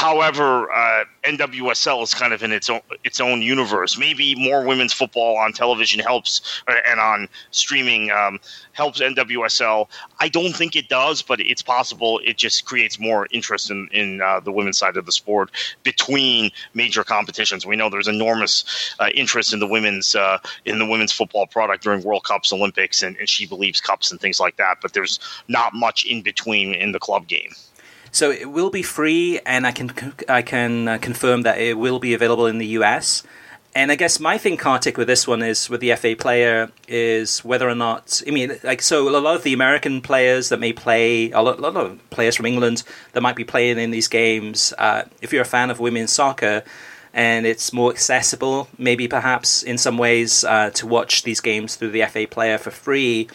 however, 0.06 0.72
uh, 0.72 1.04
NWSL 1.24 2.04
is 2.04 2.14
kind 2.14 2.32
of 2.32 2.44
in 2.44 2.52
its 2.52 2.70
own 2.70 2.82
its 3.04 3.20
own 3.20 3.42
universe. 3.42 3.98
Maybe 3.98 4.36
more 4.36 4.64
women's 4.64 4.94
football 4.94 5.36
on 5.38 5.52
television 5.52 6.00
helps 6.00 6.62
uh, 6.68 6.76
and 6.88 7.00
on 7.00 7.28
streaming 7.50 8.12
um, 8.12 8.40
helps 8.74 9.02
NWSL. 9.02 9.88
I 10.20 10.30
don't 10.30 10.56
think 10.56 10.76
it 10.76 10.90
does, 10.90 11.24
but 11.24 11.40
it's 11.40 11.64
possible. 11.64 12.22
It 12.24 12.38
just 12.38 12.66
creates 12.66 13.00
more 13.00 13.28
interest 13.32 13.72
in 13.72 13.90
in 13.92 14.22
uh, 14.22 14.42
the 14.42 14.52
women's 14.52 14.78
side 14.78 14.96
of 14.96 15.08
the 15.08 15.12
sport 15.12 15.50
between 15.82 16.52
major 16.76 17.04
competitions. 17.04 17.66
We 17.66 17.76
know 17.76 17.90
there's 17.90 18.08
enormous 18.08 18.64
uh, 19.00 19.10
interest 19.16 19.54
in 19.54 19.60
the 19.60 19.68
women's 19.68 20.14
uh, 20.14 20.38
in 20.66 20.78
the 20.78 20.86
women's 20.86 21.12
football 21.12 21.48
product 21.48 21.84
during 21.84 22.04
World 22.04 22.26
Cups, 22.26 22.54
Olympics, 22.54 23.02
and, 23.02 23.18
and 23.18 23.28
She 23.28 23.48
Believes 23.48 23.82
Cups 23.82 24.12
and 24.12 24.22
things 24.22 24.40
like 24.40 24.58
that. 24.58 24.78
But 24.82 24.94
there's 24.94 25.20
not 25.48 25.74
much 25.74 26.06
in 26.06 26.22
between 26.22 26.76
in 26.76 26.92
the 26.92 27.00
club 27.00 27.28
game. 27.28 27.54
So 28.16 28.32
it 28.32 28.50
will 28.50 28.70
be 28.70 28.82
free, 28.82 29.42
and 29.46 29.68
I 29.68 29.74
can 29.74 29.92
I 30.30 30.42
can 30.42 30.88
uh, 30.88 30.98
confirm 31.00 31.42
that 31.42 31.60
it 31.60 31.78
will 31.78 32.00
be 32.00 32.14
available 32.14 32.46
in 32.46 32.60
the 32.60 32.68
US. 32.80 33.24
And 33.76 33.92
I 33.92 33.96
guess 33.96 34.22
my 34.22 34.38
thing, 34.38 34.56
Kartik, 34.56 34.98
with 34.98 35.08
this 35.08 35.28
one 35.28 35.44
is 35.44 35.70
with 35.70 35.82
the 35.82 35.94
FA 35.98 36.16
player 36.18 36.72
is 36.88 37.40
whether 37.44 37.68
or 37.68 37.76
not 37.76 38.22
I 38.26 38.32
mean, 38.32 38.58
like, 38.64 38.82
so 38.82 39.10
a 39.10 39.12
lot 39.20 39.36
of 39.36 39.44
the 39.44 39.52
American 39.52 40.00
players 40.00 40.48
that 40.48 40.62
may 40.62 40.72
play, 40.72 41.30
a 41.32 41.42
lot, 41.42 41.60
a 41.60 41.62
lot 41.62 41.76
of 41.76 42.10
players 42.10 42.38
from 42.38 42.46
England 42.46 42.84
that 43.12 43.20
might 43.20 43.36
be 43.36 43.44
playing 43.44 43.80
in 43.80 43.92
these 43.92 44.08
games. 44.08 44.72
Uh, 44.78 45.04
if 45.22 45.34
you're 45.34 45.42
a 45.42 45.52
fan 45.58 45.70
of 45.70 45.82
women's 45.82 46.14
soccer, 46.14 46.64
and 47.14 47.46
it's 47.46 47.74
more 47.74 47.92
accessible, 47.92 48.70
maybe 48.78 49.10
perhaps 49.10 49.62
in 49.62 49.78
some 49.78 49.98
ways, 49.98 50.46
uh, 50.46 50.70
to 50.70 50.88
watch 50.88 51.24
these 51.24 51.42
games 51.42 51.76
through 51.76 51.92
the 51.92 52.06
FA 52.06 52.28
player 52.32 52.58
for 52.58 52.72
free 52.72 53.28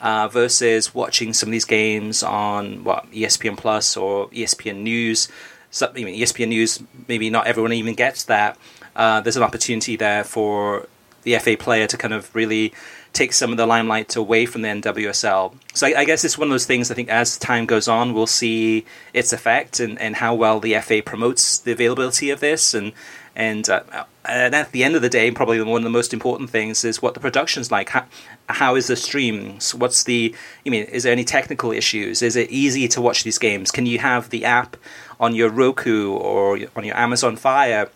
uh, 0.00 0.28
versus 0.28 0.94
watching 0.94 1.32
some 1.32 1.48
of 1.48 1.52
these 1.52 1.64
games 1.64 2.22
on 2.22 2.84
what 2.84 3.10
ESPN 3.12 3.56
Plus 3.56 3.96
or 3.96 4.28
ESPN 4.30 4.78
News. 4.82 5.28
So, 5.70 5.88
I 5.88 5.92
mean, 5.92 6.20
ESPN 6.20 6.48
News, 6.48 6.82
maybe 7.08 7.30
not 7.30 7.46
everyone 7.46 7.72
even 7.72 7.94
gets 7.94 8.24
that. 8.24 8.58
Uh, 8.96 9.20
there's 9.20 9.36
an 9.36 9.42
opportunity 9.42 9.96
there 9.96 10.24
for 10.24 10.88
the 11.22 11.38
FA 11.38 11.56
player 11.56 11.86
to 11.86 11.96
kind 11.96 12.14
of 12.14 12.34
really 12.34 12.72
take 13.12 13.32
some 13.32 13.50
of 13.50 13.56
the 13.56 13.66
limelight 13.66 14.14
away 14.16 14.46
from 14.46 14.62
the 14.62 14.68
NWSL. 14.68 15.54
So 15.74 15.86
I, 15.86 16.00
I, 16.00 16.04
guess 16.04 16.24
it's 16.24 16.38
one 16.38 16.48
of 16.48 16.52
those 16.52 16.66
things. 16.66 16.90
I 16.90 16.94
think 16.94 17.08
as 17.08 17.36
time 17.38 17.66
goes 17.66 17.88
on, 17.88 18.14
we'll 18.14 18.26
see 18.26 18.86
its 19.12 19.32
effect 19.32 19.80
and, 19.80 19.98
and 20.00 20.16
how 20.16 20.34
well 20.34 20.60
the 20.60 20.74
FA 20.80 21.02
promotes 21.04 21.58
the 21.58 21.72
availability 21.72 22.30
of 22.30 22.40
this 22.40 22.72
and 22.72 22.92
and 23.36 23.68
uh, 23.68 23.82
and 24.24 24.54
at 24.54 24.72
the 24.72 24.84
end 24.84 24.96
of 24.96 25.02
the 25.02 25.08
day, 25.08 25.30
probably 25.30 25.62
one 25.62 25.80
of 25.80 25.84
the 25.84 25.90
most 25.90 26.12
important 26.12 26.50
things 26.50 26.84
is 26.84 27.00
what 27.00 27.14
the 27.14 27.20
production's 27.20 27.70
like. 27.70 27.90
How, 27.90 28.04
how 28.48 28.74
is 28.74 28.86
the 28.86 28.96
streams? 28.96 29.74
What's 29.74 30.04
the? 30.04 30.34
I 30.66 30.70
mean, 30.70 30.84
is 30.84 31.04
there 31.04 31.12
any 31.12 31.24
technical 31.24 31.72
issues? 31.72 32.22
Is 32.22 32.36
it 32.36 32.50
easy 32.50 32.88
to 32.88 33.00
watch 33.00 33.24
these 33.24 33.38
games? 33.38 33.70
Can 33.70 33.86
you 33.86 33.98
have 33.98 34.30
the 34.30 34.44
app 34.44 34.76
on 35.18 35.34
your 35.34 35.48
Roku 35.48 36.12
or 36.12 36.58
on 36.76 36.84
your 36.84 36.96
Amazon 36.96 37.36
Fire? 37.36 37.88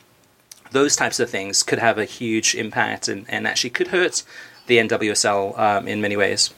Those 0.70 0.97
types 0.97 1.20
of 1.20 1.30
things 1.30 1.62
could 1.62 1.78
have 1.78 1.99
a 1.99 2.05
huge 2.05 2.55
impact 2.55 3.07
and, 3.07 3.26
and 3.28 3.47
actually 3.47 3.70
could 3.70 3.89
hurt 3.89 4.24
the 4.66 4.78
NWSL 4.78 5.59
um, 5.59 5.87
in 5.87 6.01
many 6.01 6.16
ways. 6.16 6.53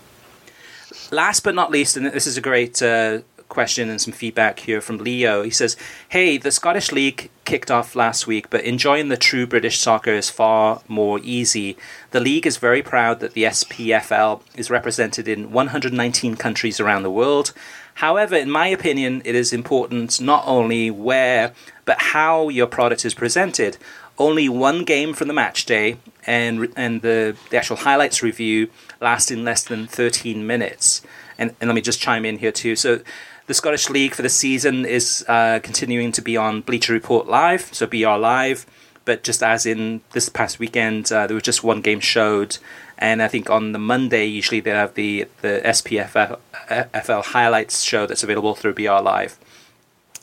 Last 1.11 1.41
but 1.41 1.55
not 1.55 1.71
least, 1.71 1.97
and 1.97 2.07
this 2.07 2.27
is 2.27 2.37
a 2.37 2.41
great 2.41 2.81
uh, 2.81 3.21
question 3.49 3.89
and 3.89 4.01
some 4.01 4.13
feedback 4.13 4.61
here 4.61 4.81
from 4.81 4.99
Leo. 4.99 5.43
He 5.43 5.51
says, 5.51 5.77
Hey, 6.09 6.39
the 6.39 6.51
Scottish 6.51 6.93
League 6.93 7.31
kicked 7.45 7.71
off 7.71 7.95
last 7.95 8.27
week, 8.27 8.51
but 8.51 8.65
enjoying 8.65 9.09
the 9.09 9.17
true 9.17 9.47
British 9.47 9.79
soccer 9.79 10.11
is 10.11 10.31
far 10.31 10.83
more 10.89 11.21
easy. 11.23 11.77
The 12.11 12.21
league 12.21 12.47
is 12.47 12.57
very 12.57 12.83
proud 12.83 13.21
that 13.21 13.35
the 13.35 13.45
SPFL 13.45 14.43
is 14.57 14.71
represented 14.71 15.29
in 15.29 15.53
119 15.53 16.37
countries 16.37 16.81
around 16.81 17.03
the 17.03 17.11
world. 17.11 17.53
However, 17.95 18.37
in 18.37 18.51
my 18.51 18.67
opinion, 18.67 19.23
it 19.25 19.35
is 19.35 19.53
important 19.53 20.21
not 20.21 20.45
only 20.47 20.91
where, 20.91 21.53
but 21.87 21.97
how 21.99 22.51
your 22.51 22.67
product 22.67 23.07
is 23.07 23.15
presented. 23.15 23.79
Only 24.19 24.49
one 24.49 24.85
game 24.85 25.15
from 25.15 25.29
the 25.29 25.35
match 25.35 25.65
day, 25.65 25.97
and 26.27 26.73
and 26.77 27.01
the, 27.03 27.37
the 27.51 27.57
actual 27.57 27.77
highlights 27.77 28.23
review 28.23 28.69
lasting 29.01 29.45
less 29.45 29.65
than 29.65 29.87
13 29.87 30.47
minutes. 30.47 31.03
And, 31.39 31.55
and 31.61 31.69
let 31.69 31.75
me 31.75 31.81
just 31.81 32.01
chime 32.01 32.25
in 32.25 32.39
here 32.39 32.53
too. 32.53 32.77
So 32.77 33.01
the 33.47 33.55
Scottish 33.55 33.89
League 33.89 34.15
for 34.15 34.23
the 34.23 34.29
season 34.29 34.85
is 34.85 35.25
uh, 35.29 35.61
continuing 35.63 36.13
to 36.13 36.23
be 36.23 36.37
on 36.37 36.61
Bleacher 36.63 36.93
Report 36.93 37.29
Live, 37.29 37.73
so 37.73 37.87
BR 37.87 38.17
Live. 38.17 38.67
But 39.05 39.23
just 39.23 39.43
as 39.43 39.67
in 39.67 40.01
this 40.13 40.29
past 40.29 40.59
weekend, 40.59 41.13
uh, 41.13 41.29
there 41.29 41.35
was 41.35 41.45
just 41.45 41.63
one 41.63 41.81
game 41.81 42.01
showed, 42.01 42.59
and 42.99 43.23
I 43.23 43.29
think 43.29 43.49
on 43.49 43.71
the 43.71 43.79
Monday 43.79 44.27
usually 44.27 44.59
they 44.59 44.71
have 44.71 44.95
the 44.95 45.29
the 45.43 45.61
SPFL 45.65 47.25
highlights 47.25 47.83
show 47.83 48.07
that's 48.07 48.25
available 48.25 48.57
through 48.57 48.75
BR 48.75 49.01
Live. 49.01 49.39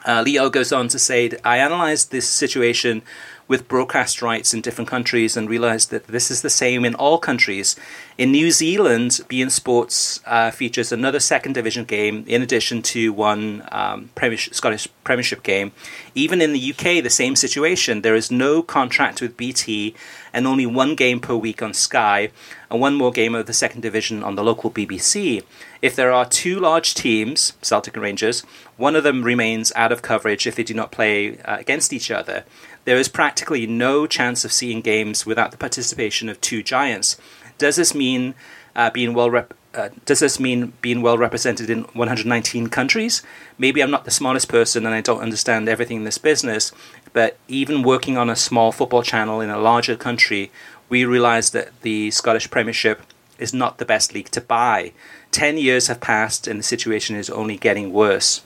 Uh, 0.06 0.22
Leo 0.22 0.50
goes 0.50 0.74
on 0.74 0.90
to 0.90 1.00
say, 1.00 1.32
I 1.46 1.60
analyzed 1.60 2.12
this 2.12 2.28
situation 2.28 3.04
with 3.48 3.68
broadcast 3.68 4.22
rights 4.22 4.54
in 4.54 4.62
different 4.62 4.90
countries 4.90 5.36
and 5.36 5.50
realized 5.50 5.92
that 5.92 6.08
this 6.08 6.32
is 6.32 6.42
the 6.42 6.50
same 6.50 6.86
in 6.86 6.96
all 6.96 7.18
countries. 7.18 7.76
In 8.18 8.32
New 8.32 8.52
Zealand, 8.52 9.12
beIN 9.30 9.52
Sports 9.52 10.22
uh, 10.26 10.52
features 10.52 10.92
another 10.92 11.20
second 11.20 11.54
division 11.54 11.84
game 11.84 12.24
in 12.28 12.42
addition 12.42 12.82
to 12.84 13.12
one 13.12 13.68
um, 13.72 14.10
premiership, 14.16 14.54
Scottish 14.54 14.88
Premiership 15.04 15.44
game. 15.44 15.72
Even 16.16 16.42
in 16.42 16.54
the 16.54 16.72
UK, 16.72 17.04
the 17.04 17.10
same 17.10 17.36
situation. 17.36 18.02
There 18.02 18.16
is 18.16 18.32
no 18.32 18.62
contract 18.62 19.22
with 19.22 19.36
BT 19.36 19.96
and 20.32 20.48
only 20.48 20.66
one 20.66 20.96
game 20.96 21.20
per 21.20 21.36
week 21.36 21.62
on 21.62 21.74
Sky 21.74 22.32
and 22.72 22.80
one 22.80 22.96
more 22.96 23.12
game 23.12 23.36
of 23.36 23.46
the 23.46 23.54
second 23.54 23.82
division 23.82 24.24
on 24.24 24.36
the 24.36 24.44
local 24.44 24.72
BBC. 24.72 25.44
If 25.82 25.96
there 25.96 26.12
are 26.12 26.26
two 26.26 26.60
large 26.60 26.94
teams, 26.96 27.54
Celtic 27.62 27.96
and 27.96 28.04
Rangers, 28.04 28.42
one 28.78 28.96
of 28.96 29.04
them 29.04 29.24
remains 29.24 29.72
out 29.76 29.92
of 29.92 30.02
coverage 30.02 30.48
if 30.48 30.56
they 30.56 30.64
do 30.64 30.74
not 30.74 30.92
play 30.92 31.38
uh, 31.40 31.58
against 31.58 31.92
each 31.92 32.10
other 32.10 32.46
there 32.86 32.98
is 32.98 33.08
practically 33.08 33.66
no 33.66 34.06
chance 34.08 34.44
of 34.44 34.52
seeing 34.52 34.82
games 34.82 35.26
without 35.26 35.52
the 35.52 35.58
participation 35.58 36.30
of 36.30 36.42
two 36.42 36.64
giants. 36.64 37.18
Does 37.58 37.76
this 37.76 37.96
mean 37.96 38.36
uh, 38.76 38.90
being 38.90 39.14
well 39.14 39.30
rep- 39.30 39.54
uh, 39.74 39.90
does 40.06 40.20
this 40.20 40.40
mean 40.40 40.74
being 40.82 41.02
well 41.02 41.18
represented 41.18 41.70
in 41.70 41.84
119 41.94 42.68
countries? 42.68 43.24
Maybe 43.58 43.82
I'm 43.82 43.90
not 43.90 44.06
the 44.06 44.12
smartest 44.12 44.48
person 44.48 44.86
and 44.86 44.94
I 44.94 45.02
don't 45.02 45.22
understand 45.22 45.68
everything 45.68 45.98
in 45.98 46.04
this 46.04 46.20
business, 46.20 46.72
but 47.12 47.38
even 47.48 47.82
working 47.82 48.18
on 48.18 48.30
a 48.30 48.36
small 48.36 48.72
football 48.72 49.02
channel 49.02 49.42
in 49.42 49.50
a 49.50 49.58
larger 49.58 49.96
country, 49.96 50.52
we 50.90 51.06
realize 51.06 51.50
that 51.52 51.82
the 51.82 52.12
Scottish 52.12 52.52
Premiership 52.52 53.02
is 53.40 53.54
not 53.54 53.80
the 53.80 53.86
best 53.86 54.14
league 54.14 54.30
to 54.30 54.42
buy. 54.42 54.92
Ten 55.32 55.58
years 55.58 55.88
have 55.88 56.00
passed 56.00 56.48
and 56.48 56.60
the 56.60 56.64
situation 56.64 57.16
is 57.16 57.30
only 57.30 57.58
getting 57.58 57.92
worse. 57.92 58.42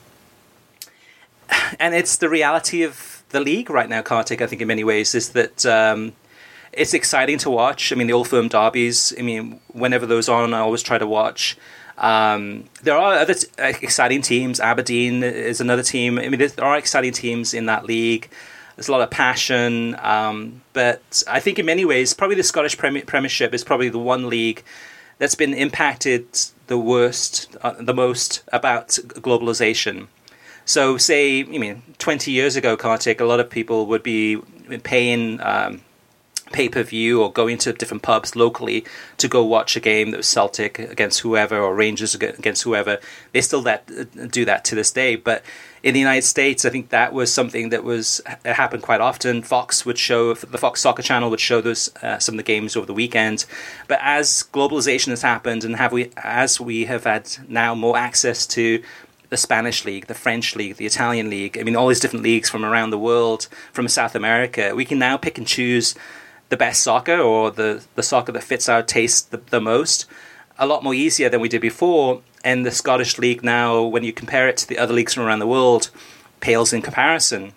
And 1.78 1.94
it's 1.94 2.16
the 2.16 2.30
reality 2.30 2.82
of 2.82 3.17
the 3.30 3.40
league 3.40 3.70
right 3.70 3.88
now, 3.88 4.02
Kartik, 4.02 4.40
I 4.40 4.46
think 4.46 4.62
in 4.62 4.68
many 4.68 4.84
ways, 4.84 5.14
is 5.14 5.30
that 5.30 5.66
um, 5.66 6.12
it's 6.72 6.94
exciting 6.94 7.38
to 7.38 7.50
watch. 7.50 7.92
I 7.92 7.96
mean, 7.96 8.06
the 8.06 8.12
old 8.12 8.28
firm 8.28 8.48
derbies, 8.48 9.12
I 9.18 9.22
mean, 9.22 9.60
whenever 9.72 10.06
those 10.06 10.28
on, 10.28 10.54
I 10.54 10.60
always 10.60 10.82
try 10.82 10.98
to 10.98 11.06
watch. 11.06 11.56
Um, 11.98 12.64
there 12.82 12.96
are 12.96 13.14
other 13.14 13.34
t- 13.34 13.48
uh, 13.58 13.72
exciting 13.82 14.22
teams. 14.22 14.60
Aberdeen 14.60 15.22
is 15.22 15.60
another 15.60 15.82
team. 15.82 16.18
I 16.18 16.28
mean, 16.28 16.38
there 16.38 16.64
are 16.64 16.78
exciting 16.78 17.12
teams 17.12 17.54
in 17.54 17.66
that 17.66 17.86
league. 17.86 18.30
There's 18.76 18.88
a 18.88 18.92
lot 18.92 19.00
of 19.00 19.10
passion. 19.10 19.96
Um, 20.00 20.62
but 20.72 21.24
I 21.26 21.40
think 21.40 21.58
in 21.58 21.66
many 21.66 21.84
ways, 21.84 22.14
probably 22.14 22.36
the 22.36 22.44
Scottish 22.44 22.78
Premier- 22.78 23.04
Premiership 23.04 23.52
is 23.52 23.64
probably 23.64 23.88
the 23.88 23.98
one 23.98 24.28
league 24.28 24.62
that's 25.18 25.34
been 25.34 25.52
impacted 25.52 26.26
the 26.68 26.78
worst, 26.78 27.56
uh, 27.62 27.74
the 27.80 27.94
most 27.94 28.42
about 28.52 28.88
globalization. 28.88 30.06
So, 30.68 30.98
say, 30.98 31.40
I 31.40 31.46
mean, 31.46 31.82
20 31.96 32.30
years 32.30 32.54
ago, 32.54 32.76
Kartik, 32.76 33.22
a 33.22 33.24
lot 33.24 33.40
of 33.40 33.48
people 33.48 33.86
would 33.86 34.02
be 34.02 34.36
paying 34.82 35.40
um, 35.40 35.80
pay 36.52 36.68
per 36.68 36.82
view 36.82 37.22
or 37.22 37.32
going 37.32 37.56
to 37.56 37.72
different 37.72 38.02
pubs 38.02 38.36
locally 38.36 38.84
to 39.16 39.28
go 39.28 39.42
watch 39.42 39.76
a 39.76 39.80
game 39.80 40.10
that 40.10 40.18
was 40.18 40.26
Celtic 40.26 40.78
against 40.78 41.20
whoever 41.20 41.58
or 41.58 41.74
Rangers 41.74 42.14
against 42.14 42.64
whoever. 42.64 42.98
They 43.32 43.40
still 43.40 43.62
that 43.62 44.30
do 44.30 44.44
that 44.44 44.66
to 44.66 44.74
this 44.74 44.90
day, 44.90 45.16
but 45.16 45.42
in 45.82 45.94
the 45.94 46.00
United 46.00 46.26
States, 46.26 46.66
I 46.66 46.70
think 46.70 46.90
that 46.90 47.14
was 47.14 47.32
something 47.32 47.70
that 47.70 47.82
was 47.82 48.20
happened 48.44 48.82
quite 48.82 49.00
often. 49.00 49.42
Fox 49.42 49.86
would 49.86 49.96
show 49.96 50.34
the 50.34 50.58
Fox 50.58 50.82
Soccer 50.82 51.02
Channel 51.02 51.30
would 51.30 51.40
show 51.40 51.62
those 51.62 51.88
uh, 52.02 52.18
some 52.18 52.34
of 52.34 52.36
the 52.36 52.42
games 52.42 52.76
over 52.76 52.84
the 52.84 52.92
weekend. 52.92 53.46
But 53.86 54.00
as 54.02 54.44
globalization 54.52 55.08
has 55.08 55.22
happened, 55.22 55.64
and 55.64 55.76
have 55.76 55.92
we 55.92 56.10
as 56.18 56.60
we 56.60 56.84
have 56.84 57.04
had 57.04 57.30
now 57.48 57.74
more 57.74 57.96
access 57.96 58.46
to 58.48 58.82
the 59.30 59.36
Spanish 59.36 59.84
league, 59.84 60.06
the 60.06 60.14
French 60.14 60.56
league, 60.56 60.76
the 60.76 60.86
Italian 60.86 61.28
league. 61.30 61.58
I 61.58 61.62
mean, 61.62 61.76
all 61.76 61.88
these 61.88 62.00
different 62.00 62.24
leagues 62.24 62.48
from 62.48 62.64
around 62.64 62.90
the 62.90 62.98
world, 62.98 63.48
from 63.72 63.88
South 63.88 64.14
America. 64.14 64.74
We 64.74 64.84
can 64.84 64.98
now 64.98 65.16
pick 65.16 65.38
and 65.38 65.46
choose 65.46 65.94
the 66.48 66.56
best 66.56 66.82
soccer 66.82 67.18
or 67.18 67.50
the, 67.50 67.84
the 67.94 68.02
soccer 68.02 68.32
that 68.32 68.42
fits 68.42 68.68
our 68.68 68.82
taste 68.82 69.30
the, 69.30 69.38
the 69.50 69.60
most 69.60 70.06
a 70.58 70.66
lot 70.66 70.82
more 70.82 70.94
easier 70.94 71.28
than 71.28 71.40
we 71.40 71.48
did 71.48 71.60
before. 71.60 72.22
And 72.44 72.64
the 72.64 72.70
Scottish 72.70 73.18
league 73.18 73.42
now, 73.42 73.82
when 73.82 74.04
you 74.04 74.12
compare 74.12 74.48
it 74.48 74.56
to 74.58 74.68
the 74.68 74.78
other 74.78 74.94
leagues 74.94 75.14
from 75.14 75.24
around 75.24 75.38
the 75.38 75.46
world, 75.46 75.90
pales 76.40 76.72
in 76.72 76.82
comparison. 76.82 77.52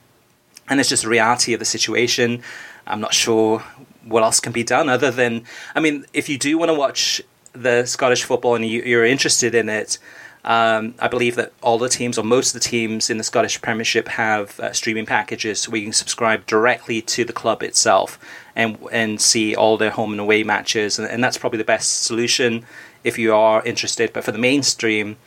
And 0.70 0.80
it's 0.80 0.90
just 0.90 1.04
a 1.04 1.10
reality 1.10 1.54
of 1.54 1.60
the 1.60 1.66
situation. 1.66 2.42
I'm 2.88 3.02
not 3.02 3.14
sure 3.14 3.64
what 4.04 4.24
else 4.24 4.40
can 4.40 4.52
be 4.52 4.64
done 4.64 4.90
other 4.90 5.12
than, 5.12 5.46
I 5.76 5.80
mean, 5.80 6.06
if 6.14 6.30
you 6.30 6.38
do 6.38 6.58
want 6.58 6.70
to 6.70 6.74
watch 6.74 7.22
the 7.54 7.86
Scottish 7.86 8.24
football 8.24 8.56
and 8.56 8.66
you, 8.66 8.82
you're 8.82 9.06
interested 9.06 9.54
in 9.54 9.70
it, 9.70 10.00
um, 10.44 10.96
I 11.00 11.08
believe 11.08 11.36
that 11.36 11.54
all 11.62 11.78
the 11.78 11.90
teams, 11.90 12.18
or 12.18 12.24
most 12.24 12.56
of 12.56 12.62
the 12.62 12.68
teams 12.68 13.10
in 13.10 13.18
the 13.18 13.24
Scottish 13.24 13.62
Premiership, 13.62 14.08
have 14.08 14.60
uh, 14.60 14.74
streaming 14.74 15.06
packages 15.06 15.70
where 15.70 15.80
you 15.80 15.86
can 15.86 15.94
subscribe 15.94 16.48
directly 16.48 17.02
to 17.04 17.24
the 17.24 17.34
club 17.34 17.62
itself 17.62 18.18
and 18.56 18.78
and 18.92 19.22
see 19.22 19.56
all 19.56 19.78
their 19.78 19.92
home 19.92 20.12
and 20.12 20.20
away 20.20 20.44
matches, 20.44 20.98
and, 20.98 21.08
and 21.08 21.24
that's 21.24 21.38
probably 21.38 21.58
the 21.58 21.64
best 21.64 22.04
solution 22.04 22.66
if 23.04 23.20
you 23.20 23.36
are 23.36 23.64
interested. 23.66 24.14
But 24.14 24.24
for 24.24 24.32
the 24.32 24.40
mainstream, 24.40 25.18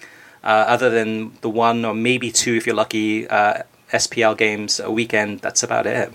uh, 0.43 0.65
other 0.67 0.91
than 0.91 1.39
the 1.43 1.51
one 1.51 1.85
or 1.85 1.95
maybe 1.95 2.33
two, 2.33 2.55
if 2.55 2.67
you're 2.67 2.75
lucky, 2.75 3.29
uh, 3.29 3.63
SPL 3.93 4.37
games 4.37 4.81
a 4.81 4.91
weekend, 4.91 5.41
that's 5.41 5.63
about 5.63 5.87
it. 5.87 6.13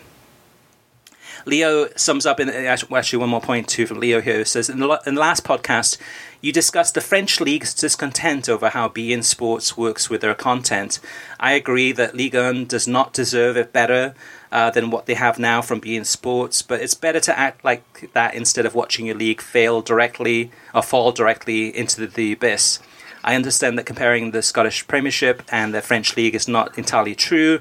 Leo 1.50 1.90
sums 1.96 2.26
up 2.26 2.40
in 2.40 2.50
actually 2.50 3.20
one 3.20 3.30
more 3.30 3.42
point 3.42 3.68
too 3.68 3.86
from 3.88 4.00
Leo 4.00 4.22
here. 4.22 4.46
Says 4.46 4.70
in 4.70 4.80
the, 4.80 5.02
in 5.06 5.16
the 5.16 5.22
last 5.22 5.44
podcast, 5.44 5.98
you 6.42 6.54
discussed 6.54 6.94
the 6.94 7.02
French 7.02 7.42
league's 7.42 7.74
discontent 7.74 8.48
over 8.48 8.70
how 8.70 8.88
beIN 8.88 9.24
Sports 9.24 9.76
works 9.76 10.10
with 10.10 10.22
their 10.22 10.36
content. 10.36 11.00
I 11.40 11.54
agree 11.54 11.92
that 11.92 12.16
Ligue 12.16 12.36
1 12.36 12.66
does 12.66 12.88
not 12.88 13.12
deserve 13.12 13.58
it 13.58 13.74
better 13.74 14.16
uh, 14.52 14.70
than 14.70 14.90
what 14.90 15.06
they 15.06 15.16
have 15.16 15.38
now 15.38 15.62
from 15.62 15.82
beIN 15.82 16.06
Sports, 16.06 16.62
but 16.62 16.82
it's 16.82 16.94
better 16.94 17.20
to 17.20 17.38
act 17.38 17.66
like 17.66 18.12
that 18.14 18.36
instead 18.36 18.66
of 18.66 18.76
watching 18.76 19.08
your 19.08 19.18
league 19.18 19.42
fail 19.42 19.82
directly 19.82 20.52
or 20.74 20.82
fall 20.82 21.12
directly 21.12 21.76
into 21.76 22.08
the 22.08 22.34
abyss. 22.34 22.80
I 23.24 23.36
understand 23.36 23.78
that 23.78 23.86
comparing 23.86 24.32
the 24.32 24.42
Scottish 24.42 24.88
Premiership 24.88 25.44
and 25.52 25.74
the 25.74 25.82
French 25.82 26.16
league 26.16 26.36
is 26.36 26.48
not 26.48 26.78
entirely 26.78 27.16
true, 27.16 27.60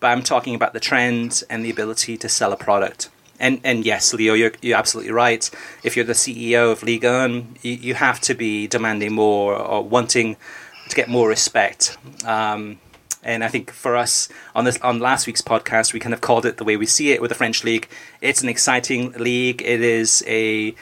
but 0.00 0.08
I'm 0.08 0.22
talking 0.22 0.54
about 0.54 0.72
the 0.72 0.80
trend 0.80 1.44
and 1.48 1.64
the 1.64 1.70
ability 1.70 2.16
to 2.16 2.28
sell 2.28 2.52
a 2.52 2.56
product. 2.56 3.08
And 3.38 3.60
and 3.64 3.84
yes, 3.84 4.12
Leo, 4.14 4.34
you're 4.34 4.52
you're 4.62 4.78
absolutely 4.78 5.12
right. 5.12 5.48
If 5.82 5.96
you're 5.96 6.04
the 6.04 6.14
CEO 6.14 6.72
of 6.72 6.82
Ligue 6.82 7.04
1, 7.04 7.58
you, 7.62 7.72
you 7.72 7.94
have 7.94 8.20
to 8.22 8.34
be 8.34 8.66
demanding 8.66 9.12
more 9.12 9.54
or 9.54 9.82
wanting 9.82 10.36
to 10.88 10.96
get 10.96 11.08
more 11.08 11.28
respect. 11.28 11.96
Um, 12.24 12.78
and 13.22 13.42
I 13.42 13.48
think 13.48 13.72
for 13.72 13.96
us 13.96 14.28
on 14.54 14.64
this 14.64 14.78
on 14.80 15.00
last 15.00 15.26
week's 15.26 15.42
podcast, 15.42 15.92
we 15.92 16.00
kind 16.00 16.14
of 16.14 16.20
called 16.20 16.46
it 16.46 16.56
the 16.56 16.64
way 16.64 16.76
we 16.76 16.86
see 16.86 17.10
it 17.10 17.20
with 17.20 17.30
the 17.30 17.34
French 17.34 17.64
league. 17.64 17.88
It's 18.20 18.42
an 18.42 18.48
exciting 18.48 19.12
league. 19.12 19.62
It 19.62 19.80
is 19.80 20.22
a 20.26 20.74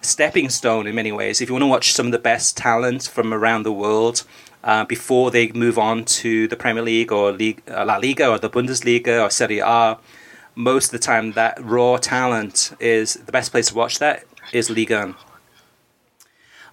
stepping 0.00 0.48
stone 0.48 0.86
in 0.86 0.94
many 0.94 1.12
ways. 1.12 1.40
If 1.40 1.48
you 1.48 1.54
want 1.54 1.62
to 1.64 1.68
watch 1.68 1.92
some 1.92 2.06
of 2.06 2.12
the 2.12 2.18
best 2.18 2.56
talent 2.56 3.02
from 3.02 3.34
around 3.34 3.64
the 3.64 3.72
world 3.72 4.24
uh, 4.62 4.84
before 4.84 5.30
they 5.30 5.50
move 5.52 5.78
on 5.78 6.04
to 6.04 6.46
the 6.48 6.56
Premier 6.56 6.82
League 6.82 7.10
or 7.10 7.32
League, 7.32 7.62
uh, 7.68 7.84
La 7.84 7.96
Liga 7.96 8.28
or 8.28 8.38
the 8.38 8.50
Bundesliga 8.50 9.24
or 9.24 9.30
Serie 9.30 9.58
A, 9.58 9.98
most 10.58 10.86
of 10.86 10.90
the 10.90 10.98
time 10.98 11.32
that 11.32 11.56
raw 11.62 11.96
talent 11.96 12.72
is 12.80 13.14
the 13.14 13.30
best 13.30 13.52
place 13.52 13.68
to 13.68 13.74
watch 13.76 14.00
that 14.00 14.24
is 14.52 14.68
Ligue 14.68 14.90
1. 14.90 15.14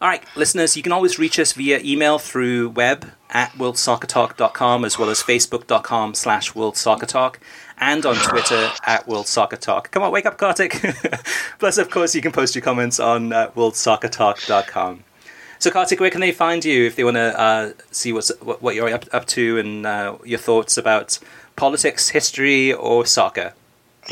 All 0.02 0.10
right, 0.10 0.24
listeners, 0.36 0.76
you 0.76 0.82
can 0.82 0.92
always 0.92 1.20
reach 1.20 1.38
us 1.38 1.54
via 1.54 1.80
email 1.84 2.18
through 2.18 2.70
web 2.70 3.12
at 3.30 3.52
worldsoccertalk.com 3.52 4.84
as 4.84 4.98
well 4.98 5.10
as 5.10 5.22
facebook.com 5.22 6.16
slash 6.16 6.54
worldsoccertalk 6.54 7.36
and 7.78 8.08
on 8.08 8.16
Twitter 8.16 8.72
at 8.88 9.06
worldsoccertalk. 9.06 9.92
Come 9.92 10.02
on, 10.02 10.12
wake 10.12 10.26
up, 10.26 10.40
Kartik. 10.40 10.72
Plus, 11.60 11.78
of 11.78 11.92
course, 11.92 12.16
you 12.16 12.22
can 12.24 12.32
post 12.32 12.56
your 12.56 12.64
comments 12.64 13.00
on 13.00 13.32
uh, 13.32 13.52
worldsoccertalk.com. 13.52 15.04
So, 15.60 15.70
Kartik, 15.70 16.00
where 16.00 16.10
can 16.10 16.22
they 16.22 16.32
find 16.32 16.66
you 16.66 16.88
if 16.88 16.96
they 16.96 17.04
want 17.04 17.18
to 17.18 17.40
uh, 17.40 17.74
see 17.92 18.12
what's, 18.12 18.32
what, 18.42 18.64
what 18.64 18.74
you're 18.74 18.92
up, 18.92 19.06
up 19.14 19.28
to 19.28 19.60
and 19.60 19.86
uh, 19.86 20.18
your 20.26 20.40
thoughts 20.40 20.76
about 20.76 21.20
politics, 21.56 22.10
history, 22.10 22.74
or 22.74 23.06
soccer? 23.06 23.54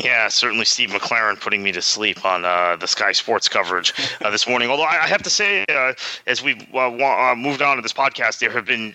Yeah, 0.02 0.26
certainly 0.26 0.64
Steve 0.64 0.90
McClaren 0.90 1.40
putting 1.40 1.62
me 1.62 1.70
to 1.70 1.80
sleep 1.80 2.24
on 2.24 2.44
uh, 2.44 2.76
the 2.76 2.88
Sky 2.88 3.12
Sports 3.12 3.48
coverage 3.48 3.94
uh, 4.24 4.30
this 4.30 4.48
morning. 4.48 4.68
Although 4.68 4.84
I, 4.84 5.06
have 5.06 5.22
to 5.22 5.30
say, 5.30 5.64
uh, 5.68 5.92
as 6.26 6.42
we've 6.42 6.66
uh, 6.74 6.90
uh, 6.90 7.34
moved 7.36 7.62
on 7.62 7.76
to 7.76 7.82
this 7.82 7.92
podcast, 7.92 8.40
there 8.40 8.50
have 8.50 8.64
been 8.64 8.92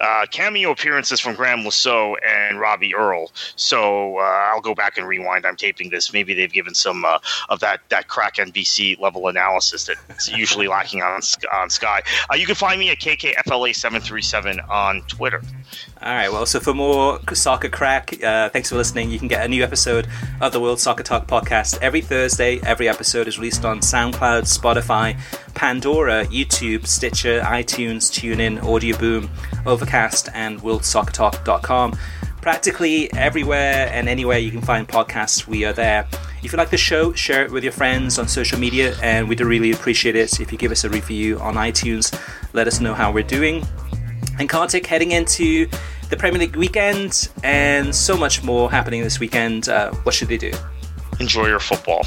uh, 0.00 0.26
cameo 0.30 0.70
appearances 0.70 1.20
from 1.20 1.34
Graham 1.34 1.68
Saux 1.70 2.18
and 2.26 2.58
Robbie 2.58 2.94
Earle. 2.94 3.30
So 3.56 4.18
uh, 4.18 4.22
I'll 4.52 4.60
go 4.60 4.74
back 4.74 4.98
and 4.98 5.06
rewind. 5.06 5.46
I'm 5.46 5.56
taping 5.56 5.90
this. 5.90 6.12
Maybe 6.12 6.34
they've 6.34 6.52
given 6.52 6.74
some 6.74 7.04
uh, 7.04 7.18
of 7.48 7.60
that 7.60 7.80
that 7.90 8.08
crack 8.08 8.36
NBC 8.36 8.98
level 8.98 9.28
analysis 9.28 9.88
that's 10.08 10.28
usually 10.30 10.68
lacking 10.76 11.02
on 11.02 11.20
on 11.52 11.70
Sky. 11.70 12.02
Uh, 12.30 12.36
you 12.36 12.46
can 12.46 12.54
find 12.54 12.80
me 12.80 12.90
at 12.90 12.98
KKFLA737 12.98 14.68
on 14.68 15.02
Twitter. 15.02 15.42
All 16.02 16.14
right. 16.14 16.32
Well, 16.32 16.46
so 16.46 16.60
for 16.60 16.72
more 16.72 17.20
soccer 17.34 17.68
crack, 17.68 18.22
uh, 18.24 18.48
thanks 18.48 18.70
for 18.70 18.76
listening. 18.76 19.10
You 19.10 19.18
can 19.18 19.28
get 19.28 19.44
a 19.44 19.48
new 19.48 19.62
episode 19.62 20.08
of 20.40 20.52
the 20.52 20.60
World 20.60 20.80
Soccer 20.80 21.02
Talk 21.02 21.26
podcast 21.26 21.78
every 21.82 22.00
Thursday. 22.00 22.58
Every 22.64 22.88
episode 22.88 23.28
is 23.28 23.38
released 23.38 23.66
on 23.66 23.80
SoundCloud, 23.80 24.44
Spotify, 24.44 25.18
Pandora, 25.60 26.24
YouTube, 26.28 26.86
Stitcher, 26.86 27.42
iTunes, 27.42 28.08
TuneIn, 28.10 28.64
Audio 28.64 28.96
Boom, 28.96 29.28
Overcast, 29.66 30.30
and 30.32 30.58
WorldSoccerTalk.com. 30.62 31.98
Practically 32.40 33.12
everywhere 33.12 33.90
and 33.92 34.08
anywhere 34.08 34.38
you 34.38 34.50
can 34.50 34.62
find 34.62 34.88
podcasts, 34.88 35.46
we 35.46 35.66
are 35.66 35.74
there. 35.74 36.08
If 36.42 36.52
you 36.52 36.56
like 36.56 36.70
the 36.70 36.78
show, 36.78 37.12
share 37.12 37.44
it 37.44 37.50
with 37.50 37.62
your 37.62 37.74
friends 37.74 38.18
on 38.18 38.26
social 38.26 38.58
media, 38.58 38.96
and 39.02 39.28
we'd 39.28 39.42
really 39.42 39.72
appreciate 39.72 40.16
it 40.16 40.40
if 40.40 40.50
you 40.50 40.56
give 40.56 40.72
us 40.72 40.84
a 40.84 40.88
review 40.88 41.38
on 41.40 41.56
iTunes. 41.56 42.18
Let 42.54 42.66
us 42.66 42.80
know 42.80 42.94
how 42.94 43.12
we're 43.12 43.22
doing. 43.22 43.62
And 44.38 44.48
Kartik, 44.48 44.86
heading 44.86 45.10
into 45.10 45.68
the 46.08 46.16
Premier 46.16 46.40
League 46.40 46.56
weekend 46.56 47.28
and 47.44 47.94
so 47.94 48.16
much 48.16 48.42
more 48.42 48.70
happening 48.70 49.02
this 49.02 49.20
weekend, 49.20 49.68
uh, 49.68 49.92
what 50.04 50.14
should 50.14 50.28
they 50.28 50.38
do? 50.38 50.52
Enjoy 51.20 51.48
your 51.48 51.60
football. 51.60 52.06